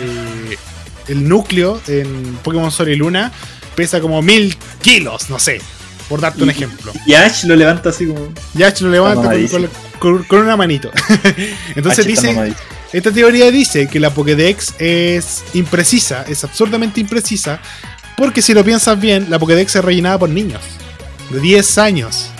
eh, 0.00 0.56
el 1.08 1.28
núcleo 1.28 1.80
en 1.86 2.36
Pokémon 2.42 2.70
Sol 2.70 2.88
y 2.88 2.96
Luna 2.96 3.32
pesa 3.74 4.00
como 4.00 4.22
mil 4.22 4.56
kilos, 4.82 5.30
no 5.30 5.38
sé. 5.38 5.60
Por 6.08 6.20
darte 6.20 6.42
un 6.42 6.48
Y- 6.48 6.52
ejemplo. 6.52 6.92
Y 7.06 7.14
Ash 7.14 7.44
lo 7.44 7.56
levanta 7.56 7.88
así 7.88 8.06
como. 8.06 8.28
Yash 8.54 8.80
lo 8.82 8.90
levanta 8.90 9.32
con, 9.98 10.24
una 10.30 10.56
manito. 10.56 10.90
Entonces 11.74 12.04
Ash 12.04 12.10
dice, 12.10 12.54
esta 12.92 13.10
teoría 13.10 13.50
dice 13.50 13.88
que 13.88 13.98
la 14.00 14.10
Pokédex 14.10 14.74
es 14.78 15.42
imprecisa, 15.54 16.24
es 16.28 16.44
absurdamente 16.44 17.00
imprecisa, 17.00 17.58
porque 18.16 18.42
si 18.42 18.52
lo 18.52 18.62
piensas 18.64 19.00
bien, 19.00 19.26
la 19.30 19.38
Pokédex 19.38 19.76
es 19.76 19.84
rellenada 19.84 20.18
por 20.18 20.28
niños 20.28 20.60
de 21.30 21.40
10 21.40 21.78
años. 21.78 22.30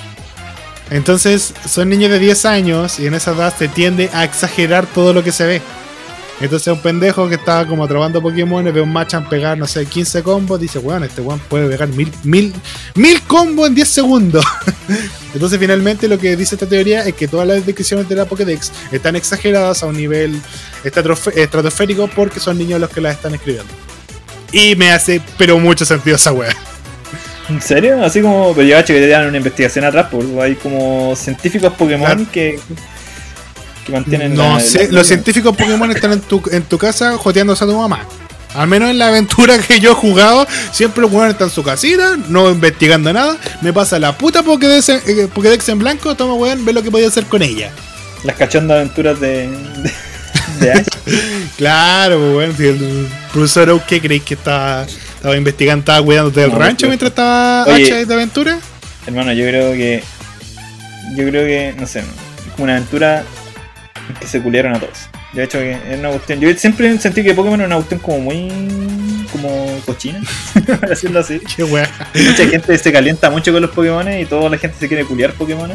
Entonces, 0.90 1.54
son 1.68 1.88
niños 1.88 2.10
de 2.10 2.18
10 2.18 2.44
años 2.44 3.00
y 3.00 3.06
en 3.06 3.14
esa 3.14 3.32
edad 3.32 3.54
se 3.56 3.68
tiende 3.68 4.10
a 4.12 4.24
exagerar 4.24 4.86
todo 4.86 5.12
lo 5.14 5.24
que 5.24 5.32
se 5.32 5.46
ve. 5.46 5.62
Entonces, 6.44 6.68
un 6.68 6.78
pendejo 6.78 7.26
que 7.26 7.36
estaba 7.36 7.66
como 7.66 7.84
atrapando 7.84 8.20
Pokémon 8.20 8.62
ve 8.70 8.78
un 8.82 8.92
Machan 8.92 9.26
pegar, 9.30 9.56
no 9.56 9.66
sé, 9.66 9.86
15 9.86 10.22
combos, 10.22 10.60
dice, 10.60 10.78
weón, 10.78 11.02
este 11.02 11.22
weón 11.22 11.40
puede 11.48 11.66
pegar 11.70 11.88
mil, 11.88 12.12
mil, 12.22 12.52
mil 12.96 13.22
combos 13.22 13.68
en 13.68 13.74
10 13.74 13.88
segundos. 13.88 14.44
Entonces, 15.32 15.58
finalmente, 15.58 16.06
lo 16.06 16.18
que 16.18 16.36
dice 16.36 16.56
esta 16.56 16.66
teoría 16.66 17.00
es 17.06 17.14
que 17.14 17.28
todas 17.28 17.48
las 17.48 17.64
descripciones 17.64 18.10
de 18.10 18.16
la 18.16 18.26
Pokédex 18.26 18.72
están 18.92 19.16
exageradas 19.16 19.82
a 19.82 19.86
un 19.86 19.96
nivel 19.96 20.38
estratosférico 20.84 22.08
porque 22.08 22.40
son 22.40 22.58
niños 22.58 22.78
los 22.78 22.90
que 22.90 23.00
las 23.00 23.16
están 23.16 23.34
escribiendo. 23.34 23.72
Y 24.52 24.76
me 24.76 24.92
hace, 24.92 25.22
pero 25.38 25.58
mucho 25.58 25.86
sentido 25.86 26.16
esa 26.16 26.32
wea. 26.32 26.54
¿En 27.48 27.62
serio? 27.62 28.04
Así 28.04 28.20
como. 28.20 28.54
Pero 28.54 28.68
yo 28.68 28.84
que 28.84 29.00
te 29.00 29.08
dan 29.08 29.28
una 29.28 29.38
investigación 29.38 29.86
atrás, 29.86 30.08
pues 30.10 30.26
hay 30.40 30.56
como 30.56 31.16
científicos 31.16 31.72
Pokémon 31.72 32.06
Claro. 32.06 32.30
que. 32.30 32.58
Que 33.84 33.92
mantienen. 33.92 34.34
No 34.34 34.54
la- 34.54 34.60
sé, 34.60 34.86
la- 34.88 34.98
los 34.98 35.06
científicos 35.06 35.56
Pokémon 35.56 35.90
están 35.90 36.12
en 36.12 36.20
tu, 36.20 36.42
en 36.50 36.62
tu 36.62 36.78
casa 36.78 37.16
joteándose 37.16 37.64
a 37.64 37.66
tu 37.66 37.76
mamá. 37.76 38.00
Al 38.54 38.68
menos 38.68 38.88
en 38.90 38.98
la 38.98 39.08
aventura 39.08 39.58
que 39.58 39.80
yo 39.80 39.90
he 39.92 39.94
jugado, 39.94 40.46
siempre 40.70 41.02
los 41.02 41.10
weones 41.10 41.32
están 41.32 41.48
en 41.48 41.54
su 41.54 41.64
casita, 41.64 42.16
no 42.28 42.50
investigando 42.50 43.12
nada. 43.12 43.36
Me 43.62 43.72
pasa 43.72 43.98
la 43.98 44.16
puta 44.16 44.42
Pokédex, 44.44 44.88
eh, 44.90 45.28
Pokédex 45.34 45.68
en 45.70 45.80
blanco, 45.80 46.14
toma 46.14 46.34
weón, 46.34 46.64
ve 46.64 46.72
lo 46.72 46.82
que 46.82 46.90
podía 46.90 47.08
hacer 47.08 47.24
con 47.24 47.42
ella. 47.42 47.70
Las 48.22 48.36
cachondas 48.36 48.76
aventuras 48.76 49.18
de. 49.20 49.48
de, 49.48 49.92
de 50.60 50.72
Ash. 50.72 50.86
Claro, 51.56 52.18
pues 52.18 52.36
weón, 52.36 52.56
si 52.56 52.66
el 52.66 53.08
profesor 53.32 53.70
Oak, 53.70 53.86
¿qué 53.86 54.00
creéis 54.00 54.22
que 54.22 54.34
estaba, 54.34 54.84
estaba 54.84 55.36
investigando, 55.36 55.80
estaba 55.80 56.04
cuidándote 56.04 56.40
del 56.40 56.50
No, 56.50 56.58
rancho 56.58 56.86
no. 56.86 56.90
mientras 56.90 57.10
estaba 57.10 57.64
Oye. 57.64 57.84
H 57.92 58.06
de 58.06 58.14
aventura? 58.14 58.58
Hermano, 59.06 59.32
yo 59.32 59.44
creo 59.46 59.72
que. 59.72 60.02
Yo 61.16 61.28
creo 61.28 61.44
que, 61.44 61.74
no 61.78 61.86
sé, 61.86 62.00
es 62.00 62.04
como 62.52 62.64
una 62.64 62.76
aventura 62.76 63.20
en 63.20 63.43
que 64.20 64.26
se 64.26 64.42
culiaron 64.42 64.74
a 64.74 64.80
todos. 64.80 65.08
De 65.32 65.44
hecho, 65.44 65.58
que 65.58 65.72
es 65.72 65.98
una 65.98 66.10
cuestión. 66.10 66.40
Yo 66.40 66.52
siempre 66.56 66.96
sentí 66.98 67.22
que 67.22 67.34
Pokémon 67.34 67.60
era 67.60 67.66
una 67.66 67.76
cuestión 67.76 68.00
como 68.00 68.18
muy. 68.20 69.26
como 69.32 69.80
cochina, 69.84 70.20
decirlo 70.88 71.20
así. 71.20 71.40
Qué 71.56 71.64
weón. 71.64 71.88
Mucha 72.14 72.46
gente 72.46 72.78
se 72.78 72.92
calienta 72.92 73.30
mucho 73.30 73.52
con 73.52 73.62
los 73.62 73.70
Pokémon 73.70 74.12
y 74.12 74.24
toda 74.26 74.50
la 74.50 74.58
gente 74.58 74.76
se 74.78 74.88
quiere 74.88 75.04
culiar 75.04 75.32
Pokémon. 75.32 75.72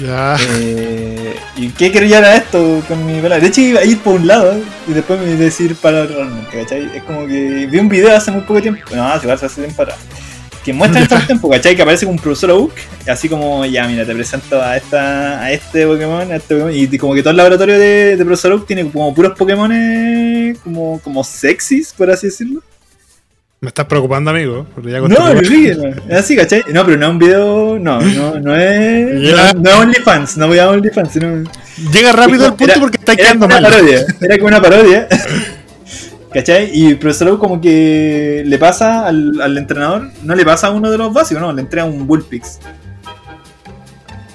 Ya. 0.00 0.36
Eh, 0.58 1.36
¿Y 1.56 1.68
qué 1.70 1.92
quería 1.92 2.18
era 2.18 2.36
esto 2.36 2.82
con 2.88 3.06
mi? 3.06 3.20
De 3.20 3.46
hecho, 3.46 3.60
iba 3.60 3.80
a 3.80 3.84
ir 3.84 3.98
por 4.00 4.14
un 4.14 4.26
lado 4.26 4.60
y 4.88 4.92
después 4.92 5.20
me 5.20 5.26
iba 5.26 5.34
a 5.34 5.44
decir 5.44 5.76
para 5.76 6.02
otro. 6.02 6.26
Es 6.52 7.02
como 7.04 7.26
que 7.26 7.66
vi 7.70 7.78
un 7.78 7.88
video 7.88 8.14
hace 8.14 8.30
muy 8.30 8.42
poco 8.42 8.60
tiempo, 8.60 8.82
no, 8.94 9.06
hace 9.06 9.30
hace 9.30 9.62
tiempo 9.62 9.82
atrás, 9.82 9.98
que 10.64 10.72
muestra 10.72 11.00
esta 11.02 11.26
tiempo, 11.26 11.48
¿cachai? 11.50 11.76
Que 11.76 11.82
aparece 11.82 12.06
con 12.06 12.14
un 12.14 12.20
profesor 12.20 12.50
Oak, 12.52 12.72
así 13.08 13.28
como, 13.28 13.64
ya, 13.66 13.86
mira, 13.86 14.04
te 14.04 14.14
presento 14.14 14.60
a 14.62 14.76
esta 14.76 15.40
a 15.42 15.52
este 15.52 15.86
Pokémon, 15.86 16.32
a 16.32 16.36
este 16.36 16.54
Pokémon, 16.56 16.74
y 16.74 16.98
como 16.98 17.14
que 17.14 17.20
todo 17.22 17.30
el 17.32 17.36
laboratorio 17.36 17.78
de, 17.78 18.16
de 18.16 18.24
profesor 18.24 18.52
Oak 18.52 18.66
tiene 18.66 18.90
como 18.90 19.14
puros 19.14 19.36
Pokémon 19.38 19.70
como, 20.62 21.00
como 21.00 21.22
sexys, 21.24 21.92
por 21.92 22.10
así 22.10 22.26
decirlo. 22.28 22.62
Me 23.60 23.68
estás 23.68 23.86
preocupando, 23.86 24.30
amigo. 24.30 24.66
porque 24.74 24.90
ya 24.90 24.98
No, 24.98 25.06
conté- 25.08 25.74
no, 25.76 26.12
es 26.14 26.18
así, 26.18 26.36
¿cachai? 26.36 26.62
No, 26.70 26.84
pero 26.84 26.98
no 26.98 27.06
es 27.06 27.12
un 27.12 27.18
video, 27.18 27.78
no, 27.78 27.98
no, 28.00 28.38
no 28.38 28.54
es, 28.56 29.22
no, 29.54 29.60
no 29.60 29.70
es 29.70 29.76
OnlyFans, 29.76 30.36
no 30.36 30.48
voy 30.48 30.58
a 30.58 30.68
OnlyFans, 30.68 31.12
sino... 31.12 31.44
Llega 31.92 32.12
rápido 32.12 32.44
al 32.46 32.56
punto 32.56 32.74
porque 32.78 32.98
está 32.98 33.16
quedando 33.16 33.48
mal. 33.48 33.62
parodia, 33.62 34.04
era 34.20 34.36
como 34.36 34.48
una 34.48 34.60
parodia. 34.60 35.08
¿Cachai? 36.34 36.68
Y 36.76 36.86
el 36.88 36.98
profesor 36.98 37.28
Oak 37.28 37.38
como 37.38 37.60
que 37.60 38.42
le 38.44 38.58
pasa 38.58 39.06
al, 39.06 39.40
al 39.40 39.56
entrenador, 39.56 40.10
no 40.24 40.34
le 40.34 40.44
pasa 40.44 40.66
a 40.66 40.70
uno 40.72 40.90
de 40.90 40.98
los 40.98 41.12
básicos, 41.12 41.40
no, 41.40 41.52
le 41.52 41.62
entrega 41.62 41.86
un 41.86 42.08
Bullpix. 42.08 42.58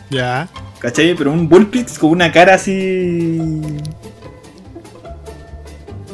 Ya. 0.10 0.48
¿Cachai? 0.80 1.14
Pero 1.14 1.34
un 1.34 1.50
Bullpix 1.50 2.00
con 2.00 2.12
una 2.12 2.32
cara 2.32 2.54
así. 2.56 3.62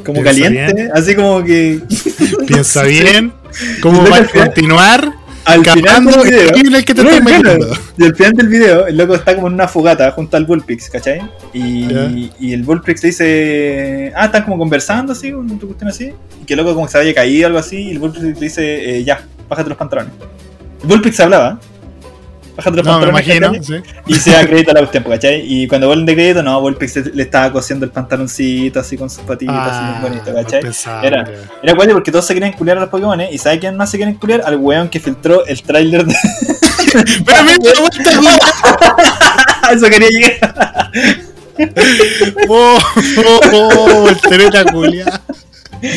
Como 0.04 0.22
Piensa 0.22 0.24
caliente, 0.24 0.74
bien. 0.74 0.90
así 0.92 1.14
como 1.14 1.44
que. 1.44 1.80
Piensa 2.48 2.82
bien. 2.84 3.32
¿Cómo 3.80 4.02
va 4.10 4.18
a 4.18 4.26
continuar? 4.26 5.14
Al 5.46 5.64
final 5.64 6.04
del 6.04 6.14
el 6.14 6.24
video. 6.24 6.76
el 6.76 6.84
que 6.84 6.94
te 6.94 7.02
No. 7.04 7.10
Y 7.98 8.04
al 8.04 8.16
final 8.16 8.32
del 8.32 8.48
video, 8.48 8.86
el 8.86 8.96
loco 8.96 9.14
está 9.14 9.34
como 9.34 9.46
en 9.46 9.54
una 9.54 9.68
fogata 9.68 10.10
junto 10.10 10.36
al 10.36 10.44
Bullpix, 10.44 10.90
¿cachai? 10.90 11.22
Y, 11.54 12.30
y 12.38 12.52
el 12.52 12.64
Bullpix 12.64 13.02
le 13.02 13.08
dice, 13.08 14.12
ah, 14.16 14.26
están 14.26 14.42
como 14.42 14.58
conversando 14.58 15.12
así, 15.12 15.32
una 15.32 15.58
cuestión 15.58 15.88
así, 15.88 16.12
y 16.42 16.44
que 16.44 16.54
el 16.54 16.58
loco 16.58 16.74
como 16.74 16.86
que 16.86 16.92
se 16.92 16.98
había 16.98 17.14
caído 17.14 17.46
algo 17.46 17.58
así, 17.58 17.76
y 17.76 17.90
el 17.92 17.98
Bullpix 18.00 18.22
le 18.22 18.32
dice, 18.32 18.98
eh, 18.98 19.04
ya, 19.04 19.24
bájate 19.48 19.68
los 19.68 19.78
pantalones. 19.78 20.12
El 20.82 20.88
Bullpix 20.88 21.20
hablaba, 21.20 21.60
bájate 22.56 22.76
los 22.76 22.86
No, 22.86 22.98
me 23.00 23.06
pantalones, 23.06 23.26
imagino. 23.26 23.52
¿cachai? 23.52 23.64
sí. 23.64 24.02
y 24.06 24.14
se 24.14 24.30
da 24.32 24.46
crédito 24.46 24.70
a 24.70 24.74
la 24.74 24.80
cuestión, 24.80 25.04
¿cachai? 25.04 25.42
Y 25.44 25.68
cuando 25.68 25.86
vuelven 25.86 26.06
de 26.06 26.14
crédito, 26.14 26.42
no, 26.42 26.60
Bullpix 26.60 26.96
le 27.14 27.22
estaba 27.22 27.52
cosiendo 27.52 27.84
el 27.84 27.90
pantaloncito 27.92 28.80
así 28.80 28.96
con 28.96 29.10
sus 29.10 29.22
patitas, 29.24 29.54
así 29.56 29.78
Ah, 29.82 29.98
bien 30.00 30.12
bonito, 30.12 30.34
¿cachai? 30.34 31.06
Era-. 31.06 31.24
Era 31.62 31.74
guay 31.74 31.88
porque 31.88 32.10
todos 32.10 32.26
se 32.26 32.34
querían 32.34 32.52
culiar 32.52 32.78
a 32.78 32.80
los 32.80 32.88
Pokémon, 32.88 33.20
¿eh? 33.20 33.28
¿Y 33.32 33.38
sabe 33.38 33.58
quién 33.58 33.76
más 33.76 33.90
se 33.90 33.96
quieren 33.98 34.14
culiar? 34.14 34.42
Al 34.44 34.56
weón 34.56 34.88
que 34.88 35.00
filtró 35.00 35.44
el 35.46 35.62
tráiler 35.62 36.04
de... 36.04 36.14
Pero 37.26 38.22
güey. 38.22 38.36
Eso 39.72 39.86
quería 39.90 40.08
llegar. 40.08 40.90
Oh, 42.48 42.78
oh, 43.18 43.40
oh, 43.52 44.00
voltereta 44.02 44.64
culia. 44.64 45.20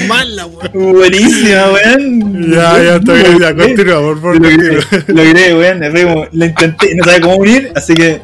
Mala, 0.08 0.46
weón. 0.46 0.94
Buenísima, 0.94 1.72
weón. 1.72 2.52
Ya, 2.52 2.84
ya 2.84 2.96
está 2.98 3.14
bien, 3.14 3.40
ya, 3.40 3.56
continúa, 3.56 4.00
por 4.02 4.22
favor. 4.22 4.42
lo 4.42 5.14
logré, 5.16 5.54
weón. 5.56 5.80
como- 6.08 6.28
Lo 6.32 6.46
intenté, 6.46 6.96
no 6.96 7.04
sabía 7.04 7.22
cómo 7.22 7.36
unir, 7.38 7.72
así 7.76 7.94
que 7.94 8.22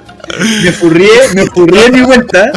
me 0.63 0.71
furrié, 0.71 1.09
me 1.33 1.45
furrié 1.45 1.85
en 1.85 1.91
mi 1.93 2.01
vuelta, 2.01 2.51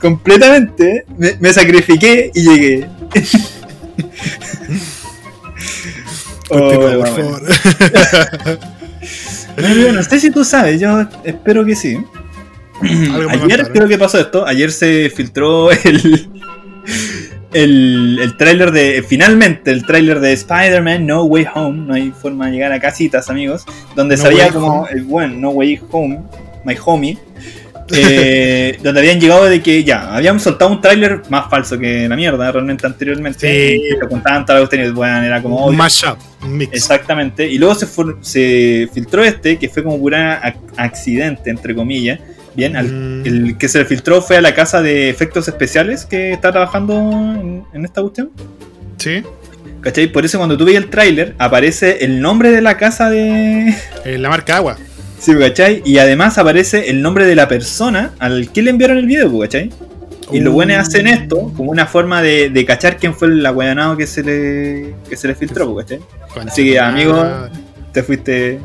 completamente, 0.00 1.04
me, 1.16 1.36
me 1.40 1.52
sacrifiqué 1.52 2.30
y 2.34 2.42
llegué. 2.42 2.86
Continúa, 6.48 6.90
Oh, 6.96 6.98
por 7.00 7.08
favor. 7.08 7.42
No, 9.56 10.02
sé 10.02 10.18
si 10.18 10.30
tú 10.32 10.44
sabes, 10.44 10.80
yo 10.80 11.06
espero 11.22 11.64
que 11.64 11.76
sí. 11.76 11.96
Ayer 13.30 13.70
creo 13.72 13.86
que 13.86 13.96
pasó 13.96 14.18
esto, 14.18 14.44
ayer 14.44 14.72
se 14.72 15.10
filtró 15.14 15.70
el 15.70 16.28
el, 17.54 18.18
el 18.20 18.36
tráiler 18.36 18.70
de 18.72 19.02
finalmente 19.06 19.70
el 19.70 19.86
tráiler 19.86 20.20
de 20.20 20.32
Spider-Man 20.32 21.06
No 21.06 21.24
Way 21.24 21.46
Home, 21.54 21.86
no 21.86 21.94
hay 21.94 22.10
forma 22.10 22.46
de 22.46 22.52
llegar 22.52 22.72
a 22.72 22.80
casitas, 22.80 23.30
amigos, 23.30 23.64
donde 23.96 24.16
No 24.16 24.22
sabía 24.22 24.48
como 24.50 24.86
el 24.88 25.02
buen 25.04 25.40
No 25.40 25.50
Way 25.50 25.80
Home, 25.90 26.20
My 26.64 26.74
Homie. 26.84 27.16
eh, 27.94 28.78
donde 28.82 29.00
habían 29.00 29.20
llegado 29.20 29.44
de 29.44 29.60
que 29.62 29.84
ya, 29.84 30.14
habíamos 30.16 30.42
soltado 30.42 30.70
un 30.70 30.80
tráiler 30.80 31.22
más 31.28 31.48
falso 31.50 31.78
que 31.78 32.08
la 32.08 32.16
mierda 32.16 32.50
realmente 32.50 32.86
anteriormente. 32.86 33.76
Sí. 33.78 33.82
te 34.00 34.08
contaban 34.08 34.44
las 34.48 34.58
cuestiones, 34.58 34.92
bueno, 34.92 35.22
era 35.22 35.42
como 35.42 35.66
Un 35.66 35.76
mashup, 35.76 36.16
mix. 36.46 36.72
Exactamente. 36.72 37.46
Y 37.46 37.58
luego 37.58 37.74
se, 37.74 37.86
se 38.22 38.88
filtró 38.92 39.22
este, 39.22 39.58
que 39.58 39.68
fue 39.68 39.82
como 39.82 39.98
pura 39.98 40.40
ac- 40.42 40.56
accidente, 40.76 41.50
entre 41.50 41.74
comillas. 41.74 42.18
Bien, 42.54 42.76
al- 42.76 42.92
Mm. 42.92 43.26
el 43.26 43.58
que 43.58 43.68
se 43.68 43.78
le 43.78 43.84
filtró 43.84 44.22
fue 44.22 44.36
a 44.36 44.40
la 44.40 44.54
casa 44.54 44.80
de 44.82 45.10
efectos 45.10 45.48
especiales 45.48 46.04
que 46.06 46.32
está 46.32 46.52
trabajando 46.52 46.94
en, 46.94 47.64
en 47.72 47.84
esta 47.84 48.00
cuestión. 48.00 48.30
Sí, 48.98 49.22
¿Cachai? 49.80 50.06
Por 50.10 50.24
eso 50.24 50.38
cuando 50.38 50.56
tú 50.56 50.64
ves 50.64 50.76
el 50.76 50.88
tráiler 50.88 51.34
aparece 51.38 52.04
el 52.06 52.20
nombre 52.22 52.50
de 52.50 52.62
la 52.62 52.78
casa 52.78 53.10
de... 53.10 53.74
eh, 54.06 54.16
la 54.18 54.30
marca 54.30 54.56
agua. 54.56 54.78
Sí, 55.18 55.32
¿cachai? 55.38 55.82
Y 55.84 55.98
además 55.98 56.38
aparece 56.38 56.88
el 56.90 57.02
nombre 57.02 57.26
de 57.26 57.34
la 57.34 57.48
persona 57.48 58.12
al 58.18 58.50
que 58.50 58.62
le 58.62 58.70
enviaron 58.70 58.96
el 58.96 59.04
video, 59.06 59.38
¿cachai? 59.40 59.70
Y 60.32 60.40
los 60.40 60.54
buenos 60.54 60.78
hacen 60.78 61.06
esto 61.06 61.52
como 61.54 61.70
una 61.70 61.86
forma 61.86 62.22
de, 62.22 62.48
de 62.48 62.64
cachar 62.64 62.96
quién 62.96 63.14
fue 63.14 63.28
el 63.28 63.44
aguayanado 63.44 63.94
que 63.98 64.06
se 64.06 64.22
le, 64.22 64.94
que 65.08 65.16
se 65.18 65.28
le 65.28 65.34
filtró, 65.34 65.74
¿cachai? 65.76 66.00
Concha 66.32 66.50
Así 66.50 66.64
que, 66.64 66.80
amigo. 66.80 67.22
Te 67.92 68.02
fuiste 68.02 68.58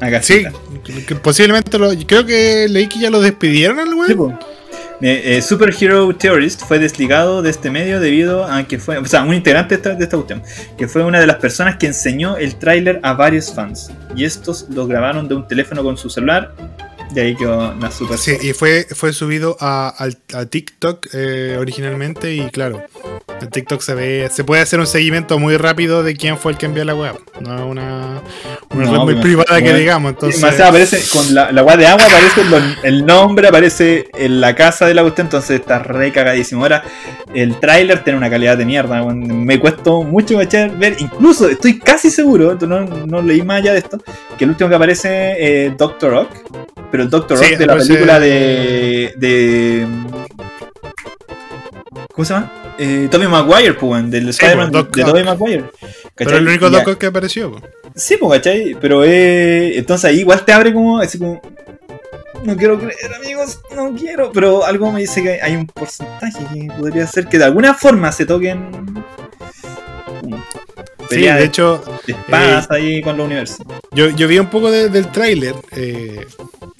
a 0.00 0.06
Sí, 0.06 0.10
casita. 0.10 0.52
Que 0.82 1.14
posiblemente 1.16 1.78
lo. 1.78 1.90
Creo 2.06 2.26
que 2.26 2.66
leí 2.68 2.88
que 2.88 2.98
ya 2.98 3.10
lo 3.10 3.20
despidieron 3.20 3.78
al 3.78 3.88
Sí, 4.06 4.14
weón. 4.14 4.38
po. 4.38 4.46
Eh, 5.02 5.36
eh, 5.36 5.42
Superhero 5.42 6.14
Theorist 6.14 6.62
fue 6.62 6.78
desligado 6.78 7.42
de 7.42 7.50
este 7.50 7.72
medio 7.72 7.98
debido 7.98 8.44
a 8.44 8.62
que 8.68 8.78
fue, 8.78 8.98
o 8.98 9.04
sea, 9.04 9.24
un 9.24 9.34
integrante 9.34 9.76
de 9.76 10.04
esta, 10.04 10.16
cuestión, 10.16 10.44
que 10.78 10.86
fue 10.86 11.02
una 11.02 11.18
de 11.18 11.26
las 11.26 11.36
personas 11.36 11.76
que 11.76 11.88
enseñó 11.88 12.36
el 12.36 12.54
tráiler 12.54 13.00
a 13.02 13.14
varios 13.14 13.52
fans. 13.52 13.90
Y 14.14 14.24
estos 14.24 14.66
lo 14.70 14.86
grabaron 14.86 15.26
de 15.26 15.34
un 15.34 15.48
teléfono 15.48 15.82
con 15.82 15.96
su 15.96 16.08
celular. 16.08 16.54
De 17.10 17.20
ahí 17.20 17.36
quedó 17.36 17.74
la 17.74 17.90
super. 17.90 18.16
Sí, 18.16 18.36
y 18.40 18.52
fue, 18.52 18.86
fue 18.94 19.12
subido 19.12 19.56
a 19.60 20.08
TikTok 20.48 21.08
eh, 21.12 21.56
originalmente 21.58 22.32
y 22.34 22.48
claro, 22.50 22.80
en 23.42 23.50
TikTok 23.50 23.80
se 23.80 23.94
ve, 23.94 24.28
se 24.32 24.44
puede 24.44 24.62
hacer 24.62 24.80
un 24.80 24.86
seguimiento 24.86 25.38
muy 25.38 25.56
rápido 25.56 26.02
de 26.02 26.14
quién 26.14 26.38
fue 26.38 26.52
el 26.52 26.58
que 26.58 26.66
envió 26.66 26.84
la 26.84 26.94
web. 26.94 27.14
No 27.40 27.56
es 27.56 27.62
una, 27.62 28.22
una 28.70 28.84
No, 28.84 28.92
red 28.92 29.14
muy 29.14 29.22
privada 29.22 29.60
que 29.60 29.74
digamos. 29.74 30.12
Y 30.12 30.14
Entonces, 30.14 30.40
más 30.40 30.60
aparece 30.60 31.02
con 31.10 31.34
la, 31.34 31.52
la 31.52 31.62
guay 31.62 31.78
de 31.78 31.86
agua, 31.86 32.04
aparece 32.04 32.42
el 32.84 33.04
nombre, 33.04 33.48
aparece 33.48 34.08
en 34.14 34.40
la 34.40 34.54
casa 34.54 34.86
de 34.86 34.94
la 34.94 35.02
cuestión, 35.02 35.26
entonces 35.26 35.60
está 35.60 35.80
re 35.80 36.12
cagadísimo. 36.12 36.62
Ahora, 36.62 36.84
el 37.34 37.58
tráiler 37.58 38.04
tiene 38.04 38.18
una 38.18 38.30
calidad 38.30 38.56
de 38.56 38.64
mierda, 38.64 39.02
me 39.04 39.58
cuesta 39.58 39.90
mucho 39.90 40.38
ver, 40.38 40.96
incluso 40.98 41.48
estoy 41.48 41.78
casi 41.78 42.10
seguro, 42.10 42.56
no, 42.60 42.80
no 42.80 43.22
leí 43.22 43.42
más 43.42 43.58
allá 43.58 43.72
de 43.72 43.78
esto, 43.78 43.98
que 44.38 44.44
el 44.44 44.50
último 44.50 44.70
que 44.70 44.76
aparece 44.76 45.66
es 45.66 45.76
Doctor 45.76 46.12
Rock, 46.12 46.30
pero 46.90 47.02
el 47.02 47.10
Doctor 47.10 47.38
Sí, 47.38 47.50
Rock 47.50 47.58
de 47.58 47.66
la 47.66 47.76
película 47.76 48.20
de, 48.20 49.12
de... 49.16 49.86
¿Cómo 52.14 52.24
se 52.24 52.34
llama? 52.34 52.61
Eh, 52.78 53.08
Tobey 53.10 53.28
Maguire, 53.28 53.74
pues, 53.74 54.10
del 54.10 54.28
Spider-Man 54.28 54.70
pues, 54.70 54.84
Doc 54.84 54.96
de. 54.96 55.04
Tobey 55.04 55.24
Maguire. 55.24 55.64
pero 55.80 56.12
¿cachai? 56.14 56.38
el 56.38 56.48
único 56.48 56.70
doco 56.70 56.98
que 56.98 57.06
apareció. 57.06 57.52
po. 57.52 57.60
Sí, 57.94 58.16
pues, 58.18 58.38
¿cachai? 58.38 58.76
Pero 58.80 59.04
eh, 59.04 59.78
entonces 59.78 60.06
ahí 60.06 60.20
igual 60.20 60.44
te 60.44 60.52
abre 60.52 60.72
como, 60.72 60.98
así 60.98 61.18
como, 61.18 61.40
no 62.44 62.56
quiero 62.56 62.78
creer, 62.78 63.14
amigos, 63.14 63.60
no 63.74 63.94
quiero. 63.94 64.32
Pero 64.32 64.64
algo 64.64 64.90
me 64.90 65.00
dice 65.00 65.22
que 65.22 65.40
hay 65.40 65.54
un 65.54 65.66
porcentaje 65.66 66.44
que 66.52 66.68
podría 66.78 67.06
ser 67.06 67.26
que 67.26 67.38
de 67.38 67.44
alguna 67.44 67.74
forma 67.74 68.10
se 68.12 68.26
toquen 68.26 68.70
Sí, 71.14 71.20
de 71.22 71.32
de, 71.32 71.44
hecho, 71.44 71.82
de 72.06 72.12
espadas 72.12 72.70
ahí 72.70 73.00
con 73.02 73.16
los 73.16 73.26
universos. 73.26 73.58
yo, 73.92 74.08
yo 74.10 74.28
vi 74.28 74.38
un 74.38 74.46
poco 74.50 74.70
de- 74.70 74.88
del 74.88 75.10
tráiler. 75.10 75.54
eh, 75.72 76.26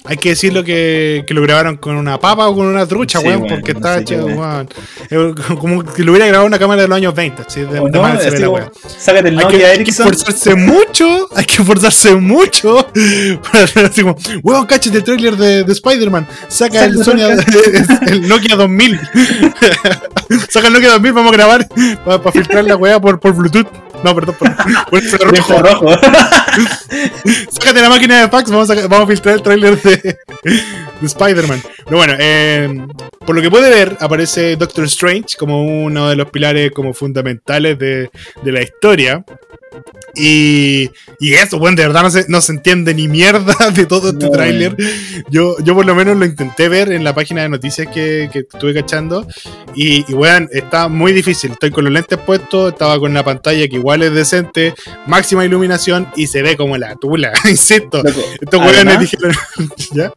hay 0.05 0.17
que 0.17 0.29
decirlo 0.29 0.65
que, 0.65 1.23
que 1.25 1.33
lo 1.33 1.41
grabaron 1.41 1.77
con 1.77 1.95
una 1.95 2.19
papa 2.19 2.47
o 2.49 2.55
con 2.55 2.65
una 2.67 2.85
trucha, 2.85 3.19
Sí, 3.19 3.27
weón, 3.27 3.43
weón, 3.43 3.49
porque 3.55 3.71
no 3.73 3.79
está 3.79 3.99
hecho, 3.99 4.15
weón. 4.25 4.37
weón. 4.37 4.69
Eh, 5.09 5.33
Como 5.57 5.81
que 5.83 6.03
lo 6.03 6.11
hubiera 6.11 6.27
grabado 6.27 6.45
una 6.45 6.59
cámara 6.59 6.81
de 6.81 6.87
los 6.89 6.97
años 6.97 7.15
20, 7.15 7.41
así 7.47 7.61
de, 7.61 7.79
O 7.79 7.85
de 7.85 7.91
no, 7.91 8.01
mal 8.01 8.19
se 8.19 8.29
ve 8.29 8.39
la 8.39 8.49
weá. 8.49 8.71
sácate 8.85 9.29
el 9.29 9.39
Hay 9.39 9.45
Nokia 9.45 9.59
que, 9.59 9.65
hay 9.77 9.83
que 9.85 9.91
esforzarse 9.91 10.55
mucho, 10.55 11.29
hay 11.35 11.45
que 11.45 11.53
esforzarse 11.53 12.15
mucho 12.15 12.85
para 13.49 13.63
hacer 13.63 13.85
así 13.85 14.01
como, 14.01 14.17
weón, 14.43 14.65
cachete 14.65 14.97
el 14.97 15.03
trailer 15.05 15.37
de, 15.37 15.63
de 15.63 15.71
Spider-Man, 15.71 16.27
saca 16.49 16.83
el, 16.83 16.95
Sony- 16.97 17.21
el 18.07 18.27
Nokia 18.27 18.57
2000, 18.57 18.99
saca 20.49 20.67
el 20.67 20.73
Nokia 20.73 20.89
2000, 20.91 21.13
vamos 21.13 21.31
a 21.31 21.35
grabar 21.35 21.67
para 22.03 22.31
filtrar 22.31 22.65
la 22.65 22.75
weá 22.75 22.99
por, 22.99 23.19
por 23.21 23.33
Bluetooth. 23.33 23.67
No, 24.03 24.13
perdón, 24.13 24.35
por 24.35 24.47
el 25.01 25.19
Rojo, 25.19 25.61
rojo. 25.61 25.89
Sácate 27.49 27.81
la 27.81 27.89
máquina 27.89 28.21
de 28.21 28.29
fax, 28.29 28.51
vamos 28.51 28.69
a, 28.69 28.75
vamos 28.87 29.05
a 29.05 29.07
filtrar 29.07 29.35
el 29.35 29.41
trailer 29.41 29.81
de, 29.81 30.17
de 30.43 31.05
Spider-Man. 31.07 31.61
Pero 31.85 31.97
bueno, 31.97 32.13
eh, 32.19 32.85
por 33.25 33.35
lo 33.35 33.41
que 33.41 33.49
puede 33.49 33.69
ver, 33.69 33.97
aparece 33.99 34.55
Doctor 34.57 34.85
Strange 34.85 35.37
como 35.37 35.63
uno 35.63 36.09
de 36.09 36.15
los 36.15 36.29
pilares 36.29 36.71
como 36.71 36.93
fundamentales 36.93 37.79
de, 37.79 38.09
de 38.41 38.51
la 38.51 38.61
historia. 38.61 39.23
Y, 40.15 40.91
y 41.19 41.33
eso, 41.33 41.57
bueno, 41.57 41.75
de 41.77 41.87
verdad 41.87 42.03
no 42.03 42.11
se, 42.11 42.25
no 42.29 42.39
se 42.41 42.51
entiende 42.51 42.93
ni 42.93 43.07
mierda 43.07 43.55
de 43.73 43.85
todo 43.85 44.09
este 44.09 44.25
No, 44.25 44.31
tráiler. 44.31 44.75
Yo, 45.29 45.55
yo 45.63 45.73
por 45.73 45.85
lo 45.85 45.95
menos 45.95 46.17
lo 46.17 46.25
intenté 46.25 46.69
ver 46.69 46.91
en 46.91 47.03
la 47.03 47.15
página 47.15 47.41
de 47.41 47.49
noticias 47.49 47.87
que, 47.87 48.29
que 48.31 48.39
estuve 48.39 48.73
cachando. 48.73 49.25
Y, 49.75 50.05
y 50.09 50.13
weón, 50.13 50.49
está 50.51 50.87
muy 50.87 51.13
difícil. 51.13 51.51
Estoy 51.53 51.71
con 51.71 51.83
los 51.85 51.93
lentes 51.93 52.19
puestos, 52.19 52.73
estaba 52.73 52.99
con 52.99 53.13
la 53.13 53.23
pantalla 53.23 53.67
que 53.67 53.75
igual 53.77 54.03
es 54.03 54.13
decente, 54.13 54.75
máxima 55.07 55.45
iluminación 55.45 56.07
y 56.15 56.27
se 56.27 56.43
ve 56.43 56.55
como 56.57 56.77
la 56.77 56.95
tula, 56.95 57.33
insisto. 57.49 58.03
Loco, 58.03 58.19
Estos 58.39 58.59
weones 58.59 58.79
además- 58.85 58.99
dijeron. 58.99 59.33
¿Ya? 59.93 60.11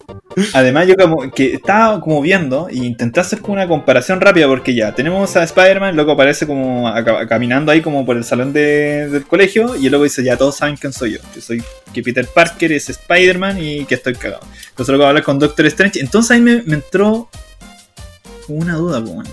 Además, 0.52 0.86
yo 0.86 0.96
como 0.96 1.30
que 1.30 1.54
estaba 1.54 1.98
como 2.00 2.20
viendo 2.20 2.68
e 2.68 2.74
intenté 2.76 3.20
hacer 3.20 3.40
como 3.40 3.54
una 3.54 3.66
comparación 3.66 4.20
rápida 4.20 4.46
porque 4.46 4.74
ya 4.74 4.94
tenemos 4.94 5.34
a 5.36 5.42
Spider-Man, 5.44 5.96
loco 5.96 6.12
aparece 6.12 6.46
como 6.46 6.86
acá- 6.88 7.26
caminando 7.26 7.72
ahí 7.72 7.80
como 7.80 8.04
por 8.04 8.18
el 8.18 8.24
salón 8.24 8.52
de- 8.52 9.08
del 9.08 9.24
colegio 9.24 9.45
y 9.54 9.86
el 9.86 9.92
loco 9.92 10.04
dice, 10.04 10.22
ya 10.22 10.36
todos 10.36 10.56
saben 10.56 10.76
quién 10.76 10.92
soy 10.92 11.12
yo, 11.12 11.18
que 11.32 11.40
soy 11.40 11.62
que 11.92 12.02
Peter 12.02 12.26
Parker 12.26 12.72
es 12.72 12.88
Spider-Man 12.88 13.62
y 13.62 13.84
que 13.84 13.94
estoy 13.94 14.14
cagado. 14.14 14.46
Entonces 14.70 14.88
luego 14.88 15.06
hablar 15.06 15.22
con 15.22 15.38
Doctor 15.38 15.66
Strange. 15.66 16.00
Entonces 16.00 16.32
ahí 16.32 16.40
me, 16.40 16.62
me 16.62 16.74
entró 16.74 17.28
una 18.48 18.76
duda, 18.76 19.00
bueno. 19.00 19.30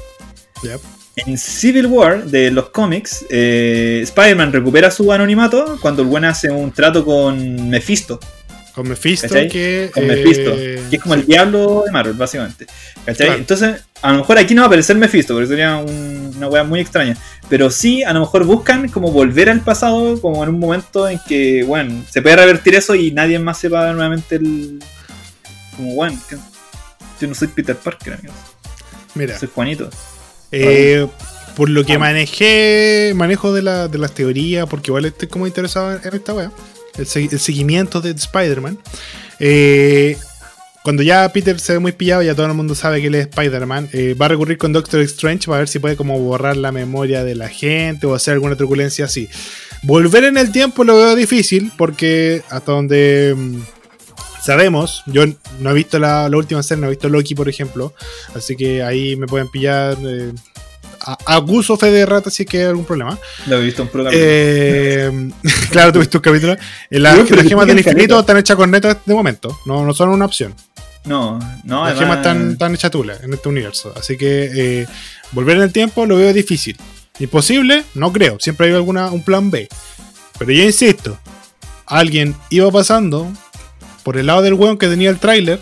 Ya. 0.63 0.77
En 1.15 1.37
Civil 1.37 1.85
War 1.87 2.25
de 2.25 2.49
los 2.49 2.69
cómics, 2.69 3.25
eh, 3.29 3.99
Spider-Man 4.03 4.51
recupera 4.51 4.89
su 4.89 5.11
anonimato 5.11 5.77
cuando 5.79 6.01
el 6.01 6.07
buen 6.07 6.25
hace 6.25 6.49
un 6.49 6.71
trato 6.71 7.05
con 7.05 7.69
Mephisto. 7.69 8.19
Con 8.73 8.87
Mephisto, 8.89 9.27
¿Cachai? 9.27 9.47
que. 9.47 9.91
con 9.93 10.03
eh, 10.03 10.07
Mephisto, 10.07 10.55
que 10.55 10.95
es 10.95 11.01
como 11.01 11.13
el 11.13 11.25
diablo 11.27 11.83
de 11.85 11.91
Marvel, 11.91 12.13
básicamente. 12.13 12.65
¿Cachai? 13.05 13.27
Claro. 13.27 13.39
Entonces, 13.39 13.83
a 14.03 14.11
lo 14.11 14.19
mejor 14.19 14.37
aquí 14.37 14.53
no 14.53 14.61
va 14.61 14.65
a 14.65 14.67
aparecer 14.67 14.95
Mephisto, 14.97 15.33
porque 15.33 15.47
sería 15.47 15.77
un- 15.77 16.33
una 16.37 16.47
wea 16.47 16.63
muy 16.63 16.79
extraña. 16.81 17.17
Pero 17.49 17.71
sí, 17.71 18.03
a 18.03 18.13
lo 18.13 18.19
mejor 18.19 18.43
buscan 18.45 18.87
como 18.89 19.11
volver 19.11 19.49
al 19.49 19.61
pasado, 19.61 20.19
como 20.21 20.43
en 20.43 20.49
un 20.49 20.59
momento 20.59 21.07
en 21.09 21.19
que, 21.27 21.63
bueno, 21.65 22.03
se 22.09 22.21
puede 22.21 22.35
revertir 22.35 22.75
eso 22.75 22.93
y 22.95 23.11
nadie 23.11 23.39
más 23.39 23.57
sepa 23.57 23.91
nuevamente 23.93 24.35
el. 24.35 24.83
Como, 25.75 25.95
bueno, 25.95 26.19
que- 26.29 26.37
yo 27.21 27.27
no 27.27 27.33
soy 27.35 27.47
Peter 27.47 27.75
Parker, 27.75 28.13
amigos. 28.13 28.35
Mira, 29.15 29.39
Soy 29.39 29.49
Juanito. 29.53 29.89
eh, 30.51 31.07
por 31.55 31.69
lo 31.69 31.83
que 31.85 31.97
manejé, 31.99 33.13
manejo 33.15 33.53
de, 33.53 33.61
la, 33.61 33.87
de 33.87 33.97
las 33.99 34.13
teorías, 34.13 34.67
porque 34.67 34.89
igual 34.91 35.05
estoy 35.05 35.27
como 35.27 35.47
interesado 35.47 35.91
en, 35.93 36.13
esta 36.15 36.33
wea, 36.33 36.51
el, 36.97 37.07
el 37.31 37.39
seguimiento 37.39 38.01
de 38.01 38.11
Spider-Man. 38.11 38.77
eh, 39.39 40.17
cuando 40.83 41.01
ya 41.01 41.27
Peter 41.31 41.59
se 41.59 41.73
ve 41.73 41.79
muy 41.79 41.93
pillado, 41.93 42.21
ya 42.21 42.35
todo 42.35 42.45
el 42.45 42.53
mundo 42.53 42.75
sabe 42.75 42.99
que 42.99 43.07
él 43.07 43.15
es 43.15 43.27
Spider-Man, 43.27 43.89
eh, 43.93 44.15
va 44.19 44.25
a 44.25 44.29
recurrir 44.29 44.57
con 44.57 44.73
Doctor 44.73 44.99
Strange 45.01 45.47
para 45.47 45.59
ver 45.59 45.69
si 45.69 45.79
puede 45.79 45.95
como 45.95 46.19
borrar 46.19 46.57
la 46.57 46.73
memoria 46.73 47.23
de 47.23 47.35
la 47.35 47.47
gente 47.47 48.05
o 48.05 48.13
hacer 48.13 48.33
alguna 48.33 48.57
truculencia 48.57 49.05
así. 49.05 49.29
Volver 49.83 50.25
en 50.25 50.37
el 50.37 50.51
tiempo 50.51 50.83
lo 50.83 50.97
veo 50.97 51.15
difícil 51.15 51.71
porque 51.77 52.43
hasta 52.49 52.73
donde 52.73 53.33
mm, 53.35 53.61
sabemos, 54.41 55.03
yo 55.05 55.23
no 55.61 55.71
he 55.71 55.73
visto 55.73 55.99
la, 55.99 56.29
última 56.33 56.61
serie, 56.61 56.81
no 56.81 56.87
he 56.87 56.91
visto 56.91 57.07
Loki, 57.07 57.33
por 57.33 57.47
ejemplo, 57.47 57.93
así 58.35 58.57
que 58.57 58.83
ahí 58.83 59.15
me 59.15 59.25
pueden 59.25 59.49
pillar. 59.49 59.97
eh, 60.01 60.33
a- 61.03 61.17
acuso 61.35 61.77
fe 61.77 61.91
de 61.91 62.05
rata 62.05 62.29
si 62.29 62.43
es 62.43 62.49
que 62.49 62.59
hay 62.59 62.65
algún 62.65 62.85
problema. 62.85 63.17
Lo 63.47 63.57
he 63.57 63.61
visto 63.63 63.81
en 63.83 63.87
programa. 63.89 64.15
Eh, 64.19 65.29
claro, 65.71 65.91
tuviste 65.93 66.17
un 66.17 66.21
capítulo. 66.23 66.53
Eh, 66.89 66.99
las 66.99 67.15
gemas 67.27 67.67
del 67.67 67.77
infinito 67.79 68.19
están 68.19 68.37
hechas 68.37 68.55
con 68.57 68.71
netas 68.71 68.97
de 69.05 69.13
momento, 69.13 69.57
no, 69.65 69.85
no 69.85 69.93
son 69.93 70.09
una 70.09 70.25
opción. 70.25 70.53
No, 71.05 71.37
no, 71.65 71.83
Las 71.85 71.97
además- 71.97 71.99
gemas 71.99 72.17
están, 72.17 72.51
están 72.53 72.75
hechas 72.75 72.91
tula 72.91 73.17
en 73.21 73.33
este 73.33 73.49
universo. 73.49 73.93
Así 73.97 74.15
que 74.17 74.49
eh, 74.81 74.87
volver 75.33 75.57
en 75.57 75.63
el 75.63 75.71
tiempo 75.73 76.05
lo 76.05 76.15
veo 76.15 76.31
difícil. 76.33 76.77
Imposible, 77.19 77.83
no 77.93 78.11
creo. 78.13 78.37
Siempre 78.39 78.67
hay 78.67 78.73
alguna, 78.73 79.11
un 79.11 79.21
plan 79.23 79.51
B. 79.51 79.67
Pero 80.39 80.51
yo 80.51 80.63
insisto, 80.63 81.19
alguien 81.85 82.35
iba 82.49 82.71
pasando 82.71 83.31
por 84.03 84.17
el 84.17 84.27
lado 84.27 84.41
del 84.41 84.53
weón 84.55 84.77
que 84.77 84.87
tenía 84.87 85.09
el 85.09 85.19
tráiler, 85.19 85.61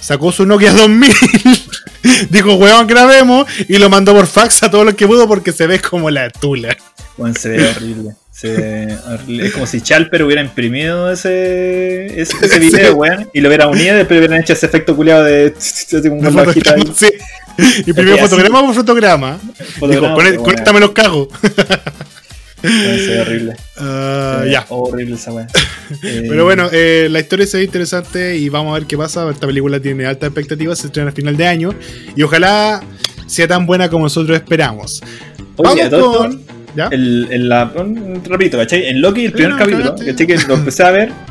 sacó 0.00 0.30
su 0.32 0.44
Nokia 0.46 0.72
2000, 0.72 1.12
dijo 2.30 2.54
weón 2.54 2.86
grabemos 2.86 3.46
y 3.68 3.78
lo 3.78 3.88
mandó 3.90 4.14
por 4.14 4.26
fax 4.26 4.62
a 4.62 4.70
todos 4.70 4.84
los 4.84 4.94
que 4.94 5.06
pudo 5.06 5.28
porque 5.28 5.52
se 5.52 5.66
ve 5.66 5.80
como 5.80 6.10
la 6.10 6.30
tula. 6.30 6.76
Weón, 7.18 7.34
se 7.34 7.50
ve 7.50 7.68
horrible. 7.68 8.14
Se 8.32 8.48
ve 8.52 8.96
horrible. 9.06 9.46
Es 9.46 9.52
como 9.52 9.66
si 9.66 9.80
Chalper 9.82 10.22
hubiera 10.22 10.40
imprimido 10.40 11.12
ese, 11.12 12.20
ese, 12.20 12.34
ese 12.40 12.58
video, 12.60 12.94
weón, 12.94 13.28
y 13.34 13.40
lo 13.40 13.48
hubiera 13.48 13.68
unido 13.68 13.94
y 13.94 13.98
después 13.98 14.18
hubieran 14.18 14.40
hecho 14.40 14.54
ese 14.54 14.66
efecto 14.66 14.96
culiado 14.96 15.24
de. 15.24 15.54
Una 16.10 16.42
ahí. 16.42 16.92
sí. 16.96 17.10
Y 17.86 17.92
primero 17.92 18.16
fotograma 18.16 18.62
por 18.64 18.74
fotograma. 18.74 19.38
Fotograma, 19.78 20.24
Dijo, 20.24 20.42
bueno, 20.42 20.80
los 20.80 20.90
cago. 20.92 21.28
weón, 22.62 22.98
Se 22.98 23.06
ve 23.08 23.20
horrible. 23.20 23.56
Ah, 23.76 24.36
Se 24.38 24.44
ve 24.46 24.52
ya. 24.52 24.66
Horrible 24.70 25.14
esa 25.16 25.32
weón. 25.32 25.48
Eh, 26.02 26.26
Pero 26.28 26.44
bueno, 26.44 26.68
eh, 26.72 27.08
la 27.10 27.20
historia 27.20 27.46
se 27.46 27.58
ve 27.58 27.64
interesante 27.64 28.36
y 28.36 28.48
vamos 28.48 28.70
a 28.72 28.78
ver 28.78 28.86
qué 28.86 28.96
pasa. 28.96 29.28
Esta 29.30 29.46
película 29.46 29.80
tiene 29.80 30.06
altas 30.06 30.28
expectativas, 30.28 30.78
se 30.78 30.86
estrena 30.88 31.10
a 31.10 31.12
final 31.12 31.36
de 31.36 31.46
año 31.46 31.70
y 32.16 32.22
ojalá 32.22 32.80
sea 33.26 33.46
tan 33.48 33.66
buena 33.66 33.88
como 33.88 34.04
nosotros 34.04 34.36
esperamos. 34.36 35.02
Oye, 35.56 35.88
vamos 35.88 36.16
con. 36.16 36.42
el, 36.92 37.28
en 37.30 37.48
la, 37.48 37.72
un- 37.76 38.22
repito, 38.24 38.56
¿cachai? 38.58 38.86
En 38.86 39.00
Loki, 39.00 39.26
el 39.26 39.32
primer 39.32 39.50
no, 39.52 39.58
capítulo. 39.58 39.94
¿cachai? 39.96 40.26
Que 40.26 40.36
lo 40.48 40.54
empecé 40.54 40.82
a 40.82 40.90
ver. 40.90 41.12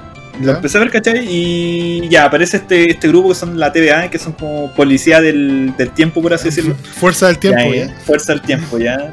Lo 0.41 0.53
empecé 0.53 0.78
a 0.78 0.80
ver, 0.80 0.89
¿cachai? 0.89 1.28
Y 1.30 2.07
ya 2.07 2.24
aparece 2.24 2.55
este, 2.57 2.91
este 2.91 3.10
grupo 3.10 3.28
que 3.28 3.36
son 3.36 3.60
la 3.60 3.74
TVA, 3.74 4.10
que 4.10 4.18
son 4.18 4.32
como 4.32 4.74
policía 4.74 5.20
del, 5.20 5.74
del 5.78 5.89
tiempo, 5.89 6.22
por 6.22 6.34
así 6.34 6.45
decirlo. 6.45 6.76
Fuerza 6.97 7.28
del 7.28 7.39
tiempo, 7.39 7.60
Ya, 7.60 7.76
¿ya? 7.76 7.84
eh, 7.88 7.93
Fuerza 8.05 8.32
del 8.32 8.41
tiempo, 8.43 8.78
ya. 8.78 9.12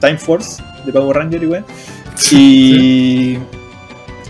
Time 0.00 0.16
Force 0.16 0.62
de 0.86 0.92
Power 0.92 1.16
Ranger 1.16 1.42
y. 2.30 2.36
Y. 2.36 3.38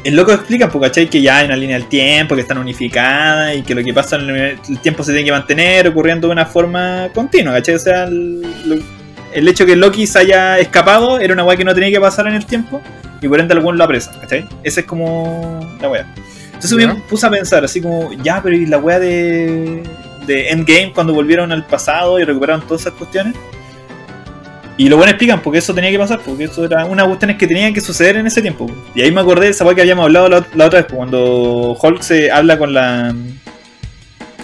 El 0.05 0.17
loco 0.17 0.33
explica, 0.33 0.69
pues, 0.69 0.89
¿cachai? 0.89 1.09
Que 1.09 1.21
ya 1.21 1.39
hay 1.39 1.47
una 1.47 1.57
línea 1.57 1.79
del 1.79 1.89
tiempo, 1.89 2.35
que 2.35 2.41
están 2.41 2.59
unificadas 2.59 3.57
y 3.57 3.63
que 3.63 3.75
lo 3.75 3.85
que 3.85 3.93
pasa 3.93 4.17
en 4.17 4.31
el, 4.31 4.59
tiempo 4.81 5.03
se 5.03 5.13
tiene 5.13 5.27
que 5.27 5.33
mantener 5.33 5.89
ocurriendo 5.89 6.29
de 6.29 6.33
una 6.33 6.47
forma 6.47 7.09
continua, 7.15 7.53
¿cachai? 7.55 7.75
O 7.75 7.79
sea, 7.79 8.05
el, 8.05 8.43
el 9.33 9.49
hecho 9.49 9.67
que 9.67 9.77
Loki 9.77 10.07
se 10.07 10.21
haya 10.21 10.59
escapado 10.59 11.21
era 11.21 11.35
una 11.35 11.45
weá 11.45 11.57
que 11.57 11.65
no 11.65 11.75
tenía 11.75 11.91
que 11.91 12.01
pasar 12.01 12.27
en 12.27 12.35
el 12.35 12.47
tiempo 12.47 12.81
y 13.21 13.29
por 13.29 13.41
ende 13.41 13.55
algún 13.55 13.77
lo 13.77 13.85
apresa, 13.85 14.13
¿cachai? 14.21 14.47
Esa 14.63 14.81
es 14.81 14.87
como 14.87 15.61
la 15.81 15.89
weá. 15.89 16.07
Entonces 16.47 16.79
Ya. 16.79 16.95
me 16.95 17.01
puse 17.03 17.27
a 17.27 17.31
pensar, 17.31 17.65
así 17.65 17.81
como, 17.81 18.13
ya, 18.23 18.43
pero 18.43 18.57
¿y 18.57 18.67
la 18.67 18.79
weá 18.79 18.99
de, 18.99 19.83
de 20.27 20.51
Endgame 20.51 20.93
cuando 20.95 21.15
volvieron 21.15 21.53
al 21.53 21.67
pasado 21.67 22.19
y 22.19 22.25
recuperaron 22.25 22.63
todas 22.67 22.83
esas 22.83 22.95
cuestiones? 22.95 23.35
Y 24.81 24.89
lo 24.89 24.97
bueno 24.97 25.11
explican 25.11 25.43
porque 25.43 25.59
eso 25.59 25.75
tenía 25.75 25.91
que 25.91 25.99
pasar, 25.99 26.21
porque 26.25 26.45
eso 26.45 26.65
era 26.65 26.87
una 26.87 27.05
cuestiones 27.05 27.37
que 27.37 27.47
tenían 27.47 27.75
que 27.75 27.83
suceder 27.83 28.17
en 28.17 28.27
ese 28.27 28.41
tiempo. 28.41 28.67
Y 28.95 29.03
ahí 29.03 29.13
me 29.13 29.21
acordé 29.21 29.45
de 29.45 29.51
esa 29.51 29.75
que 29.75 29.83
habíamos 29.83 30.05
hablado 30.05 30.31
la, 30.31 30.47
la 30.55 30.65
otra 30.65 30.79
vez, 30.79 30.87
pues, 30.87 30.97
cuando 30.97 31.77
Hulk 31.79 32.01
se 32.01 32.31
habla 32.31 32.57
con 32.57 32.73
la, 32.73 33.15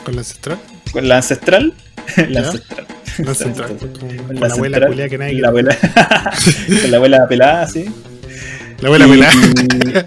Con 0.04 0.14
la 0.14 0.20
ancestral. 0.20 0.58
con 0.92 1.08
la 1.08 1.16
ancestral. 1.16 1.72
la 2.28 2.40
ancestral. 2.40 2.86
La 3.16 3.30
ancestral. 3.30 3.76
Con, 3.78 4.38
La 4.38 4.48
la 4.48 4.54
abuela 4.54 4.86
culia 4.88 5.08
que 5.08 5.16
nadie 5.16 5.40
la 5.40 5.48
abuela, 5.48 5.74
con 5.74 6.90
la 6.90 6.96
abuela 6.98 7.26
pelada, 7.26 7.62
así. 7.62 7.86
La 8.80 8.88
abuela 8.88 9.06
y, 9.06 9.10
pelada. 9.10 10.06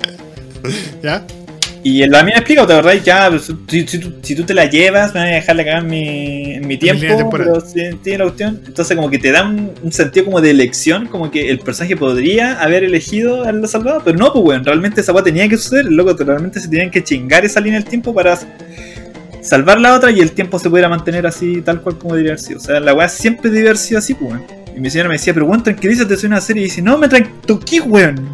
¿Ya? 1.01 1.25
Y 1.81 2.05
la 2.07 2.23
mina 2.23 2.37
explica, 2.37 2.67
¿te 2.67 2.73
acordás? 2.73 3.03
Ya, 3.03 3.29
pues, 3.29 3.53
si, 3.67 3.87
si 3.87 3.99
tú, 3.99 4.13
si 4.21 4.35
tú 4.35 4.43
te 4.43 4.53
la 4.53 4.65
llevas, 4.65 5.13
me 5.13 5.21
vas 5.21 5.29
a 5.29 5.33
dejarla 5.33 5.63
cagar 5.63 5.83
en 5.83 5.89
mi, 5.89 6.53
en 6.55 6.67
mi 6.67 6.77
tiempo. 6.77 7.29
pero 7.29 7.61
si 7.61 7.95
tiene 8.03 8.19
la 8.19 8.23
cuestión. 8.25 8.61
Entonces, 8.65 8.95
como 8.95 9.09
que 9.09 9.17
te 9.17 9.31
da 9.31 9.45
un, 9.47 9.71
un 9.81 9.91
sentido 9.91 10.25
como 10.25 10.41
de 10.41 10.51
elección, 10.51 11.07
como 11.07 11.31
que 11.31 11.49
el 11.49 11.59
personaje 11.59 11.95
podría 11.95 12.61
haber 12.61 12.83
elegido 12.83 13.43
a 13.43 13.51
la 13.51 13.67
salvado, 13.67 14.01
pero 14.03 14.17
no, 14.17 14.33
pues, 14.33 14.45
weón. 14.45 14.65
Realmente 14.65 15.01
esa 15.01 15.13
weá 15.13 15.23
tenía 15.23 15.47
que 15.47 15.57
suceder. 15.57 15.85
Loco, 15.85 16.13
realmente 16.23 16.59
se 16.59 16.67
tenían 16.67 16.91
que 16.91 17.03
chingar 17.03 17.45
esa 17.45 17.61
línea 17.61 17.79
del 17.79 17.89
tiempo 17.89 18.13
para 18.13 18.37
salvar 19.41 19.79
la 19.79 19.95
otra 19.95 20.11
y 20.11 20.19
el 20.19 20.31
tiempo 20.33 20.59
se 20.59 20.69
pudiera 20.69 20.89
mantener 20.89 21.25
así, 21.25 21.61
tal 21.61 21.81
cual 21.81 21.97
como 21.97 22.13
debería 22.13 22.33
haber 22.33 22.43
sido. 22.43 22.59
O 22.59 22.61
sea, 22.61 22.79
la 22.79 22.93
weá 22.93 23.07
siempre 23.07 23.49
debe 23.49 23.69
haber 23.69 23.77
sido 23.77 23.99
así, 23.99 24.13
pues, 24.13 24.31
weón. 24.31 24.58
Y 24.79 24.81
mi 24.81 24.89
señora 24.89 25.09
me 25.09 25.15
decía, 25.15 25.33
pero 25.33 25.45
weón, 25.45 25.61
tranquilízate, 25.61 26.15
soy 26.15 26.27
una 26.27 26.39
serie. 26.39 26.61
Y 26.61 26.65
dice, 26.67 26.81
no, 26.81 26.97
me 26.97 27.09
tranquilí, 27.09 27.81
weón. 27.81 28.29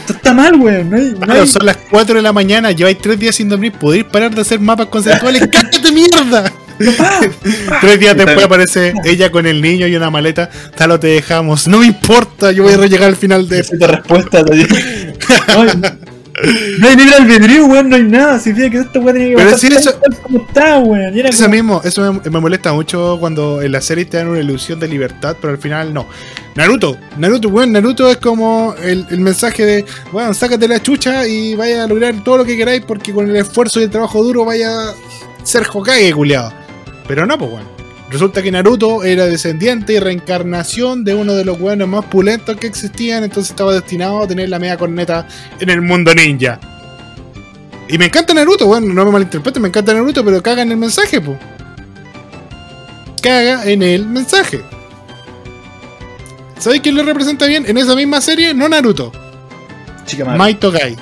Esto 0.00 0.12
está 0.14 0.34
mal, 0.34 0.56
weón. 0.56 0.90
No 0.90 0.96
hay, 0.96 1.12
no 1.12 1.20
Claro, 1.20 1.42
hay- 1.42 1.46
son 1.46 1.64
las 1.64 1.76
4 1.88 2.16
de 2.16 2.22
la 2.22 2.32
mañana, 2.32 2.72
lleváis 2.72 2.98
3 2.98 3.16
días 3.16 3.36
sin 3.36 3.48
dormir, 3.48 3.70
podéis 3.72 4.02
parar 4.02 4.34
de 4.34 4.40
hacer 4.40 4.58
mapas 4.58 4.88
conceptuales. 4.88 5.46
¡Cállate 5.52 5.92
mierda! 5.92 6.52
Tres 7.80 8.00
días 8.00 8.16
después 8.16 8.42
aparece 8.44 8.92
ella 9.04 9.30
con 9.30 9.46
el 9.46 9.62
niño 9.62 9.86
y 9.86 9.94
una 9.94 10.10
maleta. 10.10 10.50
Talo 10.76 10.98
te 10.98 11.06
dejamos. 11.06 11.68
No 11.68 11.78
me 11.78 11.86
importa, 11.86 12.50
yo 12.50 12.64
voy 12.64 12.72
a 12.72 12.86
llegar 12.86 13.10
al 13.10 13.16
final 13.16 13.48
de 13.48 13.58
Necesito 13.58 13.86
respuestas. 13.86 14.44
así. 14.50 14.66
No 15.56 16.13
no 16.78 16.88
hay 16.88 16.96
libre 16.96 17.14
albedrío, 17.16 17.66
weón, 17.66 17.88
no 17.90 17.96
hay 17.96 18.02
nada. 18.02 18.38
Si 18.38 18.52
fíjate 18.52 18.70
que 18.72 18.78
esta 18.78 18.98
weá 19.00 19.14
tiene 19.14 19.30
que 19.30 19.36
Pero 19.36 19.50
pasar 19.50 19.72
eso- 19.72 20.00
como 20.22 20.38
está, 20.46 20.78
weón. 20.78 21.18
Eso 21.18 21.42
como- 21.44 21.54
mismo, 21.54 21.80
eso 21.84 22.12
me, 22.12 22.30
me 22.30 22.40
molesta 22.40 22.72
mucho 22.72 23.16
cuando 23.20 23.62
en 23.62 23.70
la 23.72 23.80
serie 23.80 24.04
te 24.04 24.16
dan 24.16 24.28
una 24.28 24.40
ilusión 24.40 24.80
de 24.80 24.88
libertad, 24.88 25.36
pero 25.40 25.52
al 25.52 25.58
final 25.58 25.94
no. 25.94 26.08
Naruto, 26.56 26.96
Naruto, 27.18 27.48
weón, 27.48 27.72
Naruto 27.72 28.10
es 28.10 28.16
como 28.18 28.74
el, 28.82 29.06
el 29.10 29.20
mensaje 29.20 29.64
de, 29.64 29.84
bueno, 30.12 30.32
sácate 30.34 30.66
la 30.68 30.80
chucha 30.82 31.26
y 31.26 31.54
vaya 31.54 31.84
a 31.84 31.86
lograr 31.86 32.22
todo 32.24 32.38
lo 32.38 32.44
que 32.44 32.56
queráis 32.56 32.82
porque 32.86 33.12
con 33.12 33.28
el 33.28 33.36
esfuerzo 33.36 33.80
y 33.80 33.84
el 33.84 33.90
trabajo 33.90 34.22
duro 34.22 34.44
vaya 34.44 34.70
a 34.90 34.94
ser 35.44 35.64
Hokage, 35.72 36.12
culiado. 36.12 36.52
Pero 37.06 37.26
no, 37.26 37.38
pues 37.38 37.50
weón. 37.52 37.73
Resulta 38.14 38.42
que 38.42 38.52
Naruto 38.52 39.02
era 39.02 39.26
descendiente 39.26 39.94
y 39.94 39.98
reencarnación 39.98 41.02
de 41.02 41.16
uno 41.16 41.34
de 41.34 41.44
los 41.44 41.60
weones 41.60 41.88
más 41.88 42.04
pulentos 42.04 42.56
que 42.58 42.68
existían, 42.68 43.24
entonces 43.24 43.50
estaba 43.50 43.72
destinado 43.72 44.22
a 44.22 44.28
tener 44.28 44.50
la 44.50 44.60
media 44.60 44.76
corneta 44.76 45.26
en 45.58 45.68
el 45.68 45.82
mundo 45.82 46.14
ninja. 46.14 46.60
Y 47.88 47.98
me 47.98 48.04
encanta 48.04 48.32
Naruto, 48.32 48.68
bueno, 48.68 48.94
no 48.94 49.04
me 49.04 49.10
malinterpreten, 49.10 49.60
me 49.60 49.66
encanta 49.66 49.92
Naruto, 49.92 50.24
pero 50.24 50.40
caga 50.40 50.62
en 50.62 50.70
el 50.70 50.76
mensaje, 50.76 51.20
po. 51.20 51.36
Caga 53.20 53.68
en 53.68 53.82
el 53.82 54.06
mensaje. 54.06 54.60
¿Sabéis 56.60 56.82
quién 56.82 56.94
lo 56.94 57.02
representa 57.02 57.46
bien? 57.46 57.64
En 57.66 57.76
esa 57.78 57.96
misma 57.96 58.20
serie, 58.20 58.54
no 58.54 58.68
Naruto, 58.68 59.10
Chica 60.06 60.24
madre. 60.24 60.38
Mai 60.38 60.54
Togai. 60.54 60.96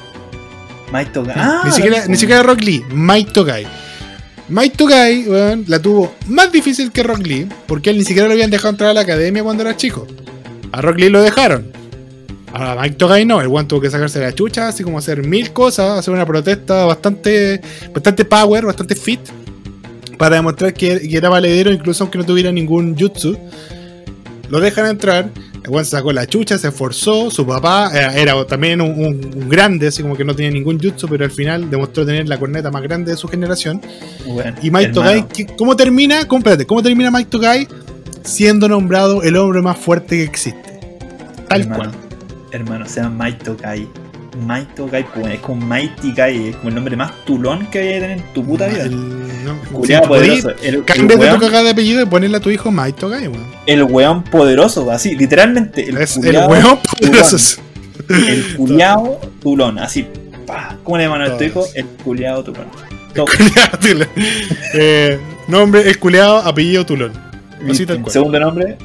Mai 0.91 1.13
Toga. 1.13 1.35
Ah, 1.37 1.63
ni, 1.67 1.73
siquiera, 1.73 2.07
ni 2.07 2.43
Rock 2.43 2.63
Lee, 2.63 2.83
Mai 2.89 3.27
Togai. 3.27 3.82
Mai 4.53 4.69
Togai, 4.69 5.27
weón, 5.27 5.65
la 5.67 5.81
tuvo 5.81 6.15
más 6.27 6.53
difícil 6.53 6.93
que 6.93 7.03
Rock 7.03 7.27
Lee, 7.27 7.49
porque 7.67 7.89
él 7.89 7.97
ni 7.97 8.05
siquiera 8.05 8.29
lo 8.29 8.35
habían 8.35 8.51
dejado 8.51 8.69
entrar 8.69 8.91
a 8.91 8.93
la 8.93 9.01
academia 9.01 9.43
cuando 9.43 9.63
era 9.63 9.79
chico. 9.79 10.07
A 10.73 10.83
Rock 10.83 10.99
Lee 10.99 11.09
lo 11.09 11.23
dejaron. 11.23 11.73
A 12.53 12.77
Mike 12.79 12.97
Togai 12.97 13.25
no, 13.25 13.41
el 13.41 13.49
weón 13.49 13.67
tuvo 13.67 13.81
que 13.81 13.89
sacarse 13.89 14.21
la 14.21 14.35
chucha, 14.35 14.69
así 14.69 14.85
como 14.85 14.99
hacer 14.99 15.27
mil 15.27 15.55
cosas, 15.55 15.99
hacer 15.99 16.13
una 16.13 16.27
protesta 16.27 16.85
bastante, 16.85 17.63
bastante 17.95 18.27
power, 18.27 18.67
bastante 18.67 18.95
fit, 18.95 19.21
para 20.19 20.37
demostrar 20.37 20.75
que, 20.75 21.09
que 21.09 21.17
era 21.17 21.31
valedero, 21.31 21.73
incluso 21.73 22.05
aunque 22.05 22.19
no 22.19 22.25
tuviera 22.25 22.53
ningún 22.53 22.95
jutsu. 22.95 23.39
Lo 24.51 24.61
dejan 24.61 24.87
entrar, 24.87 25.31
se 25.85 25.91
sacó 25.91 26.13
la 26.13 26.27
chucha, 26.27 26.59
se 26.59 26.69
esforzó, 26.69 27.31
su 27.31 27.47
papá 27.47 27.91
eh, 27.95 28.21
era 28.23 28.45
también 28.47 28.81
un, 28.81 28.91
un- 28.91 29.31
un 29.43 29.49
grande, 29.49 29.87
así 29.89 30.03
como 30.03 30.17
que 30.17 30.25
no 30.25 30.35
tenía 30.35 30.51
ningún 30.51 30.79
jutsu, 30.81 31.09
pero 31.09 31.25
al 31.25 31.31
final 31.31 31.71
demostró 31.71 32.05
tener 32.05 32.29
la 32.29 32.39
corneta 32.39 32.71
más 32.71 32.83
grande 32.83 33.13
de 33.13 33.17
su 33.17 33.29
generación. 33.29 33.81
Y 34.61 34.71
Mike 34.71 34.93
¿qué- 35.33 35.47
¿cómo 35.57 35.77
termina? 35.77 36.27
¿Cómo, 36.27 36.39
espérate, 36.41 36.67
¿Cómo 36.67 36.83
termina 36.83 37.11
Mike 37.11 37.31
Togai? 37.31 37.69
Siendo 38.25 38.69
nombrado 38.69 39.23
el 39.23 39.37
hombre 39.37 39.63
más 39.63 39.77
fuerte 39.79 40.17
que 40.17 40.23
existe. 40.25 40.81
Tal 41.49 41.63
hermano, 41.63 41.85
cual. 41.91 41.91
Hermano, 42.53 42.87
se 42.87 43.01
llama 43.01 43.17
Mai 43.17 43.39
Togai. 44.33 44.47
Mai 44.47 44.65
Togai, 44.75 45.05
pues, 45.13 45.27
es 45.35 45.41
como 45.41 45.65
Mighty 45.67 46.13
Guy, 46.13 46.49
es 46.49 46.57
como 46.57 46.69
el 46.71 46.75
nombre 46.75 46.97
más 46.97 47.13
tulón 47.25 47.67
que 47.67 47.79
hay 47.81 47.89
que 47.89 48.01
tener 48.01 48.11
en 48.19 48.33
tu 48.33 48.45
puta 48.45 48.67
vida. 48.67 48.85
El, 48.85 49.45
no, 49.45 49.59
Culeado 49.73 50.05
si 50.05 50.09
poderoso. 50.09 50.51
El, 50.63 50.85
de 50.87 51.17
tu 51.17 51.39
cagada 51.39 51.63
de 51.65 51.71
apellido 51.71 52.03
y 52.03 52.07
ponerle 52.07 52.37
a 52.37 52.41
tu 52.41 52.51
hijo 52.51 52.71
Mike 52.71 52.99
Togai, 52.99 53.29
weón. 53.29 53.47
el 53.67 53.83
weón 53.85 54.23
poderoso, 54.25 54.91
así, 54.91 55.15
literalmente. 55.15 55.89
El 55.89 55.99
Es 55.99 56.17
el 56.17 56.25
culiao 56.25 56.49
weón 56.49 56.79
poderoso. 57.01 57.61
El 58.09 58.57
culiao 58.57 59.21
tulón, 59.41 59.79
así. 59.79 60.07
Pa. 60.47 60.77
¿Cómo 60.83 60.97
le 60.99 61.05
llaman 61.05 61.23
a 61.23 61.37
tu 61.37 61.45
hijo? 61.45 61.65
El 61.75 61.87
culiao 61.87 62.43
tulón. 62.43 62.67
Todo. 63.15 63.27
Culeado, 63.27 63.79
Tulón. 63.79 64.09
eh, 64.75 65.19
nombre, 65.47 65.89
el 65.89 65.99
culeado, 65.99 66.39
apellido 66.39 66.87
Tulón. 66.87 67.13
Así 67.71 67.85
tal 67.85 68.01
cual. 68.01 68.13
Segundo 68.13 68.41
nombre, 68.41 68.79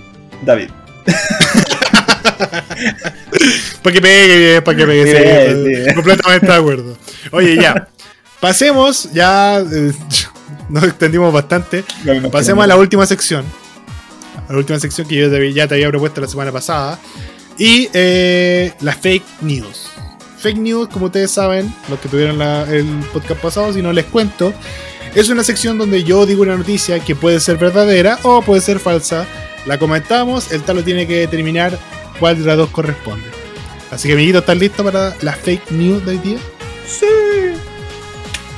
David. 0.45 0.69
Para 3.83 3.93
que 3.93 4.01
pegue 4.01 4.61
para 4.61 4.77
que 4.77 4.85
pegue. 4.85 5.05
Sí, 5.05 5.17
sí, 5.17 5.65
sí. 5.65 5.79
estoy 5.81 5.93
Completamente 5.95 6.45
de 6.47 6.53
acuerdo. 6.53 6.97
Oye, 7.31 7.55
ya. 7.55 7.87
Pasemos, 8.39 9.11
ya 9.13 9.59
eh, 9.59 9.91
nos 10.69 10.83
extendimos 10.83 11.33
bastante. 11.33 11.83
Pasemos 12.31 12.63
a 12.63 12.67
la 12.67 12.75
última 12.75 13.05
sección. 13.05 13.45
A 14.47 14.51
la 14.53 14.59
última 14.59 14.79
sección 14.79 15.07
que 15.07 15.15
yo 15.15 15.29
te- 15.29 15.53
ya 15.53 15.67
te 15.67 15.75
había 15.75 15.89
propuesto 15.89 16.21
la 16.21 16.27
semana 16.27 16.51
pasada. 16.51 16.99
Y 17.57 17.89
eh, 17.93 18.73
las 18.81 18.97
fake 18.97 19.23
news. 19.41 19.89
Fake 20.39 20.57
news, 20.57 20.87
como 20.89 21.07
ustedes 21.07 21.31
saben, 21.31 21.73
los 21.89 21.99
que 21.99 22.07
tuvieron 22.09 22.37
la- 22.37 22.63
el 22.71 22.85
podcast 23.11 23.41
pasado, 23.41 23.73
si 23.73 23.81
no 23.81 23.91
les 23.93 24.05
cuento, 24.05 24.53
Es 25.15 25.29
una 25.29 25.43
sección 25.43 25.79
donde 25.79 26.03
yo 26.03 26.25
digo 26.27 26.43
una 26.43 26.55
noticia 26.57 26.99
que 26.99 27.15
puede 27.15 27.39
ser 27.39 27.57
verdadera 27.57 28.19
o 28.23 28.41
puede 28.43 28.61
ser 28.61 28.77
falsa. 28.77 29.25
La 29.65 29.79
comentamos, 29.79 30.51
el 30.51 30.61
tal 30.61 30.75
lo 30.75 30.83
tiene 30.83 31.07
que 31.07 31.15
determinar 31.21 31.79
cuál 32.19 32.37
de 32.37 32.45
las 32.45 32.55
dos 32.57 32.69
corresponde. 32.69 33.25
Así 33.91 34.07
que, 34.07 34.14
amiguito, 34.14 34.39
¿estás 34.39 34.57
listo 34.57 34.84
para 34.84 35.15
la 35.22 35.34
fake 35.34 35.72
news 35.72 36.05
de 36.05 36.11
hoy 36.11 36.18
día? 36.18 36.38
Sí. 36.88 37.05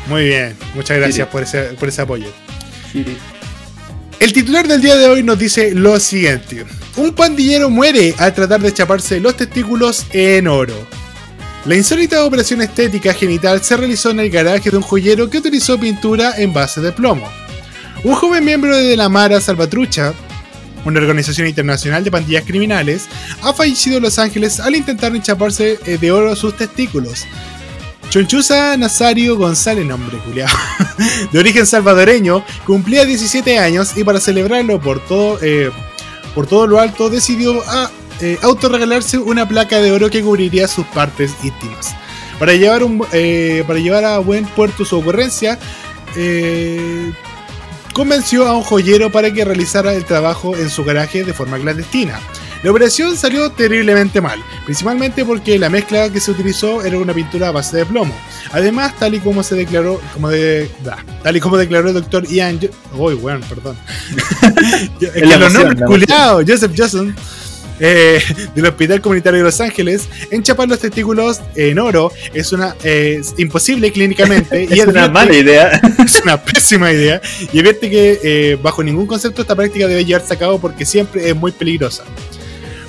Muy 0.07 0.26
bien, 0.26 0.56
muchas 0.73 0.97
gracias 0.97 1.27
por 1.27 1.43
ese, 1.43 1.64
por 1.80 1.89
ese 1.89 2.01
apoyo. 2.01 2.27
El 4.19 4.34
titular 4.34 4.68
del 4.68 4.81
día 4.81 4.95
de 4.95 5.07
hoy 5.07 5.23
nos 5.23 5.38
dice 5.38 5.72
lo 5.73 5.99
siguiente. 5.99 6.65
Un 6.97 7.14
pandillero 7.14 7.69
muere 7.69 8.15
al 8.18 8.34
tratar 8.34 8.60
de 8.60 8.73
chaparse 8.73 9.19
los 9.19 9.38
testículos 9.38 10.06
en 10.11 10.47
oro. 10.47 10.73
La 11.65 11.76
insólita 11.76 12.26
operación 12.26 12.61
estética 12.61 13.14
genital 13.14 13.61
se 13.61 13.77
realizó 13.77 14.10
en 14.10 14.22
el 14.22 14.30
garaje 14.30 14.72
de 14.72 14.77
un 14.77 14.84
joyero 14.84 15.30
que 15.30 15.38
utilizó 15.38 15.80
pintura 15.80 16.34
en 16.38 16.53
base 16.53 16.81
de 16.81 16.91
plomo. 16.91 17.30
Un 18.03 18.15
joven 18.15 18.45
miembro 18.45 18.76
de 18.76 18.97
la 18.97 19.10
Mara 19.10 19.39
Salvatrucha, 19.41 20.14
una 20.85 20.99
organización 20.99 21.47
internacional 21.47 22.03
de 22.03 22.11
pandillas 22.11 22.43
criminales, 22.45 23.07
ha 23.41 23.53
fallecido 23.53 23.97
en 23.97 24.03
Los 24.03 24.19
Ángeles 24.19 24.60
al 24.60 24.76
intentar 24.76 25.15
enchaparse 25.15 25.80
eh, 25.85 25.97
de 25.97 26.11
oro 26.11 26.35
sus 26.35 26.56
testículos. 26.56 27.26
Chonchuza 28.10 28.76
Nazario 28.76 29.38
González, 29.38 29.85
nombre 29.85 30.18
culiao, 30.18 30.49
de 31.31 31.39
origen 31.39 31.68
salvadoreño, 31.68 32.43
cumplía 32.65 33.06
17 33.06 33.60
años 33.60 33.95
y 33.95 34.03
para 34.03 34.19
celebrarlo 34.19 34.81
por 34.81 34.99
todo, 35.06 35.38
eh, 35.43 35.69
por 36.34 36.47
todo 36.47 36.65
lo 36.65 36.80
alto 36.80 37.11
decidió 37.11 37.61
a, 37.68 37.91
eh, 38.22 38.39
autorregalarse 38.41 39.19
una 39.19 39.47
placa 39.47 39.80
de 39.80 39.91
oro 39.91 40.10
que 40.10 40.23
cubriría 40.23 40.68
sus 40.68 40.88
partes 40.88 41.35
íntimas. 41.43 41.95
Para 42.39 42.53
llevar, 42.53 42.84
un, 42.84 43.06
eh, 43.14 43.64
para 43.68 43.80
llevar 43.80 44.03
a 44.06 44.18
buen 44.18 44.45
puerto 44.45 44.85
su 44.85 44.97
ocurrencia, 44.97 45.60
convenció 47.99 48.47
a 48.47 48.55
un 48.55 48.63
joyero 48.63 49.11
para 49.11 49.30
que 49.34 49.43
realizara 49.43 49.93
el 49.93 50.05
trabajo 50.05 50.55
en 50.55 50.69
su 50.69 50.85
garaje 50.85 51.26
de 51.26 51.34
forma 51.34 51.59
clandestina. 51.59 52.17
La 52.63 52.71
operación 52.71 53.17
salió 53.17 53.51
terriblemente 53.51 54.21
mal, 54.21 54.41
principalmente 54.63 55.26
porque 55.26 55.59
la 55.59 55.69
mezcla 55.69 56.09
que 56.09 56.21
se 56.21 56.31
utilizó 56.31 56.81
era 56.81 56.97
una 56.97 57.13
pintura 57.13 57.49
a 57.49 57.51
base 57.51 57.76
de 57.76 57.85
plomo. 57.85 58.13
Además, 58.53 58.97
tal 58.97 59.15
y 59.15 59.19
como 59.19 59.43
se 59.43 59.55
declaró, 59.55 59.99
como 60.13 60.30
de, 60.30 60.71
da, 60.81 61.03
tal 61.23 61.35
y 61.35 61.41
como 61.41 61.57
declaró 61.57 61.89
el 61.89 61.95
doctor 61.95 62.26
Ian, 62.26 62.57
uy, 62.93 63.15
bueno, 63.15 63.45
perdón, 63.49 63.76
emoción, 65.01 65.76
culiados, 65.85 66.45
Joseph 66.47 66.71
Johnson, 66.77 67.13
eh, 67.80 68.22
del 68.56 68.65
Hospital 68.65 69.01
Comunitario 69.01 69.39
de 69.39 69.45
Los 69.45 69.61
Ángeles, 69.61 70.07
enchapar 70.31 70.68
los 70.68 70.80
testículos 70.80 71.41
en 71.56 71.80
oro 71.80 72.11
es 72.34 72.51
una 72.51 72.76
eh, 72.84 73.18
es 73.19 73.34
imposible 73.38 73.91
clínicamente 73.91 74.64
y 74.69 74.80
Es 74.80 74.88
una 74.88 75.07
mala 75.07 75.35
idea. 75.35 75.81
es 76.06 76.22
una 76.22 76.41
pésima 76.41 76.91
idea 76.91 77.22
y 77.51 77.60
advierte 77.60 77.89
que 77.89 78.19
eh, 78.23 78.57
bajo 78.61 78.84
ningún 78.84 79.07
concepto 79.07 79.41
esta 79.41 79.56
práctica 79.56 79.88
debe 79.88 80.06
llevarse 80.06 80.34
a 80.34 80.38
cabo 80.38 80.60
porque 80.60 80.85
siempre 80.85 81.30
es 81.30 81.35
muy 81.35 81.51
peligrosa. 81.51 82.03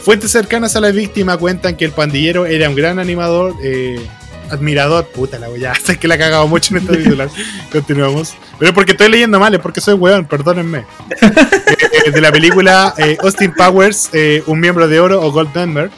Fuentes 0.03 0.31
cercanas 0.31 0.77
a 0.77 0.81
la 0.81 0.91
víctima 0.91 1.37
cuentan 1.37 1.77
que 1.77 1.85
el 1.85 1.93
pandillero 1.93 2.47
era 2.47 2.71
un 2.71 2.75
gran 2.75 2.99
animador, 2.99 3.55
eh, 3.62 4.01
admirador, 4.51 5.06
puta 5.06 5.39
la 5.39 5.48
wea, 5.48 5.74
sé 5.85 5.98
que 5.98 6.09
la 6.09 6.16
he 6.16 6.18
cagado 6.18 6.47
mucho 6.48 6.77
en 6.77 6.82
este 6.82 6.97
titular. 6.98 7.28
Continuamos. 7.72 8.35
Pero 8.59 8.74
porque 8.74 8.93
estoy 8.93 9.10
leyendo 9.10 9.39
mal, 9.39 9.55
es 9.55 9.60
porque 9.60 9.81
soy 9.81 9.94
weón, 9.94 10.27
perdónenme. 10.27 10.85
Eh, 12.06 12.10
de 12.10 12.20
la 12.20 12.32
película 12.32 12.94
eh, 12.97 13.18
Austin 13.22 13.52
Powers, 13.52 14.10
eh, 14.12 14.43
un 14.47 14.59
miembro 14.59 14.89
de 14.89 15.01
oro 15.01 15.20
o 15.20 15.31
Gold 15.31 15.55
Member. 15.55 15.90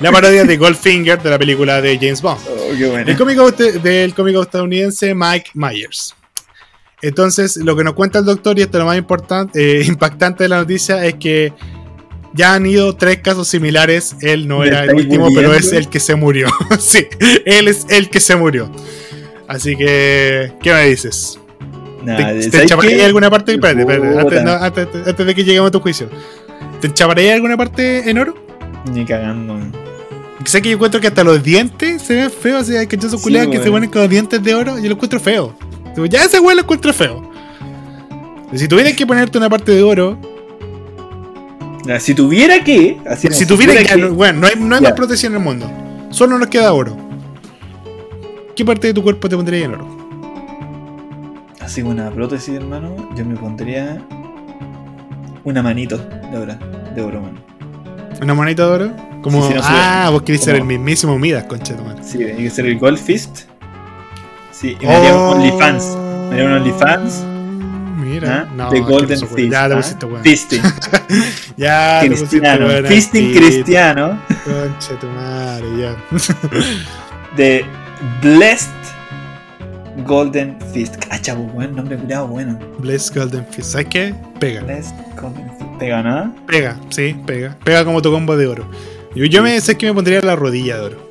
La 0.00 0.12
parodia 0.12 0.44
de 0.44 0.56
Goldfinger 0.56 1.22
de 1.22 1.30
la 1.30 1.38
película 1.38 1.80
de 1.80 1.96
James 1.96 2.20
Bond. 2.20 2.40
Oh, 2.48 2.76
qué. 2.76 3.10
El 3.10 3.16
cómico 3.16 3.50
del 3.50 4.14
cómico 4.14 4.42
estadounidense 4.42 5.14
Mike 5.14 5.50
Myers. 5.54 6.14
Entonces, 7.00 7.56
lo 7.56 7.74
que 7.76 7.84
nos 7.84 7.94
cuenta 7.94 8.18
el 8.18 8.24
doctor, 8.24 8.58
y 8.58 8.62
esto 8.62 8.78
es 8.78 8.80
lo 8.80 8.86
más 8.86 8.98
importante, 8.98 9.82
impactante 9.82 10.44
de 10.44 10.48
la 10.48 10.58
noticia, 10.58 11.04
es 11.04 11.14
que 11.14 11.52
ya 12.34 12.54
han 12.54 12.66
ido 12.66 12.94
tres 12.96 13.18
casos 13.18 13.48
similares. 13.48 14.16
Él 14.20 14.48
no 14.48 14.58
¿Me 14.60 14.68
era 14.68 14.84
el 14.84 14.94
último, 14.94 15.28
pero 15.34 15.54
es 15.54 15.72
el 15.72 15.88
que 15.88 16.00
se 16.00 16.14
murió. 16.14 16.48
sí, 16.78 17.06
él 17.44 17.68
es 17.68 17.86
el 17.88 18.10
que 18.10 18.20
se 18.20 18.36
murió. 18.36 18.70
Así 19.48 19.76
que, 19.76 20.52
¿qué 20.62 20.72
me 20.72 20.86
dices? 20.88 21.38
Nah, 22.04 22.16
¿Te, 22.16 22.22
¿sabes 22.22 22.50
te 22.50 22.62
enchaparías 22.62 22.94
qué? 22.94 23.00
en 23.00 23.06
alguna 23.06 23.30
parte? 23.30 23.52
Espérate, 23.54 23.80
espérate, 23.82 24.06
antes, 24.18 24.24
Puta. 24.24 24.42
no, 24.42 24.52
antes- 24.64 24.88
antes 25.08 25.26
de 25.26 25.34
que 25.34 25.44
lleguemos 25.44 25.68
a 25.68 25.70
tu 25.72 25.80
juicio. 25.80 26.08
¿Te 26.80 26.86
enchaparías 26.88 27.28
en 27.30 27.34
alguna 27.36 27.56
parte 27.56 28.08
en 28.10 28.18
oro? 28.18 28.34
Ni 28.92 29.04
cagando. 29.04 29.58
Sé 30.44 30.60
que 30.60 30.70
yo 30.70 30.74
encuentro 30.74 31.00
que 31.00 31.06
hasta 31.06 31.22
los 31.22 31.42
dientes 31.42 32.02
se 32.02 32.14
ven 32.16 32.30
feos, 32.30 32.62
así 32.62 32.76
hay 32.76 32.86
que 32.88 32.96
esos 32.96 33.22
Sí, 33.22 33.32
que 33.50 33.62
se 33.62 33.70
ponen 33.70 33.88
con 33.90 34.00
los 34.02 34.10
dientes 34.10 34.42
de 34.42 34.54
oro, 34.54 34.76
yo 34.78 34.88
lo 34.88 34.94
encuentro 34.94 35.20
feo. 35.20 35.54
Ya 36.08 36.24
ese 36.24 36.40
weón 36.40 36.56
lo 36.56 36.62
encuentro 36.62 36.92
feo. 36.92 37.30
Si 38.54 38.66
tuvieras 38.66 38.94
que 38.94 39.06
ponerte 39.06 39.38
una 39.38 39.48
parte 39.48 39.72
de 39.72 39.82
oro, 39.82 40.18
Si 41.98 42.14
tuviera 42.14 42.62
que. 42.62 42.98
Así 43.08 43.28
si 43.32 43.46
tuvieras 43.46 43.76
que. 43.78 43.84
que- 43.96 44.06
Bueno, 44.08 44.40
no 44.40 44.46
hay, 44.46 44.54
no 44.58 44.74
hay 44.76 44.80
más 44.82 44.92
protección 44.92 45.32
en 45.34 45.38
el 45.40 45.44
mundo. 45.44 45.70
Solo 46.10 46.38
nos 46.38 46.48
queda 46.48 46.72
oro. 46.72 46.96
¿Qué 48.54 48.64
parte 48.64 48.88
de 48.88 48.94
tu 48.94 49.02
cuerpo 49.02 49.28
te 49.28 49.36
pondría 49.36 49.64
en 49.64 49.74
oro? 49.74 49.88
Así 51.60 51.80
una 51.82 52.10
prótesis, 52.10 52.54
hermano, 52.54 52.94
yo 53.16 53.24
me 53.24 53.36
pondría 53.36 54.00
una 55.44 55.62
manito 55.62 55.96
de 55.98 56.38
oro, 56.38 56.54
de 56.94 57.02
oro, 57.02 57.20
mano. 57.22 57.38
¿Una 58.20 58.34
moneda 58.34 58.66
de 58.66 58.72
oro? 58.72 58.90
Como, 59.22 59.40
Sí, 59.42 59.48
sí, 59.48 59.54
no 59.54 59.62
sé. 59.62 59.68
ah, 59.70 60.08
vos 60.10 60.22
querés 60.22 60.42
ser 60.42 60.56
el 60.56 60.64
mismísimo 60.64 61.18
Midas, 61.18 61.44
concha 61.44 61.74
de. 61.74 62.02
Sí, 62.04 62.18
tiene 62.18 62.36
que 62.36 62.50
ser 62.50 62.66
el 62.66 62.78
Gold 62.78 62.98
Fist. 62.98 63.42
Sí, 64.50 64.76
y 64.80 64.86
me 64.86 64.94
haría 64.94 65.14
un 65.14 65.36
OnlyFans. 65.38 65.96
Me 66.28 66.34
haría 66.34 66.46
un 66.46 66.52
OnlyFans. 66.52 67.24
Mira, 68.12 68.46
¿ah? 68.48 68.52
no, 68.54 68.70
de 68.70 68.80
Golden 68.80 69.12
asqueroso, 69.12 69.34
Fist. 69.34 69.52
Ya 69.52 69.68
te 69.68 69.72
¿ah? 69.72 69.76
pusiste 69.76 70.06
weón. 70.06 70.22
Fisting. 70.22 70.62
Ya 71.56 72.00
te 72.00 72.10
pusiste 72.10 72.38
cristiano. 72.40 72.66
weón. 72.66 72.86
Fisting 72.86 73.34
cristiano. 73.34 74.22
Concha 74.44 75.00
tu 75.00 75.06
madre, 75.08 75.66
ya. 75.78 75.96
De 77.36 77.64
Blessed 78.20 78.68
Golden 80.06 80.58
Fist. 80.72 80.96
Cacha, 81.08 81.34
pues, 81.34 81.52
buen 81.52 81.74
nombre 81.74 81.96
curado, 81.96 82.26
bueno. 82.26 82.58
Bless 82.78 83.10
Golden 83.12 83.46
Fist. 83.46 83.70
¿Sabes 83.70 83.86
qué? 83.88 84.14
Pega. 84.38 84.62
Blessed 84.62 84.94
Golden 85.20 85.48
Fist. 85.58 85.70
¿Pega 85.78 86.02
nada? 86.02 86.34
Pega, 86.46 86.76
sí, 86.90 87.16
pega. 87.26 87.56
Pega 87.64 87.84
como 87.84 88.02
tu 88.02 88.10
combo 88.12 88.36
de 88.36 88.46
oro. 88.46 88.68
Yo, 89.14 89.24
yo 89.24 89.42
me 89.42 89.60
sé 89.60 89.76
que 89.76 89.86
me 89.86 89.94
pondría 89.94 90.20
la 90.20 90.36
rodilla 90.36 90.76
de 90.76 90.82
oro. 90.82 91.08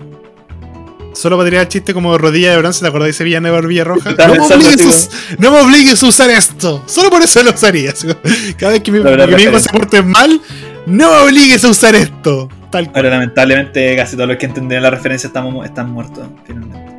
Solo 1.21 1.37
para 1.37 1.49
tirar 1.51 1.61
el 1.61 1.67
chiste 1.67 1.93
como 1.93 2.17
rodilla 2.17 2.49
de 2.49 2.57
bronce, 2.57 2.81
¿te 2.81 2.87
acordás 2.87 3.05
de 3.05 3.11
ese 3.11 3.23
villano 3.23 3.47
de 3.47 3.51
barbilla 3.51 3.83
roja? 3.83 4.09
Estaba 4.09 4.35
No 4.35 4.47
me, 4.47 4.55
obligues 4.55 5.11
no 5.37 5.51
me 5.51 5.59
obligues 5.59 6.01
a 6.01 6.07
usar 6.07 6.31
esto. 6.31 6.81
Solo 6.87 7.11
por 7.11 7.21
eso 7.21 7.43
lo 7.43 7.51
usaría. 7.51 7.93
Cada 8.57 8.71
vez 8.71 8.81
que 8.81 8.91
mi, 8.91 8.97
hijo 8.97 9.59
se 9.59 9.69
porte 9.69 10.01
mal, 10.01 10.41
no 10.87 11.11
me 11.11 11.17
obligues 11.17 11.63
a 11.63 11.69
usar 11.69 11.93
esto. 11.93 12.49
Tal 12.71 12.85
cual. 12.85 12.95
Ahora, 12.95 13.09
lamentablemente, 13.19 13.95
casi 13.95 14.15
todos 14.15 14.29
los 14.29 14.37
que 14.37 14.47
entendían 14.47 14.81
la 14.81 14.89
referencia 14.89 15.27
estamos, 15.27 15.63
están 15.63 15.91
muertos, 15.91 16.27
finalmente. 16.43 16.91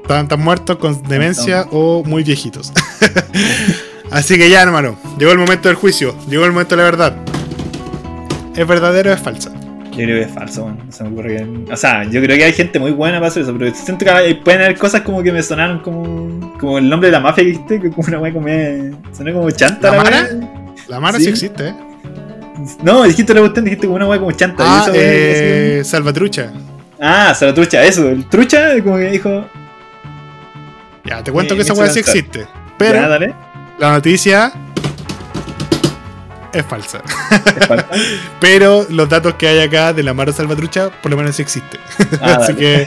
Están, 0.00 0.22
están 0.22 0.40
muertos 0.40 0.78
con 0.78 1.02
demencia 1.02 1.66
o 1.70 2.02
muy 2.02 2.22
viejitos. 2.22 2.72
Así 4.10 4.38
que 4.38 4.48
ya, 4.48 4.62
hermano. 4.62 4.98
Llegó 5.18 5.32
el 5.32 5.38
momento 5.38 5.68
del 5.68 5.76
juicio. 5.76 6.16
Llegó 6.30 6.46
el 6.46 6.52
momento 6.52 6.76
de 6.76 6.82
la 6.82 6.84
verdad. 6.84 7.16
¿Es 8.54 8.66
verdadero 8.66 9.10
o 9.10 9.12
es 9.12 9.20
falsa? 9.20 9.52
Yo 9.96 10.04
creo 10.04 10.16
que 10.18 10.22
es 10.22 10.30
falso, 10.30 10.64
weón. 10.64 10.78
No 10.86 10.92
se 10.92 11.02
me 11.04 11.10
ocurre 11.10 11.36
que. 11.36 11.72
O 11.72 11.76
sea, 11.76 12.04
yo 12.04 12.20
creo 12.22 12.36
que 12.36 12.44
hay 12.44 12.52
gente 12.52 12.78
muy 12.78 12.90
buena 12.92 13.18
para 13.18 13.28
hacer 13.28 13.42
eso, 13.44 13.56
pero 13.58 13.74
siento 13.74 14.04
que 14.04 14.34
pueden 14.44 14.62
haber 14.62 14.76
cosas 14.78 15.00
como 15.02 15.22
que 15.22 15.32
me 15.32 15.42
sonaron 15.42 15.78
como. 15.80 16.56
Como 16.58 16.78
el 16.78 16.88
nombre 16.88 17.08
de 17.08 17.12
la 17.12 17.20
mafia 17.20 17.44
que 17.44 17.50
dijiste, 17.50 17.80
que 17.80 17.90
como 17.90 18.08
una 18.08 18.18
wea 18.18 18.32
como. 18.32 18.48
eh, 18.48 18.92
Sonó 19.16 19.32
como 19.32 19.50
chanta 19.50 19.90
¿La 19.90 19.96
la 19.96 20.02
Mara? 20.02 20.28
wea. 20.30 20.74
La 20.88 21.00
Mara 21.00 21.18
sí, 21.18 21.24
Sí. 21.24 21.30
existe, 21.30 21.68
¿eh? 21.68 21.74
No, 22.82 23.02
dijiste 23.04 23.34
la 23.34 23.40
cuestión, 23.40 23.64
dijiste 23.64 23.86
como 23.86 23.96
una 23.96 24.06
wea 24.08 24.18
como 24.18 24.32
chanta. 24.32 24.64
Ah, 24.66 24.84
wea- 24.88 24.92
eh, 24.94 25.82
Salvatrucha. 25.84 26.50
Ah, 27.00 27.34
se 27.34 27.44
la 27.46 27.52
trucha, 27.54 27.84
eso. 27.84 28.08
El 28.08 28.24
trucha, 28.26 28.82
como 28.82 28.96
que 28.96 29.10
dijo. 29.10 29.44
Ya, 31.04 31.22
te 31.22 31.30
cuento 31.30 31.54
Eh, 31.54 31.56
que 31.58 31.62
esa 31.62 31.74
me 31.74 31.84
hizo 31.84 31.92
sí 31.92 32.00
existe. 32.00 32.46
Pero 32.78 32.94
Ya, 33.00 33.08
dale. 33.08 33.34
la 33.78 33.92
noticia 33.92 34.52
es 36.58 36.66
falsa. 36.66 37.02
Es. 37.30 37.84
Pero 38.40 38.86
los 38.90 39.08
datos 39.08 39.34
que 39.34 39.48
hay 39.48 39.60
acá 39.60 39.92
de 39.92 40.02
la 40.02 40.14
Mara 40.14 40.32
Salvatrucha, 40.32 40.90
por 40.90 41.10
lo 41.10 41.16
menos 41.16 41.36
sí 41.36 41.42
existe. 41.42 41.78
Ah, 42.20 42.38
así 42.42 42.54
que 42.54 42.86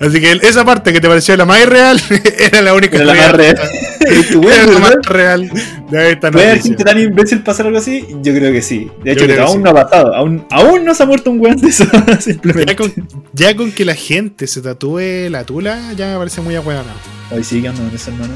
así 0.00 0.20
que 0.20 0.32
esa 0.42 0.64
parte 0.64 0.92
que 0.92 1.00
te 1.00 1.08
pareció 1.08 1.36
la 1.36 1.44
más 1.44 1.62
irreal 1.62 2.00
era 2.38 2.62
la 2.62 2.74
única 2.74 2.96
Era 2.96 3.06
la 3.06 3.14
más 3.14 3.32
real. 3.32 3.58
Era 4.00 4.66
la 4.66 4.78
más 4.78 4.96
real 5.04 5.50
de 5.90 6.10
esta 6.12 6.30
¿Puede 6.30 6.44
haber 6.44 6.56
noticia. 6.56 6.70
gente 6.70 6.84
tan 6.84 6.98
imbécil 7.00 7.42
pasar 7.42 7.66
algo 7.66 7.78
así? 7.78 8.06
Yo 8.22 8.34
creo 8.34 8.52
que 8.52 8.62
sí. 8.62 8.90
De 9.04 9.12
hecho, 9.12 9.26
que 9.26 9.34
que 9.34 9.40
aún 9.40 9.56
sí. 9.56 9.58
no 9.58 9.70
ha 9.70 9.74
pasado. 9.74 10.14
Aún, 10.14 10.46
aún 10.50 10.84
no 10.84 10.94
se 10.94 11.02
ha 11.02 11.06
muerto 11.06 11.30
un 11.30 11.40
weón 11.40 11.56
de 11.58 11.68
eso. 11.68 11.84
Simplemente. 12.20 12.72
Ya 12.72 12.76
con, 12.76 12.92
ya 13.32 13.56
con 13.56 13.72
que 13.72 13.84
la 13.84 13.94
gente 13.94 14.46
se 14.46 14.60
tatúe 14.62 15.28
la 15.30 15.44
tula, 15.44 15.92
ya 15.96 16.12
me 16.12 16.18
parece 16.18 16.40
muy 16.40 16.54
ahueonado. 16.56 16.98
Hoy 17.30 17.44
sí, 17.44 17.62
¿qué 17.62 17.68
onda 17.68 17.82
con 17.82 17.94
eso, 17.94 18.10
hermano? 18.10 18.34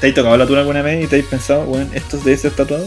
¿Te 0.00 0.08
has 0.08 0.14
tocado 0.14 0.36
la 0.36 0.46
tula 0.46 0.60
alguna 0.60 0.82
vez 0.82 1.04
y 1.04 1.06
te 1.06 1.20
has 1.20 1.26
pensado, 1.26 1.62
weón, 1.64 1.90
esto 1.94 2.16
debe 2.18 2.36
ser 2.36 2.52
tatuado? 2.52 2.86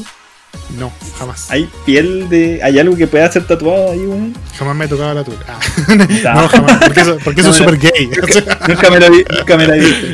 No, 0.78 0.92
jamás. 1.20 1.52
¿Hay 1.52 1.70
piel 1.86 2.30
de. 2.30 2.60
¿Hay 2.64 2.80
algo 2.80 2.96
que 2.96 3.06
pueda 3.06 3.32
ser 3.32 3.46
tatuado 3.46 3.92
ahí, 3.92 4.00
weón? 4.00 4.34
Jamás 4.58 4.76
me 4.76 4.86
he 4.86 4.88
tocado 4.88 5.14
la 5.14 5.24
tula. 5.24 5.38
Ah. 5.48 5.60
No, 6.42 6.48
jamás. 6.48 6.78
Porque 6.84 7.02
eso, 7.02 7.18
porque 7.24 7.42
eso 7.42 7.50
No, 7.50 7.56
es 7.56 7.60
súper 7.60 7.78
gay. 7.78 8.10
Nunca 8.68 8.90
me 8.90 9.00
la 9.00 9.10
vi, 9.10 9.24
nunca 9.38 9.58
me 9.58 9.68
la 9.68 9.76
he 9.76 9.80
visto. 9.80 10.08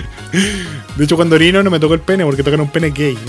De 0.96 1.04
hecho, 1.06 1.16
cuando 1.16 1.36
orino 1.36 1.64
no 1.64 1.70
me 1.70 1.80
toco 1.80 1.94
el 1.94 2.02
pene 2.02 2.26
porque 2.26 2.44
tocan 2.44 2.60
un 2.60 2.70
pene 2.70 2.90
gay. 2.90 3.18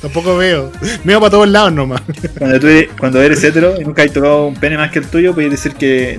Tampoco 0.00 0.36
veo. 0.36 0.72
Meo 1.04 1.20
para 1.20 1.30
todos 1.30 1.48
lados 1.48 1.72
nomás. 1.72 2.00
Cuando, 2.38 2.58
tú 2.58 2.66
eres, 2.66 2.88
cuando 2.98 3.22
eres 3.22 3.44
hetero 3.44 3.80
y 3.80 3.84
nunca 3.84 4.02
has 4.02 4.12
tocado 4.12 4.46
un 4.46 4.56
pene 4.56 4.76
más 4.76 4.90
que 4.90 4.98
el 5.00 5.06
tuyo, 5.06 5.34
puedes 5.34 5.50
decir 5.50 5.74
que 5.74 6.18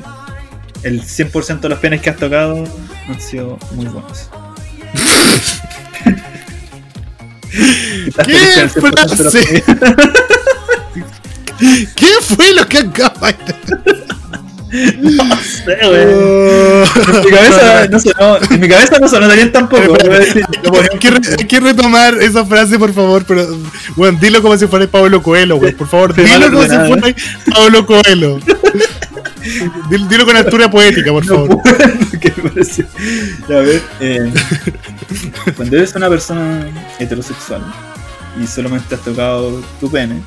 el 0.84 1.02
100% 1.02 1.60
de 1.60 1.70
los 1.70 1.80
penes 1.80 2.02
que 2.02 2.10
has 2.10 2.18
tocado 2.18 2.64
han 3.10 3.20
sido 3.20 3.58
muy 3.72 3.88
buenos. 3.88 4.30
¿Qué 7.54 8.12
feliz 8.12 8.74
con 8.74 8.86
el 8.86 8.92
100% 8.94 8.96
de 8.96 9.02
los 9.02 9.16
frase? 9.18 9.64
¿Qué 11.96 12.08
fue 12.22 12.54
lo 12.54 12.68
que 12.68 12.80
acaba 12.80 13.32
de 13.32 13.36
No 15.02 15.36
sé, 15.38 15.78
güey. 15.84 16.04
En 17.14 17.26
mi 17.26 17.32
cabeza 17.32 17.88
no 17.90 18.00
sonó, 18.00 18.38
en 18.50 18.60
mi 18.60 18.68
cabeza 18.68 19.00
no 19.00 19.08
sonó 19.08 19.30
bien 19.30 19.52
tampoco. 19.52 19.84
lo 19.84 19.94
ponía- 19.94 20.20
hay, 20.92 21.00
que 21.00 21.12
re- 21.12 21.36
hay 21.40 21.46
que 21.48 21.60
retomar 21.60 22.16
esa 22.16 22.44
frase, 22.46 22.78
por 22.80 22.92
favor, 22.94 23.24
pero 23.28 23.48
bueno, 23.96 24.18
dilo 24.20 24.42
como 24.42 24.58
si 24.58 24.66
fuera 24.68 24.88
Pablo 24.88 25.22
Coelho, 25.22 25.58
güey. 25.58 25.74
Por 25.74 25.88
favor, 25.88 26.14
dilo 26.16 26.50
como 26.52 26.64
si 26.64 26.70
fuera 26.70 27.16
Pablo 27.54 27.86
Coelho. 27.86 28.40
Dilo, 29.90 30.06
dilo 30.08 30.26
con 30.26 30.38
altura 30.38 30.72
poética, 30.72 31.12
por 31.12 31.26
No 31.26 31.34
favor. 31.36 31.62
puedo, 31.62 31.78
porque 32.10 32.34
me 32.38 32.50
pareció- 32.50 32.86
Ya, 33.50 33.58
a 33.58 33.60
ver, 33.60 33.82
eh, 34.00 34.32
cuando 35.56 35.78
eres 35.78 35.96
una 35.96 36.10
persona 36.10 36.68
heterosexual 37.00 37.62
y 38.42 38.48
solamente 38.48 38.96
has 38.96 39.02
tocado 39.02 39.62
tu 39.80 39.90
pene, 39.90 40.22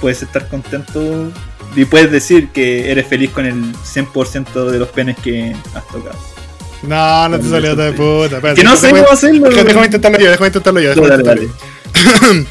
puedes 0.00 0.22
estar 0.22 0.48
contento 0.48 1.30
y 1.76 1.84
puedes 1.84 2.10
decir 2.10 2.50
que 2.50 2.90
eres 2.90 3.06
feliz 3.06 3.30
con 3.30 3.46
el 3.46 3.74
100% 3.74 4.70
de 4.70 4.78
los 4.78 4.88
penes 4.88 5.16
que 5.18 5.54
has 5.74 5.86
tocado. 5.88 6.18
No, 6.82 7.28
no 7.28 7.40
te 7.40 7.48
salió 7.48 7.74
de 7.74 7.92
puta. 7.92 8.36
espérate, 8.36 8.60
Que 8.60 8.64
no 8.64 8.76
sé 8.76 8.90
cómo 8.90 9.10
hacerlo. 9.10 9.48
déjame, 9.48 9.86
intentarlo 9.86 10.18
yo, 10.18 10.30
déjame 10.30 10.46
intentarlo 10.48 10.80
yo. 10.80 10.88
déjame 10.90 11.08
Dale, 11.08 11.22
dale, 11.22 11.42
intentarlo 11.42 12.42
yo. 12.42 12.48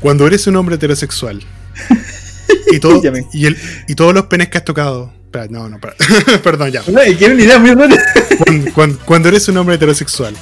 Cuando 0.00 0.26
eres 0.26 0.46
un 0.46 0.56
hombre 0.56 0.74
heterosexual 0.76 1.42
y, 2.72 2.78
todo, 2.78 3.00
el, 3.02 3.58
y 3.88 3.94
todos 3.94 4.14
los 4.14 4.26
penes 4.26 4.48
que 4.48 4.58
has 4.58 4.64
tocado. 4.64 5.12
Espera, 5.34 5.46
no, 5.50 5.68
no, 5.68 5.76
espera. 5.76 5.96
perdón, 6.42 6.70
ya. 6.70 6.82
No, 6.86 7.00
quiero 7.18 7.34
una 7.34 7.42
idea 7.42 7.58
muy 7.58 7.74
buena. 7.74 7.96
Cuando, 8.38 8.72
cuando- 8.72 8.98
cuando 9.04 9.28
eres 9.28 9.48
un 9.48 9.56
hombre 9.56 9.74
heterosexual 9.74 10.34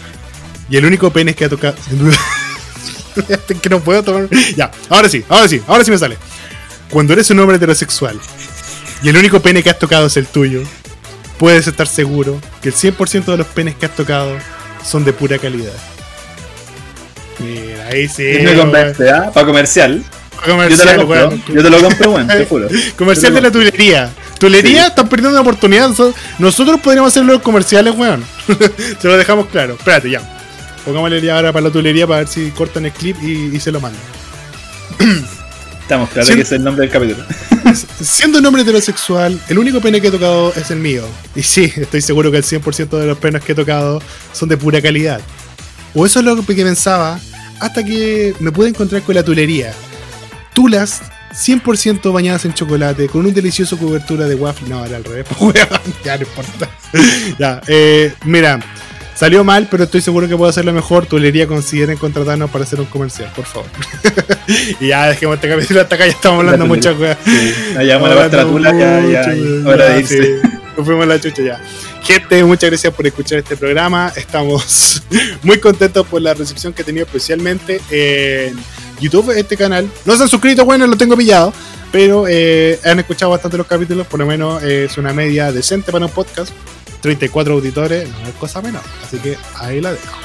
y 0.68 0.76
el 0.76 0.84
único 0.84 1.10
pene 1.10 1.34
que 1.34 1.46
ha 1.46 1.48
tocado. 1.48 1.74
que 3.62 3.68
no 3.70 3.80
puedo 3.80 4.02
tomar. 4.02 4.28
Ya, 4.54 4.70
ahora 4.90 5.08
sí, 5.08 5.24
ahora 5.30 5.48
sí, 5.48 5.62
ahora 5.66 5.84
sí 5.84 5.90
me 5.90 5.96
sale. 5.98 6.18
Cuando 6.90 7.14
eres 7.14 7.30
un 7.30 7.38
hombre 7.40 7.56
heterosexual 7.56 8.20
y 9.02 9.08
el 9.08 9.16
único 9.16 9.40
pene 9.40 9.62
que 9.62 9.70
has 9.70 9.78
tocado 9.78 10.08
es 10.08 10.16
el 10.18 10.26
tuyo, 10.26 10.62
puedes 11.38 11.66
estar 11.66 11.86
seguro 11.86 12.38
que 12.60 12.68
el 12.68 12.74
100% 12.74 13.24
de 13.24 13.36
los 13.38 13.46
penes 13.46 13.74
que 13.76 13.86
has 13.86 13.96
tocado 13.96 14.36
son 14.84 15.04
de 15.06 15.14
pura 15.14 15.38
calidad. 15.38 15.72
Mira, 17.38 17.86
ahí 17.86 18.08
sí. 18.08 18.24
me 18.44 18.54
convence, 18.56 19.10
¿ah? 19.10 19.30
Para 19.32 19.46
comercial. 19.46 20.04
Yo 20.46 20.76
te 20.76 20.96
lo 20.96 21.06
compro. 21.06 21.54
Yo 21.54 21.62
te 21.62 21.70
lo 21.70 21.80
compro, 21.80 22.10
weón, 22.12 22.28
te 22.28 22.46
juro. 22.46 22.68
Comercial 22.96 23.34
de 23.34 23.40
la 23.40 23.50
tulería. 23.50 24.10
Tulería 24.38 24.82
Sí. 24.82 24.88
están 24.88 25.08
perdiendo 25.08 25.30
una 25.30 25.40
oportunidad. 25.40 25.92
So- 25.94 26.14
Nosotros 26.38 26.80
podríamos 26.80 27.12
hacer 27.12 27.24
los 27.24 27.40
comerciales, 27.42 27.94
weón. 27.96 28.24
se 29.00 29.06
lo 29.08 29.16
dejamos 29.16 29.46
claro. 29.46 29.74
Espérate, 29.74 30.10
ya. 30.10 30.20
Pongámosle 30.84 31.20
ya 31.20 31.36
ahora 31.36 31.52
para 31.52 31.66
la 31.66 31.70
tulería 31.72 32.06
para 32.06 32.20
ver 32.20 32.28
si 32.28 32.50
cortan 32.50 32.84
el 32.86 32.92
clip 32.92 33.16
y, 33.22 33.54
y 33.54 33.60
se 33.60 33.70
lo 33.70 33.80
mandan. 33.80 34.02
Estamos 35.82 36.10
claros 36.10 36.28
Sí. 36.28 36.34
que 36.34 36.42
es 36.42 36.52
el 36.52 36.64
nombre 36.64 36.86
del 36.86 36.92
capítulo. 36.92 37.24
Siendo 38.00 38.38
un 38.38 38.46
hombre 38.46 38.62
heterosexual, 38.62 39.38
el 39.48 39.58
único 39.58 39.80
pene 39.80 40.00
que 40.00 40.08
he 40.08 40.10
tocado 40.10 40.52
es 40.56 40.70
el 40.70 40.78
mío. 40.78 41.04
Y 41.34 41.42
sí, 41.42 41.72
estoy 41.76 42.00
seguro 42.00 42.30
que 42.30 42.38
el 42.38 42.44
100% 42.44 42.88
de 42.98 43.06
los 43.06 43.18
penes 43.18 43.42
que 43.42 43.52
he 43.52 43.54
tocado 43.54 44.00
son 44.32 44.48
de 44.48 44.56
pura 44.56 44.80
calidad. 44.80 45.20
O 45.94 46.06
eso 46.06 46.20
es 46.20 46.24
lo 46.24 46.36
que 46.44 46.54
pensaba 46.54 47.18
hasta 47.60 47.84
que 47.84 48.34
me 48.40 48.50
pude 48.50 48.68
encontrar 48.70 49.02
con 49.02 49.14
la 49.14 49.22
tulería. 49.22 49.72
Tulas 50.54 51.02
100% 51.32 52.12
bañadas 52.12 52.44
en 52.44 52.54
chocolate, 52.54 53.08
con 53.08 53.24
un 53.24 53.32
delicioso 53.32 53.78
cobertura 53.78 54.26
de 54.26 54.34
waffle. 54.34 54.68
No, 54.68 54.84
era 54.84 54.96
al 54.96 55.04
revés, 55.04 55.26
pues, 55.38 55.40
weón. 55.40 55.80
Ya 56.04 56.16
no 56.16 56.24
importa. 56.24 56.70
ya, 57.38 57.60
eh, 57.66 58.12
mira, 58.24 58.60
salió 59.14 59.44
mal, 59.44 59.68
pero 59.70 59.84
estoy 59.84 60.00
seguro 60.00 60.28
que 60.28 60.36
puedo 60.36 60.50
hacerlo 60.50 60.72
mejor. 60.72 61.06
Tulería 61.06 61.46
consideren 61.46 61.96
contratarnos 61.96 62.50
para 62.50 62.64
hacer 62.64 62.80
un 62.80 62.86
comercial, 62.86 63.30
por 63.34 63.46
favor. 63.46 63.70
y 64.80 64.88
ya, 64.88 65.08
dejemos 65.08 65.36
este 65.36 65.48
capítulo 65.48 65.80
hasta 65.80 65.94
acá, 65.94 66.06
ya 66.06 66.12
estamos 66.12 66.40
hablando 66.40 66.64
La 66.64 66.68
muchas 66.68 66.98
weas. 66.98 67.18
Sí. 67.24 67.54
Ya 67.74 67.82
llegamos 67.82 68.10
a 68.10 68.14
la 68.14 68.30
tratula, 68.30 68.72
ya, 68.72 69.00
ya, 69.00 69.34
ya. 69.34 69.68
Hora 69.68 69.88
de 69.90 70.00
irse. 70.00 70.40
sí. 70.42 70.48
Nos 70.76 70.86
fuimos 70.86 71.06
la 71.06 71.20
chucha 71.20 71.42
ya. 71.42 71.60
Gente, 72.02 72.42
muchas 72.44 72.70
gracias 72.70 72.92
por 72.94 73.06
escuchar 73.06 73.38
este 73.38 73.56
programa. 73.56 74.12
Estamos 74.16 75.02
muy 75.42 75.58
contentos 75.60 76.06
por 76.06 76.22
la 76.22 76.34
recepción 76.34 76.72
que 76.72 76.82
ha 76.82 76.84
tenido 76.84 77.04
especialmente 77.04 77.80
en 77.90 78.56
YouTube, 79.02 79.30
este 79.36 79.56
canal. 79.56 79.90
No 80.04 80.16
se 80.16 80.22
han 80.22 80.28
suscrito, 80.28 80.64
bueno, 80.64 80.86
lo 80.86 80.96
tengo 80.96 81.16
pillado. 81.16 81.52
Pero 81.90 82.24
eh, 82.26 82.80
han 82.84 82.98
escuchado 83.00 83.32
bastante 83.32 83.58
los 83.58 83.66
capítulos, 83.66 84.06
por 84.06 84.18
lo 84.18 84.24
menos 84.24 84.62
eh, 84.62 84.84
es 84.84 84.96
una 84.96 85.12
media 85.12 85.52
decente 85.52 85.92
para 85.92 86.06
un 86.06 86.12
podcast. 86.12 86.52
34 87.02 87.52
auditores, 87.54 88.08
no 88.08 88.28
es 88.28 88.34
cosa 88.36 88.62
menor. 88.62 88.82
Así 89.04 89.18
que 89.18 89.36
ahí 89.56 89.80
la 89.80 89.92
dejo. 89.92 90.16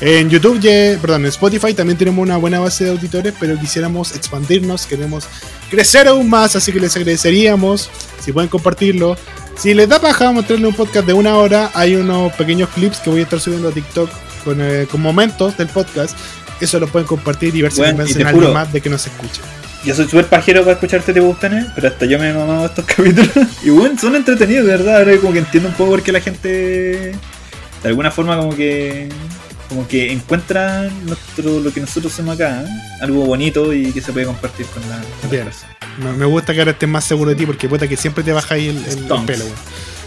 En 0.00 0.30
YouTube, 0.30 0.60
perdón, 1.00 1.22
en 1.22 1.28
Spotify 1.28 1.74
también 1.74 1.98
tenemos 1.98 2.22
una 2.22 2.38
buena 2.38 2.58
base 2.58 2.84
de 2.84 2.90
auditores, 2.90 3.34
pero 3.38 3.58
quisiéramos 3.58 4.16
expandirnos, 4.16 4.86
queremos 4.86 5.26
crecer 5.70 6.08
aún 6.08 6.28
más, 6.28 6.56
así 6.56 6.72
que 6.72 6.80
les 6.80 6.96
agradeceríamos 6.96 7.90
si 8.18 8.32
pueden 8.32 8.48
compartirlo. 8.48 9.16
Si 9.56 9.74
les 9.74 9.90
da 9.90 10.00
paja 10.00 10.32
mostrarle 10.32 10.66
un 10.66 10.74
podcast 10.74 11.06
de 11.06 11.12
una 11.12 11.36
hora, 11.36 11.70
hay 11.74 11.96
unos 11.96 12.32
pequeños 12.32 12.70
clips 12.70 12.98
que 12.98 13.10
voy 13.10 13.20
a 13.20 13.24
estar 13.24 13.40
subiendo 13.40 13.68
a 13.68 13.72
TikTok 13.72 14.10
con, 14.42 14.58
eh, 14.60 14.86
con 14.90 15.02
momentos 15.02 15.58
del 15.58 15.68
podcast. 15.68 16.16
Eso 16.60 16.78
lo 16.80 16.86
pueden 16.88 17.06
compartir 17.06 17.54
y 17.56 17.62
ver 17.62 17.72
si 17.72 17.78
Bueno, 17.78 17.96
convencen 17.96 18.26
a 18.26 18.30
alguien 18.30 18.52
más 18.52 18.72
de 18.72 18.80
que 18.80 18.90
nos 18.90 19.06
escuche. 19.06 19.40
Yo 19.84 19.94
soy 19.94 20.04
súper 20.06 20.26
pajero 20.26 20.60
para 20.60 20.72
escucharte 20.74 21.12
te 21.14 21.20
gustan, 21.20 21.72
pero 21.74 21.88
hasta 21.88 22.04
yo 22.04 22.18
me 22.18 22.28
he 22.30 22.34
mamado 22.34 22.66
estos 22.66 22.84
capítulos. 22.96 23.30
Y 23.62 23.70
bueno, 23.70 23.98
son 23.98 24.14
entretenidos, 24.14 24.66
de 24.66 24.72
verdad. 24.72 24.98
Ahora 24.98 25.16
como 25.16 25.32
que 25.32 25.38
entiendo 25.38 25.68
un 25.70 25.74
poco 25.74 25.92
por 25.92 26.02
qué 26.02 26.12
la 26.12 26.20
gente 26.20 27.12
de 27.82 27.88
alguna 27.88 28.10
forma 28.10 28.36
como 28.36 28.54
que 28.54 29.08
como 29.70 29.86
que 29.86 30.10
encuentra 30.12 30.90
nuestro, 31.06 31.60
lo 31.60 31.72
que 31.72 31.80
nosotros 31.80 32.12
hacemos 32.12 32.34
acá, 32.34 32.62
¿eh? 32.62 32.68
algo 33.02 33.24
bonito 33.24 33.72
y 33.72 33.92
que 33.92 34.00
se 34.00 34.12
puede 34.12 34.26
compartir 34.26 34.66
con 34.66 34.82
la, 34.90 35.00
con. 35.20 35.30
Me, 36.04 36.12
me 36.12 36.24
gusta 36.26 36.52
que 36.52 36.58
ahora 36.58 36.72
estés 36.72 36.88
más 36.88 37.04
seguro 37.04 37.30
de 37.30 37.36
ti 37.36 37.46
porque 37.46 37.68
puta 37.68 37.86
que 37.86 37.96
siempre 37.96 38.24
te 38.24 38.32
baja 38.32 38.56
ahí 38.56 38.68
el, 38.68 38.76
el- 38.78 38.84
el 38.84 39.04
Stonks. 39.04 39.26
pelo, 39.26 39.44
weón. 39.44 39.56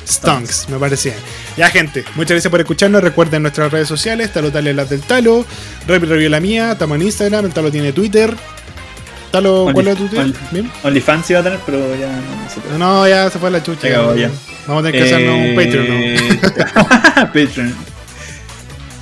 Stonks, 0.08 0.70
me 0.70 0.78
parece 0.78 1.10
bien. 1.10 1.22
Ya, 1.58 1.70
gente, 1.70 2.04
muchas 2.16 2.32
gracias 2.32 2.52
por 2.52 2.60
escucharnos. 2.60 3.04
Recuerden 3.04 3.42
nuestras 3.42 3.72
redes 3.72 3.88
sociales: 3.88 4.32
Talo 4.32 4.52
Tale 4.52 4.74
las 4.74 4.90
del 4.90 5.02
Talo, 5.02 5.46
Review 5.88 6.30
la 6.30 6.40
mía, 6.40 6.74
estamos 6.74 6.96
en 6.96 7.04
Instagram, 7.04 7.46
el 7.46 7.54
Talo 7.54 7.72
tiene 7.72 7.94
Twitter. 7.94 8.36
Talo, 9.32 9.70
¿cuál 9.74 9.88
es 9.88 9.98
tu 9.98 10.08
Twitter? 10.08 10.34
OnlyFans 10.84 11.30
iba 11.32 11.40
a 11.40 11.44
tener, 11.44 11.60
pero 11.66 11.96
ya 11.96 12.12
no, 12.12 12.50
se 12.54 12.60
puede. 12.62 12.78
No, 12.78 13.08
ya 13.08 13.30
se 13.30 13.40
fue 13.40 13.50
la 13.50 13.64
chucha. 13.64 13.88
Acabó, 13.88 14.16
ya. 14.16 14.30
Vamos 14.68 14.84
a 14.84 14.88
tener 14.88 15.02
que 15.02 15.14
hacernos 15.14 15.50
un 15.50 15.56
Patreon, 15.56 15.88
¿no? 15.88 16.82
¿no? 16.82 16.88
Patreon. 17.34 17.93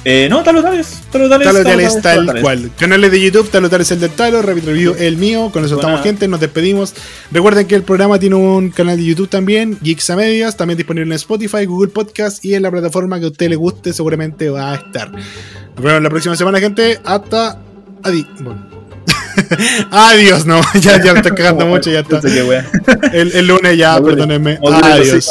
Eh, 0.04 0.28
no, 0.30 0.42
talo 0.44 0.64
tales. 0.64 1.00
Talo 1.12 1.30
tales. 1.30 1.46
Talo 1.48 1.64
talo 1.64 1.70
Tales 1.70 2.02
tales, 2.02 2.26
tal 2.28 2.42
cual. 2.42 2.72
Canales 2.78 3.12
de 3.12 3.22
YouTube, 3.22 3.50
Talo 3.52 3.70
Tales 3.70 3.92
el 3.92 4.00
del 4.00 4.10
Talo, 4.10 4.42
Rapid 4.42 4.66
Review 4.66 4.96
el 4.98 5.18
mío. 5.18 5.52
Con 5.54 5.64
eso 5.64 5.76
Buena. 5.76 5.90
estamos, 5.90 6.04
gente. 6.04 6.28
Nos 6.28 6.40
despedimos. 6.40 6.96
Recuerden 7.32 7.68
que 7.68 7.76
el 7.76 7.84
programa 7.84 8.18
tiene 8.18 8.36
un 8.36 8.72
canal 8.72 8.98
de 8.98 9.06
YouTube 9.06 9.30
también, 9.30 9.78
Geeks 9.82 10.10
a 10.10 10.16
Medias, 10.16 10.58
también 10.58 10.78
disponible 10.78 11.06
en 11.06 11.14
Spotify, 11.14 11.66
Google 11.66 11.90
Podcast 11.90 12.44
y 12.44 12.56
en 12.56 12.64
la 12.64 12.72
plataforma 12.72 13.20
que 13.20 13.26
a 13.26 13.30
usted 13.30 13.50
le 13.50 13.56
guste, 13.56 13.94
seguramente 13.94 14.50
va 14.50 14.72
a 14.72 14.76
estar. 14.76 15.12
Nos 15.12 15.84
vemos 15.84 16.02
la 16.02 16.10
próxima 16.10 16.36
semana, 16.36 16.60
gente. 16.60 17.00
Hasta. 17.04 17.60
Adi. 18.04 18.26
Bueno. 18.40 18.72
Adiós, 19.92 20.46
no, 20.46 20.60
ya, 20.82 21.02
ya 21.02 21.14
me 21.14 21.20
estoy 21.20 21.34
cagando 21.36 21.66
mucho, 21.68 21.92
ya 21.92 22.00
está. 22.00 22.20
El, 23.14 23.32
el 23.34 23.48
lunes 23.48 23.78
ya, 23.78 23.94
Madure. 23.94 24.16
perdónenme. 24.16 24.60
Madure, 24.64 24.94
Adiós. 24.94 25.30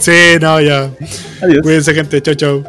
Sí, 0.00 0.12
no, 0.40 0.60
ya. 0.60 0.90
Adiós. 1.40 1.62
Cuídense, 1.62 1.94
gente. 1.94 2.20
Chau, 2.20 2.34
chau. 2.34 2.64